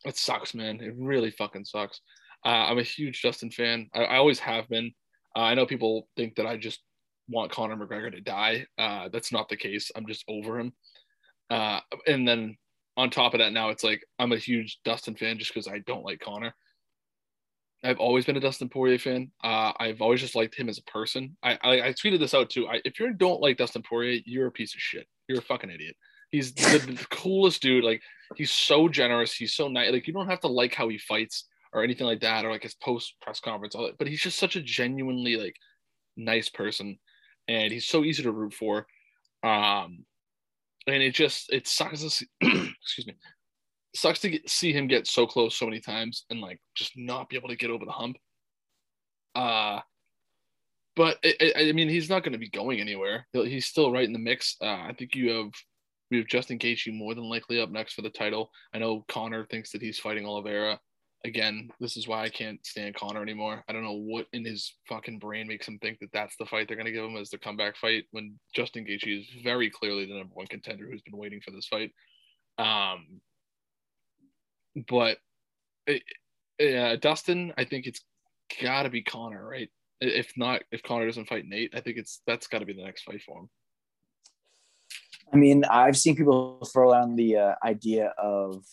it 0.05 0.17
sucks, 0.17 0.55
man. 0.55 0.81
It 0.81 0.95
really 0.99 1.31
fucking 1.31 1.65
sucks. 1.65 2.01
Uh, 2.45 2.49
I'm 2.49 2.79
a 2.79 2.83
huge 2.83 3.23
Dustin 3.23 3.51
fan. 3.51 3.89
I, 3.95 4.05
I 4.05 4.17
always 4.17 4.39
have 4.39 4.69
been. 4.69 4.93
Uh, 5.37 5.41
I 5.41 5.55
know 5.55 5.67
people 5.67 6.09
think 6.17 6.37
that 6.37 6.47
I 6.47 6.57
just 6.57 6.81
want 7.29 7.53
Conor 7.53 7.77
McGregor 7.77 8.11
to 8.13 8.21
die. 8.21 8.67
Uh, 8.79 9.09
that's 9.13 9.33
not 9.33 9.49
the 9.49 9.57
case. 9.57 9.91
I'm 9.95 10.07
just 10.07 10.25
over 10.29 10.59
him. 10.59 10.73
Uh, 11.51 11.81
and 12.07 12.27
then 12.27 12.57
on 12.97 13.11
top 13.11 13.35
of 13.35 13.39
that, 13.39 13.53
now 13.53 13.71
it's 13.71 13.85
like 13.85 14.03
I'm 14.19 14.33
a 14.33 14.39
huge 14.39 14.79
Dustin 14.85 15.17
fan 15.17 15.39
just 15.39 15.53
because 15.53 15.69
I 15.69 15.81
don't 15.87 16.05
like 16.05 16.21
Conor. 16.21 16.55
I've 17.83 17.99
always 17.99 18.27
been 18.27 18.37
a 18.37 18.41
Dustin 18.41 18.69
Poirier 18.69 18.99
fan. 18.99 19.31
Uh, 19.43 19.73
I've 19.79 20.03
always 20.03 20.21
just 20.21 20.35
liked 20.35 20.55
him 20.55 20.69
as 20.69 20.79
a 20.79 20.83
person. 20.83 21.37
I, 21.43 21.53
I, 21.63 21.81
I 21.81 21.93
tweeted 21.93 22.19
this 22.19 22.35
out 22.35 22.51
too. 22.51 22.69
I, 22.69 22.81
if 22.85 23.01
you 23.01 23.13
don't 23.15 23.41
like 23.41 23.57
Dustin 23.57 23.83
Poirier, 23.83 24.21
you're 24.27 24.49
a 24.49 24.53
piece 24.53 24.75
of 24.75 24.81
shit. 24.81 25.07
You're 25.29 25.39
a 25.39 25.43
fucking 25.43 25.71
idiot. 25.71 25.97
He's 26.31 26.53
the, 26.53 27.07
coolest 27.11 27.63
dude. 27.63 27.85
Like 27.85 28.03
he's 28.37 28.51
so 28.51 28.89
generous. 28.89 29.35
He's 29.35 29.55
so 29.55 29.69
nice. 29.69 29.91
Like 29.93 30.07
you 30.07 30.13
don't 30.13 30.29
have 30.29 30.41
to 30.41 30.49
like 30.49 30.75
how 30.75 30.89
he 30.89 30.99
fights 30.99 31.47
or 31.73 31.83
anything 31.83 32.07
like 32.07 32.21
that, 32.21 32.45
or 32.45 32.51
like 32.51 32.63
his 32.63 32.75
post 32.75 33.15
press 33.21 33.41
conference. 33.41 33.75
All 33.75 33.87
that. 33.87 33.99
But 33.99 34.09
he's 34.09 34.21
just 34.21 34.39
such 34.39 34.57
a 34.57 34.63
genuinely 34.63 35.37
like 35.37 35.57
nice 36.17 36.49
person, 36.49 36.99
and 37.49 37.73
he's 37.73 37.87
so 37.87 38.05
easy 38.05 38.23
to 38.23 38.33
root 38.33 38.55
for. 38.55 38.87
Um, 39.43 40.05
and 40.87 41.03
it 41.03 41.15
just 41.15 41.53
it 41.53 41.67
sucks 41.67 42.01
to 42.03 42.11
see. 42.11 42.27
excuse 42.41 43.07
me. 43.07 43.15
Sucks 43.95 44.21
to 44.21 44.31
get, 44.31 44.49
see 44.49 44.73
him 44.73 44.87
get 44.87 45.09
so 45.09 45.27
close 45.27 45.57
so 45.57 45.67
many 45.67 45.81
times 45.81 46.25
and 46.31 46.41
like 46.41 46.61
just 46.77 46.93
not 46.97 47.29
be 47.29 47.37
able 47.37 47.49
to 47.49 47.57
get 47.57 47.71
over 47.71 47.85
the 47.85 47.91
hump. 47.91 48.17
Uh 49.35 49.81
but 50.97 51.19
it, 51.23 51.37
it, 51.41 51.69
I 51.69 51.73
mean, 51.73 51.89
he's 51.89 52.11
not 52.11 52.23
going 52.23 52.33
to 52.33 52.39
be 52.39 52.51
going 52.51 52.81
anywhere. 52.81 53.27
He's 53.33 53.67
still 53.67 53.93
right 53.93 54.05
in 54.05 54.13
the 54.13 54.19
mix. 54.19 54.57
Uh, 54.61 54.67
I 54.67 54.95
think 54.99 55.15
you 55.15 55.31
have 55.31 55.51
we 56.11 56.19
have 56.19 56.27
Justin 56.27 56.59
Gaethje 56.59 56.93
more 56.93 57.15
than 57.15 57.29
likely 57.29 57.61
up 57.61 57.71
next 57.71 57.95
for 57.95 58.03
the 58.03 58.11
title. 58.11 58.51
I 58.75 58.79
know 58.79 59.05
Conor 59.09 59.47
thinks 59.47 59.71
that 59.73 59.83
he's 59.83 59.99
fighting 59.99 60.27
Oliveira. 60.27 60.81
Again, 61.25 61.71
this 61.81 61.97
is 61.97 62.09
why 62.09 62.23
I 62.23 62.31
can't 62.31 62.65
stand 62.65 62.95
Conor 62.95 63.23
anymore. 63.23 63.63
I 63.69 63.73
don't 63.73 63.85
know 63.85 64.01
what 64.01 64.27
in 64.33 64.45
his 64.45 64.75
fucking 64.89 65.19
brain 65.19 65.47
makes 65.47 65.69
him 65.69 65.79
think 65.79 65.99
that 66.01 66.13
that's 66.13 66.35
the 66.37 66.47
fight 66.47 66.67
they're 66.67 66.77
going 66.77 66.87
to 66.87 66.93
give 66.93 67.05
him 67.05 67.17
as 67.17 67.31
the 67.31 67.39
comeback 67.39 67.77
fight 67.77 68.05
when 68.11 68.39
Justin 68.55 68.85
Gaethje 68.85 69.21
is 69.21 69.27
very 69.45 69.71
clearly 69.71 70.07
the 70.07 70.17
number 70.17 70.35
one 70.35 70.47
contender 70.47 70.89
who's 70.91 71.03
been 71.03 71.19
waiting 71.19 71.41
for 71.43 71.51
this 71.51 71.69
fight. 71.69 71.93
Um, 72.59 73.21
but 74.89 75.19
it, 75.87 76.03
yeah, 76.59 76.97
Dustin, 76.97 77.53
I 77.57 77.65
think 77.65 77.87
it's 77.87 78.01
got 78.61 78.85
to 78.85 78.91
be 78.91 79.03
Conor, 79.03 79.47
right? 79.47 79.69
If 80.01 80.33
not, 80.37 80.63
if 80.73 80.83
Conor 80.83 81.07
doesn't 81.07 81.29
fight 81.29 81.45
Nate, 81.47 81.75
I 81.75 81.81
think 81.81 81.99
it's 81.99 82.23
that's 82.27 82.47
got 82.47 82.61
to 82.61 82.67
be 82.67 82.73
the 82.73 82.85
next 82.85 83.03
fight 83.03 83.23
for 83.23 83.41
him. 83.41 83.51
I 85.33 85.37
mean, 85.37 85.65
I've 85.65 85.97
seen 85.97 86.17
people 86.17 86.61
throw 86.73 86.91
around 86.91 87.17
the 87.17 87.37
uh, 87.37 87.55
idea 87.65 88.13
of 88.19 88.65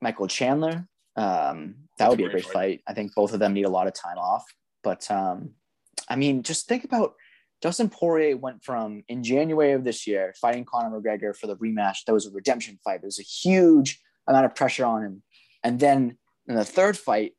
Michael 0.00 0.26
Chandler. 0.26 0.86
Um, 1.16 1.74
that 1.98 2.08
would 2.08 2.18
be 2.18 2.24
a 2.24 2.30
great 2.30 2.46
fight. 2.46 2.82
I 2.86 2.94
think 2.94 3.14
both 3.14 3.32
of 3.32 3.40
them 3.40 3.52
need 3.52 3.64
a 3.64 3.70
lot 3.70 3.86
of 3.86 3.94
time 3.94 4.18
off. 4.18 4.44
But 4.82 5.08
um, 5.10 5.50
I 6.08 6.16
mean, 6.16 6.42
just 6.42 6.66
think 6.66 6.84
about 6.84 7.14
Dustin 7.60 7.90
Poirier 7.90 8.36
went 8.36 8.64
from 8.64 9.04
in 9.08 9.22
January 9.22 9.72
of 9.72 9.84
this 9.84 10.06
year 10.06 10.34
fighting 10.40 10.64
Conor 10.64 10.98
McGregor 10.98 11.36
for 11.36 11.46
the 11.46 11.56
rematch. 11.56 11.98
That 12.06 12.14
was 12.14 12.26
a 12.26 12.30
redemption 12.30 12.78
fight. 12.82 13.02
There 13.02 13.08
was 13.08 13.20
a 13.20 13.22
huge 13.22 14.00
amount 14.26 14.46
of 14.46 14.54
pressure 14.54 14.86
on 14.86 15.02
him. 15.02 15.22
And 15.62 15.78
then 15.78 16.16
in 16.48 16.54
the 16.54 16.64
third 16.64 16.96
fight, 16.96 17.32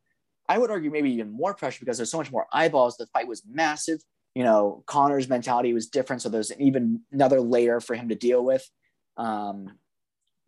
I 0.47 0.57
would 0.57 0.69
argue 0.69 0.91
maybe 0.91 1.11
even 1.11 1.31
more 1.31 1.53
pressure 1.53 1.79
because 1.79 1.97
there's 1.97 2.11
so 2.11 2.17
much 2.17 2.31
more 2.31 2.45
eyeballs. 2.53 2.97
The 2.97 3.07
fight 3.07 3.27
was 3.27 3.43
massive 3.49 3.99
you 4.35 4.43
know, 4.43 4.83
Conor's 4.85 5.27
mentality 5.27 5.73
was 5.73 5.87
different. 5.87 6.21
So 6.21 6.29
there's 6.29 6.51
even 6.59 7.01
another 7.11 7.41
layer 7.41 7.79
for 7.79 7.95
him 7.95 8.09
to 8.09 8.15
deal 8.15 8.43
with. 8.43 8.67
Um, 9.17 9.77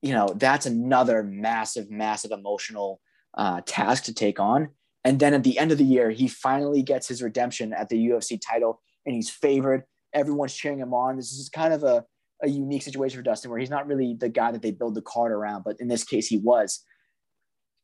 you 0.01 0.13
know, 0.13 0.33
that's 0.35 0.65
another 0.65 1.23
massive, 1.23 1.89
massive 1.89 2.31
emotional 2.31 3.01
uh, 3.37 3.61
task 3.65 4.05
to 4.05 4.13
take 4.13 4.39
on. 4.39 4.69
And 5.03 5.19
then 5.19 5.33
at 5.33 5.43
the 5.43 5.57
end 5.57 5.71
of 5.71 5.77
the 5.77 5.83
year, 5.83 6.11
he 6.11 6.27
finally 6.27 6.81
gets 6.81 7.07
his 7.07 7.21
redemption 7.21 7.73
at 7.73 7.89
the 7.89 8.07
UFC 8.07 8.39
title 8.39 8.81
and 9.05 9.15
he's 9.15 9.29
favored. 9.29 9.83
Everyone's 10.13 10.53
cheering 10.53 10.79
him 10.79 10.93
on. 10.93 11.17
This 11.17 11.31
is 11.31 11.49
kind 11.49 11.73
of 11.73 11.83
a, 11.83 12.05
a 12.41 12.47
unique 12.47 12.83
situation 12.83 13.17
for 13.17 13.23
Dustin 13.23 13.51
where 13.51 13.59
he's 13.59 13.69
not 13.69 13.87
really 13.87 14.15
the 14.17 14.29
guy 14.29 14.51
that 14.51 14.61
they 14.61 14.71
build 14.71 14.95
the 14.95 15.01
card 15.01 15.31
around, 15.31 15.63
but 15.63 15.79
in 15.79 15.87
this 15.87 16.03
case, 16.03 16.27
he 16.27 16.37
was. 16.37 16.83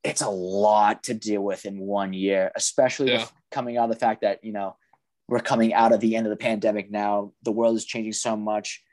It's 0.03 0.21
a 0.21 0.29
lot 0.29 1.03
to 1.03 1.13
deal 1.13 1.41
with 1.41 1.65
in 1.65 1.79
one 1.79 2.13
year, 2.13 2.51
especially 2.55 3.11
yeah. 3.11 3.25
coming 3.51 3.77
out 3.77 3.89
of 3.89 3.95
the 3.95 3.99
fact 3.99 4.21
that, 4.21 4.39
you 4.43 4.53
know, 4.53 4.77
we're 5.29 5.39
coming 5.39 5.73
out 5.73 5.91
of 5.91 5.99
the 5.99 6.15
end 6.15 6.25
of 6.25 6.31
the 6.31 6.37
pandemic 6.37 6.89
now. 6.89 7.33
The 7.43 7.51
world 7.51 7.75
is 7.77 7.85
changing 7.85 8.13
so 8.13 8.35
much. 8.35 8.83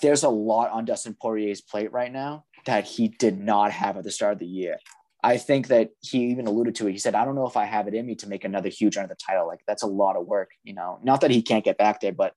There's 0.00 0.22
a 0.22 0.28
lot 0.28 0.70
on 0.70 0.84
Dustin 0.84 1.16
Poirier's 1.20 1.60
plate 1.60 1.92
right 1.92 2.12
now 2.12 2.44
that 2.66 2.84
he 2.84 3.08
did 3.08 3.38
not 3.38 3.72
have 3.72 3.96
at 3.96 4.04
the 4.04 4.10
start 4.10 4.34
of 4.34 4.38
the 4.38 4.46
year. 4.46 4.78
I 5.22 5.36
think 5.36 5.68
that 5.68 5.90
he 6.00 6.26
even 6.26 6.46
alluded 6.46 6.76
to 6.76 6.88
it. 6.88 6.92
He 6.92 6.98
said, 6.98 7.14
I 7.14 7.24
don't 7.24 7.34
know 7.34 7.46
if 7.46 7.56
I 7.56 7.64
have 7.64 7.88
it 7.88 7.94
in 7.94 8.06
me 8.06 8.14
to 8.16 8.28
make 8.28 8.44
another 8.44 8.70
huge 8.70 8.96
run 8.96 9.04
of 9.04 9.10
the 9.10 9.16
title. 9.16 9.46
Like 9.46 9.60
that's 9.66 9.82
a 9.82 9.88
lot 9.88 10.16
of 10.16 10.26
work, 10.26 10.52
you 10.62 10.72
know, 10.72 10.98
not 11.02 11.20
that 11.20 11.30
he 11.30 11.42
can't 11.42 11.64
get 11.64 11.76
back 11.76 12.00
there, 12.00 12.12
but 12.12 12.32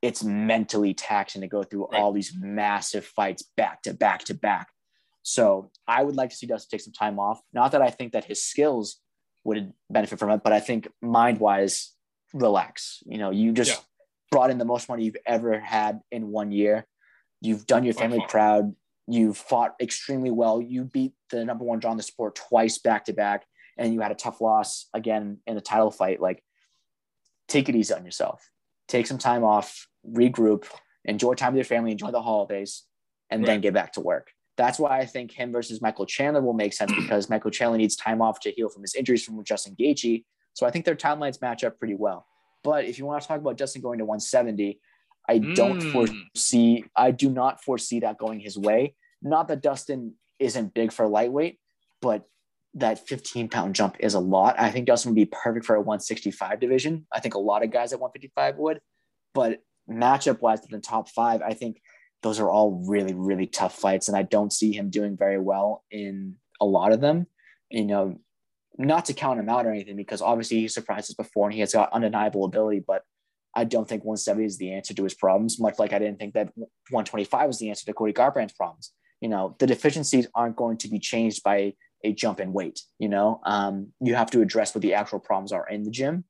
it's 0.00 0.22
mentally 0.22 0.94
taxing 0.94 1.42
to 1.42 1.48
go 1.48 1.62
through 1.62 1.84
all 1.86 2.12
these 2.12 2.32
massive 2.38 3.04
fights 3.04 3.42
back 3.56 3.82
to 3.82 3.94
back 3.94 4.24
to 4.24 4.34
back. 4.34 4.68
So 5.22 5.70
I 5.88 6.02
would 6.02 6.14
like 6.14 6.30
to 6.30 6.36
see 6.36 6.46
Dustin 6.46 6.68
take 6.70 6.84
some 6.84 6.92
time 6.92 7.18
off. 7.18 7.40
Not 7.52 7.72
that 7.72 7.82
I 7.82 7.90
think 7.90 8.12
that 8.12 8.24
his 8.24 8.44
skills 8.44 9.00
would 9.44 9.72
benefit 9.90 10.18
from 10.18 10.30
it, 10.30 10.42
but 10.44 10.52
I 10.52 10.60
think 10.60 10.88
mind 11.02 11.38
wise, 11.38 11.93
relax. 12.34 13.02
You 13.06 13.16
know, 13.16 13.30
you 13.30 13.52
just 13.52 13.70
yeah. 13.70 13.78
brought 14.30 14.50
in 14.50 14.58
the 14.58 14.64
most 14.66 14.88
money 14.88 15.04
you've 15.04 15.16
ever 15.24 15.58
had 15.58 16.00
in 16.10 16.28
one 16.28 16.52
year. 16.52 16.86
You've 17.40 17.66
done 17.66 17.84
your 17.84 17.94
family 17.94 18.22
proud. 18.28 18.74
You've 19.06 19.36
fought 19.36 19.74
extremely 19.80 20.30
well. 20.30 20.60
You 20.60 20.84
beat 20.84 21.12
the 21.30 21.44
number 21.44 21.64
one 21.64 21.78
draw 21.78 21.92
in 21.92 21.96
the 21.96 22.02
sport 22.02 22.34
twice 22.34 22.78
back 22.78 23.04
to 23.06 23.12
back, 23.12 23.44
and 23.78 23.94
you 23.94 24.00
had 24.00 24.12
a 24.12 24.16
tough 24.16 24.40
loss 24.40 24.88
again 24.92 25.38
in 25.46 25.56
a 25.56 25.60
title 25.60 25.90
fight. 25.90 26.20
Like, 26.20 26.42
take 27.48 27.68
it 27.68 27.76
easy 27.76 27.94
on 27.94 28.04
yourself. 28.04 28.50
Take 28.88 29.06
some 29.06 29.18
time 29.18 29.44
off, 29.44 29.86
regroup, 30.10 30.66
enjoy 31.04 31.34
time 31.34 31.52
with 31.52 31.58
your 31.58 31.64
family, 31.64 31.92
enjoy 31.92 32.10
the 32.10 32.22
holidays, 32.22 32.84
and 33.30 33.42
right. 33.42 33.46
then 33.46 33.60
get 33.60 33.74
back 33.74 33.92
to 33.92 34.00
work. 34.00 34.30
That's 34.56 34.78
why 34.78 34.98
I 34.98 35.06
think 35.06 35.32
him 35.32 35.52
versus 35.52 35.82
Michael 35.82 36.06
Chandler 36.06 36.40
will 36.40 36.52
make 36.54 36.72
sense 36.72 36.92
because 36.96 37.28
Michael 37.28 37.50
Chandler 37.50 37.78
needs 37.78 37.96
time 37.96 38.22
off 38.22 38.40
to 38.40 38.50
heal 38.50 38.68
from 38.68 38.82
his 38.82 38.94
injuries 38.94 39.24
from 39.24 39.42
Justin 39.44 39.76
Gaethje, 39.78 40.24
so 40.54 40.66
I 40.66 40.70
think 40.70 40.84
their 40.84 40.96
timelines 40.96 41.42
match 41.42 41.64
up 41.64 41.78
pretty 41.78 41.94
well. 41.94 42.26
But 42.62 42.86
if 42.86 42.98
you 42.98 43.04
want 43.04 43.20
to 43.22 43.28
talk 43.28 43.40
about 43.40 43.58
Justin 43.58 43.82
going 43.82 43.98
to 43.98 44.04
170, 44.04 44.80
I 45.28 45.38
don't 45.38 45.80
mm. 45.80 45.92
foresee, 45.92 46.84
I 46.96 47.10
do 47.10 47.30
not 47.30 47.62
foresee 47.62 48.00
that 48.00 48.18
going 48.18 48.40
his 48.40 48.58
way. 48.58 48.94
Not 49.22 49.48
that 49.48 49.62
Dustin 49.62 50.14
isn't 50.38 50.74
big 50.74 50.92
for 50.92 51.06
lightweight, 51.06 51.58
but 52.00 52.26
that 52.74 53.06
15 53.06 53.48
pound 53.48 53.74
jump 53.74 53.96
is 54.00 54.14
a 54.14 54.20
lot. 54.20 54.56
I 54.58 54.70
think 54.70 54.86
Dustin 54.86 55.10
would 55.12 55.16
be 55.16 55.26
perfect 55.26 55.64
for 55.64 55.76
a 55.76 55.80
165 55.80 56.60
division. 56.60 57.06
I 57.12 57.20
think 57.20 57.34
a 57.34 57.38
lot 57.38 57.62
of 57.62 57.70
guys 57.70 57.92
at 57.92 58.00
155 58.00 58.56
would, 58.56 58.80
but 59.32 59.60
matchup 59.90 60.40
wise 60.40 60.60
to 60.60 60.68
the 60.68 60.80
top 60.80 61.08
five, 61.08 61.42
I 61.42 61.54
think 61.54 61.80
those 62.22 62.40
are 62.40 62.50
all 62.50 62.84
really, 62.88 63.14
really 63.14 63.46
tough 63.46 63.74
fights. 63.74 64.08
And 64.08 64.16
I 64.16 64.22
don't 64.22 64.52
see 64.52 64.72
him 64.72 64.90
doing 64.90 65.16
very 65.16 65.38
well 65.38 65.84
in 65.90 66.36
a 66.60 66.64
lot 66.64 66.92
of 66.92 67.00
them. 67.00 67.26
You 67.70 67.84
know, 67.84 68.18
not 68.78 69.04
to 69.06 69.14
count 69.14 69.40
him 69.40 69.48
out 69.48 69.66
or 69.66 69.70
anything, 69.70 69.96
because 69.96 70.22
obviously 70.22 70.60
he 70.60 70.68
surprised 70.68 71.10
us 71.10 71.14
before 71.14 71.46
and 71.46 71.54
he 71.54 71.60
has 71.60 71.72
got 71.72 71.92
undeniable 71.92 72.44
ability, 72.44 72.82
but 72.86 73.02
I 73.54 73.64
don't 73.64 73.88
think 73.88 74.04
170 74.04 74.44
is 74.44 74.58
the 74.58 74.72
answer 74.72 74.94
to 74.94 75.04
his 75.04 75.14
problems, 75.14 75.60
much 75.60 75.78
like 75.78 75.92
I 75.92 75.98
didn't 75.98 76.18
think 76.18 76.34
that 76.34 76.52
125 76.56 77.46
was 77.46 77.58
the 77.58 77.70
answer 77.70 77.86
to 77.86 77.92
Cody 77.92 78.12
Garbrandt's 78.12 78.52
problems. 78.54 78.92
You 79.20 79.28
know, 79.28 79.54
the 79.58 79.66
deficiencies 79.66 80.26
aren't 80.34 80.56
going 80.56 80.76
to 80.78 80.88
be 80.88 80.98
changed 80.98 81.42
by 81.44 81.74
a 82.02 82.12
jump 82.12 82.40
in 82.40 82.52
weight. 82.52 82.80
You 82.98 83.08
know, 83.08 83.40
um, 83.44 83.92
you 84.00 84.14
have 84.16 84.30
to 84.32 84.42
address 84.42 84.74
what 84.74 84.82
the 84.82 84.94
actual 84.94 85.20
problems 85.20 85.52
are 85.52 85.68
in 85.68 85.84
the 85.84 85.90
gym. 85.90 86.24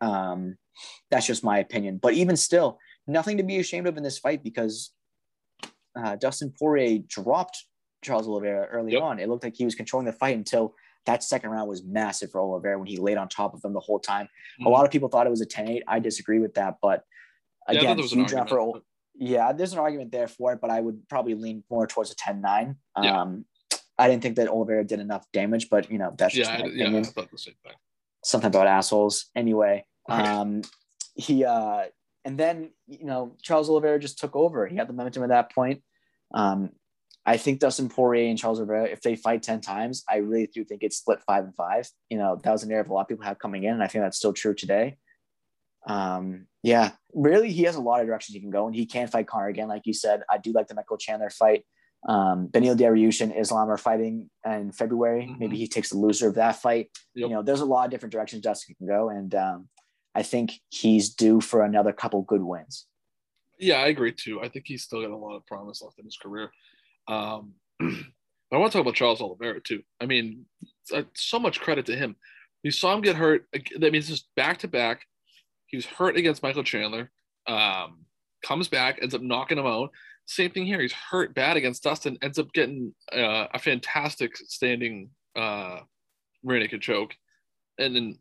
Um, 0.00 0.56
that's 1.10 1.26
just 1.26 1.44
my 1.44 1.58
opinion. 1.58 1.98
But 2.00 2.14
even 2.14 2.36
still, 2.36 2.78
nothing 3.06 3.38
to 3.38 3.42
be 3.42 3.58
ashamed 3.58 3.86
of 3.86 3.96
in 3.96 4.02
this 4.02 4.18
fight 4.18 4.44
because 4.44 4.92
uh, 5.96 6.16
Dustin 6.16 6.52
Poirier 6.58 7.00
dropped 7.06 7.64
Charles 8.02 8.28
Oliveira 8.28 8.66
early 8.66 8.92
yep. 8.92 9.02
on. 9.02 9.18
It 9.18 9.28
looked 9.28 9.44
like 9.44 9.56
he 9.56 9.64
was 9.64 9.74
controlling 9.74 10.06
the 10.06 10.12
fight 10.12 10.36
until 10.36 10.74
that 11.06 11.22
second 11.22 11.50
round 11.50 11.68
was 11.68 11.82
massive 11.82 12.30
for 12.30 12.40
Oliveira 12.40 12.78
when 12.78 12.86
he 12.86 12.96
laid 12.96 13.16
on 13.16 13.28
top 13.28 13.54
of 13.54 13.64
him 13.64 13.72
the 13.72 13.80
whole 13.80 13.98
time. 13.98 14.26
Mm-hmm. 14.26 14.66
A 14.66 14.68
lot 14.68 14.84
of 14.84 14.90
people 14.90 15.08
thought 15.08 15.26
it 15.26 15.30
was 15.30 15.40
a 15.40 15.46
10-8. 15.46 15.82
I 15.86 15.98
disagree 15.98 16.38
with 16.38 16.54
that, 16.54 16.76
but 16.80 17.04
again, 17.68 17.98
yeah, 17.98 18.04
huge 18.04 18.32
round 18.32 18.48
for 18.48 18.82
yeah, 19.14 19.52
there's 19.52 19.72
an 19.72 19.78
argument 19.78 20.10
there 20.10 20.28
for 20.28 20.52
it, 20.52 20.60
but 20.60 20.70
I 20.70 20.80
would 20.80 21.08
probably 21.08 21.34
lean 21.34 21.64
more 21.70 21.86
towards 21.86 22.10
a 22.10 22.14
10-9. 22.14 22.76
Yeah. 23.02 23.20
Um, 23.20 23.44
I 23.98 24.08
didn't 24.08 24.22
think 24.22 24.36
that 24.36 24.48
Oliveira 24.48 24.84
did 24.84 25.00
enough 25.00 25.26
damage, 25.32 25.68
but 25.70 25.90
you 25.90 25.98
know, 25.98 26.14
that's 26.16 26.34
just 26.34 26.50
yeah, 26.50 26.58
my 26.58 26.64
I, 26.64 26.68
opinion. 26.68 26.92
Yeah, 26.94 27.00
I 27.00 27.02
thought 27.04 27.30
the 27.30 27.38
same 27.38 27.54
thing. 27.62 27.74
Something 28.24 28.48
about 28.48 28.66
assholes. 28.66 29.26
Anyway, 29.36 29.84
um, 30.08 30.62
he 31.14 31.44
uh, 31.44 31.84
and 32.24 32.38
then 32.38 32.70
you 32.86 33.04
know 33.04 33.36
Charles 33.42 33.68
Oliveira 33.68 33.98
just 33.98 34.18
took 34.18 34.34
over. 34.34 34.66
He 34.66 34.76
had 34.76 34.88
the 34.88 34.92
momentum 34.92 35.22
at 35.24 35.28
that 35.28 35.54
point. 35.54 35.82
Um, 36.34 36.70
I 37.24 37.36
think 37.36 37.60
Dustin 37.60 37.88
Poirier 37.88 38.28
and 38.28 38.38
Charles 38.38 38.58
Oliveira, 38.58 38.86
if 38.86 39.00
they 39.00 39.14
fight 39.14 39.42
10 39.42 39.60
times, 39.60 40.02
I 40.08 40.16
really 40.16 40.48
do 40.52 40.64
think 40.64 40.82
it's 40.82 40.96
split 40.96 41.20
five 41.24 41.44
and 41.44 41.54
five. 41.54 41.88
You 42.10 42.18
know, 42.18 42.40
that 42.42 42.50
was 42.50 42.64
a 42.64 42.68
narrative 42.68 42.90
a 42.90 42.94
lot 42.94 43.02
of 43.02 43.08
people 43.08 43.24
have 43.24 43.38
coming 43.38 43.62
in, 43.64 43.74
and 43.74 43.82
I 43.82 43.86
think 43.86 44.02
that's 44.02 44.18
still 44.18 44.32
true 44.32 44.54
today. 44.54 44.96
Um, 45.86 46.46
yeah, 46.62 46.92
really, 47.14 47.52
he 47.52 47.62
has 47.64 47.76
a 47.76 47.80
lot 47.80 48.00
of 48.00 48.06
directions 48.06 48.34
he 48.34 48.40
can 48.40 48.50
go, 48.50 48.66
and 48.66 48.74
he 48.74 48.86
can 48.86 49.06
fight 49.06 49.28
Conor 49.28 49.48
again, 49.48 49.68
like 49.68 49.82
you 49.84 49.92
said. 49.92 50.22
I 50.30 50.38
do 50.38 50.52
like 50.52 50.66
the 50.66 50.74
Michael 50.74 50.96
Chandler 50.96 51.30
fight. 51.30 51.64
Um, 52.08 52.48
Beneil 52.48 52.76
Dariush 52.76 53.20
and 53.20 53.32
Islam 53.36 53.70
are 53.70 53.76
fighting 53.76 54.28
in 54.44 54.72
February. 54.72 55.22
Mm-hmm. 55.22 55.38
Maybe 55.38 55.56
he 55.56 55.68
takes 55.68 55.90
the 55.90 55.98
loser 55.98 56.28
of 56.28 56.34
that 56.34 56.56
fight. 56.56 56.90
Yep. 57.14 57.28
You 57.28 57.34
know, 57.34 57.42
there's 57.42 57.60
a 57.60 57.64
lot 57.64 57.84
of 57.84 57.92
different 57.92 58.12
directions 58.12 58.42
Dustin 58.42 58.74
can 58.74 58.88
go, 58.88 59.08
and 59.08 59.32
um, 59.36 59.68
I 60.14 60.24
think 60.24 60.54
he's 60.70 61.10
due 61.10 61.40
for 61.40 61.62
another 61.62 61.92
couple 61.92 62.22
good 62.22 62.42
wins. 62.42 62.86
Yeah, 63.58 63.76
I 63.76 63.86
agree 63.86 64.12
too. 64.12 64.40
I 64.42 64.48
think 64.48 64.64
he's 64.66 64.82
still 64.82 65.02
got 65.02 65.10
a 65.10 65.16
lot 65.16 65.36
of 65.36 65.46
promise 65.46 65.82
left 65.82 65.98
in 65.98 66.04
his 66.04 66.16
career. 66.16 66.50
Um, 67.08 67.54
I 67.80 68.58
want 68.58 68.70
to 68.70 68.78
talk 68.78 68.82
about 68.82 68.94
Charles 68.94 69.20
Oliveira 69.20 69.60
too. 69.60 69.82
I 70.00 70.06
mean, 70.06 70.44
uh, 70.92 71.02
so 71.14 71.38
much 71.38 71.60
credit 71.60 71.86
to 71.86 71.96
him. 71.96 72.16
You 72.62 72.70
saw 72.70 72.94
him 72.94 73.00
get 73.00 73.16
hurt. 73.16 73.46
That 73.78 73.92
means 73.92 74.08
just 74.08 74.28
back 74.36 74.58
to 74.58 74.68
back. 74.68 75.06
He 75.66 75.76
was 75.76 75.86
hurt 75.86 76.16
against 76.16 76.42
Michael 76.42 76.62
Chandler. 76.62 77.10
Um, 77.46 78.04
comes 78.44 78.68
back, 78.68 78.98
ends 79.00 79.14
up 79.14 79.22
knocking 79.22 79.58
him 79.58 79.66
out. 79.66 79.90
Same 80.26 80.50
thing 80.50 80.66
here. 80.66 80.80
He's 80.80 80.92
hurt 80.92 81.34
bad 81.34 81.56
against 81.56 81.82
Dustin. 81.82 82.18
Ends 82.22 82.38
up 82.38 82.52
getting 82.52 82.94
uh, 83.12 83.46
a 83.52 83.58
fantastic 83.58 84.36
standing 84.36 85.10
uh, 85.34 85.80
rear 86.44 86.66
choke, 86.78 87.14
and 87.78 87.96
then 87.96 88.18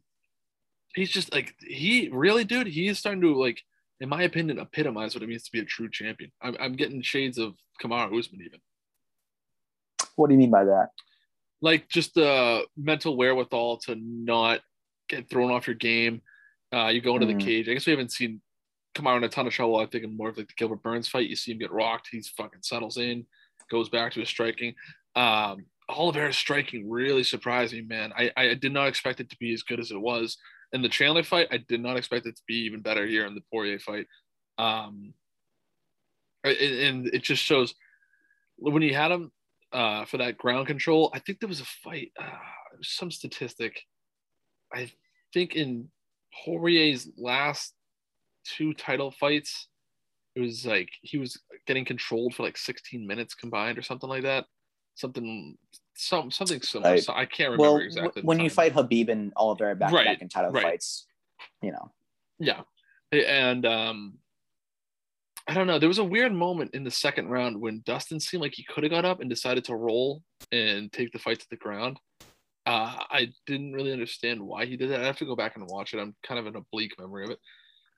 he's 0.95 1.11
just 1.11 1.31
like 1.33 1.53
he 1.59 2.09
really, 2.11 2.43
dude. 2.43 2.67
He 2.67 2.87
is 2.87 2.97
starting 2.97 3.21
to 3.21 3.35
like 3.35 3.61
in 4.01 4.09
my 4.09 4.23
opinion, 4.23 4.59
epitomize 4.59 5.13
what 5.13 5.23
it 5.23 5.29
means 5.29 5.43
to 5.43 5.51
be 5.51 5.59
a 5.59 5.65
true 5.65 5.89
champion. 5.89 6.31
I'm, 6.41 6.57
I'm 6.59 6.73
getting 6.73 7.03
shades 7.03 7.37
of 7.37 7.53
Kamaru 7.81 8.19
Usman 8.19 8.41
even. 8.43 8.59
What 10.21 10.29
do 10.29 10.35
you 10.35 10.39
mean 10.39 10.51
by 10.51 10.65
that? 10.65 10.89
Like 11.61 11.89
just 11.89 12.15
the 12.15 12.65
mental 12.77 13.17
wherewithal 13.17 13.77
to 13.85 13.95
not 13.95 14.61
get 15.09 15.29
thrown 15.29 15.51
off 15.51 15.67
your 15.67 15.75
game. 15.75 16.21
Uh, 16.73 16.87
you 16.87 17.01
go 17.01 17.15
into 17.15 17.27
mm. 17.27 17.37
the 17.37 17.45
cage. 17.45 17.67
I 17.67 17.73
guess 17.73 17.85
we 17.85 17.91
haven't 17.91 18.11
seen 18.11 18.41
Kamaru 18.95 19.17
in 19.17 19.23
a 19.25 19.29
ton 19.29 19.47
of 19.47 19.53
trouble. 19.53 19.77
I 19.77 19.85
think 19.85 20.09
more 20.09 20.29
of 20.29 20.37
like 20.37 20.47
the 20.47 20.53
Gilbert 20.55 20.81
Burns 20.81 21.07
fight. 21.07 21.29
You 21.29 21.35
see 21.35 21.51
him 21.51 21.59
get 21.59 21.71
rocked. 21.71 22.09
He's 22.11 22.29
fucking 22.29 22.61
settles 22.63 22.97
in, 22.97 23.25
goes 23.69 23.89
back 23.89 24.13
to 24.13 24.21
his 24.21 24.29
striking. 24.29 24.73
Um, 25.15 25.65
Oliveira's 25.89 26.37
striking 26.37 26.89
really 26.89 27.23
surprised 27.23 27.73
me, 27.73 27.81
man. 27.81 28.13
I, 28.17 28.31
I 28.37 28.53
did 28.53 28.71
not 28.71 28.87
expect 28.87 29.19
it 29.19 29.29
to 29.29 29.37
be 29.37 29.53
as 29.53 29.63
good 29.63 29.79
as 29.79 29.91
it 29.91 29.99
was 29.99 30.37
in 30.73 30.81
the 30.81 30.89
Chandler 30.89 31.23
fight, 31.23 31.47
I 31.51 31.57
did 31.57 31.81
not 31.81 31.97
expect 31.97 32.25
it 32.25 32.35
to 32.35 32.41
be 32.47 32.65
even 32.65 32.81
better 32.81 33.05
here 33.05 33.25
in 33.25 33.35
the 33.35 33.43
Poirier 33.51 33.79
fight. 33.79 34.07
Um, 34.57 35.13
and 36.43 37.07
it 37.07 37.23
just 37.23 37.43
shows 37.43 37.75
when 38.57 38.81
he 38.81 38.93
had 38.93 39.11
him 39.11 39.31
uh, 39.73 40.05
for 40.05 40.17
that 40.17 40.37
ground 40.37 40.67
control. 40.67 41.11
I 41.13 41.19
think 41.19 41.39
there 41.39 41.49
was 41.49 41.61
a 41.61 41.65
fight, 41.65 42.11
uh, 42.19 42.25
some 42.81 43.11
statistic. 43.11 43.81
I 44.73 44.91
think 45.33 45.55
in 45.55 45.89
Poirier's 46.43 47.09
last 47.17 47.73
two 48.45 48.73
title 48.73 49.11
fights, 49.11 49.67
it 50.35 50.41
was 50.41 50.65
like 50.65 50.89
he 51.01 51.17
was 51.17 51.39
getting 51.67 51.85
controlled 51.85 52.35
for 52.35 52.43
like 52.43 52.57
16 52.57 53.05
minutes 53.05 53.33
combined 53.33 53.77
or 53.77 53.81
something 53.81 54.09
like 54.09 54.23
that. 54.23 54.45
Something 54.95 55.57
some 55.95 56.31
something 56.31 56.61
similar. 56.61 56.91
Right. 56.91 57.03
So 57.03 57.13
I 57.13 57.25
can't 57.25 57.51
remember 57.51 57.73
well, 57.73 57.77
exactly. 57.77 58.21
When 58.23 58.39
you 58.39 58.49
fight 58.49 58.73
Khabib 58.73 59.09
and 59.09 59.31
Oliveira 59.35 59.75
back 59.75 59.91
right. 59.91 60.05
back 60.05 60.21
in 60.21 60.29
title 60.29 60.51
right. 60.51 60.63
fights, 60.63 61.05
you 61.61 61.71
know. 61.71 61.91
Yeah, 62.39 62.61
and 63.11 63.65
um, 63.65 64.17
I 65.47 65.53
don't 65.53 65.67
know. 65.67 65.79
There 65.79 65.89
was 65.89 65.97
a 65.97 66.03
weird 66.03 66.33
moment 66.33 66.75
in 66.75 66.83
the 66.83 66.91
second 66.91 67.29
round 67.29 67.59
when 67.59 67.81
Dustin 67.85 68.19
seemed 68.19 68.41
like 68.41 68.53
he 68.53 68.63
could 68.63 68.83
have 68.83 68.91
got 68.91 69.05
up 69.05 69.21
and 69.21 69.29
decided 69.29 69.63
to 69.65 69.75
roll 69.75 70.21
and 70.51 70.91
take 70.91 71.11
the 71.11 71.19
fight 71.19 71.39
to 71.39 71.47
the 71.49 71.57
ground. 71.57 71.99
Uh, 72.65 72.95
I 73.09 73.31
didn't 73.47 73.73
really 73.73 73.91
understand 73.91 74.41
why 74.41 74.65
he 74.65 74.77
did 74.77 74.91
that. 74.91 75.01
I 75.01 75.05
have 75.05 75.17
to 75.17 75.25
go 75.25 75.35
back 75.35 75.55
and 75.55 75.67
watch 75.67 75.93
it. 75.93 75.99
I'm 75.99 76.15
kind 76.23 76.39
of 76.39 76.45
in 76.45 76.55
a 76.55 76.61
bleak 76.71 76.93
memory 76.99 77.23
of 77.23 77.31
it, 77.31 77.39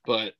but 0.06 0.34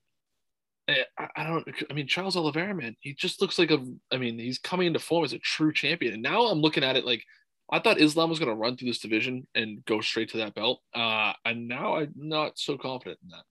eh, 0.88 1.04
I, 1.20 1.28
I 1.36 1.44
don't. 1.44 1.68
I 1.90 1.94
mean, 1.94 2.08
Charles 2.08 2.38
Oliveira, 2.38 2.74
man, 2.74 2.96
he 3.02 3.14
just 3.14 3.42
looks 3.42 3.60
like 3.60 3.72
a. 3.72 3.86
I 4.14 4.18
mean, 4.18 4.40
he's 4.40 4.60
coming 4.60 4.88
into 4.88 5.00
form 5.00 5.26
as 5.26 5.34
a 5.34 5.40
true 5.40 5.74
champion, 5.74 6.14
and 6.14 6.24
now 6.24 6.46
I'm 6.46 6.62
looking 6.62 6.86
at 6.86 6.96
it 6.96 7.06
like 7.06 7.26
I 7.70 7.80
thought 7.80 8.00
Islam 8.00 8.30
was 8.30 8.40
going 8.40 8.50
to 8.50 8.56
run 8.56 8.78
through 8.78 8.90
this 8.90 9.00
division 9.00 9.48
and 9.56 9.84
go 9.86 10.00
straight 10.00 10.30
to 10.30 10.38
that 10.38 10.56
belt. 10.56 10.82
Uh, 10.94 11.34
and 11.44 11.68
now 11.68 11.98
I'm 11.98 12.14
not 12.16 12.58
so 12.58 12.78
confident 12.78 13.20
in 13.24 13.30
that. 13.30 13.44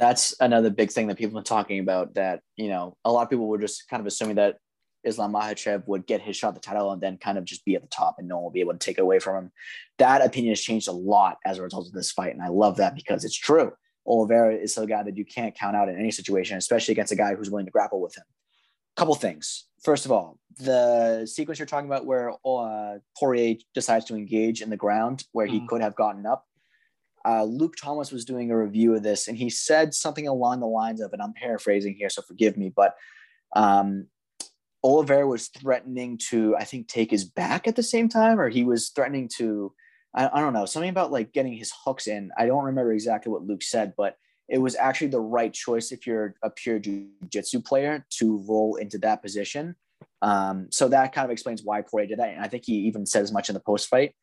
That's 0.00 0.34
another 0.40 0.70
big 0.70 0.90
thing 0.90 1.06
that 1.08 1.18
people 1.18 1.38
are 1.38 1.44
talking 1.44 1.78
about. 1.78 2.14
That 2.14 2.40
you 2.56 2.68
know, 2.68 2.96
a 3.04 3.12
lot 3.12 3.22
of 3.22 3.30
people 3.30 3.46
were 3.46 3.58
just 3.58 3.88
kind 3.88 4.00
of 4.00 4.06
assuming 4.06 4.36
that 4.36 4.56
Islam 5.04 5.32
Makhachev 5.32 5.86
would 5.86 6.06
get 6.06 6.20
his 6.20 6.36
shot 6.36 6.48
at 6.48 6.54
the 6.54 6.60
title 6.60 6.90
and 6.90 7.00
then 7.00 7.18
kind 7.18 7.38
of 7.38 7.44
just 7.44 7.64
be 7.64 7.76
at 7.76 7.82
the 7.82 7.88
top, 7.88 8.16
and 8.18 8.26
no 8.26 8.36
one 8.36 8.44
will 8.44 8.50
be 8.50 8.60
able 8.60 8.72
to 8.72 8.78
take 8.78 8.98
it 8.98 9.02
away 9.02 9.18
from 9.18 9.36
him. 9.36 9.52
That 9.98 10.24
opinion 10.24 10.52
has 10.52 10.60
changed 10.60 10.88
a 10.88 10.92
lot 10.92 11.38
as 11.44 11.58
a 11.58 11.62
result 11.62 11.86
of 11.86 11.92
this 11.92 12.10
fight, 12.10 12.32
and 12.32 12.42
I 12.42 12.48
love 12.48 12.78
that 12.78 12.96
because 12.96 13.24
it's 13.24 13.36
true. 13.36 13.72
Oliveira 14.06 14.56
is 14.56 14.76
a 14.78 14.86
guy 14.86 15.02
that 15.02 15.16
you 15.16 15.24
can't 15.24 15.54
count 15.54 15.76
out 15.76 15.88
in 15.88 15.96
any 15.96 16.10
situation, 16.10 16.56
especially 16.56 16.92
against 16.92 17.12
a 17.12 17.16
guy 17.16 17.34
who's 17.34 17.50
willing 17.50 17.66
to 17.66 17.72
grapple 17.72 18.00
with 18.00 18.16
him. 18.16 18.24
Couple 18.96 19.14
things 19.14 19.66
first 19.82 20.04
of 20.04 20.12
all, 20.12 20.38
the 20.58 21.26
sequence 21.26 21.58
you're 21.58 21.66
talking 21.66 21.88
about 21.88 22.06
where 22.06 22.32
uh, 22.44 22.98
Poirier 23.18 23.56
decides 23.74 24.04
to 24.06 24.14
engage 24.14 24.62
in 24.62 24.70
the 24.70 24.76
ground 24.76 25.24
where 25.32 25.46
he 25.46 25.60
mm. 25.60 25.68
could 25.68 25.80
have 25.80 25.94
gotten 25.96 26.26
up. 26.26 26.44
Uh, 27.26 27.44
Luke 27.44 27.76
Thomas 27.76 28.10
was 28.10 28.24
doing 28.24 28.50
a 28.50 28.56
review 28.56 28.94
of 28.94 29.02
this 29.02 29.28
and 29.28 29.36
he 29.36 29.50
said 29.50 29.92
something 29.94 30.26
along 30.26 30.60
the 30.60 30.66
lines 30.66 31.00
of, 31.00 31.12
and 31.12 31.20
I'm 31.20 31.34
paraphrasing 31.34 31.94
here, 31.94 32.08
so 32.08 32.22
forgive 32.22 32.56
me, 32.56 32.72
but 32.74 32.94
um, 33.54 34.06
was 34.82 35.48
threatening 35.48 36.18
to, 36.30 36.56
I 36.56 36.64
think, 36.64 36.88
take 36.88 37.10
his 37.10 37.24
back 37.24 37.68
at 37.68 37.76
the 37.76 37.82
same 37.82 38.08
time, 38.08 38.40
or 38.40 38.48
he 38.48 38.64
was 38.64 38.88
threatening 38.90 39.28
to, 39.36 39.72
I, 40.14 40.30
I 40.32 40.40
don't 40.40 40.54
know, 40.54 40.64
something 40.64 40.90
about 40.90 41.12
like 41.12 41.32
getting 41.32 41.52
his 41.52 41.72
hooks 41.84 42.06
in. 42.06 42.30
I 42.38 42.46
don't 42.46 42.64
remember 42.64 42.92
exactly 42.92 43.30
what 43.30 43.42
Luke 43.42 43.62
said, 43.62 43.92
but 43.96 44.16
it 44.48 44.58
was 44.58 44.74
actually 44.76 45.08
the 45.08 45.20
right 45.20 45.52
choice 45.52 45.92
if 45.92 46.06
you're 46.06 46.34
a 46.42 46.50
pure 46.50 46.78
jiu-jitsu 46.78 47.60
player 47.60 48.04
to 48.18 48.44
roll 48.48 48.76
into 48.76 48.98
that 48.98 49.22
position. 49.22 49.76
Um, 50.22 50.68
so 50.70 50.88
that 50.88 51.12
kind 51.12 51.24
of 51.24 51.30
explains 51.30 51.62
why 51.62 51.82
Poirier 51.82 52.08
did 52.08 52.18
that. 52.18 52.30
And 52.30 52.42
I 52.42 52.48
think 52.48 52.64
he 52.66 52.74
even 52.88 53.06
said 53.06 53.22
as 53.22 53.32
much 53.32 53.48
in 53.48 53.54
the 53.54 53.60
post 53.60 53.88
fight. 53.88 54.14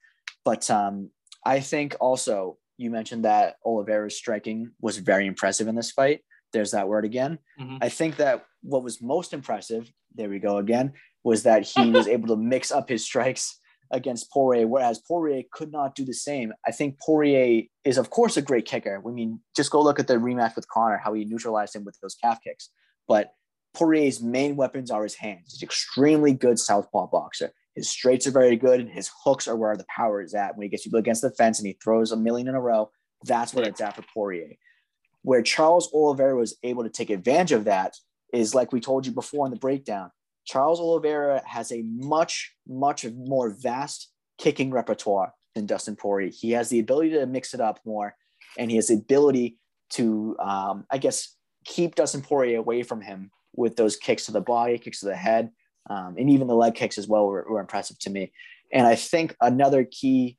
But 0.44 0.70
um, 0.70 1.12
I 1.46 1.60
think 1.60 1.96
also 2.00 2.58
you 2.78 2.92
mentioned 2.92 3.26
that 3.26 3.56
Oliveira's 3.66 4.16
striking 4.16 4.72
was 4.82 4.98
very 4.98 5.26
impressive 5.26 5.68
in 5.68 5.76
this 5.76 5.92
fight. 5.92 6.22
There's 6.54 6.72
that 6.72 6.88
word 6.88 7.06
again. 7.06 7.40
Mm-hmm. 7.60 7.78
I 7.82 7.90
think 7.90 8.18
that 8.18 8.46
what 8.62 8.84
was 8.84 9.02
most 9.02 9.34
impressive, 9.34 9.92
there 10.16 10.30
we 10.30 10.40
go 10.40 10.58
again, 10.58 10.94
was 11.24 11.44
that 11.44 11.64
he 11.64 11.92
was 11.92 12.08
able 12.08 12.28
to 12.30 12.38
mix 12.38 12.72
up 12.72 12.90
his 12.90 13.04
strikes 13.04 13.60
against 13.92 14.32
Poirier, 14.32 14.68
whereas 14.68 15.00
Poirier 15.00 15.44
could 15.52 15.72
not 15.72 15.96
do 15.96 16.06
the 16.06 16.14
same. 16.14 16.54
I 16.66 16.72
think 16.72 17.00
Poirier 17.00 17.64
is, 17.86 17.98
of 17.98 18.10
course, 18.10 18.38
a 18.38 18.42
great 18.42 18.66
kicker. 18.66 19.02
I 19.06 19.12
mean, 19.12 19.40
just 19.56 19.72
go 19.72 19.82
look 19.82 20.00
at 20.00 20.08
the 20.08 20.16
rematch 20.16 20.56
with 20.56 20.68
Conor, 20.68 21.02
how 21.04 21.14
he 21.14 21.26
neutralized 21.26 21.76
him 21.76 21.86
with 21.86 21.98
those 22.02 22.16
calf 22.16 22.40
kicks. 22.44 22.70
But 23.08 23.32
Poirier's 23.74 24.22
main 24.22 24.56
weapons 24.56 24.92
are 24.92 25.04
his 25.04 25.16
hands. 25.16 25.54
He's 25.54 25.64
extremely 25.64 26.34
good 26.34 26.60
southpaw 26.60 27.08
boxer. 27.08 27.52
His 27.78 27.90
straights 27.90 28.26
are 28.26 28.32
very 28.32 28.56
good, 28.56 28.80
and 28.80 28.90
his 28.90 29.12
hooks 29.24 29.48
are 29.48 29.56
where 29.56 29.78
the 29.78 29.86
power 29.96 30.20
is 30.24 30.34
at. 30.34 30.58
When 30.58 30.64
he 30.64 30.70
gets 30.70 30.84
people 30.84 30.98
against 30.98 31.22
the 31.22 31.30
fence 31.30 31.60
and 31.60 31.68
he 31.68 31.78
throws 31.82 32.12
a 32.12 32.18
million 32.18 32.48
in 32.48 32.56
a 32.56 32.60
row, 32.60 32.90
that's 33.24 33.54
where 33.54 33.68
it's 33.68 33.80
at 33.80 33.96
for 33.96 34.04
Poirier. 34.12 34.56
Where 35.22 35.44
Charles 35.44 35.88
Oliveira 35.94 36.36
was 36.36 36.58
able 36.64 36.84
to 36.84 36.90
take 36.90 37.12
advantage 37.12 37.52
of 37.52 37.66
that 37.66 37.96
is 38.34 38.56
like 38.56 38.74
we 38.74 38.80
told 38.80 39.06
you 39.06 39.12
before 39.12 39.46
in 39.46 39.52
the 39.52 39.60
breakdown. 39.60 40.10
Charles 40.44 40.80
Oliveira 40.80 41.44
has 41.46 41.72
a 41.72 41.84
much, 41.84 42.52
much 42.68 43.06
more 43.06 43.52
vast 43.52 44.12
kicking 44.40 44.72
repertoire 44.72 45.34
than 45.54 45.68
Dustin 45.68 45.96
Poirier. 45.96 46.32
He 46.34 46.52
has 46.52 46.70
the 46.70 46.80
ability 46.80 47.12
to 47.12 47.28
mix 47.28 47.54
it 47.54 47.62
up 47.62 47.80
more, 47.86 48.16
and 48.58 48.72
he 48.72 48.78
has 48.78 48.88
the 48.88 48.96
ability 48.96 49.60
to, 49.92 50.36
um, 50.40 50.86
I 50.90 50.98
guess, 50.98 51.36
keep 51.64 51.94
Dustin 51.94 52.24
Poirier 52.24 52.58
away 52.58 52.82
from 52.82 53.02
him 53.02 53.30
with 53.56 53.76
those 53.76 53.98
kicks 53.98 54.26
to 54.26 54.32
the 54.32 54.42
body, 54.42 54.80
kicks 54.80 55.02
to 55.02 55.06
the 55.06 55.16
head, 55.16 55.52
um, 55.90 56.16
and 56.18 56.30
even 56.30 56.48
the 56.48 56.56
leg 56.56 56.76
kicks 56.76 56.98
as 56.98 57.08
well 57.08 57.28
were, 57.28 57.46
were 57.50 57.60
impressive 57.60 58.00
to 58.00 58.10
me. 58.10 58.32
And 58.72 58.86
I 58.86 58.96
think 58.96 59.36
another 59.42 59.86
key 59.86 60.38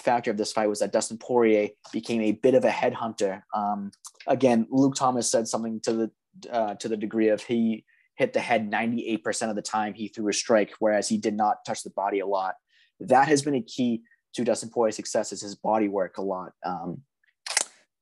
factor 0.00 0.30
of 0.30 0.36
this 0.36 0.52
fight 0.52 0.68
was 0.68 0.80
that 0.80 0.92
Dustin 0.92 1.18
Poirier 1.18 1.68
became 1.92 2.22
a 2.22 2.32
bit 2.32 2.54
of 2.54 2.64
a 2.64 2.70
headhunter. 2.70 3.42
Um, 3.54 3.92
again, 4.26 4.66
Luke 4.70 4.94
Thomas 4.94 5.30
said 5.30 5.48
something 5.48 5.80
to 5.80 5.92
the 5.92 6.10
uh, 6.52 6.74
to 6.74 6.88
the 6.88 6.96
degree 6.96 7.28
of 7.28 7.42
he 7.42 7.84
hit 8.16 8.32
the 8.32 8.40
head 8.40 8.70
98% 8.70 9.50
of 9.50 9.56
the 9.56 9.62
time 9.62 9.94
he 9.94 10.08
threw 10.08 10.28
a 10.28 10.32
strike, 10.32 10.72
whereas 10.78 11.08
he 11.08 11.18
did 11.18 11.34
not 11.34 11.64
touch 11.66 11.82
the 11.82 11.90
body 11.90 12.20
a 12.20 12.26
lot. 12.26 12.54
That 13.00 13.28
has 13.28 13.42
been 13.42 13.54
a 13.54 13.62
key 13.62 14.02
to 14.34 14.44
Dustin 14.44 14.70
Poirier's 14.70 14.96
success 14.96 15.32
is 15.32 15.42
his 15.42 15.54
body 15.54 15.88
work 15.88 16.18
a 16.18 16.22
lot. 16.22 16.52
Um, 16.64 17.02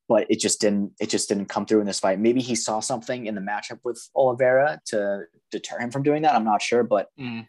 but 0.08 0.26
it 0.30 0.40
just 0.40 0.60
didn't 0.60 0.92
it 1.00 1.08
just 1.08 1.28
didn't 1.28 1.46
come 1.46 1.66
through 1.66 1.80
in 1.80 1.86
this 1.86 2.00
fight. 2.00 2.18
Maybe 2.18 2.40
he 2.40 2.54
saw 2.54 2.80
something 2.80 3.26
in 3.26 3.34
the 3.34 3.40
matchup 3.40 3.80
with 3.84 4.08
Oliveira 4.14 4.80
to 4.86 5.24
deter 5.50 5.78
him 5.78 5.90
from 5.90 6.02
doing 6.02 6.22
that. 6.22 6.34
I'm 6.34 6.44
not 6.44 6.62
sure, 6.62 6.82
but 6.82 7.08
mm. 7.18 7.46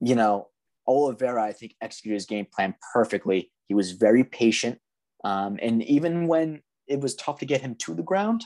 you 0.00 0.14
know, 0.14 0.48
Oliveira 0.86 1.42
I 1.42 1.52
think 1.52 1.74
executed 1.80 2.14
his 2.14 2.26
game 2.26 2.46
plan 2.52 2.74
perfectly. 2.92 3.50
He 3.68 3.74
was 3.74 3.92
very 3.92 4.24
patient, 4.24 4.78
um, 5.24 5.58
and 5.60 5.82
even 5.82 6.28
when 6.28 6.62
it 6.86 7.00
was 7.00 7.14
tough 7.16 7.40
to 7.40 7.46
get 7.46 7.60
him 7.60 7.74
to 7.80 7.94
the 7.94 8.02
ground, 8.02 8.44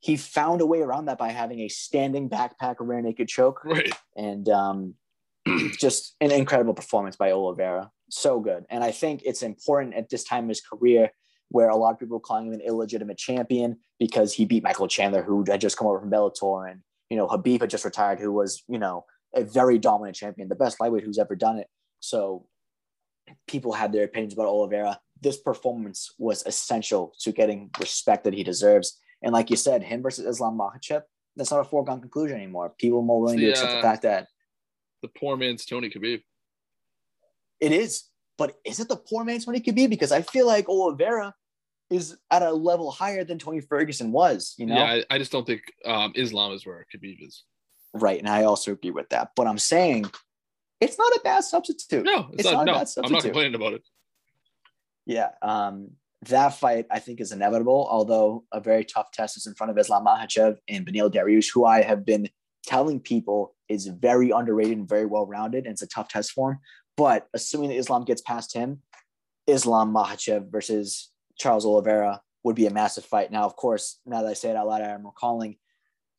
he 0.00 0.16
found 0.16 0.60
a 0.60 0.66
way 0.66 0.80
around 0.80 1.06
that 1.06 1.18
by 1.18 1.28
having 1.28 1.60
a 1.60 1.68
standing 1.68 2.28
backpack 2.28 2.76
rear 2.80 3.00
naked 3.00 3.28
choke. 3.28 3.64
Right. 3.64 3.92
And 4.16 4.48
um, 4.48 4.94
just 5.78 6.16
an 6.20 6.30
incredible 6.30 6.74
performance 6.74 7.16
by 7.16 7.32
Oliveira. 7.32 7.90
So 8.10 8.40
good. 8.40 8.64
And 8.70 8.82
I 8.82 8.90
think 8.90 9.22
it's 9.24 9.42
important 9.42 9.94
at 9.94 10.08
this 10.08 10.24
time 10.24 10.44
in 10.44 10.48
his 10.48 10.60
career 10.60 11.10
where 11.50 11.68
a 11.68 11.76
lot 11.76 11.92
of 11.92 11.98
people 11.98 12.16
were 12.16 12.20
calling 12.20 12.46
him 12.46 12.52
an 12.52 12.60
illegitimate 12.60 13.18
champion 13.18 13.78
because 13.98 14.34
he 14.34 14.44
beat 14.44 14.62
Michael 14.62 14.88
Chandler, 14.88 15.22
who 15.22 15.44
had 15.48 15.60
just 15.60 15.76
come 15.76 15.86
over 15.86 16.00
from 16.00 16.10
Bellator, 16.10 16.70
and 16.70 16.80
you 17.10 17.16
know 17.16 17.26
Khabib 17.26 17.60
had 17.60 17.70
just 17.70 17.84
retired, 17.84 18.20
who 18.20 18.32
was 18.32 18.62
you 18.68 18.78
know 18.78 19.04
a 19.34 19.44
very 19.44 19.78
dominant 19.78 20.16
champion, 20.16 20.48
the 20.48 20.54
best 20.54 20.80
lightweight 20.80 21.04
who's 21.04 21.18
ever 21.18 21.36
done 21.36 21.58
it. 21.58 21.68
So 22.00 22.46
people 23.46 23.72
had 23.72 23.92
their 23.92 24.04
opinions 24.04 24.32
about 24.32 24.46
Oliveira. 24.46 25.00
This 25.20 25.36
performance 25.36 26.14
was 26.18 26.46
essential 26.46 27.12
to 27.20 27.32
getting 27.32 27.70
respect 27.80 28.24
that 28.24 28.34
he 28.34 28.44
deserves. 28.44 28.98
And 29.22 29.32
like 29.32 29.50
you 29.50 29.56
said, 29.56 29.82
him 29.82 30.02
versus 30.02 30.24
Islam 30.24 30.56
Makhachev, 30.56 31.02
that's 31.36 31.50
not 31.50 31.60
a 31.60 31.64
foregone 31.64 32.00
conclusion 32.00 32.36
anymore. 32.36 32.72
People 32.78 33.00
are 33.00 33.04
more 33.04 33.20
willing 33.20 33.38
the, 33.38 33.46
to 33.46 33.50
accept 33.50 33.72
uh, 33.72 33.76
the 33.76 33.82
fact 33.82 34.02
that 34.02 34.28
the 35.02 35.08
poor 35.08 35.36
man's 35.36 35.64
Tony 35.64 35.90
Khabib. 35.90 36.22
It 37.60 37.72
is, 37.72 38.04
but 38.38 38.56
is 38.64 38.80
it 38.80 38.88
the 38.88 38.96
poor 38.96 39.24
man's 39.24 39.44
Tony 39.44 39.60
Khabib? 39.60 39.90
Because 39.90 40.12
I 40.12 40.22
feel 40.22 40.46
like 40.46 40.68
Oliveira 40.68 41.34
is 41.90 42.16
at 42.30 42.42
a 42.42 42.52
level 42.52 42.90
higher 42.90 43.24
than 43.24 43.38
Tony 43.38 43.60
Ferguson 43.60 44.12
was. 44.12 44.54
You 44.56 44.66
know, 44.66 44.76
yeah, 44.76 44.84
I, 44.84 45.04
I 45.10 45.18
just 45.18 45.32
don't 45.32 45.46
think 45.46 45.62
um, 45.84 46.12
Islam 46.14 46.52
is 46.52 46.64
where 46.64 46.86
Khabib 46.94 47.26
is. 47.26 47.44
Right, 47.92 48.18
and 48.18 48.28
I 48.28 48.44
also 48.44 48.72
agree 48.72 48.90
with 48.90 49.08
that. 49.10 49.32
But 49.34 49.46
I'm 49.46 49.58
saying 49.58 50.10
it's 50.80 50.98
not 50.98 51.12
a 51.12 51.20
bad 51.24 51.44
substitute. 51.44 52.04
No, 52.04 52.28
it's, 52.32 52.44
it's 52.44 52.44
not, 52.44 52.64
not, 52.64 52.88
no, 52.96 53.02
I'm 53.04 53.12
not 53.12 53.22
complaining 53.22 53.54
about 53.54 53.74
it. 53.74 53.82
Yeah, 55.04 55.30
um, 55.42 55.90
that 56.26 56.50
fight 56.50 56.86
I 56.90 57.00
think 57.00 57.20
is 57.20 57.32
inevitable. 57.32 57.88
Although 57.90 58.44
a 58.52 58.60
very 58.60 58.84
tough 58.84 59.10
test 59.10 59.36
is 59.36 59.46
in 59.46 59.54
front 59.54 59.70
of 59.70 59.78
Islam 59.78 60.04
Makhachev 60.04 60.58
and 60.68 60.86
Beneil 60.86 61.12
Dariush, 61.12 61.48
who 61.52 61.64
I 61.64 61.82
have 61.82 62.04
been 62.04 62.28
telling 62.64 63.00
people 63.00 63.56
is 63.68 63.86
very 63.86 64.30
underrated 64.30 64.78
and 64.78 64.88
very 64.88 65.06
well 65.06 65.26
rounded, 65.26 65.64
and 65.64 65.72
it's 65.72 65.82
a 65.82 65.88
tough 65.88 66.08
test 66.08 66.32
for 66.32 66.52
him. 66.52 66.58
But 66.98 67.28
assuming 67.32 67.70
that 67.70 67.76
Islam 67.76 68.04
gets 68.04 68.20
past 68.20 68.52
him, 68.52 68.82
Islam 69.46 69.94
Makhachev 69.94 70.50
versus 70.50 71.10
Charles 71.38 71.64
Oliveira 71.64 72.20
would 72.42 72.56
be 72.56 72.66
a 72.66 72.70
massive 72.70 73.04
fight. 73.04 73.30
Now, 73.30 73.44
of 73.44 73.54
course, 73.54 74.00
now 74.04 74.22
that 74.22 74.28
I 74.28 74.34
say 74.34 74.50
it 74.50 74.56
out 74.56 74.66
loud, 74.66 74.82
I'm 74.82 75.06
recalling 75.06 75.58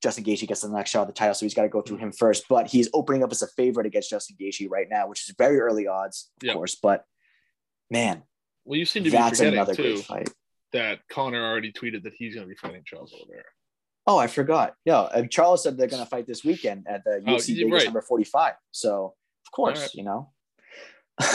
Justin 0.02 0.24
Gaethje 0.24 0.48
gets 0.48 0.62
the 0.62 0.70
next 0.70 0.92
shot 0.92 1.02
at 1.02 1.08
the 1.08 1.14
title, 1.14 1.34
so 1.34 1.46
he's 1.46 1.54
got 1.54 1.64
to 1.64 1.70
go 1.70 1.82
through 1.82 1.98
him 1.98 2.14
first. 2.14 2.46
But 2.48 2.68
he's 2.68 2.88
opening 2.94 3.24
up 3.24 3.32
as 3.32 3.42
a 3.42 3.48
favorite 3.48 3.88
against 3.88 4.10
Justin 4.10 4.38
Gaethje 4.40 4.70
right 4.72 4.88
now, 4.90 5.10
which 5.10 5.28
is 5.28 5.36
very 5.38 5.60
early 5.60 5.86
odds, 5.86 6.32
of 6.42 6.48
yep. 6.48 6.56
course. 6.56 6.76
But 6.82 7.04
man, 7.92 8.24
well, 8.64 8.80
you 8.80 8.86
seem 8.86 9.04
to 9.04 9.12
be 9.12 9.18
that's 9.18 9.42
another 9.42 9.76
too, 9.76 9.84
great 9.84 10.06
fight. 10.06 10.30
That 10.72 11.00
Conor 11.10 11.44
already 11.44 11.74
tweeted 11.74 12.04
that 12.04 12.14
he's 12.16 12.36
going 12.36 12.48
to 12.48 12.50
be 12.50 12.56
fighting 12.56 12.84
Charles 12.86 13.14
Oliveira. 13.14 13.44
Oh, 14.08 14.18
I 14.18 14.28
forgot. 14.28 14.76
Yeah, 14.86 15.10
Charles 15.30 15.62
said 15.62 15.78
they're 15.78 15.88
going 15.88 16.04
to 16.04 16.10
fight 16.10 16.26
this 16.26 16.46
weekend 16.46 16.86
at 16.88 17.04
the 17.04 17.22
UFC 17.28 17.52
oh, 17.52 17.66
Vegas 17.66 17.72
right. 17.74 17.84
number 17.84 18.02
forty-five. 18.02 18.54
So 18.72 19.16
of 19.46 19.52
course, 19.52 19.82
right. 19.82 19.94
you 19.94 20.04
know. 20.04 20.32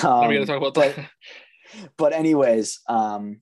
Um, 0.02 0.28
we 0.28 0.38
to 0.38 0.46
talk 0.46 0.56
about 0.56 0.74
but, 0.74 0.96
that. 0.96 1.10
But 1.96 2.12
anyways, 2.12 2.80
um, 2.88 3.40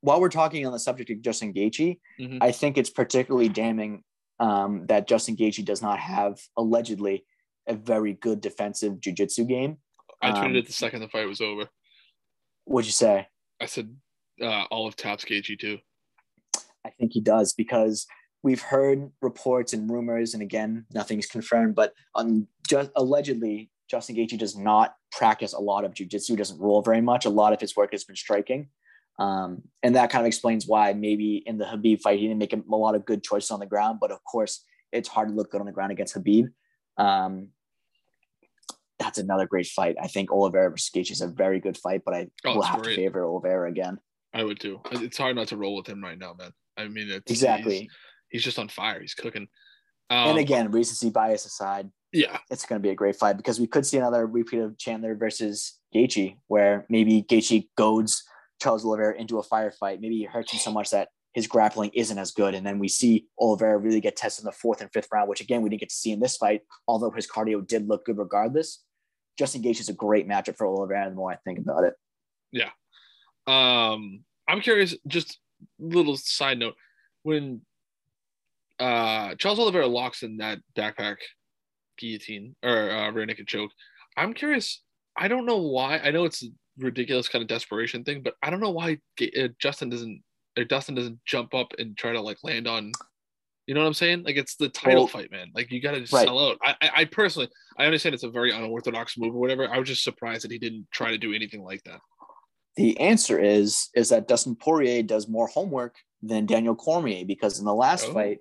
while 0.00 0.20
we're 0.20 0.30
talking 0.30 0.64
on 0.64 0.72
the 0.72 0.78
subject 0.78 1.10
of 1.10 1.20
Justin 1.20 1.52
Gaethje, 1.52 1.98
mm-hmm. 2.18 2.38
I 2.40 2.50
think 2.50 2.78
it's 2.78 2.88
particularly 2.88 3.48
damning 3.48 4.04
um, 4.40 4.86
that 4.86 5.06
Justin 5.06 5.36
Gaethje 5.36 5.64
does 5.64 5.82
not 5.82 5.98
have 5.98 6.38
allegedly 6.56 7.26
a 7.66 7.74
very 7.74 8.14
good 8.14 8.40
defensive 8.40 9.00
jiu-jitsu 9.00 9.44
game. 9.44 9.78
I 10.22 10.30
tweeted 10.30 10.44
um, 10.44 10.56
it 10.56 10.66
the 10.66 10.72
second 10.72 11.00
the 11.00 11.08
fight 11.08 11.26
was 11.26 11.40
over. 11.40 11.68
What'd 12.64 12.86
you 12.86 12.92
say? 12.92 13.26
I 13.60 13.66
said 13.66 13.94
uh, 14.40 14.64
all 14.70 14.86
of 14.86 14.96
taps 14.96 15.24
Gaethje 15.24 15.58
too. 15.58 15.78
I 16.84 16.90
think 16.90 17.12
he 17.12 17.20
does 17.20 17.52
because 17.52 18.06
we've 18.42 18.62
heard 18.62 19.10
reports 19.20 19.72
and 19.72 19.90
rumors, 19.90 20.34
and 20.34 20.42
again, 20.42 20.86
nothing's 20.94 21.26
confirmed, 21.26 21.74
but 21.74 21.92
on 22.14 22.46
just 22.68 22.90
allegedly, 22.96 23.70
Justin 23.90 24.16
Gaethje 24.16 24.38
does 24.38 24.56
not 24.56 24.94
practice 25.12 25.52
a 25.52 25.60
lot 25.60 25.84
of 25.84 25.94
jiu-jitsu, 25.94 26.36
doesn't 26.36 26.60
roll 26.60 26.82
very 26.82 27.00
much. 27.00 27.24
A 27.24 27.30
lot 27.30 27.52
of 27.52 27.60
his 27.60 27.76
work 27.76 27.92
has 27.92 28.04
been 28.04 28.16
striking. 28.16 28.68
Um, 29.18 29.62
and 29.82 29.96
that 29.96 30.10
kind 30.10 30.22
of 30.22 30.26
explains 30.26 30.66
why 30.66 30.92
maybe 30.92 31.42
in 31.46 31.58
the 31.58 31.64
Khabib 31.64 32.00
fight, 32.00 32.18
he 32.18 32.26
didn't 32.26 32.38
make 32.38 32.52
a, 32.52 32.62
lot 32.68 32.94
of 32.94 33.06
good 33.06 33.22
choices 33.22 33.50
on 33.50 33.60
the 33.60 33.66
ground. 33.66 33.98
But 34.00 34.10
of 34.10 34.18
course, 34.24 34.64
it's 34.92 35.08
hard 35.08 35.28
to 35.28 35.34
look 35.34 35.50
good 35.50 35.60
on 35.60 35.66
the 35.66 35.72
ground 35.72 35.92
against 35.92 36.16
Khabib. 36.16 36.48
Um, 36.98 37.48
that's 38.98 39.18
another 39.18 39.46
great 39.46 39.66
fight. 39.66 39.96
I 40.00 40.08
think 40.08 40.30
Oliveira 40.30 40.70
versus 40.70 40.90
Gaethje 40.94 41.12
is 41.12 41.20
a 41.20 41.28
very 41.28 41.60
good 41.60 41.76
fight, 41.76 42.02
but 42.04 42.14
I 42.14 42.28
oh, 42.44 42.56
will 42.56 42.62
have 42.62 42.82
great. 42.82 42.96
to 42.96 43.02
favor 43.02 43.24
Oliveira 43.24 43.68
again. 43.68 43.98
I 44.34 44.44
would 44.44 44.60
too. 44.60 44.80
It's 44.92 45.18
hard 45.18 45.36
not 45.36 45.48
to 45.48 45.56
roll 45.56 45.76
with 45.76 45.86
him 45.86 46.02
right 46.02 46.18
now, 46.18 46.34
man. 46.38 46.50
I 46.76 46.88
mean, 46.88 47.10
exactly. 47.26 47.80
He's, 47.80 47.88
he's, 48.30 48.42
just 48.42 48.58
on 48.58 48.68
fire. 48.68 49.00
He's 49.00 49.14
cooking. 49.14 49.48
Um, 50.10 50.30
and 50.30 50.38
again, 50.38 50.70
recency 50.70 51.10
bias 51.10 51.46
aside, 51.46 51.90
yeah, 52.12 52.38
it's 52.50 52.64
going 52.64 52.80
to 52.80 52.86
be 52.86 52.90
a 52.90 52.94
great 52.94 53.16
fight 53.16 53.36
because 53.36 53.60
we 53.60 53.66
could 53.66 53.86
see 53.86 53.98
another 53.98 54.26
repeat 54.26 54.60
of 54.60 54.78
Chandler 54.78 55.14
versus 55.14 55.78
Gaethje, 55.94 56.38
where 56.46 56.86
maybe 56.88 57.22
Gaethje 57.22 57.68
goads 57.76 58.22
Charles 58.60 58.84
Oliveira 58.84 59.18
into 59.18 59.38
a 59.38 59.44
firefight. 59.44 60.00
Maybe 60.00 60.18
he 60.18 60.24
hurts 60.24 60.52
him 60.52 60.58
so 60.58 60.72
much 60.72 60.90
that 60.90 61.08
his 61.34 61.46
grappling 61.46 61.90
isn't 61.92 62.18
as 62.18 62.30
good. 62.30 62.54
And 62.54 62.66
then 62.66 62.78
we 62.78 62.88
see 62.88 63.26
Oliveira 63.38 63.76
really 63.76 64.00
get 64.00 64.16
tested 64.16 64.44
in 64.44 64.46
the 64.46 64.52
fourth 64.52 64.80
and 64.80 64.90
fifth 64.90 65.08
round, 65.12 65.28
which 65.28 65.42
again, 65.42 65.60
we 65.60 65.68
didn't 65.68 65.80
get 65.80 65.90
to 65.90 65.94
see 65.94 66.10
in 66.10 66.20
this 66.20 66.38
fight, 66.38 66.62
although 66.88 67.10
his 67.10 67.26
cardio 67.26 67.66
did 67.66 67.86
look 67.88 68.06
good 68.06 68.16
regardless. 68.16 68.82
Justin 69.38 69.62
Gaethje 69.62 69.80
is 69.80 69.88
a 69.90 69.94
great 69.94 70.26
matchup 70.26 70.56
for 70.56 70.66
Oliveira 70.66 71.10
the 71.10 71.14
more 71.14 71.30
I 71.30 71.36
think 71.44 71.58
about 71.58 71.84
it. 71.84 71.94
Yeah. 72.52 72.70
Um, 73.46 74.24
I'm 74.48 74.62
curious, 74.62 74.94
just 75.06 75.38
little 75.78 76.16
side 76.16 76.58
note, 76.58 76.74
when 77.22 77.60
uh, 78.78 79.34
Charles 79.34 79.58
Oliveira 79.58 79.86
locks 79.86 80.22
in 80.22 80.38
that 80.38 80.60
backpack 80.74 81.16
guillotine 81.98 82.54
or 82.62 82.90
uh, 82.90 83.10
rear 83.10 83.26
naked 83.26 83.46
choke, 83.46 83.70
I'm 84.16 84.34
curious. 84.34 84.82
I 85.16 85.28
don't 85.28 85.46
know 85.46 85.58
why. 85.58 85.98
I 85.98 86.10
know 86.10 86.24
it's 86.24 86.44
a 86.44 86.48
ridiculous 86.78 87.28
kind 87.28 87.42
of 87.42 87.48
desperation 87.48 88.04
thing, 88.04 88.22
but 88.22 88.34
I 88.42 88.50
don't 88.50 88.60
know 88.60 88.70
why 88.70 88.98
uh, 89.20 89.48
Justin 89.58 89.88
doesn't 89.88 90.22
or 90.58 90.64
Dustin 90.64 90.94
doesn't 90.94 91.18
jump 91.24 91.54
up 91.54 91.72
and 91.78 91.96
try 91.96 92.12
to 92.12 92.20
like 92.20 92.38
land 92.42 92.66
on. 92.66 92.92
You 93.66 93.74
know 93.74 93.80
what 93.80 93.88
I'm 93.88 93.94
saying? 93.94 94.22
Like 94.22 94.36
it's 94.36 94.56
the 94.56 94.68
title 94.68 95.02
well, 95.02 95.08
fight, 95.08 95.30
man. 95.30 95.50
Like 95.54 95.72
you 95.72 95.80
got 95.80 95.92
to 95.92 96.00
just 96.00 96.12
right. 96.12 96.26
sell 96.26 96.38
out. 96.38 96.58
I, 96.62 96.74
I, 96.80 96.90
I 96.96 97.04
personally, 97.04 97.48
I 97.78 97.84
understand 97.84 98.14
it's 98.14 98.24
a 98.24 98.30
very 98.30 98.52
unorthodox 98.52 99.18
move 99.18 99.34
or 99.34 99.40
whatever. 99.40 99.68
I 99.68 99.78
was 99.78 99.88
just 99.88 100.04
surprised 100.04 100.44
that 100.44 100.52
he 100.52 100.58
didn't 100.58 100.86
try 100.92 101.10
to 101.10 101.18
do 101.18 101.34
anything 101.34 101.62
like 101.62 101.82
that. 101.84 102.00
The 102.76 102.98
answer 103.00 103.38
is 103.38 103.88
is 103.94 104.10
that 104.10 104.28
Dustin 104.28 104.54
Poirier 104.54 105.02
does 105.02 105.28
more 105.28 105.48
homework 105.48 105.96
than 106.22 106.46
Daniel 106.46 106.76
Cormier 106.76 107.24
because 107.24 107.58
in 107.58 107.64
the 107.64 107.74
last 107.74 108.06
oh. 108.08 108.12
fight, 108.12 108.38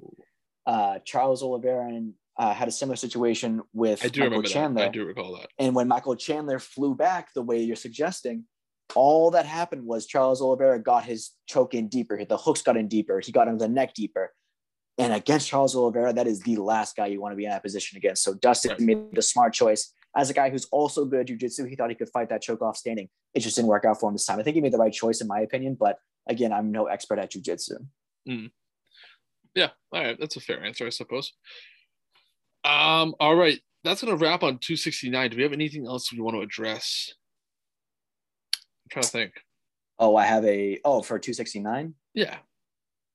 uh, 0.67 0.99
Charles 1.05 1.41
Oliveira 1.41 1.87
and 1.87 2.13
uh, 2.37 2.53
had 2.53 2.67
a 2.67 2.71
similar 2.71 2.95
situation 2.95 3.61
with 3.73 4.03
I 4.03 4.09
do 4.09 4.21
Michael 4.21 4.31
remember 4.31 4.47
Chandler. 4.49 4.81
That. 4.81 4.89
I 4.89 4.91
do 4.91 5.05
recall 5.05 5.37
that. 5.37 5.49
And 5.57 5.75
when 5.75 5.87
Michael 5.87 6.15
Chandler 6.15 6.59
flew 6.59 6.95
back 6.95 7.33
the 7.33 7.41
way 7.41 7.61
you're 7.61 7.75
suggesting, 7.75 8.45
all 8.93 9.31
that 9.31 9.45
happened 9.45 9.85
was 9.85 10.05
Charles 10.05 10.41
Oliveira 10.41 10.79
got 10.79 11.05
his 11.05 11.31
choke 11.47 11.73
in 11.73 11.87
deeper. 11.87 12.23
The 12.23 12.37
hooks 12.37 12.61
got 12.61 12.77
in 12.77 12.87
deeper. 12.87 13.19
He 13.19 13.31
got 13.31 13.47
into 13.47 13.65
the 13.65 13.71
neck 13.71 13.93
deeper. 13.93 14.33
And 14.97 15.11
against 15.11 15.49
Charles 15.49 15.75
Oliveira, 15.75 16.13
that 16.13 16.27
is 16.27 16.41
the 16.41 16.57
last 16.57 16.95
guy 16.95 17.07
you 17.07 17.19
want 17.19 17.33
to 17.33 17.35
be 17.35 17.45
in 17.45 17.51
that 17.51 17.63
position 17.63 17.97
against. 17.97 18.23
So 18.23 18.33
Dustin 18.33 18.71
right. 18.71 18.79
made 18.79 19.13
the 19.13 19.21
smart 19.21 19.53
choice 19.53 19.91
as 20.15 20.29
a 20.29 20.33
guy 20.33 20.49
who's 20.49 20.65
also 20.71 21.05
good 21.05 21.19
at 21.21 21.27
jujitsu, 21.27 21.67
he 21.69 21.75
thought 21.75 21.89
he 21.89 21.95
could 21.95 22.09
fight 22.09 22.29
that 22.29 22.41
choke 22.41 22.61
off 22.61 22.77
standing. 22.77 23.09
It 23.33 23.41
just 23.41 23.57
didn't 23.57 23.67
work 23.67 23.85
out 23.85 23.99
for 23.99 24.09
him 24.09 24.15
this 24.15 24.25
time. 24.25 24.39
I 24.39 24.43
think 24.43 24.55
he 24.55 24.61
made 24.61 24.71
the 24.71 24.77
right 24.77 24.93
choice, 24.93 25.19
in 25.19 25.27
my 25.27 25.41
opinion. 25.41 25.75
But 25.77 25.97
again, 26.27 26.53
I'm 26.53 26.71
no 26.71 26.85
expert 26.85 27.19
at 27.19 27.31
jujitsu. 27.31 27.85
Mm. 28.27 28.51
Yeah, 29.53 29.69
all 29.91 30.03
right, 30.03 30.17
that's 30.19 30.37
a 30.37 30.41
fair 30.41 30.63
answer, 30.63 30.85
I 30.85 30.89
suppose. 30.89 31.33
Um, 32.65 33.15
all 33.19 33.35
right, 33.35 33.59
that's 33.83 34.03
gonna 34.03 34.15
wrap 34.15 34.43
on 34.43 34.57
269. 34.57 35.29
Do 35.29 35.37
we 35.37 35.43
have 35.43 35.53
anything 35.53 35.85
else 35.85 36.11
we 36.11 36.19
want 36.19 36.35
to 36.35 36.41
address? 36.41 37.13
I'm 38.55 38.89
trying 38.89 39.03
to 39.03 39.09
think. 39.09 39.31
Oh, 39.99 40.15
I 40.15 40.25
have 40.25 40.43
a 40.45 40.79
oh 40.83 41.01
for 41.01 41.19
269. 41.19 41.93
Yeah. 42.13 42.37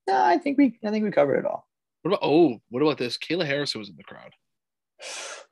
No, 0.06 0.22
I 0.22 0.38
think 0.38 0.56
we 0.58 0.78
I 0.84 0.90
think 0.90 1.04
we 1.04 1.10
covered 1.10 1.38
it 1.40 1.46
all. 1.46 1.66
What 2.02 2.12
about 2.12 2.20
oh, 2.22 2.60
what 2.70 2.82
about 2.82 2.98
this? 2.98 3.18
Kayla 3.18 3.44
Harrison 3.44 3.80
was 3.80 3.88
in 3.90 3.96
the 3.96 4.04
crowd. 4.04 4.32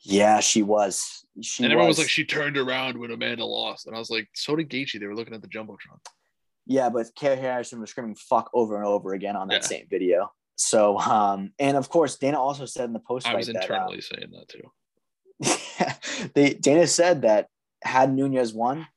Yeah, 0.01 0.41
she 0.41 0.62
was. 0.62 1.25
She 1.43 1.65
and 1.65 1.73
everyone 1.73 1.89
was. 1.89 1.99
was 1.99 2.05
like, 2.05 2.11
she 2.11 2.25
turned 2.25 2.57
around 2.57 2.99
when 2.99 3.11
Amanda 3.11 3.45
lost. 3.45 3.87
And 3.87 3.97
I 3.97 3.99
was 3.99 4.11
like, 4.11 4.29
so 4.35 4.55
did 4.57 4.70
Gaethje. 4.70 5.01
They 5.01 5.07
were 5.07 5.15
looking 5.15 5.35
at 5.35 5.43
the 5.43 5.49
Jumbotron. 5.49 5.99
Yeah, 6.66 6.89
but 6.89 7.07
Kayla 7.19 7.39
Harrison 7.41 7.81
was 7.81 7.91
screaming 7.91 8.15
"fuck" 8.15 8.51
over 8.55 8.77
and 8.77 8.87
over 8.87 9.15
again 9.15 9.37
on 9.37 9.49
that 9.49 9.62
Yeah. 9.62 9.69
same 9.69 9.87
video. 9.91 10.31
So, 10.60 10.98
um, 10.98 11.52
and 11.60 11.76
of 11.76 11.89
course, 11.89 12.16
Dana 12.16 12.39
also 12.40 12.66
said 12.66 12.85
in 12.86 12.93
the 12.93 12.98
post 12.98 13.26
I 13.28 13.35
was 13.36 13.47
that 13.47 13.56
internally 13.62 14.01
saying 14.01 14.32
that 14.32 14.48
too. 14.48 14.62
um, 15.80 16.30
they 16.35 16.55
Dana 16.55 16.86
said 16.89 17.22
that 17.22 17.47
had 17.82 18.12
Nunes 18.12 18.52
won, 18.52 18.89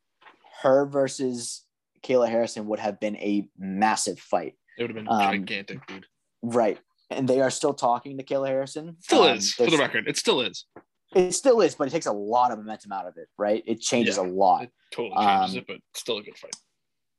her 0.63 0.88
versus 0.88 1.63
Kayla 2.03 2.27
Harrison 2.29 2.65
would 2.67 2.79
have 2.79 2.99
been 2.99 3.15
a 3.17 3.47
massive 3.59 4.19
fight. 4.19 4.55
It 4.77 4.81
would 4.83 4.89
have 4.89 4.95
been 4.95 5.07
Um, 5.07 5.21
gigantic, 5.21 5.85
dude. 5.85 6.07
Right. 6.41 6.79
And 7.11 7.27
they 7.27 7.41
are 7.41 7.51
still 7.51 7.75
talking 7.75 8.17
to 8.17 8.23
Kayla 8.23 8.47
Harrison. 8.47 8.97
Still 9.01 9.23
Um, 9.23 9.38
is, 9.38 9.53
for 9.53 9.69
the 9.69 9.77
record. 9.77 10.07
It 10.07 10.17
still 10.17 10.41
is. 10.41 10.65
It 11.13 11.33
still 11.33 11.61
is, 11.61 11.75
but 11.75 11.88
it 11.88 11.91
takes 11.91 12.07
a 12.07 12.11
lot 12.11 12.51
of 12.51 12.57
momentum 12.57 12.91
out 12.91 13.05
of 13.05 13.17
it, 13.17 13.27
right? 13.38 13.61
It 13.67 13.81
changes 13.81 14.17
Yeah. 14.17 14.23
a 14.23 14.27
lot. 14.27 14.63
It 14.63 14.71
totally 14.91 15.15
changes 15.23 15.51
Um, 15.53 15.57
it, 15.59 15.67
but 15.67 15.77
still 15.93 16.17
a 16.17 16.23
good 16.23 16.38
fight. 16.38 16.55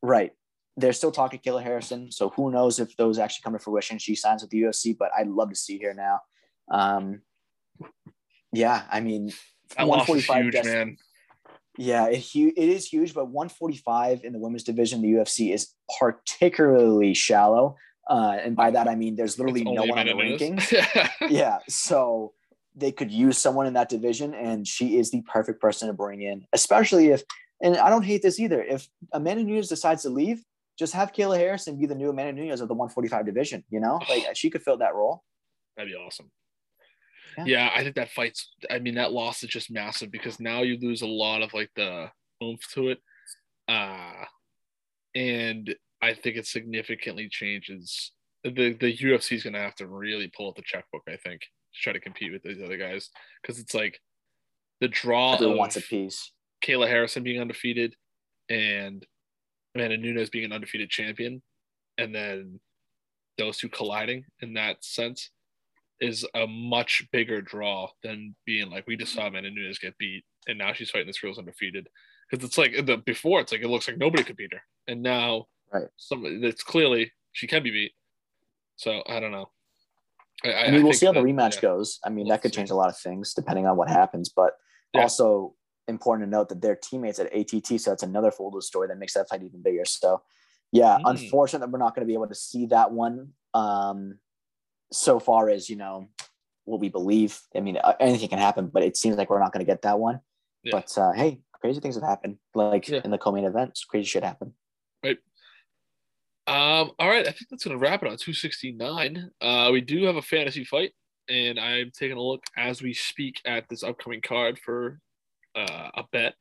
Right. 0.03 0.33
They're 0.77 0.93
still 0.93 1.13
talking 1.13 1.41
Kayla 1.41 1.63
Harrison. 1.63 2.11
So 2.11 2.31
who 2.31 2.51
knows 2.51 2.79
if 2.79 2.97
those 2.97 3.19
actually 3.19 3.43
come 3.45 3.53
to 3.53 3.59
fruition. 3.59 3.99
She 3.99 4.15
signs 4.15 4.43
with 4.43 4.51
the 4.51 4.63
UFC, 4.63 4.97
but 4.97 5.11
I'd 5.17 5.29
love 5.29 5.51
to 5.51 5.57
see 5.57 5.79
her 5.83 5.93
now. 5.95 6.21
Um, 6.71 7.23
yeah, 8.53 8.83
I 8.91 9.01
mean, 9.01 9.33
That 9.77 9.87
loss 9.87 10.09
is 10.09 10.29
145 10.29 10.45
huge, 10.45 10.53
just- 10.55 10.69
man. 10.69 10.97
Yeah, 11.79 12.09
it, 12.09 12.23
hu- 12.35 12.53
it 12.55 12.69
is 12.69 12.87
huge, 12.87 13.15
but 13.15 13.29
145 13.29 14.25
in 14.25 14.35
the 14.35 14.39
women's 14.39 14.63
division, 14.63 15.01
the 15.01 15.09
UFC 15.13 15.55
is 15.55 15.73
particularly 15.99 17.15
shallow. 17.15 17.77
Uh, 18.11 18.37
and 18.43 18.55
by 18.55 18.71
that, 18.71 18.89
I 18.89 18.95
mean 18.95 19.17
there's 19.17 19.39
literally 19.39 19.65
no 19.65 19.85
one 19.85 19.99
on 19.99 20.07
the 20.07 20.13
rankings. 20.13 21.11
yeah, 21.31 21.59
so 21.69 22.35
they 22.75 22.93
could 22.93 23.11
use 23.11 23.39
someone 23.39 23.67
in 23.67 23.73
that 23.73 23.89
division, 23.89 24.35
and 24.35 24.67
she 24.69 24.99
is 24.99 25.11
the 25.11 25.23
perfect 25.23 25.63
person 25.63 25.89
to 25.89 25.95
bring 25.95 26.21
in, 26.21 26.45
especially 26.53 27.09
if, 27.09 27.23
and 27.63 27.77
I 27.79 27.89
don't 27.89 28.03
hate 28.03 28.21
this 28.23 28.39
either. 28.39 28.63
If 28.63 28.87
Amanda 29.13 29.43
Nunes 29.45 29.69
decides 29.69 30.03
to 30.03 30.11
leave, 30.11 30.45
just 30.79 30.95
have 30.95 31.13
Kayla 31.13 31.39
Harrison 31.39 31.79
be 31.79 31.87
the 31.87 31.95
new 31.95 32.11
Amanda 32.11 32.41
Nunes 32.41 32.61
of 32.61 32.69
the 32.69 32.75
145 32.75 33.27
division. 33.27 33.65
You 33.71 33.81
know, 33.81 34.01
like 34.09 34.37
she 34.37 34.51
could 34.51 34.63
fill 34.63 34.79
that 34.79 34.95
role. 34.95 35.23
That'd 35.77 35.93
be 35.93 35.97
awesome. 35.97 36.31
Yeah. 37.39 37.45
Yeah. 37.47 37.71
I 37.75 37.83
think 37.83 37.97
that 37.97 38.11
fight's. 38.11 38.51
I 38.71 38.79
mean, 38.79 38.95
that 38.97 39.13
loss 39.13 39.43
is 39.43 39.49
just 39.49 39.71
massive 39.71 40.11
because 40.11 40.41
now 40.41 40.63
you 40.63 40.79
lose 40.81 41.03
a 41.03 41.07
lot 41.07 41.43
of 41.43 41.55
like 41.55 41.71
the 41.77 42.11
oomph 42.43 42.61
to 42.75 42.89
it, 42.89 42.99
uh, 43.69 44.25
and 45.15 45.75
I 46.01 46.15
think 46.15 46.37
it 46.37 46.47
significantly 46.47 47.29
changes. 47.31 48.13
The 48.45 48.73
the 48.75 48.97
UFC 48.97 49.37
is 49.37 49.45
gonna 49.45 49.61
have 49.61 49.77
to 49.77 49.87
really 49.87 50.31
pull 50.37 50.49
out 50.49 50.57
the 50.57 50.63
checkbook. 50.63 51.03
I 51.09 51.17
think 51.17 51.41
to 51.41 51.81
try 51.81 51.93
to 51.93 52.01
compete 52.01 52.33
with 52.33 52.43
these 52.43 52.63
other 52.63 52.77
guys 52.77 53.09
because 53.41 53.59
it's 53.59 53.75
like 53.75 53.99
the 54.81 54.89
draw 54.89 55.35
Everyone 55.35 55.53
of 55.53 55.59
wants 55.59 55.77
a 55.77 55.81
piece. 55.81 56.33
Kayla 56.63 56.89
Harrison 56.89 57.23
being 57.23 57.41
undefeated 57.41 57.95
and 58.49 59.05
Amanda 59.75 59.97
Nunes 59.97 60.31
being 60.31 60.45
an 60.45 60.53
undefeated 60.53 60.91
champion, 60.91 61.43
and 61.99 62.15
then 62.15 62.61
those 63.39 63.57
two 63.59 63.69
colliding 63.69 64.25
in 64.41 64.55
that 64.55 64.85
sense 64.85 65.31
is 66.01 66.27
a 66.35 66.47
much 66.47 67.07
bigger 67.13 67.41
draw 67.41 67.89
than 68.03 68.35
being 68.45 68.71
like 68.71 68.87
we 68.87 68.97
just 68.97 69.15
saw 69.15 69.27
Amanda 69.27 69.51
Nunes 69.51 69.79
get 69.79 69.97
beat 69.99 70.25
and 70.49 70.59
now 70.59 70.73
she's 70.73 70.91
fighting 70.91 71.07
this 71.07 71.21
girl's 71.21 71.39
undefeated 71.39 71.89
because 72.31 72.45
it's 72.45 72.59
like 72.59 72.73
the 72.87 72.97
before 72.99 73.41
it's 73.41 73.53
like 73.53 73.63
it 73.63 73.69
looks 73.69 73.87
like 73.89 73.97
nobody 73.97 74.23
could 74.25 74.37
beat 74.37 74.53
her 74.53 74.61
and 74.89 75.03
now 75.03 75.47
Right. 75.73 75.87
some 75.97 76.25
it's 76.27 76.63
clearly 76.63 77.13
she 77.33 77.47
can 77.47 77.63
be 77.63 77.71
beat 77.71 77.93
so 78.77 79.03
I 79.09 79.21
don't 79.21 79.31
know 79.33 79.49
I, 80.45 80.53
I 80.55 80.71
mean, 80.73 80.83
we'll 80.83 80.93
see 80.93 81.07
how 81.07 81.13
the 81.13 81.21
rematch 81.21 81.55
yeah. 81.57 81.61
goes. 81.63 82.01
I 82.05 82.09
mean, 82.09 82.25
We'll 82.27 82.35
that 82.35 82.43
could 82.43 82.53
see. 82.53 82.57
change 82.57 82.71
a 82.71 82.75
lot 82.75 82.89
of 82.89 82.99
things 82.99 83.33
depending 83.33 83.67
on 83.67 83.77
what 83.77 83.89
happens. 83.89 84.29
But 84.29 84.55
Yeah. 84.93 85.03
also 85.03 85.55
important 85.89 86.27
to 86.27 86.31
note 86.31 86.49
that 86.49 86.61
they're 86.61 86.77
teammates 86.77 87.19
at 87.19 87.35
ATT, 87.35 87.81
so 87.81 87.91
that's 87.91 88.03
another 88.03 88.31
folded 88.31 88.63
story 88.63 88.89
that 88.89 88.99
makes 88.99 89.15
that 89.15 89.29
fight 89.29 89.43
even 89.43 89.63
bigger. 89.63 89.85
So, 89.85 90.23
yeah, 90.71 90.99
Mm. 90.99 91.11
unfortunate 91.11 91.61
that 91.61 91.71
we're 91.71 91.79
not 91.79 91.95
going 91.95 92.07
to 92.07 92.11
be 92.11 92.15
able 92.15 92.29
to 92.29 92.35
see 92.35 92.67
that 92.67 92.93
one. 92.93 93.35
Um, 93.55 94.19
so 94.93 95.19
far 95.19 95.49
as 95.49 95.69
you 95.69 95.77
know, 95.77 96.09
what 96.65 96.81
we 96.81 96.89
believe. 96.89 97.41
I 97.57 97.61
mean, 97.61 97.79
anything 97.99 98.29
can 98.29 98.39
happen, 98.39 98.69
but 98.69 98.83
it 98.83 98.97
seems 98.97 99.17
like 99.17 99.31
we're 99.31 99.41
not 99.41 99.53
going 99.53 99.65
to 99.65 99.71
get 99.71 99.83
that 99.83 99.99
one. 99.99 100.21
Yeah. 100.63 100.71
But 100.73 100.97
uh, 100.97 101.13
hey, 101.13 101.41
crazy 101.55 101.81
things 101.81 101.97
have 101.97 102.05
happened. 102.05 102.39
Like 102.55 102.87
Yeah. 102.89 103.01
in 103.05 103.11
the 103.11 103.19
co-main 103.19 103.45
events, 103.45 103.85
crazy 103.85 104.07
shit 104.07 104.23
happened. 104.23 104.53
Right. 105.03 105.19
Um, 106.47 106.93
all 106.99 107.09
right, 107.09 107.27
I 107.27 107.31
think 107.31 107.49
that's 107.51 107.65
gonna 107.65 107.79
wrap 107.79 108.03
it 108.03 108.09
on 108.11 108.17
269. 108.17 109.31
Uh, 109.41 109.71
we 109.73 109.81
do 109.81 110.05
have 110.05 110.17
a 110.17 110.23
fantasy 110.23 110.65
fight, 110.65 110.93
and 111.29 111.59
I'm 111.59 111.93
taking 111.97 112.17
a 112.17 112.23
look 112.23 112.43
as 112.57 112.83
we 112.83 112.95
speak 112.95 113.41
at 113.45 113.69
this 113.69 113.85
upcoming 113.85 114.21
card 114.21 114.59
for 114.59 115.01
uh, 115.55 115.91
a 115.95 116.05
bet. 116.13 116.35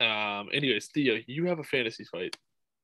Um, 0.00 0.48
anyways, 0.52 0.86
Theo, 0.94 1.18
you 1.26 1.46
have 1.46 1.58
a 1.58 1.64
fantasy 1.64 2.04
fight 2.04 2.36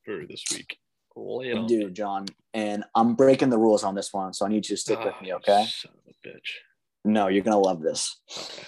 for 0.05 0.27
this 0.27 0.43
week. 0.53 0.79
Lay 1.17 1.53
I 1.53 1.65
do, 1.67 1.91
John, 1.91 2.27
and 2.55 2.83
I'm 2.97 3.15
breaking 3.15 3.49
the 3.51 3.59
rules 3.59 3.85
on 3.85 3.95
this 3.95 4.13
one, 4.13 4.33
so 4.35 4.45
I 4.45 4.49
need 4.49 4.69
you 4.69 4.75
to 4.75 4.77
stick 4.77 4.99
with 4.99 5.15
Ah, 5.17 5.23
me, 5.23 5.33
okay? 5.35 5.65
Son 5.69 5.93
of 5.95 6.13
a 6.13 6.29
bitch. 6.29 6.57
No, 7.05 7.29
you're 7.29 7.45
gonna 7.45 7.57
love 7.61 7.81
this. 7.83 8.21
Okay. 8.37 8.67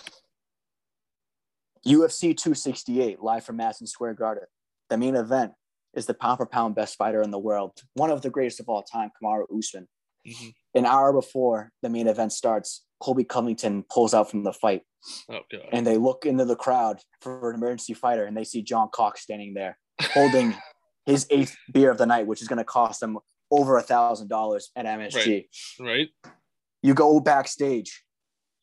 UFC 1.87 2.37
268, 2.37 3.21
live 3.21 3.45
from 3.45 3.57
Madison 3.57 3.89
Square 3.89 4.15
Garden. 4.15 4.45
The 4.91 4.97
main 4.97 5.17
event 5.17 5.55
is 5.95 6.07
the 6.07 6.15
pound 6.15 6.39
for 6.39 6.47
pound 6.47 6.77
best 6.77 6.95
fighter 6.97 7.21
in 7.21 7.33
the 7.33 7.39
world, 7.39 7.73
one 7.95 8.11
of 8.11 8.23
the 8.23 8.31
greatest 8.31 8.61
of 8.61 8.69
all 8.69 8.85
time, 8.85 9.11
Kamaru 9.21 9.47
Usman. 9.57 9.89
Mhm. 10.25 10.55
An 10.77 10.87
hour 10.87 11.13
before 11.13 11.73
the 11.83 11.89
main 11.89 12.07
event 12.07 12.33
starts, 12.33 12.86
Colby 13.01 13.25
Covington 13.25 13.85
pulls 13.91 14.15
out 14.15 14.31
from 14.31 14.43
the 14.43 14.53
fight, 14.53 14.83
Oh 15.31 15.41
god. 15.51 15.69
and 15.73 15.87
they 15.87 15.97
look 15.97 16.25
into 16.27 16.45
the 16.45 16.57
crowd 16.57 17.01
for 17.21 17.51
an 17.51 17.57
emergency 17.57 17.95
fighter, 17.95 18.25
and 18.25 18.37
they 18.37 18.45
see 18.45 18.63
John 18.63 18.89
Cox 18.93 19.23
standing 19.23 19.55
there 19.55 19.79
holding 20.01 20.55
his 21.07 21.27
eighth 21.31 21.57
beer 21.73 21.91
of 21.91 21.99
the 21.99 22.07
night, 22.07 22.27
which 22.27 22.43
is 22.43 22.49
going 22.49 22.59
to 22.59 22.65
cost 22.65 23.03
him 23.03 23.19
over 23.51 23.77
a 23.77 23.83
thousand 23.83 24.29
dollars 24.29 24.71
at 24.75 24.87
MSG. 24.87 25.47
right? 25.81 26.09
You 26.83 26.95
go 26.95 27.21
backstage. 27.21 28.03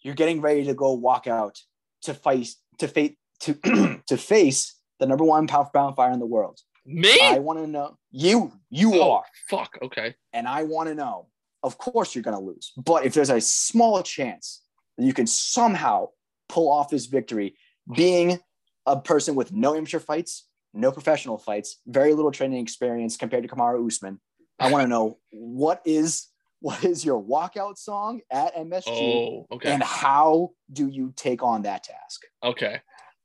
You're 0.01 0.15
getting 0.15 0.41
ready 0.41 0.65
to 0.65 0.73
go 0.73 0.93
walk 0.93 1.27
out 1.27 1.57
to 2.03 2.13
face 2.13 2.57
to 2.79 2.87
face 2.87 3.13
to 3.41 3.53
to 4.07 4.17
face 4.17 4.79
the 4.99 5.05
number 5.05 5.23
one 5.23 5.47
pound 5.47 5.67
for 5.67 5.71
pound 5.73 5.95
fighter 5.95 6.13
in 6.13 6.19
the 6.19 6.25
world. 6.25 6.59
Me? 6.85 7.17
I 7.21 7.39
want 7.39 7.59
to 7.59 7.67
know 7.67 7.97
you. 8.11 8.51
You 8.69 8.95
oh, 8.95 9.11
are, 9.13 9.23
fuck. 9.49 9.77
Okay. 9.81 10.15
and 10.33 10.47
I 10.47 10.63
want 10.63 10.89
to 10.89 10.95
know. 10.95 11.27
Of 11.63 11.77
course, 11.77 12.13
you're 12.13 12.23
going 12.23 12.37
to 12.37 12.43
lose, 12.43 12.73
but 12.77 13.05
if 13.05 13.13
there's 13.13 13.29
a 13.29 13.39
small 13.41 14.01
chance 14.03 14.61
that 14.97 15.05
you 15.05 15.13
can 15.13 15.27
somehow 15.27 16.09
pull 16.49 16.69
off 16.71 16.89
this 16.89 17.05
victory, 17.05 17.55
being 17.95 18.39
a 18.85 18.99
person 18.99 19.33
with 19.35 19.51
no 19.53 19.75
amateur 19.75 19.99
fights, 19.99 20.47
no 20.73 20.91
professional 20.91 21.37
fights, 21.37 21.79
very 21.87 22.13
little 22.13 22.31
training 22.31 22.61
experience 22.61 23.15
compared 23.15 23.43
to 23.43 23.49
Kamaru 23.49 23.87
Usman, 23.87 24.19
I 24.59 24.69
want 24.69 24.83
to 24.83 24.87
know 24.89 25.17
what 25.31 25.81
is 25.85 26.27
what 26.59 26.83
is 26.85 27.03
your 27.03 27.21
walkout 27.21 27.77
song 27.77 28.21
at 28.31 28.55
MSG, 28.55 28.87
Oh, 28.87 29.47
okay. 29.51 29.71
and 29.73 29.83
how 29.83 30.51
do 30.71 30.87
you 30.87 31.13
take 31.15 31.43
on 31.43 31.63
that 31.63 31.83
task? 31.83 32.21
okay. 32.43 32.81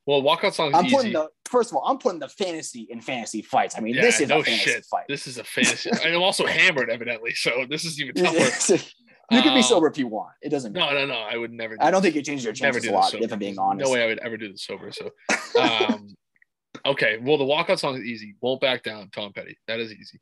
Well, 0.09 0.23
walkout 0.23 0.53
song 0.53 0.73
I'm 0.73 0.87
easy. 0.87 0.95
putting 0.95 1.13
the 1.13 1.29
first 1.47 1.69
of 1.69 1.75
all, 1.75 1.83
I'm 1.85 1.99
putting 1.99 2.17
the 2.17 2.29
fantasy 2.29 2.87
in 2.89 2.99
fantasy 2.99 3.43
fights. 3.43 3.77
I 3.77 3.79
mean, 3.79 3.93
yeah, 3.93 4.01
this 4.01 4.19
is 4.19 4.29
no 4.29 4.39
a 4.39 4.43
fantasy 4.43 4.71
shit. 4.71 4.85
fight. 4.85 5.03
This 5.07 5.27
is 5.27 5.37
a 5.37 5.43
fantasy. 5.43 5.91
and 6.03 6.15
I'm 6.15 6.23
also 6.23 6.47
hammered, 6.47 6.89
evidently, 6.89 7.35
so 7.35 7.51
this 7.69 7.85
is 7.85 8.01
even 8.01 8.15
tougher. 8.23 8.73
you 9.29 9.41
can 9.43 9.53
be 9.53 9.57
Um, 9.57 9.61
sober 9.61 9.85
if 9.85 9.99
you 9.99 10.07
want. 10.07 10.31
It 10.41 10.49
doesn't 10.49 10.73
matter. 10.73 10.95
No, 10.95 11.05
no, 11.05 11.13
no. 11.13 11.19
I 11.19 11.37
would 11.37 11.51
never. 11.51 11.75
Do 11.77 11.85
I 11.85 11.91
don't 11.91 12.01
think 12.01 12.15
you 12.15 12.23
changes 12.23 12.43
your 12.43 12.53
chances 12.53 12.85
a 12.87 12.91
lot, 12.91 13.13
if 13.13 13.31
I'm 13.31 13.37
being 13.37 13.59
honest. 13.59 13.85
No 13.85 13.93
way 13.93 14.03
I 14.03 14.07
would 14.07 14.17
ever 14.17 14.35
do 14.35 14.51
this 14.51 14.63
sober. 14.63 14.91
So, 14.91 15.11
um, 15.61 16.15
okay. 16.87 17.19
Well, 17.21 17.37
the 17.37 17.43
walkout 17.45 17.77
song 17.77 17.95
is 17.95 18.03
easy. 18.03 18.33
Won't 18.41 18.61
back 18.61 18.81
down. 18.81 19.11
Tom 19.11 19.31
Petty. 19.31 19.59
That 19.67 19.79
is 19.79 19.91
easy. 19.93 20.19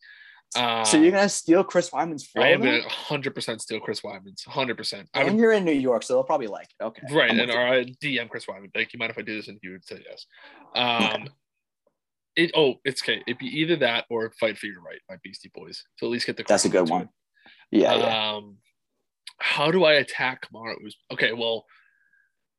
Um, 0.56 0.86
so 0.86 0.98
you're 0.98 1.12
gonna 1.12 1.28
steal 1.30 1.64
Chris 1.64 1.90
Weidman's 1.90 2.26
flow, 2.26 2.42
I 2.42 2.48
am 2.50 2.62
gonna 2.62 2.80
100 2.80 3.36
percent 3.36 3.62
steal 3.62 3.80
Chris 3.80 4.02
Weidman's. 4.02 4.46
100. 4.48 4.78
percent 4.78 5.10
I 5.14 5.24
and 5.24 5.38
you're 5.38 5.52
in 5.52 5.66
New 5.66 5.74
York, 5.74 6.04
so 6.04 6.14
they'll 6.14 6.24
probably 6.24 6.48
like 6.48 6.68
it. 6.80 6.84
Okay, 6.84 7.02
right 7.12 7.30
I'm 7.32 7.40
and 7.40 7.52
or 7.52 7.60
I 7.68 7.84
DM 7.84 8.30
Chris 8.30 8.48
Wyman. 8.48 8.72
Like, 8.74 8.94
you 8.94 9.00
mind 9.00 9.12
if 9.12 9.18
I 9.18 9.22
do 9.24 9.36
this? 9.36 9.50
And 9.50 9.60
he 9.62 9.70
would 9.70 9.86
say 9.86 10.04
yes. 10.10 10.26
Um, 10.76 11.28
it 12.36 12.52
oh, 12.56 12.76
it's 12.86 13.04
okay. 13.04 13.22
It'd 13.28 13.40
be 13.40 13.48
either 13.48 13.76
that 13.78 14.06
or 14.10 14.32
Fight 14.40 14.58
for 14.58 14.68
Your 14.68 14.82
Right 14.82 15.00
by 15.10 15.16
Beastie 15.24 15.52
Boys. 15.54 15.84
To 16.00 16.06
at 16.06 16.12
least 16.12 16.26
get 16.28 16.38
the 16.38 16.44
That's 16.48 16.66
a 16.66 16.70
good 16.70 16.90
one. 16.90 17.04
it. 17.04 17.10
Yeah, 17.72 17.96
yeah. 17.96 18.36
Um, 18.36 18.58
how 19.40 19.70
do 19.72 19.84
I 19.84 19.94
attack 19.94 20.48
Kamaru? 20.50 20.76
Usman? 20.78 20.92
Okay, 21.12 21.34
well, 21.34 21.66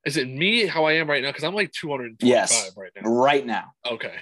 Is 0.05 0.17
it 0.17 0.29
me 0.29 0.67
how 0.67 0.85
I 0.85 0.93
am 0.95 1.09
right 1.09 1.23
now? 1.23 1.31
Because 1.31 1.45
I'm 1.45 1.55
like 1.55 1.73
225 1.73 2.29
Yes. 2.29 2.71
right 2.77 2.91
now. 3.01 3.11
right 3.11 3.47
now. 3.47 3.65
Okay. 3.87 4.15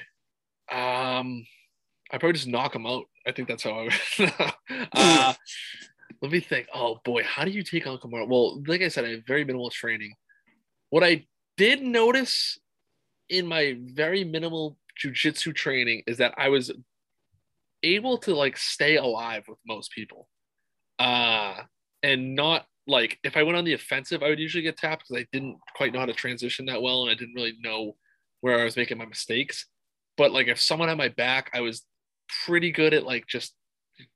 Um, 0.71 1.45
I 2.13 2.19
probably 2.19 2.35
just 2.35 2.47
knock 2.47 2.75
him 2.75 2.87
out. 2.87 3.05
I 3.27 3.33
think 3.33 3.49
that's 3.49 3.65
how 3.65 3.71
I 3.71 3.83
would. 3.83 4.33
uh, 4.93 5.35
let 6.23 6.31
me 6.31 6.41
think. 6.41 6.69
Oh 6.73 6.99
boy, 7.05 7.23
how 7.25 7.45
do 7.45 7.51
you 7.51 7.63
take 7.63 7.87
on 7.87 7.99
Kamaru? 7.99 8.29
Well, 8.29 8.63
like 8.67 8.83
I 8.83 8.89
said, 8.89 9.05
I 9.05 9.11
have 9.11 9.27
very 9.27 9.45
minimal 9.45 9.71
training. 9.71 10.15
What 10.91 11.03
I 11.03 11.27
did 11.57 11.83
notice 11.83 12.59
in 13.29 13.47
my 13.47 13.77
very 13.81 14.25
minimal 14.25 14.77
jujitsu 15.03 15.55
training 15.55 16.03
is 16.07 16.19
that 16.19 16.35
I 16.37 16.49
was 16.49 16.73
able 17.83 18.19
to 18.19 18.35
like 18.35 18.57
stay 18.57 18.97
alive 18.97 19.45
with 19.49 19.59
most 19.67 19.91
people. 19.93 20.29
Uh, 20.99 21.63
and 22.03 22.35
not 22.35 22.67
like 22.87 23.19
if 23.25 23.37
I 23.37 23.43
went 23.43 23.59
on 23.59 23.65
the 23.65 23.75
offensive, 23.75 24.23
I 24.23 24.29
would 24.29 24.39
usually 24.39 24.63
get 24.63 24.77
tapped 24.77 25.05
because 25.09 25.23
I 25.23 25.27
didn't 25.33 25.59
quite 25.75 25.93
know 25.93 26.01
how 26.01 26.07
to 26.07 26.13
transition 26.13 26.67
that 26.67 26.83
well 26.83 27.03
and 27.03 27.11
I 27.11 27.15
didn't 27.15 27.35
really 27.35 27.57
know 27.61 27.97
where 28.41 28.61
I 28.61 28.65
was 28.65 28.77
making 28.77 28.99
my 28.99 29.07
mistakes. 29.07 29.67
But 30.17 30.33
like 30.33 30.47
if 30.47 30.61
someone 30.61 30.89
had 30.89 30.99
my 30.99 31.09
back, 31.09 31.51
I 31.53 31.61
was 31.61 31.85
pretty 32.45 32.71
good 32.71 32.95
at 32.95 33.05
like 33.05 33.27
just 33.27 33.55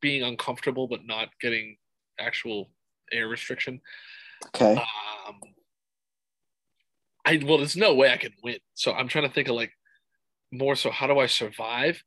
being 0.00 0.22
uncomfortable 0.22 0.86
but 0.88 1.06
not 1.06 1.28
getting 1.40 1.76
actual 2.18 2.70
air 3.12 3.28
restriction. 3.28 3.80
Okay. 4.48 4.74
Um, 4.74 5.40
I 7.24 7.42
well, 7.44 7.58
there's 7.58 7.76
no 7.76 7.94
way 7.94 8.12
I 8.12 8.16
can 8.16 8.32
win. 8.42 8.58
So 8.74 8.92
I'm 8.92 9.08
trying 9.08 9.28
to 9.28 9.34
think 9.34 9.48
of 9.48 9.54
like 9.54 9.72
more 10.52 10.74
so 10.74 10.90
how 10.90 11.06
do 11.06 11.18
I 11.18 11.26
survive? 11.26 12.02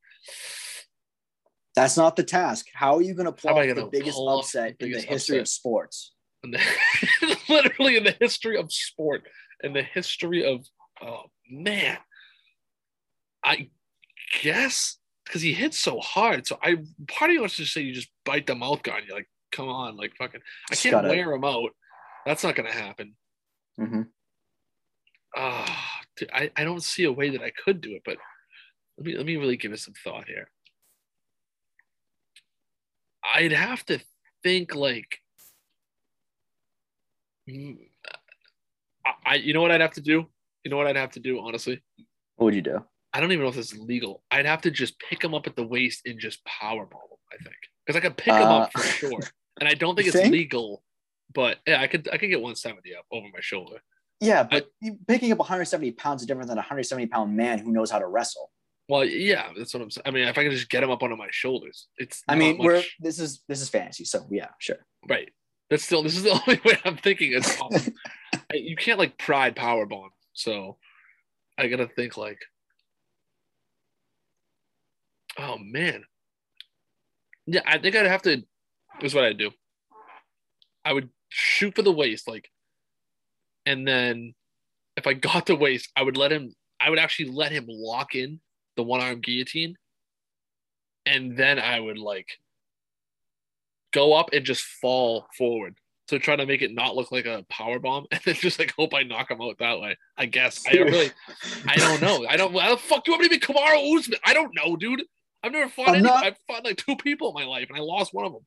That's 1.75 1.97
not 1.97 2.15
the 2.15 2.23
task. 2.23 2.67
How 2.73 2.95
are 2.95 3.01
you 3.01 3.15
going 3.15 3.25
to 3.25 3.31
pull 3.31 3.49
How 3.49 3.59
am 3.59 3.67
I 3.67 3.71
off 3.71 3.75
the 3.75 3.85
biggest 3.85 4.19
upset 4.19 4.75
the 4.79 4.85
in 4.85 4.91
the 4.91 5.01
history 5.01 5.37
upset? 5.37 5.41
of 5.41 5.47
sports? 5.47 6.13
In 6.43 6.51
the, 6.51 7.37
literally 7.49 7.97
in 7.97 8.03
the 8.03 8.15
history 8.19 8.57
of 8.57 8.71
sport 8.71 9.23
and 9.63 9.75
the 9.75 9.81
history 9.81 10.45
of 10.45 10.65
oh 11.01 11.23
man. 11.49 11.97
I 13.43 13.69
guess 14.41 14.97
because 15.25 15.41
he 15.41 15.53
hits 15.53 15.79
so 15.79 15.99
hard. 15.99 16.45
So 16.47 16.57
I 16.61 16.77
part 17.07 17.31
of 17.31 17.33
you 17.35 17.39
wants 17.41 17.57
to 17.57 17.65
say 17.65 17.81
you 17.81 17.93
just 17.93 18.09
bite 18.25 18.45
the 18.47 18.55
mouth 18.55 18.83
guard. 18.83 19.03
You're 19.07 19.15
like, 19.17 19.29
come 19.51 19.67
on, 19.69 19.95
like 19.97 20.13
fucking 20.17 20.41
I 20.71 20.75
can't 20.75 20.91
gotta- 20.93 21.09
wear 21.09 21.31
him 21.33 21.43
out. 21.43 21.71
That's 22.25 22.43
not 22.43 22.55
gonna 22.55 22.71
happen. 22.71 23.15
hmm 23.77 24.01
Ah, 25.35 26.01
dude, 26.15 26.29
I, 26.31 26.51
I 26.55 26.63
don't 26.63 26.83
see 26.83 27.05
a 27.05 27.11
way 27.11 27.31
that 27.31 27.41
I 27.41 27.49
could 27.51 27.81
do 27.81 27.95
it, 27.95 28.03
but 28.05 28.17
let 28.97 29.05
me 29.05 29.17
let 29.17 29.25
me 29.25 29.35
really 29.37 29.57
give 29.57 29.73
it 29.73 29.79
some 29.79 29.95
thought 30.03 30.27
here. 30.27 30.49
I'd 33.33 33.51
have 33.51 33.83
to 33.87 33.99
think 34.43 34.75
like 34.75 35.19
mm, 37.49 37.77
I 39.25 39.35
you 39.35 39.53
know 39.53 39.61
what 39.61 39.71
I'd 39.71 39.81
have 39.81 39.93
to 39.93 40.01
do? 40.01 40.27
You 40.63 40.71
know 40.71 40.77
what 40.77 40.87
I'd 40.87 40.95
have 40.95 41.11
to 41.11 41.19
do, 41.19 41.39
honestly? 41.39 41.81
What 42.35 42.45
would 42.45 42.55
you 42.55 42.61
do? 42.61 42.85
I 43.13 43.19
don't 43.19 43.31
even 43.31 43.43
know 43.43 43.49
if 43.49 43.55
this 43.55 43.71
is 43.73 43.79
legal. 43.79 44.23
I'd 44.31 44.45
have 44.45 44.61
to 44.63 44.71
just 44.71 44.99
pick 44.99 45.23
him 45.23 45.33
up 45.33 45.45
at 45.47 45.55
the 45.55 45.65
waist 45.65 46.01
and 46.05 46.19
just 46.19 46.43
powerbomb 46.45 46.91
him, 46.91 47.17
I 47.31 47.37
think. 47.43 47.55
Because 47.85 47.97
I 47.97 48.01
could 48.01 48.17
pick 48.17 48.33
him 48.33 48.41
up 48.43 48.71
Uh, 48.75 48.79
for 48.79 48.87
sure. 48.87 49.19
And 49.59 49.69
I 49.69 49.75
don't 49.75 49.95
think 49.95 50.07
it's 50.07 50.17
think? 50.17 50.31
legal, 50.31 50.81
but 51.31 51.59
yeah, 51.67 51.79
I 51.79 51.85
could 51.85 52.09
I 52.11 52.17
could 52.17 52.29
get 52.31 52.41
170 52.41 52.95
up 52.95 53.05
over 53.11 53.27
my 53.31 53.39
shoulder. 53.39 53.77
Yeah, 54.19 54.41
but 54.41 54.65
you 54.81 54.97
picking 55.07 55.31
up 55.31 55.37
170 55.37 55.91
pounds 55.91 56.21
is 56.23 56.27
different 56.27 56.47
than 56.49 56.57
a 56.57 56.61
170 56.65 57.05
pound 57.05 57.37
man 57.37 57.59
who 57.59 57.71
knows 57.71 57.91
how 57.91 57.99
to 57.99 58.07
wrestle. 58.07 58.49
Well, 58.89 59.05
yeah, 59.05 59.51
that's 59.55 59.71
what 59.75 59.83
I'm 59.83 59.91
saying. 59.91 60.03
I 60.07 60.11
mean, 60.11 60.27
if 60.27 60.37
I 60.39 60.43
can 60.43 60.51
just 60.51 60.69
get 60.69 60.81
him 60.81 60.89
up 60.89 61.03
onto 61.03 61.15
my 61.15 61.27
shoulders, 61.29 61.87
it's. 61.99 62.23
I 62.27 62.35
mean, 62.35 62.57
much- 62.57 62.65
we're 62.65 62.83
this 62.99 63.19
is 63.19 63.43
this 63.47 63.61
is 63.61 63.69
fantasy, 63.69 64.05
so 64.05 64.25
yeah, 64.31 64.47
sure. 64.57 64.77
right. 65.07 65.29
That's 65.69 65.83
still 65.83 66.01
this 66.01 66.17
is 66.17 66.23
the 66.23 66.31
only 66.47 66.59
way 66.65 66.79
I'm 66.83 66.97
thinking. 66.97 67.33
It's 67.33 67.55
awesome. 67.61 67.93
You 68.51 68.75
can't 68.75 68.97
like 68.97 69.19
pride 69.19 69.55
power 69.55 69.85
bomb, 69.85 70.09
so 70.33 70.77
I 71.59 71.67
gotta 71.67 71.87
think 71.87 72.17
like, 72.17 72.39
oh 75.37 75.57
man, 75.57 76.03
yeah. 77.45 77.61
I 77.65 77.77
think 77.77 77.95
I'd 77.95 78.05
have 78.05 78.21
to. 78.23 78.43
Is 79.01 79.13
what 79.13 79.23
I'd 79.23 79.37
do. 79.37 79.51
I 80.85 80.93
would 80.93 81.09
shoot 81.29 81.75
for 81.75 81.81
the 81.81 81.91
waist, 81.91 82.27
like, 82.27 82.49
and 83.65 83.87
then 83.87 84.35
if 84.95 85.07
I 85.07 85.13
got 85.13 85.45
the 85.45 85.55
waist, 85.55 85.89
I 85.95 86.03
would 86.03 86.17
let 86.17 86.31
him. 86.31 86.53
I 86.79 86.89
would 86.89 86.99
actually 86.99 87.31
let 87.31 87.51
him 87.51 87.65
lock 87.67 88.15
in 88.15 88.39
the 88.75 88.83
one 88.83 89.01
arm 89.01 89.21
guillotine, 89.21 89.75
and 91.05 91.37
then 91.37 91.59
I 91.59 91.79
would 91.79 91.97
like 91.97 92.27
go 93.93 94.13
up 94.13 94.29
and 94.33 94.45
just 94.45 94.63
fall 94.63 95.27
forward. 95.37 95.75
So 96.09 96.17
try 96.17 96.35
to 96.35 96.45
make 96.45 96.61
it 96.61 96.73
not 96.73 96.95
look 96.95 97.11
like 97.11 97.25
a 97.25 97.45
power 97.49 97.79
bomb, 97.79 98.07
and 98.11 98.21
then 98.25 98.35
just 98.35 98.59
like 98.59 98.73
hope 98.77 98.93
I 98.93 99.03
knock 99.03 99.31
him 99.31 99.41
out 99.41 99.57
that 99.59 99.79
way. 99.79 99.97
I 100.17 100.25
guess 100.25 100.63
I 100.67 100.73
don't 100.73 100.87
really, 100.87 101.11
I 101.67 101.75
don't 101.77 102.01
know. 102.01 102.25
I 102.27 102.37
don't. 102.37 102.53
How 102.57 102.71
the 102.71 102.77
fuck 102.77 103.05
do 103.05 103.11
you 103.11 103.17
want 103.17 103.23
me 103.23 103.29
to 103.29 103.39
be 103.39 103.53
Kamaru 103.53 103.97
Usman? 103.97 104.19
I 104.25 104.33
don't 104.33 104.53
know, 104.55 104.75
dude. 104.75 105.03
I've 105.43 105.51
never 105.51 105.69
fought 105.69 105.89
I'm 105.89 105.95
any. 105.95 106.03
not- 106.03 106.23
I've 106.25 106.37
fought 106.47 106.63
like 106.63 106.77
two 106.77 106.95
people 106.95 107.29
in 107.29 107.33
my 107.33 107.45
life, 107.45 107.67
and 107.69 107.77
I 107.77 107.81
lost 107.81 108.13
one 108.13 108.25
of 108.25 108.31
them. 108.33 108.45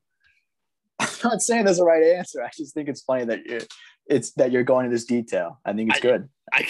I'm 0.99 1.07
not 1.23 1.41
saying 1.41 1.65
that's 1.65 1.77
the 1.77 1.85
right 1.85 2.03
answer. 2.03 2.43
I 2.43 2.49
just 2.57 2.73
think 2.73 2.89
it's 2.89 3.01
funny 3.01 3.25
that 3.25 3.45
you 3.45 3.59
it's 4.07 4.31
that 4.33 4.51
you're 4.51 4.63
going 4.63 4.85
into 4.85 4.95
this 4.95 5.05
detail. 5.05 5.59
I 5.65 5.73
think 5.73 5.89
it's 5.91 5.99
I- 5.99 6.01
good. 6.01 6.29
I 6.53 6.67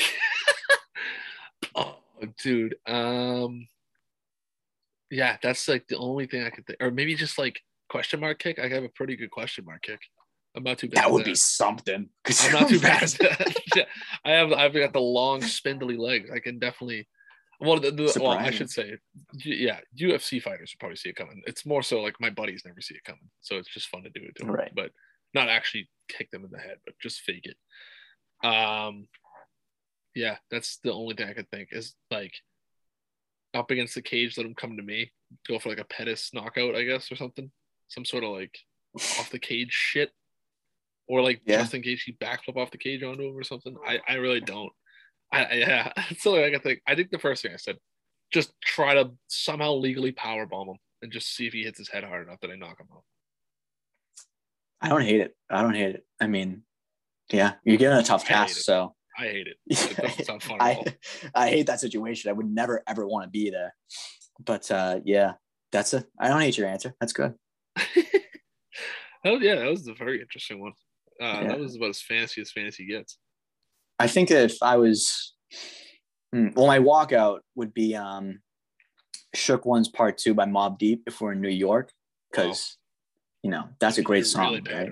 oh, 1.76 1.96
dude. 2.42 2.76
Um, 2.86 3.68
yeah, 5.10 5.38
that's 5.42 5.68
like 5.68 5.88
the 5.88 5.98
only 5.98 6.28
thing 6.28 6.44
I 6.44 6.50
could 6.50 6.66
think, 6.66 6.82
or 6.82 6.92
maybe 6.92 7.16
just 7.16 7.38
like 7.38 7.62
question 7.90 8.20
mark 8.20 8.40
kick. 8.40 8.60
I 8.60 8.68
have 8.68 8.84
a 8.84 8.90
pretty 8.90 9.16
good 9.16 9.32
question 9.32 9.66
mark 9.66 9.84
kick. 9.84 10.00
I'm 10.56 10.64
not 10.64 10.80
too 10.80 10.90
bad. 10.90 10.98
That 10.98 11.06
at 11.06 11.12
would 11.14 11.24
be 11.26 11.36
something. 11.36 12.10
I'm 12.26 12.52
not 12.52 12.68
too 12.68 12.80
bad. 12.80 13.00
fast. 13.02 13.22
at 13.24 13.38
that. 13.38 13.56
Yeah, 13.76 13.84
I 14.26 14.32
have. 14.32 14.52
I've 14.52 14.74
got 14.74 14.92
the 14.92 15.00
long, 15.00 15.42
spindly 15.42 15.96
legs. 15.98 16.30
I 16.34 16.40
can 16.40 16.58
definitely. 16.60 17.08
Well, 17.60 17.80
the, 17.80 17.90
the, 17.90 18.20
well, 18.22 18.32
I 18.32 18.52
should 18.52 18.70
say, 18.70 18.98
yeah, 19.34 19.80
UFC 20.00 20.42
fighters 20.42 20.74
would 20.74 20.80
probably 20.80 20.96
see 20.96 21.10
it 21.10 21.16
coming. 21.16 21.42
It's 21.48 21.66
more 21.66 21.82
so 21.82 22.02
like 22.02 22.16
my 22.20 22.30
buddies 22.30 22.62
never 22.66 22.82
see 22.82 22.94
it 22.96 23.04
coming, 23.04 23.30
so 23.42 23.58
it's 23.58 23.74
just 23.74 23.88
fun 23.88 24.04
to 24.04 24.10
do 24.12 24.22
it 24.24 24.36
to 24.36 24.46
them. 24.46 24.54
Right. 24.54 24.72
But 24.76 24.92
not 25.34 25.50
actually 25.50 25.90
kick 26.08 26.30
them 26.30 26.46
in 26.46 26.52
the 26.52 26.60
head, 26.60 26.78
but 26.86 26.94
just 27.02 27.22
fake 27.22 27.46
it. 27.48 28.48
Um, 28.48 29.08
yeah, 30.14 30.38
that's 30.52 30.78
the 30.84 30.94
only 30.94 31.16
thing 31.16 31.28
I 31.28 31.34
could 31.34 31.50
think 31.50 31.70
is 31.72 31.96
like 32.12 32.34
up 33.54 33.72
against 33.72 33.96
the 33.96 34.02
cage, 34.04 34.38
let 34.38 34.46
him 34.46 34.54
come 34.56 34.78
to 34.78 34.84
me, 34.84 35.12
go 35.48 35.58
for 35.58 35.70
like 35.70 35.80
a 35.80 35.84
Pettis 35.84 36.32
knockout, 36.34 36.76
I 36.76 36.84
guess, 36.84 37.12
or 37.12 37.16
something, 37.16 37.52
some 37.88 38.06
sort 38.06 38.24
of 38.24 38.32
like 38.32 38.58
off 38.96 39.32
the 39.32 39.40
cage 39.40 39.72
shit, 39.72 40.12
or 41.08 41.22
like 41.24 41.42
Yeah. 41.46 41.58
Justin 41.62 41.82
Gaethje 41.82 42.18
backflip 42.20 42.58
off 42.58 42.72
the 42.72 42.78
cage 42.78 43.02
onto 43.02 43.24
him 43.30 43.36
or 43.38 43.44
something. 43.44 43.76
I 43.86 44.00
I 44.08 44.14
really 44.16 44.42
don't. 44.42 44.72
I, 45.32 45.54
yeah, 45.56 45.92
that's 45.96 46.24
the 46.24 46.30
only 46.30 46.42
thing 46.42 46.50
I 46.50 46.52
can 46.52 46.62
think. 46.62 46.82
I 46.88 46.96
think 46.96 47.12
the 47.12 47.20
first 47.20 47.42
thing 47.42 47.54
I 47.54 47.58
said, 47.58 47.78
just 48.32 48.54
try 48.62 48.94
to 48.96 49.12
somehow 49.28 49.74
legally 49.74 50.12
power 50.12 50.46
bomb 50.46 50.70
him 50.70 50.78
and 51.02 51.12
just 51.12 51.36
see 51.36 51.48
if 51.48 51.54
he 51.54 51.64
hits 51.64 51.78
his 51.78 51.90
head 51.90 52.04
hard 52.04 52.28
enough 52.28 52.40
that 52.42 52.52
I 52.52 52.56
knock 52.56 52.80
him 52.80 52.88
out. 52.94 53.04
I 54.82 54.90
don't 54.90 55.02
hate 55.02 55.22
it. 55.22 55.36
I 55.50 55.62
don't 55.62 55.74
hate 55.74 55.96
it. 55.96 56.06
I 56.20 56.28
mean, 56.28 56.64
yeah, 57.32 57.54
you're 57.64 57.78
getting 57.78 57.98
a 57.98 58.04
tough 58.04 58.26
I 58.26 58.28
task, 58.28 58.58
so 58.58 58.96
I 59.18 59.24
hate 59.24 59.48
it. 59.48 59.58
It 59.68 59.98
doesn't 60.02 60.26
sound 60.26 60.44
fun. 60.44 60.58
I 60.62 60.84
I 61.34 61.50
hate 61.50 61.68
that 61.68 61.80
situation. 61.80 62.30
I 62.30 62.34
would 62.34 62.50
never 62.50 62.84
ever 62.88 63.08
want 63.08 63.26
to 63.26 63.30
be 63.30 63.50
there. 63.50 63.76
But 64.40 64.70
uh 64.70 65.00
yeah, 65.04 65.34
that's 65.72 65.94
a 65.94 66.06
I 66.20 66.28
don't 66.28 66.42
hate 66.42 66.58
your 66.58 66.68
answer. 66.68 66.96
That's 67.00 67.14
good. 67.14 67.34
Oh 69.26 69.40
yeah, 69.40 69.56
that 69.56 69.70
was 69.70 69.88
a 69.88 69.94
very 69.94 70.22
interesting 70.22 70.60
one. 70.62 70.74
Uh, 71.22 71.42
Yeah. 71.42 71.48
That 71.50 71.60
was 71.60 71.76
about 71.76 71.90
as 71.90 72.02
fancy 72.02 72.42
as 72.42 72.52
fantasy 72.52 72.86
gets. 72.86 73.18
I 74.00 74.08
think 74.08 74.32
if 74.32 74.58
I 74.62 74.78
was 74.78 75.34
hmm, 76.34 76.50
well, 76.56 76.68
my 76.68 76.80
walkout 76.80 77.40
would 77.56 77.74
be 77.74 77.96
um 77.96 78.40
Shook 79.34 79.66
Ones 79.66 79.88
Part 79.90 80.18
Two 80.18 80.34
by 80.34 80.46
Mobb 80.46 80.78
Deep 80.78 81.04
if 81.08 81.20
we're 81.22 81.34
in 81.34 81.42
New 81.42 81.50
York. 81.50 81.92
Because 82.32 82.78
you 83.44 83.52
know, 83.52 83.66
that's 83.80 83.98
a 83.98 84.02
great 84.02 84.20
You're 84.20 84.26
song. 84.26 84.62
really 84.66 84.92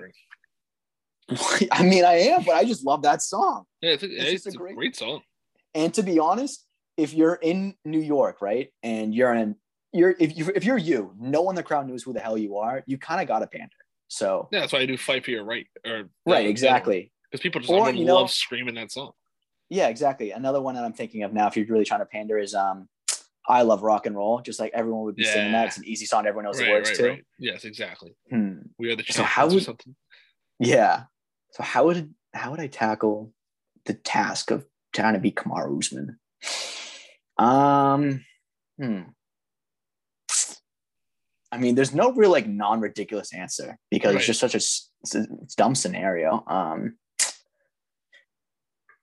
I 1.72 1.82
mean, 1.82 2.04
I 2.04 2.14
am, 2.30 2.44
but 2.44 2.54
I 2.54 2.64
just 2.64 2.84
love 2.86 3.02
that 3.02 3.20
song. 3.20 3.64
Yeah, 3.80 3.92
it's 3.92 4.02
a, 4.04 4.06
It's 4.06 4.46
it's, 4.46 4.54
a 4.54 4.58
a 4.58 4.60
great- 4.60 4.76
great 4.76 4.96
song. 4.96 5.22
And 5.74 5.92
to 5.94 6.02
be 6.02 6.18
honest, 6.18 6.64
if 6.96 7.12
you're 7.12 7.34
in 7.34 7.74
New 7.84 8.00
York, 8.00 8.40
right, 8.40 8.68
and 8.82 9.14
you're 9.14 9.34
in, 9.34 9.56
you're 9.92 10.14
if 10.18 10.36
you 10.36 10.50
if 10.54 10.64
you're 10.64 10.78
you, 10.78 11.12
no 11.18 11.42
one 11.42 11.52
in 11.52 11.56
the 11.56 11.62
crowd 11.62 11.86
knows 11.88 12.02
who 12.02 12.12
the 12.12 12.20
hell 12.20 12.38
you 12.38 12.56
are. 12.56 12.82
You 12.86 12.96
kind 12.96 13.20
of 13.20 13.28
got 13.28 13.40
to 13.40 13.46
pander. 13.46 13.68
So 14.08 14.48
Yeah, 14.52 14.60
that's 14.60 14.72
why 14.72 14.78
I 14.80 14.86
do 14.86 14.96
fight 14.96 15.24
for 15.24 15.32
your 15.32 15.44
right. 15.44 15.66
Or 15.84 16.08
right, 16.26 16.46
exactly. 16.46 17.12
Because 17.36 17.42
people 17.42 17.60
just 17.60 17.70
Or, 17.72 17.90
you 17.90 18.04
know- 18.04 18.16
love 18.16 18.30
screaming 18.30 18.74
that 18.76 18.90
song. 18.90 19.12
Yeah, 19.68 19.88
exactly. 19.88 20.30
Another 20.30 20.60
one 20.62 20.74
that 20.76 20.84
I'm 20.84 20.92
thinking 20.92 21.22
of 21.24 21.32
now, 21.32 21.48
if 21.48 21.56
you're 21.56 21.66
really 21.66 21.84
trying 21.84 22.00
to 22.00 22.06
pander, 22.06 22.38
is 22.38 22.54
um, 22.54 22.88
I 23.48 23.62
love 23.62 23.82
rock 23.82 24.06
and 24.06 24.16
roll. 24.16 24.40
Just 24.40 24.58
like 24.60 24.72
everyone 24.72 25.02
would 25.02 25.16
be 25.16 25.24
singing 25.24 25.52
that. 25.52 25.66
It's 25.66 25.76
an 25.78 25.84
easy 25.84 26.06
song. 26.06 26.26
Everyone 26.26 26.44
knows 26.44 26.58
the 26.58 26.70
words 26.70 26.88
right, 26.90 26.96
too. 26.98 27.08
right. 27.08 27.24
Yes, 27.38 27.64
exactly. 27.64 28.14
Hmm. 28.30 28.58
We 28.78 28.90
are 28.92 28.96
the 28.96 29.02
So 29.02 29.22
champions 29.24 29.28
how 29.34 29.46
or 29.48 29.54
would- 29.54 29.62
something. 29.64 29.96
Yeah. 30.60 31.04
So 31.52 31.62
how 31.62 31.84
would 31.86 32.14
how 32.32 32.50
would 32.52 32.60
I 32.60 32.68
tackle 32.68 33.32
the 33.86 33.94
task 33.94 34.50
of 34.50 34.66
trying 34.94 35.14
to 35.14 35.20
be 35.20 35.32
Kamaru 35.32 35.78
Usman? 35.78 36.18
Um, 37.38 38.24
hmm. 38.78 39.02
I 41.52 41.58
mean, 41.58 41.74
there's 41.74 41.94
no 41.94 42.12
real 42.12 42.30
like 42.30 42.46
non-ridiculous 42.46 43.32
answer 43.34 43.78
because 43.90 44.14
Right. 44.14 44.18
it's 44.18 44.26
just 44.26 44.40
such 44.40 44.54
a 44.54 45.18
a 45.18 45.26
dumb 45.56 45.74
scenario. 45.74 46.44
Um, 46.46 46.98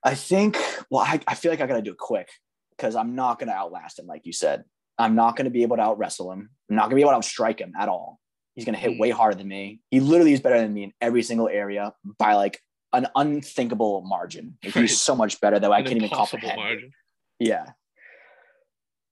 I 0.05 0.15
think. 0.15 0.57
Well, 0.89 1.01
I, 1.01 1.19
I 1.27 1.35
feel 1.35 1.51
like 1.51 1.61
I 1.61 1.67
gotta 1.67 1.81
do 1.81 1.91
it 1.91 1.97
quick 1.97 2.29
because 2.77 2.95
I'm 2.95 3.15
not 3.15 3.39
gonna 3.39 3.51
outlast 3.53 3.99
him, 3.99 4.07
like 4.07 4.25
you 4.25 4.33
said. 4.33 4.63
I'm 4.97 5.15
not 5.15 5.35
gonna 5.35 5.49
be 5.49 5.63
able 5.63 5.77
to 5.77 5.81
out 5.83 5.97
wrestle 5.97 6.31
him. 6.31 6.49
I'm 6.69 6.75
not 6.75 6.83
gonna 6.85 6.95
be 6.95 7.01
able 7.01 7.11
to 7.11 7.17
outstrike 7.17 7.59
him 7.59 7.73
at 7.79 7.89
all. 7.89 8.19
He's 8.55 8.65
gonna 8.65 8.77
hit 8.77 8.91
Mm. 8.91 8.99
way 8.99 9.09
harder 9.09 9.35
than 9.35 9.47
me. 9.47 9.79
He 9.89 9.99
literally 9.99 10.33
is 10.33 10.41
better 10.41 10.59
than 10.59 10.73
me 10.73 10.83
in 10.83 10.93
every 11.01 11.23
single 11.23 11.47
area 11.49 11.93
by 12.19 12.33
like 12.35 12.59
an 12.91 13.07
unthinkable 13.15 14.01
margin. 14.05 14.57
Like, 14.63 14.73
He's 14.75 14.99
so 15.01 15.15
much 15.15 15.39
better 15.41 15.57
that 15.59 15.71
I 15.71 15.81
can't 15.81 15.95
even 15.97 16.09
comprehend. 16.09 16.57
margin. 16.57 16.91
Yeah. 17.39 17.71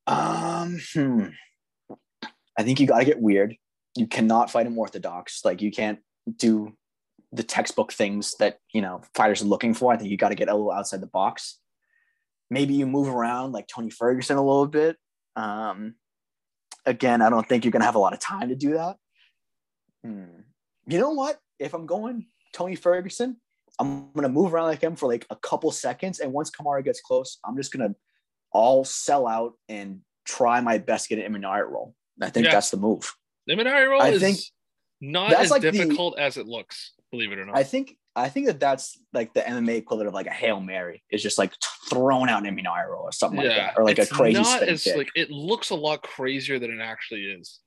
Um, 0.08 0.80
hmm. 0.94 1.26
I 2.58 2.64
think 2.64 2.80
you 2.80 2.88
got 2.88 3.00
to 3.00 3.06
get 3.06 3.20
weird. 3.22 3.56
You 3.96 4.08
cannot 4.08 4.52
fight 4.52 4.68
him 4.68 4.78
orthodox. 4.78 5.44
Like 5.44 5.62
you 5.62 5.72
can't 5.72 6.00
do 6.38 6.74
the 7.34 7.44
textbook 7.44 7.94
things 7.94 8.36
that 8.40 8.58
you 8.74 8.82
know 8.82 9.02
fighters 9.16 9.42
are 9.42 9.46
looking 9.46 9.74
for. 9.74 9.94
I 9.94 9.98
think 9.98 10.10
you 10.10 10.18
got 10.18 10.30
to 10.30 10.36
get 10.36 10.50
a 10.50 10.54
little 10.54 10.72
outside 10.72 11.02
the 11.02 11.08
box. 11.08 11.60
Maybe 12.50 12.74
you 12.74 12.86
move 12.86 13.08
around 13.08 13.54
like 13.54 13.68
Tony 13.68 13.90
Ferguson 13.90 14.38
a 14.38 14.46
little 14.46 14.68
bit. 14.68 14.98
Um, 15.36 15.96
again, 16.86 17.22
I 17.22 17.30
don't 17.30 17.48
think 17.48 17.64
you're 17.64 17.72
gonna 17.72 17.86
have 17.86 17.96
a 17.96 18.00
lot 18.00 18.14
of 18.14 18.20
time 18.20 18.50
to 18.50 18.56
do 18.56 18.74
that. 18.74 18.98
Hmm. 20.04 20.42
You 20.88 21.00
know 21.00 21.12
what? 21.12 21.40
If 21.60 21.74
I'm 21.74 21.86
going 21.86 22.28
Tony 22.54 22.76
Ferguson, 22.76 23.38
I'm 23.80 24.12
gonna 24.14 24.30
move 24.30 24.54
around 24.54 24.66
like 24.68 24.82
him 24.82 24.96
for 24.96 25.08
like 25.08 25.26
a 25.30 25.36
couple 25.38 25.72
seconds, 25.72 26.20
and 26.20 26.34
once 26.34 26.52
Kamaru 26.52 26.84
gets 26.84 27.00
close, 27.02 27.38
I'm 27.46 27.56
just 27.56 27.72
gonna 27.72 27.96
all 28.52 28.84
sell 28.84 29.28
out 29.28 29.54
and 29.70 30.02
try 30.26 30.60
my 30.60 30.78
best 30.78 31.08
to 31.08 31.16
get 31.16 31.26
an 31.26 31.34
Imanari 31.34 31.70
roll. 31.70 31.96
I 32.22 32.30
think 32.30 32.48
Yeah. 32.48 32.52
that's 32.54 32.70
the 32.72 32.78
move. 32.78 33.16
The 33.48 33.54
Minari 33.54 33.90
roll 33.90 34.02
I 34.02 34.10
is 34.10 34.22
think 34.22 34.40
not 35.00 35.32
as 35.34 35.50
like 35.50 35.62
the- 35.62 35.72
difficult 35.72 36.20
as 36.20 36.36
it 36.38 36.46
looks. 36.48 36.94
Believe 37.12 37.32
it 37.32 37.40
or 37.40 37.46
not. 37.46 37.58
I 37.58 37.64
think 37.64 37.98
I 38.16 38.30
think 38.30 38.48
that 38.48 38.60
that's 38.60 38.98
like 39.14 39.34
the 39.34 39.42
MMA 39.42 39.78
equivalent 39.78 40.08
of 40.08 40.14
like 40.14 40.28
a 40.28 40.32
hail 40.32 40.60
mary. 40.60 41.04
It's 41.10 41.24
just 41.24 41.38
like 41.38 41.54
thrown 41.90 42.30
out 42.30 42.46
an 42.46 42.56
Imanari 42.56 42.90
roll 42.90 43.04
or 43.04 43.12
something 43.12 43.40
like 43.40 43.50
that, 43.50 43.78
or 43.78 43.86
like 43.86 44.00
it's 44.00 44.12
a 44.12 44.14
crazy 44.14 44.42
not 44.42 44.64
as 44.64 44.84
kick. 44.84 44.98
like 44.98 45.10
it 45.16 45.30
looks 45.30 45.70
a 45.70 45.76
lot 45.76 46.02
crazier 46.04 46.60
than 46.60 46.72
it 46.72 46.82
actually 46.82 47.24
is. 47.24 47.60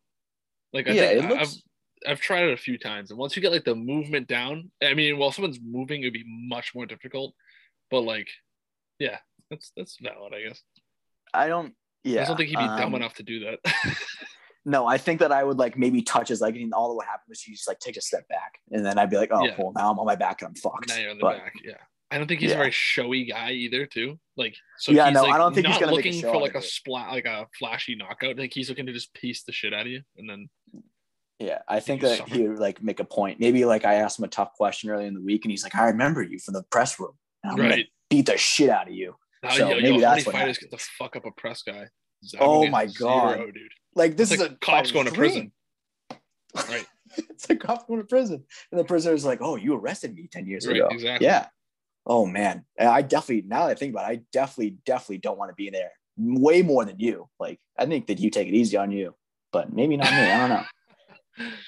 Like 0.72 0.88
I 0.88 0.92
yeah, 0.92 1.08
think 1.08 1.24
it 1.24 1.28
looks. 1.28 1.62
I've, 2.06 2.12
I've 2.12 2.20
tried 2.20 2.44
it 2.44 2.52
a 2.52 2.58
few 2.58 2.78
times, 2.78 3.10
and 3.10 3.18
once 3.18 3.36
you 3.36 3.42
get 3.42 3.52
like 3.52 3.64
the 3.64 3.74
movement 3.74 4.28
down, 4.28 4.70
I 4.82 4.92
mean, 4.92 5.18
while 5.18 5.32
someone's 5.32 5.60
moving, 5.62 6.02
it'd 6.02 6.12
be 6.12 6.24
much 6.26 6.74
more 6.74 6.84
difficult. 6.84 7.34
But 7.90 8.00
like, 8.00 8.28
yeah, 8.98 9.18
that's 9.50 9.72
that's 9.76 9.98
valid, 10.02 10.34
I 10.34 10.48
guess. 10.48 10.62
I 11.32 11.48
don't. 11.48 11.74
Yeah, 12.02 12.22
I 12.22 12.26
don't 12.26 12.36
think 12.36 12.50
he'd 12.50 12.56
be 12.56 12.66
dumb 12.66 12.94
um, 12.94 12.96
enough 12.96 13.14
to 13.14 13.22
do 13.22 13.40
that. 13.40 13.60
No, 14.66 14.86
I 14.86 14.96
think 14.98 15.20
that 15.20 15.30
I 15.32 15.44
would 15.44 15.58
like 15.58 15.76
maybe 15.76 16.00
touch 16.02 16.28
his 16.28 16.40
leg, 16.40 16.56
and 16.56 16.72
all 16.72 16.88
that 16.88 16.94
would 16.96 17.06
happen 17.06 17.24
was 17.28 17.42
he 17.42 17.52
just 17.52 17.68
like 17.68 17.78
take 17.80 17.96
a 17.96 18.00
step 18.00 18.26
back, 18.28 18.58
and 18.70 18.84
then 18.84 18.98
I'd 18.98 19.10
be 19.10 19.16
like, 19.16 19.30
oh, 19.32 19.44
Yeah. 19.44 19.54
well, 19.58 19.72
now 19.76 19.90
I'm 19.90 19.98
on 19.98 20.06
my 20.06 20.16
back 20.16 20.40
and 20.40 20.48
I'm 20.48 20.54
fucked. 20.54 20.88
now 20.88 20.96
you're 20.96 21.10
on 21.10 21.18
the 21.18 21.22
But- 21.22 21.38
back, 21.38 21.54
yeah. 21.62 21.74
I 22.10 22.18
don't 22.18 22.28
think 22.28 22.40
he's 22.40 22.50
Yeah. 22.50 22.56
a 22.56 22.58
very 22.58 22.70
showy 22.70 23.24
guy 23.24 23.50
either, 23.52 23.86
too. 23.86 24.20
Like, 24.36 24.54
so 24.78 24.92
Yeah, 24.92 25.06
he's 25.06 25.14
no, 25.14 25.22
like 25.24 25.32
I 25.34 25.38
don't 25.38 25.52
think 25.52 25.66
he's 25.66 25.78
gonna 25.78 25.86
make 25.96 26.04
a 26.04 26.08
looking 26.08 26.20
show 26.20 26.32
for 26.32 26.40
like 26.40 26.54
a 26.54 26.62
splat, 26.62 27.10
like 27.10 27.24
a 27.24 27.46
flashy 27.58 27.96
knockout. 27.96 28.30
I 28.30 28.34
think 28.34 28.52
he's 28.54 28.68
looking 28.68 28.86
to 28.86 28.92
just 28.92 29.12
piece 29.14 29.42
the 29.42 29.52
shit 29.52 29.74
out 29.74 29.82
of 29.86 29.86
you, 29.88 30.02
and 30.16 30.28
then 30.30 30.48
Yeah, 31.40 31.60
I 31.66 31.80
think 31.80 32.02
that 32.02 32.18
suffer. 32.18 32.32
he 32.34 32.46
would 32.48 32.60
like 32.60 32.80
make 32.82 33.00
a 33.00 33.04
point. 33.04 33.40
Maybe 33.40 33.64
like 33.64 33.84
I 33.84 33.94
asked 33.94 34.18
him 34.20 34.24
a 34.24 34.28
tough 34.28 34.52
question 34.52 34.90
early 34.90 35.06
in 35.06 35.14
the 35.14 35.20
week, 35.20 35.44
and 35.44 35.50
he's 35.50 35.64
like, 35.64 35.74
"I 35.74 35.86
remember 35.86 36.22
you 36.22 36.38
from 36.38 36.54
the 36.54 36.62
press 36.70 37.00
room. 37.00 37.18
I'm 37.44 37.56
gonna 37.56 37.78
beat 38.08 38.26
the 38.26 38.38
shit 38.38 38.70
out 38.70 38.86
of 38.88 38.94
you." 38.94 39.16
Now, 39.42 39.50
So 39.50 39.68
yo, 39.70 39.76
yo, 39.76 39.82
maybe 39.82 39.94
how 40.04 40.14
that's 40.14 40.26
what 40.26 40.34
fighters 40.36 40.58
get 40.58 40.70
to 40.70 40.78
fuck 40.78 41.16
up 41.16 41.24
a 41.26 41.32
press 41.32 41.62
guy? 41.62 41.88
Oh 42.38 42.66
my 42.68 42.86
God. 42.86 43.38
dude. 43.52 43.56
Like 43.94 44.16
this 44.16 44.30
It's 44.32 44.40
is 44.40 44.48
like 44.48 44.52
a 44.52 44.56
cops 44.56 44.90
going 44.92 45.06
to 45.06 45.12
prison. 45.12 45.52
Right. 46.68 46.86
it's 47.30 47.48
a 47.50 47.56
cop 47.56 47.86
going 47.86 48.00
to 48.00 48.06
prison, 48.06 48.44
and 48.70 48.80
the 48.80 48.84
prisoner's 48.84 49.24
like, 49.24 49.38
"Oh, 49.40 49.56
you 49.56 49.74
arrested 49.74 50.14
me 50.14 50.28
ten 50.30 50.46
years 50.46 50.66
Right, 50.66 50.76
ago." 50.76 50.88
exactly. 50.90 51.26
Yeah. 51.26 51.46
Oh 52.06 52.26
man, 52.26 52.64
I 52.78 53.02
definitely 53.02 53.48
now 53.48 53.66
that 53.66 53.70
I 53.72 53.74
think 53.74 53.92
about 53.92 54.10
it, 54.10 54.18
I 54.18 54.22
definitely 54.32 54.76
definitely 54.84 55.18
don't 55.18 55.38
want 55.38 55.50
to 55.50 55.54
be 55.54 55.70
there 55.70 55.90
way 56.18 56.62
more 56.62 56.84
than 56.84 56.98
you. 56.98 57.28
Like 57.38 57.60
I 57.78 57.86
think 57.86 58.08
that 58.08 58.18
you 58.18 58.30
take 58.30 58.48
it 58.48 58.54
easy 58.54 58.76
on 58.76 58.90
you, 58.90 59.14
but 59.52 59.72
maybe 59.72 59.96
not 59.96 60.10
me. 60.10 60.30
I 60.30 60.38
don't 60.38 60.48
know. 60.50 60.64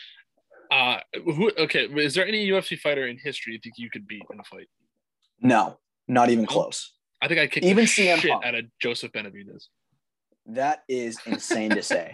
Uh, 0.68 0.98
who? 1.24 1.48
Okay, 1.56 1.84
is 1.84 2.14
there 2.14 2.26
any 2.26 2.48
UFC 2.48 2.76
fighter 2.76 3.06
in 3.06 3.16
history 3.18 3.52
you 3.52 3.60
think 3.62 3.76
you 3.78 3.88
could 3.88 4.04
beat 4.08 4.24
in 4.32 4.40
a 4.40 4.42
fight? 4.42 4.66
No, 5.40 5.78
not 6.08 6.28
even 6.30 6.44
close. 6.44 6.92
I 7.22 7.28
think 7.28 7.38
I 7.38 7.46
kick 7.46 7.62
Even 7.62 7.84
the 7.84 7.88
CM 7.90 8.16
shit 8.16 8.32
Punk. 8.32 8.44
out 8.44 8.56
of 8.56 8.64
Joseph 8.80 9.12
Benavidez. 9.12 9.66
That 10.48 10.84
is 10.88 11.18
insane 11.26 11.70
to 11.70 11.82
say, 11.82 12.12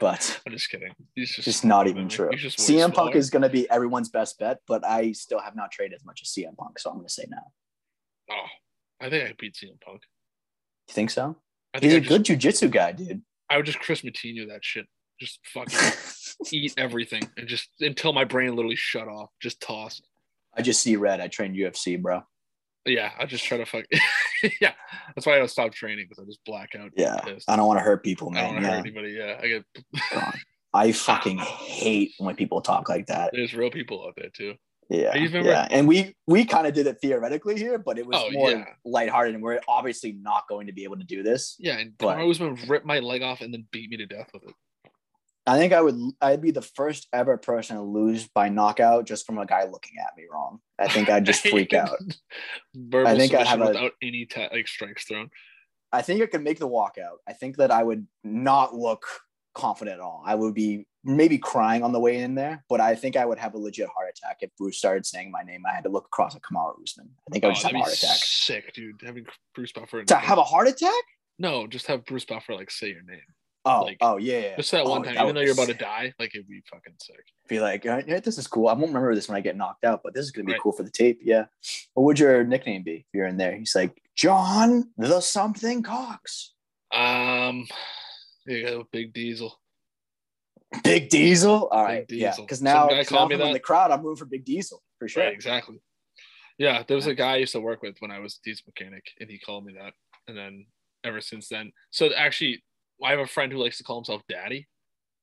but 0.00 0.40
I'm 0.46 0.52
just 0.52 0.70
kidding. 0.70 0.92
He's 1.14 1.30
just 1.30 1.46
just 1.46 1.64
not 1.64 1.86
even 1.86 2.08
true. 2.08 2.28
CM 2.30 2.92
Punk 2.92 3.14
is 3.14 3.30
going 3.30 3.42
to 3.42 3.48
be 3.48 3.68
everyone's 3.70 4.10
best 4.10 4.38
bet, 4.38 4.58
but 4.66 4.84
I 4.84 5.12
still 5.12 5.40
have 5.40 5.56
not 5.56 5.70
traded 5.70 5.94
as 5.94 6.04
much 6.04 6.20
as 6.22 6.28
CM 6.28 6.56
Punk, 6.56 6.78
so 6.78 6.90
I'm 6.90 6.96
going 6.96 7.06
to 7.06 7.12
say 7.12 7.24
no. 7.28 7.38
Oh, 8.30 8.46
I 9.00 9.08
think 9.08 9.30
I 9.30 9.34
beat 9.38 9.54
CM 9.54 9.80
Punk. 9.80 10.02
You 10.88 10.94
think 10.94 11.10
so? 11.10 11.36
I 11.72 11.78
He's 11.78 11.92
think 11.92 11.92
a 11.92 11.96
I 11.96 12.08
just, 12.08 12.26
good 12.26 12.38
jujitsu 12.38 12.70
guy, 12.70 12.92
dude. 12.92 13.22
I 13.48 13.56
would 13.56 13.66
just 13.66 13.80
Chris 13.80 14.02
Matinho 14.02 14.48
that 14.48 14.64
shit. 14.64 14.86
Just 15.18 15.40
fucking 15.46 15.78
eat 16.52 16.74
everything 16.76 17.28
and 17.36 17.48
just 17.48 17.68
until 17.80 18.12
my 18.12 18.24
brain 18.24 18.56
literally 18.56 18.76
shut 18.76 19.08
off. 19.08 19.30
Just 19.40 19.60
toss. 19.60 20.00
I 20.56 20.62
just 20.62 20.82
see 20.82 20.96
red. 20.96 21.20
I 21.20 21.28
trained 21.28 21.56
UFC, 21.56 22.00
bro. 22.00 22.22
Yeah, 22.86 23.10
I 23.18 23.26
just 23.26 23.44
try 23.44 23.58
to 23.58 23.66
fuck. 23.66 23.84
yeah, 24.60 24.72
that's 25.14 25.26
why 25.26 25.40
I 25.40 25.46
stopped 25.46 25.74
training 25.74 26.06
because 26.08 26.22
I 26.22 26.26
just 26.26 26.40
black 26.46 26.70
out. 26.78 26.90
Yeah, 26.96 27.16
pissed. 27.20 27.48
I 27.50 27.56
don't 27.56 27.66
want 27.66 27.78
to 27.78 27.84
hurt 27.84 28.02
people, 28.02 28.30
I 28.34 28.40
don't 28.42 28.54
want 28.54 28.58
to 28.60 28.62
Yeah. 28.70 28.76
hurt 28.76 28.80
anybody. 28.86 29.10
Yeah, 29.12 29.38
I 29.42 29.48
get. 29.48 29.64
God. 30.12 30.34
I 30.72 30.92
fucking 30.92 31.38
hate 31.38 32.12
when 32.18 32.36
people 32.36 32.60
talk 32.60 32.88
like 32.88 33.06
that. 33.06 33.30
There's 33.32 33.54
real 33.54 33.70
people 33.70 34.04
out 34.06 34.14
there 34.16 34.30
too. 34.30 34.54
Yeah, 34.88 35.14
yeah. 35.16 35.68
And 35.70 35.86
we 35.86 36.16
we 36.26 36.44
kind 36.44 36.66
of 36.66 36.74
did 36.74 36.86
it 36.88 36.98
theoretically 37.00 37.56
here, 37.56 37.78
but 37.78 37.96
it 37.98 38.06
was 38.06 38.16
Oh, 38.18 38.30
more 38.32 38.50
yeah. 38.50 38.64
lighthearted, 38.84 39.34
and 39.34 39.42
we're 39.42 39.60
obviously 39.68 40.12
not 40.12 40.44
going 40.48 40.66
to 40.66 40.72
be 40.72 40.82
able 40.84 40.96
to 40.98 41.04
do 41.04 41.22
this. 41.22 41.54
Yeah, 41.60 41.78
and 41.78 41.96
But- 41.98 42.16
Kamaru 42.16 42.30
Usman 42.30 42.58
rip 42.66 42.84
my 42.84 42.98
leg 42.98 43.22
off 43.22 43.40
and 43.40 43.52
then 43.54 43.66
beat 43.70 43.90
me 43.90 43.98
to 43.98 44.06
death 44.06 44.30
with 44.32 44.44
it. 44.44 44.54
I 45.50 45.58
think 45.58 45.72
I 45.72 45.80
would 45.80 45.98
I'd 46.20 46.40
be 46.40 46.50
the 46.52 46.62
first 46.62 47.08
ever 47.12 47.36
person 47.36 47.76
to 47.76 47.82
lose 47.82 48.28
by 48.28 48.48
knockout 48.48 49.06
just 49.06 49.26
from 49.26 49.38
a 49.38 49.46
guy 49.46 49.64
looking 49.64 49.94
at 50.00 50.16
me 50.16 50.24
wrong. 50.32 50.60
I 50.78 50.86
think 50.88 51.08
I'd 51.10 51.26
just 51.26 51.46
freak 51.46 51.72
out. 51.72 51.98
I 52.94 53.16
think 53.16 53.34
I'd 53.34 53.46
have 53.46 53.60
a- 53.60 53.66
without 53.66 53.92
any 54.02 54.26
ta- 54.26 54.48
like 54.52 54.68
strikes 54.68 55.04
thrown. 55.04 55.30
I 55.92 56.02
think 56.02 56.22
I 56.22 56.26
could 56.26 56.44
make 56.44 56.58
the 56.60 56.68
walkout. 56.68 57.16
I 57.28 57.32
think 57.32 57.56
that 57.56 57.70
I 57.72 57.82
would 57.82 58.06
not 58.22 58.74
look 58.74 59.04
confident 59.54 59.94
at 59.96 60.00
all. 60.00 60.22
I 60.24 60.36
would 60.36 60.54
be 60.54 60.86
maybe 61.02 61.36
crying 61.38 61.82
on 61.82 61.90
the 61.92 61.98
way 61.98 62.18
in 62.18 62.36
there, 62.36 62.64
but 62.68 62.80
I 62.80 62.94
think 62.94 63.16
I 63.16 63.24
would 63.26 63.38
have 63.38 63.54
a 63.54 63.58
legit 63.58 63.88
heart 63.88 64.08
attack 64.08 64.36
if 64.42 64.50
Bruce 64.56 64.78
started 64.78 65.04
saying 65.04 65.32
my 65.32 65.42
name. 65.42 65.62
I 65.68 65.74
had 65.74 65.82
to 65.84 65.90
look 65.90 66.04
across 66.06 66.36
at 66.36 66.42
Kamaru 66.42 66.74
Usman. 66.84 67.10
I 67.28 67.32
think 67.32 67.42
I 67.44 67.48
Oh, 67.48 67.50
would 67.50 67.54
just 67.56 67.66
have 67.66 67.74
a 67.74 67.78
heart 67.78 67.92
attack. 67.92 68.18
sick, 68.20 68.72
dude. 68.74 69.00
Having 69.04 69.26
Bruce 69.54 69.72
Buffer 69.72 70.04
To 70.04 70.14
have 70.14 70.38
a 70.38 70.44
heart 70.44 70.68
attack? 70.68 70.92
no, 71.40 71.66
just 71.66 71.86
have 71.88 72.04
Bruce 72.04 72.24
Buffer 72.24 72.54
like 72.54 72.70
say 72.70 72.90
your 72.90 73.02
name. 73.02 73.18
Oh, 73.64 73.82
Like, 73.82 73.98
oh 74.00 74.16
yeah, 74.16 74.38
yeah. 74.38 74.56
Just 74.56 74.70
that 74.72 74.84
one 74.86 75.02
Oh, 75.02 75.04
time, 75.04 75.14
that 75.16 75.22
even 75.24 75.34
though 75.34 75.42
you're 75.42 75.54
be 75.54 75.62
about 75.62 75.72
to 75.72 75.78
die, 75.78 76.14
like 76.18 76.34
it'd 76.34 76.48
be 76.48 76.62
fucking 76.70 76.94
sick. 76.98 77.24
Be 77.46 77.60
like, 77.60 77.84
"Uh, 77.84 78.00
yeah, 78.06 78.18
this 78.20 78.38
is 78.38 78.46
cool. 78.46 78.68
I 78.68 78.72
won't 78.72 78.86
remember 78.88 79.14
this 79.14 79.28
when 79.28 79.36
I 79.36 79.40
get 79.42 79.56
knocked 79.56 79.84
out, 79.84 80.00
but 80.02 80.14
this 80.14 80.24
is 80.24 80.30
gonna 80.30 80.46
be 80.46 80.52
Right. 80.52 80.60
cool 80.62 80.72
for 80.72 80.82
the 80.82 80.90
tape. 80.90 81.20
Yeah. 81.22 81.44
What 81.94 82.04
would 82.04 82.18
your 82.18 82.42
nickname 82.44 82.82
be 82.82 82.94
if 82.94 83.06
you're 83.12 83.26
in 83.26 83.36
there? 83.36 83.56
He's 83.56 83.74
like 83.74 84.00
John 84.16 84.92
the 84.96 85.20
something 85.20 85.82
Cox. 85.82 86.54
Um, 86.92 87.66
you 88.46 88.64
go 88.64 88.88
Big 88.90 89.12
Diesel. 89.12 89.60
Big 90.82 91.08
Diesel. 91.10 91.68
All 91.68 91.84
right, 91.84 92.06
Big 92.08 92.18
yeah. 92.18 92.34
Because 92.36 92.62
now, 92.62 92.88
called 92.88 93.10
now 93.10 93.26
me 93.26 93.34
I'm 93.34 93.48
in 93.48 93.52
the 93.52 93.60
crowd, 93.60 93.90
I'm 93.90 94.02
rooting 94.02 94.16
for 94.16 94.24
Big 94.24 94.44
Diesel 94.44 94.82
for 94.98 95.08
sure. 95.08 95.24
Right, 95.24 95.32
exactly. 95.32 95.80
Yeah, 96.58 96.82
there 96.86 96.94
was 96.96 97.06
a 97.06 97.14
guy 97.14 97.34
I 97.34 97.36
used 97.36 97.52
to 97.52 97.60
work 97.60 97.82
with 97.82 97.96
when 98.00 98.10
I 98.10 98.18
was 98.20 98.38
a 98.38 98.42
diesel 98.44 98.64
mechanic, 98.66 99.04
and 99.18 99.30
he 99.30 99.38
called 99.38 99.64
me 99.64 99.74
that. 99.78 99.94
And 100.28 100.36
then 100.36 100.66
ever 101.04 101.20
since 101.20 101.48
then, 101.48 101.72
so 101.90 102.10
actually, 102.14 102.62
I 103.04 103.10
have 103.10 103.20
a 103.20 103.26
friend 103.26 103.50
who 103.52 103.58
likes 103.58 103.78
to 103.78 103.84
call 103.84 103.96
himself 103.96 104.22
Daddy, 104.28 104.68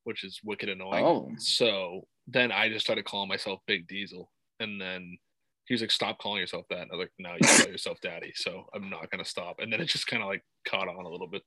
which 0.03 0.23
is 0.23 0.39
wicked 0.43 0.69
annoying. 0.69 1.05
Oh, 1.05 1.29
So 1.37 2.07
then 2.27 2.51
I 2.51 2.69
just 2.69 2.85
started 2.85 3.05
calling 3.05 3.29
myself 3.29 3.59
Big 3.67 3.87
Diesel, 3.87 4.31
and 4.59 4.79
then 4.81 5.17
he 5.65 5.73
was 5.73 5.81
like, 5.81 5.91
"Stop 5.91 6.17
calling 6.19 6.39
yourself 6.41 6.65
that." 6.69 6.79
And 6.81 6.91
I 6.91 6.95
was 6.95 7.03
like, 7.05 7.11
"No, 7.19 7.33
you 7.33 7.39
call 7.47 7.67
yourself 7.71 7.99
Daddy." 8.01 8.31
So 8.35 8.67
I'm 8.73 8.89
not 8.89 9.09
gonna 9.11 9.25
stop. 9.25 9.59
And 9.59 9.71
then 9.71 9.79
it 9.81 9.85
just 9.85 10.07
kind 10.07 10.21
of 10.23 10.29
like 10.29 10.43
caught 10.65 10.87
on 10.87 11.05
a 11.05 11.09
little 11.09 11.27
bit. 11.27 11.43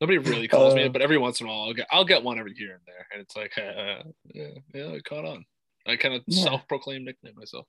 Nobody 0.00 0.18
really 0.18 0.48
calls 0.48 0.74
me 0.74 0.82
Uh. 0.82 0.86
it, 0.86 0.92
but 0.94 1.02
every 1.02 1.18
once 1.18 1.40
in 1.40 1.46
a 1.46 1.50
while, 1.50 1.60
I'll 1.62 1.74
get 1.74 1.86
I'll 1.90 2.04
get 2.04 2.22
one 2.22 2.38
every 2.38 2.54
here 2.54 2.72
and 2.74 2.82
there, 2.86 3.06
and 3.12 3.20
it's 3.20 3.36
like, 3.36 3.56
uh, 3.58 4.02
yeah, 4.34 4.48
yeah, 4.74 4.92
it 4.92 5.04
caught 5.04 5.24
on. 5.24 5.44
I 5.86 5.96
kind 5.96 6.14
of 6.14 6.22
Yeah. 6.26 6.44
self-proclaimed 6.44 7.04
nickname 7.04 7.34
myself. 7.36 7.66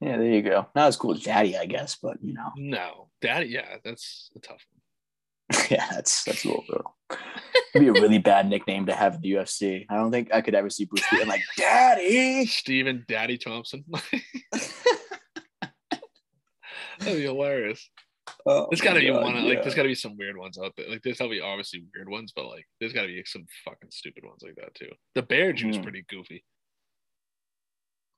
yeah. 0.00 0.16
There 0.18 0.30
you 0.30 0.42
go. 0.42 0.68
Not 0.74 0.88
as 0.88 0.96
cool 0.96 1.14
as 1.14 1.22
Daddy, 1.22 1.56
I 1.56 1.64
guess, 1.66 1.96
but 1.96 2.22
you 2.22 2.34
know, 2.34 2.52
No, 2.56 3.10
Daddy, 3.22 3.46
yeah, 3.48 3.78
that's 3.84 4.30
a 4.36 4.38
tough 4.40 4.62
one. 4.70 4.75
yeah, 5.70 5.86
that's 5.92 6.24
that's 6.24 6.44
a 6.44 6.48
little 6.48 6.64
brutal. 6.68 6.96
It'd 7.74 7.82
be 7.82 7.88
a 7.88 7.92
really 8.02 8.18
bad 8.18 8.48
nickname 8.48 8.86
to 8.86 8.94
have 8.94 9.14
in 9.16 9.20
the 9.20 9.32
UFC. 9.32 9.86
I 9.88 9.94
don't 9.96 10.10
think 10.10 10.32
I 10.34 10.40
could 10.40 10.54
ever 10.54 10.68
see 10.70 10.86
Bruce 10.86 11.04
being 11.10 11.28
like 11.28 11.42
Daddy. 11.56 12.46
Stephen 12.46 13.04
Daddy 13.08 13.38
Thompson. 13.38 13.84
That'd 16.98 17.16
be 17.18 17.22
hilarious. 17.22 17.88
Oh 18.44 18.66
There's 18.70 18.80
got 18.80 18.94
to 18.94 19.00
be 19.00 19.08
God, 19.08 19.22
one. 19.22 19.46
Like, 19.48 19.62
there's 19.62 19.74
got 19.74 19.82
to 19.82 19.88
be 19.88 19.94
some 19.94 20.16
weird 20.16 20.36
ones 20.36 20.58
out 20.58 20.72
there. 20.76 20.88
Like, 20.88 21.02
there's 21.02 21.18
be 21.18 21.40
obviously 21.40 21.84
weird 21.94 22.08
ones, 22.08 22.32
but 22.34 22.46
like, 22.46 22.66
there's 22.80 22.92
got 22.92 23.02
to 23.02 23.06
be 23.08 23.22
some 23.24 23.44
fucking 23.64 23.90
stupid 23.90 24.24
ones 24.24 24.40
like 24.42 24.56
that 24.56 24.74
too. 24.74 24.88
The 25.14 25.22
bear 25.22 25.52
juice 25.52 25.76
Mhm. 25.76 25.82
pretty 25.82 26.04
goofy. 26.08 26.44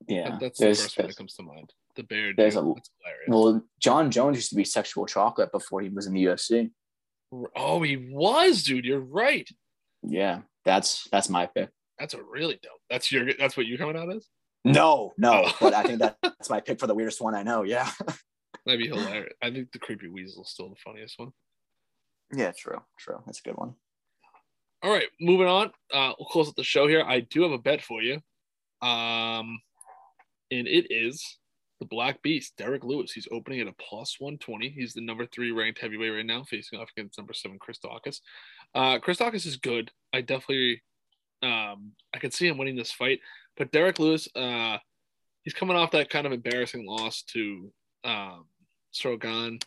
Yeah, 0.06 0.30
That- 0.30 0.40
that's 0.40 0.58
the 0.58 0.66
first 0.66 0.96
one 0.98 1.06
that 1.08 1.16
comes 1.16 1.34
to 1.34 1.42
mind. 1.42 1.72
The 1.96 2.04
bear. 2.04 2.32
there's 2.34 2.54
dude. 2.54 2.64
a- 2.64 2.74
That's 2.74 2.90
hilarious. 3.02 3.28
Well, 3.28 3.62
Jon 3.80 4.10
Jones 4.10 4.36
used 4.36 4.50
to 4.50 4.56
be 4.56 4.64
sexual 4.64 5.04
chocolate 5.06 5.50
before 5.52 5.80
he 5.82 5.88
was 5.88 6.06
in 6.06 6.14
the 6.14 6.24
UFC. 6.24 6.70
Oh, 7.56 7.82
he 7.82 7.96
was, 8.10 8.62
dude. 8.62 8.84
You're 8.84 9.00
right. 9.00 9.48
Yeah, 10.02 10.40
that's 10.64 11.08
that's 11.10 11.28
my 11.28 11.46
pick. 11.46 11.70
That's 11.98 12.14
a 12.14 12.22
really 12.22 12.58
dope. 12.62 12.80
That's 12.90 13.10
your. 13.10 13.26
That's 13.38 13.56
what 13.56 13.66
you're 13.66 13.78
coming 13.78 13.96
out 13.96 14.14
as. 14.14 14.26
No, 14.64 15.12
no, 15.18 15.44
Oh. 15.46 15.52
but 15.60 15.72
I 15.74 15.82
think 15.84 16.00
that, 16.00 16.16
that's 16.22 16.50
my 16.50 16.60
pick 16.60 16.78
for 16.80 16.86
the 16.86 16.94
weirdest 16.94 17.20
one 17.20 17.34
I 17.34 17.42
know. 17.42 17.62
Yeah. 17.62 17.90
That'd 18.66 18.80
be 18.80 18.88
hilarious. 18.88 19.32
I 19.42 19.50
think 19.50 19.72
the 19.72 19.78
creepy 19.78 20.08
weasel 20.08 20.42
is 20.42 20.50
still 20.50 20.68
the 20.68 20.76
funniest 20.84 21.18
one. 21.18 21.30
Yeah, 22.34 22.52
true, 22.52 22.80
true. 22.98 23.22
That's 23.24 23.38
a 23.40 23.42
good 23.42 23.56
one. 23.56 23.74
All 24.82 24.90
right, 24.90 25.06
moving 25.20 25.46
on. 25.46 25.70
Uh, 25.92 26.12
we'll 26.18 26.28
close 26.28 26.48
up 26.48 26.54
the 26.56 26.64
show 26.64 26.86
here. 26.86 27.02
I 27.02 27.20
do 27.20 27.42
have 27.42 27.52
a 27.52 27.58
bet 27.58 27.82
for 27.82 28.02
you, 28.02 28.14
um, 28.82 29.60
and 30.50 30.68
it 30.68 30.86
is 30.90 31.24
the 31.80 31.86
Black 31.86 32.22
Beast, 32.22 32.54
Derrick 32.56 32.84
Lewis. 32.84 33.12
He's 33.12 33.28
opening 33.30 33.60
at 33.60 33.68
a 33.68 33.74
plus 33.74 34.16
one 34.18 34.38
twenty. 34.38 34.68
He's 34.68 34.94
the 34.94 35.00
number 35.00 35.26
three 35.26 35.52
ranked 35.52 35.80
heavyweight 35.80 36.12
right 36.12 36.26
now, 36.26 36.42
facing 36.44 36.78
off 36.78 36.90
against 36.96 37.18
number 37.18 37.32
seven 37.32 37.58
Chris 37.58 37.78
Daukaus. 37.78 38.20
Uh, 38.74 38.98
Chris 38.98 39.18
Daukaus 39.18 39.46
is 39.46 39.56
good. 39.56 39.90
I 40.12 40.20
definitely, 40.20 40.82
um, 41.42 41.92
I 42.12 42.18
can 42.18 42.30
see 42.30 42.48
him 42.48 42.58
winning 42.58 42.76
this 42.76 42.92
fight, 42.92 43.20
but 43.56 43.70
Derrick 43.70 43.98
Lewis, 43.98 44.28
uh, 44.34 44.78
he's 45.44 45.54
coming 45.54 45.76
off 45.76 45.92
that 45.92 46.10
kind 46.10 46.26
of 46.26 46.32
embarrassing 46.32 46.84
loss 46.84 47.22
to 47.28 47.72
um, 48.04 48.46
Strogan. 48.92 49.62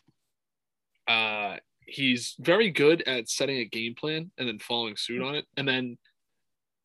Uh, 1.07 1.57
he's 1.85 2.35
very 2.39 2.69
good 2.69 3.03
at 3.07 3.29
setting 3.29 3.57
a 3.57 3.65
game 3.65 3.95
plan 3.95 4.31
and 4.37 4.47
then 4.47 4.59
following 4.59 4.95
suit 4.95 5.21
on 5.21 5.35
it. 5.35 5.45
And 5.57 5.67
then, 5.67 5.97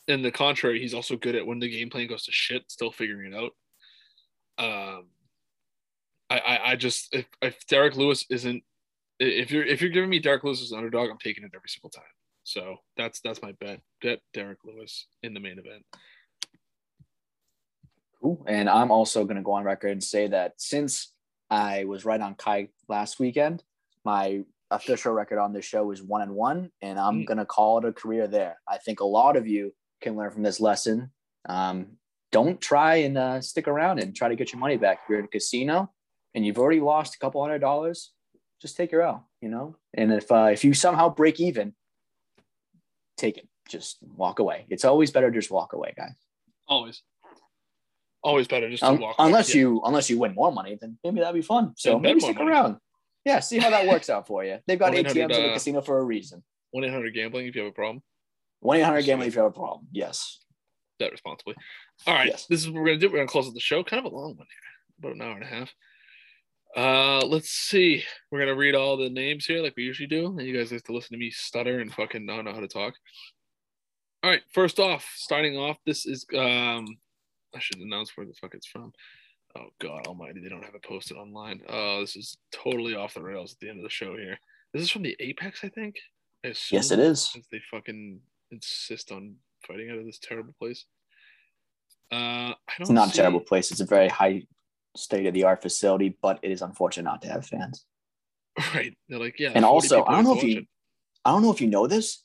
in 0.08 0.22
the 0.22 0.30
contrary, 0.30 0.80
he's 0.80 0.94
also 0.94 1.16
good 1.16 1.34
at 1.34 1.46
when 1.46 1.58
the 1.58 1.68
game 1.68 1.90
plan 1.90 2.06
goes 2.06 2.24
to 2.24 2.32
shit, 2.32 2.70
still 2.70 2.92
figuring 2.92 3.32
it 3.32 3.36
out. 3.36 3.52
Um, 4.58 5.06
I, 6.30 6.38
I, 6.38 6.70
I 6.72 6.76
just 6.76 7.14
if, 7.14 7.26
if 7.40 7.66
Derrick 7.66 7.96
Lewis 7.96 8.24
isn't, 8.30 8.62
if 9.20 9.50
you're 9.50 9.64
if 9.64 9.80
you're 9.80 9.90
giving 9.90 10.10
me 10.10 10.18
Derrick 10.18 10.44
Lewis 10.44 10.62
as 10.62 10.72
an 10.72 10.78
underdog, 10.78 11.10
I'm 11.10 11.18
taking 11.18 11.44
it 11.44 11.52
every 11.54 11.68
single 11.68 11.90
time. 11.90 12.04
So 12.44 12.76
that's 12.96 13.20
that's 13.20 13.42
my 13.42 13.52
bet. 13.60 13.80
Bet 14.02 14.20
Derrick 14.34 14.58
Lewis 14.64 15.06
in 15.22 15.34
the 15.34 15.40
main 15.40 15.58
event. 15.58 15.84
Cool. 18.20 18.44
And 18.46 18.68
I'm 18.68 18.90
also 18.90 19.24
going 19.24 19.36
to 19.36 19.42
go 19.42 19.52
on 19.52 19.64
record 19.64 19.90
and 19.92 20.02
say 20.02 20.26
that 20.28 20.54
since 20.56 21.12
I 21.50 21.84
was 21.84 22.04
right 22.04 22.20
on 22.20 22.34
Kai 22.34 22.68
last 22.88 23.20
weekend, 23.20 23.62
my 24.04 24.42
official 24.70 25.12
record 25.12 25.38
on 25.38 25.52
this 25.52 25.64
show 25.64 25.90
is 25.92 26.02
one 26.02 26.22
and 26.22 26.32
one, 26.34 26.70
and 26.82 26.98
I'm 26.98 27.22
Mm. 27.22 27.26
going 27.26 27.38
to 27.38 27.44
call 27.46 27.78
it 27.78 27.84
a 27.84 27.92
career 27.92 28.26
there. 28.26 28.56
I 28.68 28.78
think 28.78 29.00
a 29.00 29.04
lot 29.04 29.36
of 29.36 29.46
you 29.46 29.72
can 30.00 30.16
learn 30.16 30.30
from 30.30 30.42
this 30.42 30.60
lesson. 30.60 31.12
Um, 31.48 31.98
don't 32.32 32.60
try 32.60 32.96
and 32.96 33.16
uh, 33.16 33.40
stick 33.40 33.68
around 33.68 34.00
and 34.00 34.14
try 34.14 34.28
to 34.28 34.34
get 34.34 34.52
your 34.52 34.58
money 34.60 34.76
back. 34.76 35.00
If 35.04 35.08
you're 35.10 35.20
in 35.20 35.26
a 35.26 35.28
casino 35.28 35.92
and 36.36 36.44
you've 36.46 36.58
already 36.58 36.80
lost 36.80 37.14
a 37.14 37.18
couple 37.18 37.42
hundred 37.42 37.58
dollars, 37.60 38.12
just 38.60 38.76
take 38.76 38.92
your 38.92 39.00
L, 39.02 39.26
you 39.40 39.48
know? 39.48 39.76
And 39.94 40.12
if, 40.12 40.30
uh, 40.30 40.50
if 40.52 40.62
you 40.64 40.74
somehow 40.74 41.08
break 41.08 41.40
even, 41.40 41.74
take 43.16 43.38
it. 43.38 43.48
Just 43.68 43.96
walk 44.02 44.38
away. 44.38 44.66
It's 44.68 44.84
always 44.84 45.10
better 45.10 45.30
to 45.30 45.36
just 45.38 45.50
walk 45.50 45.72
away, 45.72 45.94
guys. 45.96 46.12
Always, 46.68 47.02
always 48.22 48.46
better 48.46 48.68
just 48.70 48.82
to 48.82 48.90
Um, 48.90 49.00
walk. 49.00 49.16
away. 49.18 49.26
unless 49.28 49.54
Yeah. 49.54 49.60
you 49.62 49.82
unless 49.84 50.08
you 50.10 50.18
win 50.18 50.34
more 50.34 50.52
money, 50.52 50.76
then 50.80 50.98
maybe 51.02 51.20
that'd 51.20 51.34
be 51.34 51.42
fun. 51.42 51.72
So 51.76 51.92
Yeah, 51.92 51.98
maybe 51.98 52.20
stick 52.20 52.36
money. 52.36 52.50
around. 52.50 52.80
Yeah, 53.24 53.40
see 53.40 53.58
how 53.58 53.70
that 53.70 53.88
works 53.88 54.08
out 54.10 54.26
for 54.28 54.44
you. 54.44 54.58
They've 54.66 54.78
got 54.78 54.92
1-800, 54.92 55.06
ATMs 55.06 55.36
in 55.36 55.42
the 55.42 55.50
uh, 55.50 55.54
casino 55.54 55.80
for 55.80 55.98
a 55.98 56.04
reason. 56.04 56.44
one 56.70 56.84
eight 56.84 56.90
hundred 56.92 57.14
gambling 57.14 57.46
if 57.46 57.54
you 57.56 57.62
have 57.62 57.70
a 57.70 57.74
problem. 57.74 58.02
One 58.60 58.76
eight 58.78 58.82
hundred 58.82 59.04
gambling 59.04 59.28
if 59.28 59.34
you 59.34 59.40
have 59.42 59.50
a 59.50 59.54
problem. 59.54 59.88
Yes. 59.90 60.44
Bet 60.98 61.10
responsibly. 61.12 61.54
All 62.06 62.14
right, 62.14 62.28
Yes. 62.28 62.46
this 62.46 62.60
is 62.60 62.70
what 62.70 62.80
we're 62.82 62.86
gonna 62.86 62.98
do. 62.98 63.08
We're 63.08 63.16
gonna 63.18 63.28
close 63.28 63.46
out 63.48 63.54
the 63.54 63.60
show. 63.60 63.82
Kind 63.82 64.04
of 64.06 64.12
a 64.12 64.14
long 64.14 64.36
one 64.36 64.46
here, 64.48 65.00
about 65.10 65.14
an 65.16 65.22
hour 65.22 65.32
and 65.34 65.42
a 65.42 65.46
half. 65.46 65.72
Uh, 66.76 67.24
let's 67.26 67.48
see. 67.48 68.04
We're 68.30 68.40
gonna 68.40 68.54
read 68.54 68.74
all 68.74 68.96
the 68.98 69.08
names 69.08 69.46
here 69.46 69.62
like 69.62 69.74
we 69.76 69.84
usually 69.84 70.06
do, 70.08 70.26
and 70.26 70.42
you 70.46 70.56
guys 70.56 70.70
have 70.70 70.82
to 70.84 70.92
listen 70.92 71.12
to 71.14 71.18
me 71.18 71.30
stutter 71.30 71.80
and 71.80 71.92
fucking 71.92 72.26
not 72.26 72.42
know 72.44 72.52
how 72.52 72.60
to 72.60 72.68
talk. 72.68 72.94
All 74.22 74.30
right, 74.30 74.42
first 74.52 74.78
off, 74.78 75.06
starting 75.14 75.56
off, 75.56 75.78
this 75.86 76.04
is 76.04 76.26
um, 76.36 76.86
I 77.54 77.60
should 77.60 77.78
announce 77.78 78.16
where 78.16 78.26
the 78.26 78.34
fuck 78.34 78.54
it's 78.54 78.66
from. 78.66 78.92
Oh 79.56 79.68
God 79.80 80.06
Almighty, 80.06 80.40
they 80.40 80.50
don't 80.50 80.64
have 80.64 80.74
it 80.74 80.82
posted 80.84 81.16
online. 81.16 81.62
Oh, 81.68 82.00
this 82.00 82.14
is 82.14 82.36
totally 82.52 82.94
off 82.94 83.14
the 83.14 83.22
rails 83.22 83.52
at 83.54 83.60
the 83.60 83.70
end 83.70 83.78
of 83.78 83.84
the 83.84 83.88
show 83.90 84.14
here. 84.16 84.38
This 84.74 84.82
is 84.82 84.90
from 84.90 85.02
the 85.02 85.16
Apex, 85.18 85.60
I 85.64 85.68
think. 85.70 85.96
I 86.44 86.48
Yes, 86.70 86.90
it 86.90 86.98
is. 86.98 87.22
Since 87.30 87.46
they 87.50 87.60
fucking 87.70 88.20
insist 88.50 89.10
on 89.12 89.36
fighting 89.66 89.90
out 89.90 89.98
of 89.98 90.04
this 90.04 90.18
terrible 90.18 90.54
place. 90.58 90.84
Uh, 92.12 92.52
I 92.52 92.54
don't 92.78 92.82
It's 92.82 92.90
not 92.90 93.08
a 93.08 93.10
see- 93.12 93.16
terrible 93.16 93.40
place. 93.40 93.70
It's 93.70 93.80
a 93.80 93.86
very 93.86 94.08
high 94.08 94.42
state 94.96 95.26
of 95.26 95.34
the 95.34 95.44
art 95.44 95.62
facility, 95.62 96.16
but 96.22 96.38
it 96.42 96.50
is 96.50 96.62
unfortunate 96.62 97.04
not 97.04 97.22
to 97.22 97.28
have 97.28 97.46
fans. 97.46 97.84
Right. 98.74 98.96
They're 99.08 99.18
like, 99.18 99.38
yeah. 99.38 99.52
And 99.54 99.64
also, 99.66 100.04
I 100.06 100.12
don't 100.12 100.24
know 100.24 100.36
if 100.36 100.42
you 100.42 100.58
it. 100.60 100.66
I 101.26 101.30
don't 101.30 101.42
know 101.42 101.50
if 101.52 101.60
you 101.60 101.66
know 101.66 101.86
this, 101.86 102.22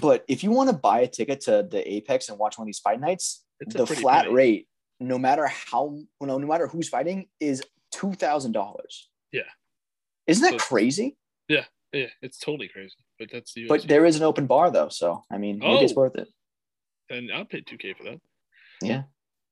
but 0.00 0.24
if 0.28 0.42
you 0.42 0.50
want 0.50 0.70
to 0.70 0.76
buy 0.76 1.00
a 1.00 1.06
ticket 1.08 1.42
to 1.42 1.66
the 1.70 1.86
Apex 1.94 2.28
and 2.30 2.38
watch 2.38 2.56
one 2.56 2.64
of 2.64 2.68
these 2.68 2.78
fight 2.78 3.00
nights, 3.00 3.44
It's 3.60 3.74
the 3.74 3.86
flat 3.86 4.22
penny. 4.24 4.34
rate, 4.34 4.68
no 5.00 5.18
matter 5.18 5.46
how 5.46 5.98
know, 6.22 6.38
no 6.38 6.46
matter 6.46 6.66
who's 6.68 6.88
fighting, 6.88 7.26
is 7.38 7.62
two 7.92 8.14
thousand 8.14 8.52
dollars. 8.52 9.10
Yeah. 9.30 9.42
Isn't 10.26 10.42
that 10.42 10.58
So- 10.60 10.66
crazy? 10.66 11.16
Yeah, 11.48 11.64
yeah, 11.92 12.06
it's 12.22 12.38
totally 12.38 12.68
crazy. 12.68 12.94
But 13.18 13.28
that's 13.30 13.52
the 13.52 13.66
But 13.66 13.82
there 13.82 14.06
is 14.06 14.16
an 14.16 14.22
open 14.22 14.46
bar 14.46 14.70
though, 14.70 14.88
so 14.88 15.22
I 15.30 15.36
mean, 15.36 15.58
maybe 15.58 15.84
it's 15.84 15.92
Oh. 15.92 15.96
worth 15.96 16.16
it. 16.16 16.28
and 17.10 17.30
I'll 17.30 17.44
pay 17.44 17.60
2K 17.60 17.92
for 17.94 18.04
that. 18.04 18.20
Yeah. 18.80 19.02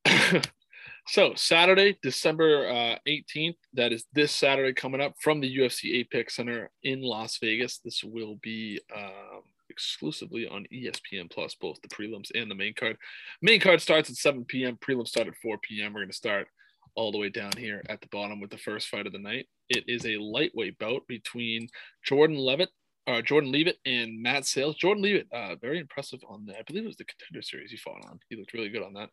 so 1.06 1.34
Saturday, 1.34 1.98
December 2.02 2.68
uh, 2.68 2.96
18th, 3.08 3.56
that 3.74 3.92
is 3.92 4.04
this 4.12 4.32
Saturday 4.32 4.72
coming 4.72 5.00
up 5.00 5.14
from 5.20 5.40
the 5.40 5.58
UFC 5.58 5.94
Apex 5.94 6.36
Center 6.36 6.70
in 6.82 7.02
Las 7.02 7.38
Vegas. 7.38 7.78
This 7.78 8.04
will 8.04 8.36
be 8.42 8.80
um, 8.94 9.42
exclusively 9.68 10.46
on 10.46 10.66
ESPN 10.72 11.30
Plus, 11.30 11.54
both 11.54 11.80
the 11.82 11.88
prelims 11.88 12.30
and 12.34 12.50
the 12.50 12.54
main 12.54 12.74
card. 12.74 12.96
Main 13.40 13.60
card 13.60 13.80
starts 13.80 14.10
at 14.10 14.16
7 14.16 14.44
p.m. 14.44 14.76
Prelims 14.76 15.08
start 15.08 15.28
at 15.28 15.36
4 15.42 15.58
p.m. 15.62 15.92
We're 15.92 16.00
going 16.00 16.10
to 16.10 16.16
start 16.16 16.46
all 16.94 17.10
the 17.10 17.18
way 17.18 17.30
down 17.30 17.52
here 17.56 17.82
at 17.88 18.00
the 18.00 18.08
bottom 18.08 18.40
with 18.40 18.50
the 18.50 18.58
first 18.58 18.88
fight 18.88 19.06
of 19.06 19.12
the 19.12 19.18
night. 19.18 19.46
It 19.68 19.84
is 19.88 20.04
a 20.06 20.18
lightweight 20.18 20.78
bout 20.78 21.06
between 21.08 21.68
Jordan 22.04 22.36
Levitt 22.36 22.68
uh, 23.06 23.22
Jordan 23.22 23.50
Leavitt 23.50 23.78
and 23.84 24.20
Matt 24.22 24.46
Sayles. 24.46 24.76
Jordan 24.76 25.02
Leavitt, 25.02 25.26
uh, 25.32 25.56
very 25.56 25.80
impressive 25.80 26.20
on 26.28 26.46
the, 26.46 26.56
I 26.56 26.62
believe 26.62 26.84
it 26.84 26.88
was 26.88 26.96
the 26.96 27.04
contender 27.04 27.42
series 27.42 27.70
he 27.70 27.76
fought 27.76 28.04
on. 28.08 28.20
He 28.28 28.36
looked 28.36 28.52
really 28.52 28.68
good 28.68 28.82
on 28.82 28.92
that. 28.94 29.10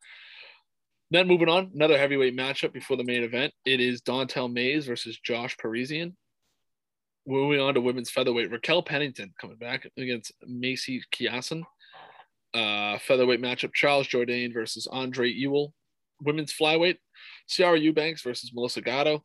Then 1.11 1.27
moving 1.27 1.49
on, 1.49 1.72
another 1.73 1.98
heavyweight 1.98 2.38
matchup 2.38 2.72
before 2.72 2.98
the 2.98 3.03
main 3.03 3.23
event. 3.23 3.52
It 3.65 3.80
is 3.80 4.02
Don'Tale 4.02 4.48
Mayes 4.48 4.86
versus 4.86 5.19
Josh 5.19 5.57
Parisian. 5.57 6.15
Moving 7.26 7.60
on 7.60 7.73
to 7.73 7.81
women's 7.81 8.11
featherweight, 8.11 8.52
Raquel 8.52 8.84
Pennington 8.84 9.34
coming 9.40 9.57
back 9.57 9.88
against 9.98 10.31
Macy 10.45 11.02
Chiasson. 11.14 11.64
Uh, 12.53 12.98
featherweight 12.99 13.41
matchup, 13.41 13.73
Charles 13.73 14.07
Jourdain 14.07 14.53
versus 14.53 14.88
Andre 14.88 15.31
Ewell. 15.31 15.73
Women's 16.22 16.53
flyweight, 16.53 16.98
Ciara 17.48 17.80
Eubanks 17.80 18.22
versus 18.22 18.52
Melissa 18.53 18.81
Gatto. 18.81 19.23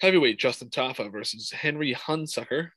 Heavyweight, 0.00 0.38
Justin 0.38 0.70
Tafa 0.70 1.12
versus 1.12 1.50
Henry 1.50 1.94
Hunsucker. 1.94 2.70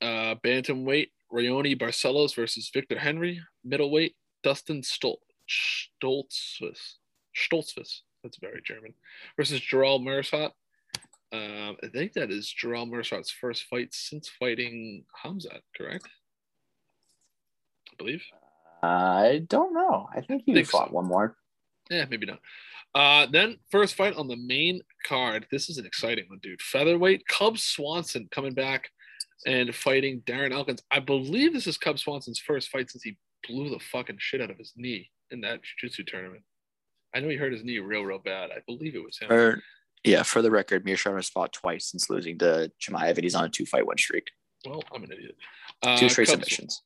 Uh, 0.00 0.34
bantamweight, 0.44 1.08
Raoni 1.32 1.78
Barcelos 1.78 2.34
versus 2.34 2.70
Victor 2.72 2.98
Henry. 2.98 3.40
Middleweight, 3.64 4.14
Dustin 4.44 4.82
Stol- 4.82 5.16
Stoltzfus. 5.48 6.99
Stoltzfus. 7.36 8.00
That's 8.22 8.38
very 8.38 8.60
German. 8.64 8.94
Versus 9.36 9.60
Gerald 9.60 10.02
Meerschaert. 10.02 10.52
Um, 11.32 11.76
I 11.82 11.88
think 11.92 12.12
that 12.14 12.30
is 12.30 12.48
Gerald 12.50 12.90
Meerschaert's 12.90 13.30
first 13.30 13.64
fight 13.64 13.94
since 13.94 14.28
fighting 14.28 15.04
Khamzat, 15.24 15.60
correct? 15.76 16.08
I 17.92 17.94
believe. 17.98 18.22
I 18.82 19.42
don't 19.48 19.74
know. 19.74 20.08
I 20.14 20.22
think 20.22 20.42
he 20.44 20.54
Think 20.54 20.68
fought 20.68 20.88
so. 20.88 20.94
one 20.94 21.06
more. 21.06 21.36
Yeah, 21.90 22.06
maybe 22.10 22.26
not. 22.26 22.40
Uh, 22.94 23.26
then 23.30 23.58
first 23.70 23.94
fight 23.94 24.16
on 24.16 24.26
the 24.26 24.36
main 24.36 24.80
card. 25.06 25.46
This 25.50 25.68
is 25.70 25.78
an 25.78 25.86
exciting 25.86 26.24
one, 26.28 26.40
dude. 26.42 26.60
Featherweight, 26.60 27.26
Cub 27.28 27.58
Swanson 27.58 28.28
coming 28.32 28.54
back 28.54 28.90
and 29.46 29.74
fighting 29.74 30.22
Darren 30.26 30.52
Elkins. 30.52 30.82
I 30.90 30.98
believe 30.98 31.52
this 31.52 31.66
is 31.66 31.78
Cub 31.78 31.98
Swanson's 31.98 32.38
first 32.40 32.68
fight 32.68 32.90
since 32.90 33.02
he 33.04 33.16
blew 33.46 33.70
the 33.70 33.78
fucking 33.78 34.16
shit 34.18 34.40
out 34.40 34.50
of 34.50 34.58
his 34.58 34.72
knee 34.76 35.10
in 35.30 35.40
that 35.42 35.60
jiu-jitsu 35.62 36.04
tournament. 36.04 36.42
I 37.14 37.20
know 37.20 37.28
he 37.28 37.36
hurt 37.36 37.52
his 37.52 37.64
knee 37.64 37.78
real, 37.78 38.02
real 38.02 38.18
bad. 38.18 38.50
I 38.50 38.60
believe 38.66 38.94
it 38.94 39.04
was 39.04 39.18
him. 39.18 39.30
Or 39.32 39.62
yeah, 40.04 40.22
for 40.22 40.42
the 40.42 40.50
record, 40.50 40.84
Meerschaert 40.84 41.16
has 41.16 41.28
fought 41.28 41.52
twice 41.52 41.90
since 41.90 42.08
losing 42.08 42.38
to 42.38 42.70
Chimaev, 42.80 43.16
and 43.16 43.24
he's 43.24 43.34
on 43.34 43.44
a 43.44 43.48
two 43.48 43.66
fight 43.66 43.86
win 43.86 43.98
streak. 43.98 44.28
Well, 44.66 44.82
I'm 44.94 45.02
an 45.04 45.12
idiot. 45.12 45.36
Uh, 45.82 45.96
Two 45.96 46.08
straight 46.08 46.28
Cub- 46.28 46.34
submissions. 46.34 46.82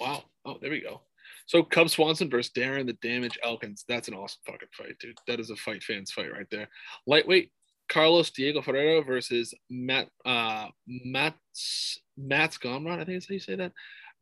Wow. 0.00 0.24
Oh, 0.44 0.58
there 0.60 0.70
we 0.70 0.80
go. 0.80 1.00
So 1.46 1.62
Cub 1.62 1.88
Swanson 1.90 2.30
versus 2.30 2.52
Darren 2.52 2.86
the 2.86 2.94
Damage 2.94 3.38
Elkins. 3.42 3.84
That's 3.88 4.08
an 4.08 4.14
awesome 4.14 4.40
fucking 4.46 4.68
fight, 4.72 4.98
dude. 4.98 5.18
That 5.26 5.40
is 5.40 5.50
a 5.50 5.56
fight 5.56 5.82
fans 5.82 6.10
fight 6.10 6.32
right 6.32 6.46
there. 6.50 6.68
Lightweight 7.06 7.50
Carlos 7.88 8.30
Diego 8.30 8.62
Ferreira 8.62 9.02
versus 9.02 9.52
Matt 9.70 10.08
uh 10.24 10.68
Matt's 10.86 12.00
Matt 12.16 12.52
Gamrot. 12.52 13.00
I 13.00 13.04
think 13.04 13.16
that's 13.18 13.28
how 13.28 13.34
you 13.34 13.40
say 13.40 13.56
that. 13.56 13.72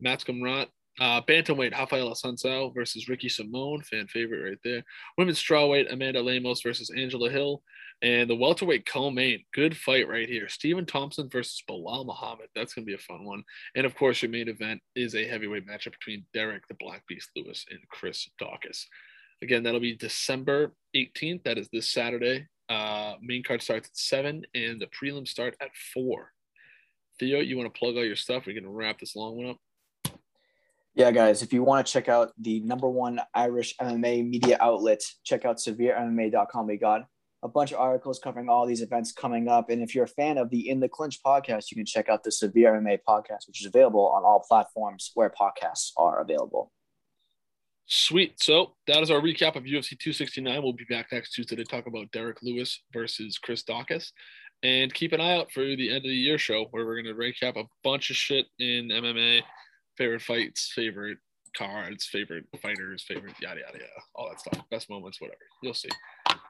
Matt's 0.01 0.24
Gamrot. 0.24 0.66
Uh, 1.01 1.23
bantamweight 1.23 1.73
Rafael 1.73 2.10
Assunção 2.10 2.74
versus 2.74 3.09
Ricky 3.09 3.28
Simón, 3.28 3.85
fan 3.85 4.06
favorite 4.09 4.48
right 4.48 4.59
there. 4.62 4.85
Women's 5.16 5.43
strawweight 5.43 5.90
Amanda 5.90 6.20
Lemos 6.20 6.60
versus 6.62 6.90
Angela 6.90 7.31
Hill, 7.31 7.62
and 8.02 8.28
the 8.28 8.36
welterweight 8.36 8.85
co-main, 8.85 9.43
good 9.55 9.77
fight 9.77 10.06
right 10.06 10.28
here. 10.28 10.48
Stephen 10.48 10.85
Thompson 10.85 11.31
versus 11.31 11.62
Belal 11.69 12.05
Muhammad. 12.05 12.48
That's 12.55 12.74
gonna 12.74 12.85
be 12.85 12.94
a 12.94 12.98
fun 12.98 13.24
one. 13.24 13.43
And 13.74 13.86
of 13.86 13.94
course, 13.94 14.20
your 14.20 14.31
main 14.31 14.48
event 14.48 14.82
is 14.94 15.14
a 15.14 15.27
heavyweight 15.27 15.66
matchup 15.66 15.93
between 15.93 16.27
Derrick 16.35 16.69
the 16.69 16.74
Black 16.74 17.06
Beast 17.06 17.31
Lewis 17.36 17.64
and 17.70 17.81
Chris 17.89 18.28
Daukaus. 18.40 18.85
Again, 19.40 19.62
that'll 19.62 19.81
be 19.81 19.97
December 19.97 20.74
18th. 20.94 21.44
That 21.44 21.59
is 21.59 21.69
this 21.73 21.89
Saturday. 21.89 22.47
Uh, 22.69 23.14
main 23.20 23.43
card 23.43 23.62
starts 23.62 23.89
at 23.89 23.97
seven, 23.97 24.44
and 24.55 24.81
the 24.81 24.86
prelims 24.89 25.28
start 25.28 25.56
at 25.60 25.70
four. 25.94 26.32
Theo, 27.19 27.40
you 27.40 27.56
want 27.56 27.73
to 27.73 27.78
plug 27.78 27.97
all 27.97 28.05
your 28.05 28.16
stuff? 28.16 28.47
We're 28.47 28.60
gonna 28.60 28.73
wrap 28.73 29.01
this 29.01 29.16
long 29.16 29.36
one 29.36 29.51
up. 29.51 29.56
Yeah, 30.94 31.10
guys, 31.10 31.43
if 31.43 31.55
you 31.55 31.62
want 31.62 31.86
to 31.86 31.93
check 31.93 32.09
out 32.09 32.32
the 32.39 32.60
number 32.60 32.89
one 32.89 33.19
Irish 33.35 33.74
MMA 33.81 34.28
media 34.28 34.59
outlet, 34.60 35.01
check 35.24 35.47
out 35.47 35.56
severemma.com. 35.56 36.66
We 36.66 36.77
got 36.77 37.06
a 37.43 37.48
bunch 37.48 37.73
of 37.73 37.78
articles 37.78 38.19
covering 38.19 38.48
all 38.48 38.66
these 38.66 38.82
events 38.82 39.10
coming 39.10 39.48
up. 39.48 39.70
And 39.70 39.82
if 39.82 39.94
you're 39.94 40.05
a 40.05 40.09
fan 40.09 40.36
of 40.36 40.51
the 40.51 40.69
In 40.69 40.81
the 40.81 40.89
Clinch 40.89 41.19
podcast, 41.24 41.70
you 41.70 41.77
can 41.77 41.86
check 41.86 42.10
out 42.10 42.23
the 42.23 42.31
Severe 42.31 42.74
MMA 42.74 42.98
podcast, 43.09 43.47
which 43.47 43.62
is 43.62 43.66
available 43.66 44.06
on 44.09 44.23
all 44.23 44.44
platforms 44.47 45.12
where 45.14 45.31
podcasts 45.31 45.93
are 45.97 46.20
available. 46.20 46.70
Sweet. 47.86 48.40
So 48.40 48.74
that 48.86 49.02
is 49.02 49.10
our 49.10 49.20
recap 49.20 49.56
of 49.56 49.64
UFC 49.64 49.98
269. 49.98 50.62
We'll 50.62 50.73
be 50.73 50.85
back 50.89 51.06
next 51.10 51.32
Tuesday 51.32 51.56
to 51.56 51.64
talk 51.64 51.86
about 51.86 52.10
Derrick 52.12 52.39
Lewis 52.43 52.81
versus 52.93 53.39
Chris 53.39 53.64
Daukaus. 53.64 54.12
And 54.62 54.94
keep 54.94 55.12
an 55.12 55.20
eye 55.20 55.39
out 55.39 55.51
for 55.51 55.62
the 55.62 55.89
end 55.89 55.98
of 55.98 56.02
the 56.05 56.14
year 56.14 56.39
show 56.39 56.66
where 56.70 56.86
we're 56.86 57.02
going 57.02 57.14
to 57.14 57.20
recap 57.20 57.56
a 57.56 57.66
bunch 57.82 58.10
of 58.10 58.16
shit 58.16 58.47
in 58.60 58.89
MMA, 58.89 59.43
favorite 59.97 60.23
fights, 60.23 60.73
favorite 60.74 61.19
cards, 61.56 62.06
favorite 62.06 62.44
fighters, 62.60 63.02
favorite 63.02 63.35
yada 63.40 63.60
yada 63.60 63.78
yada, 63.78 64.02
all 64.14 64.28
that 64.28 64.40
stuff, 64.40 64.62
best 64.70 64.89
moments, 64.90 65.20
whatever. 65.20 65.39
You'll 65.62 65.74
see. 65.74 65.90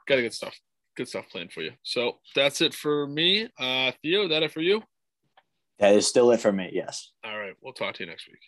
Got 0.07 0.19
a 0.19 0.23
good 0.23 0.35
stuff, 0.35 0.59
good 0.97 1.09
stuff 1.09 1.29
planned 1.31 1.53
for 1.53 1.63
you. 1.63 1.73
So 1.83 2.19
that's 2.35 2.61
it 2.61 2.75
for 2.75 3.07
me. 3.07 3.49
Uh, 3.59 3.93
Theo, 4.03 4.29
that 4.29 4.43
it 4.43 4.53
for 4.53 4.61
you? 4.61 4.83
That 5.79 5.95
is 5.95 6.07
still 6.07 6.31
it 6.31 6.41
for 6.41 6.53
me. 6.53 6.71
Yes. 6.73 7.11
All 7.25 7.39
right. 7.39 7.55
We'll 7.61 7.73
talk 7.73 7.95
to 7.97 8.05
you 8.05 8.09
next 8.09 8.29
week. 8.29 8.41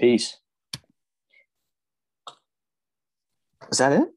Peace. 0.00 0.38
Is 3.70 3.78
that 3.78 3.92
it? 3.92 4.08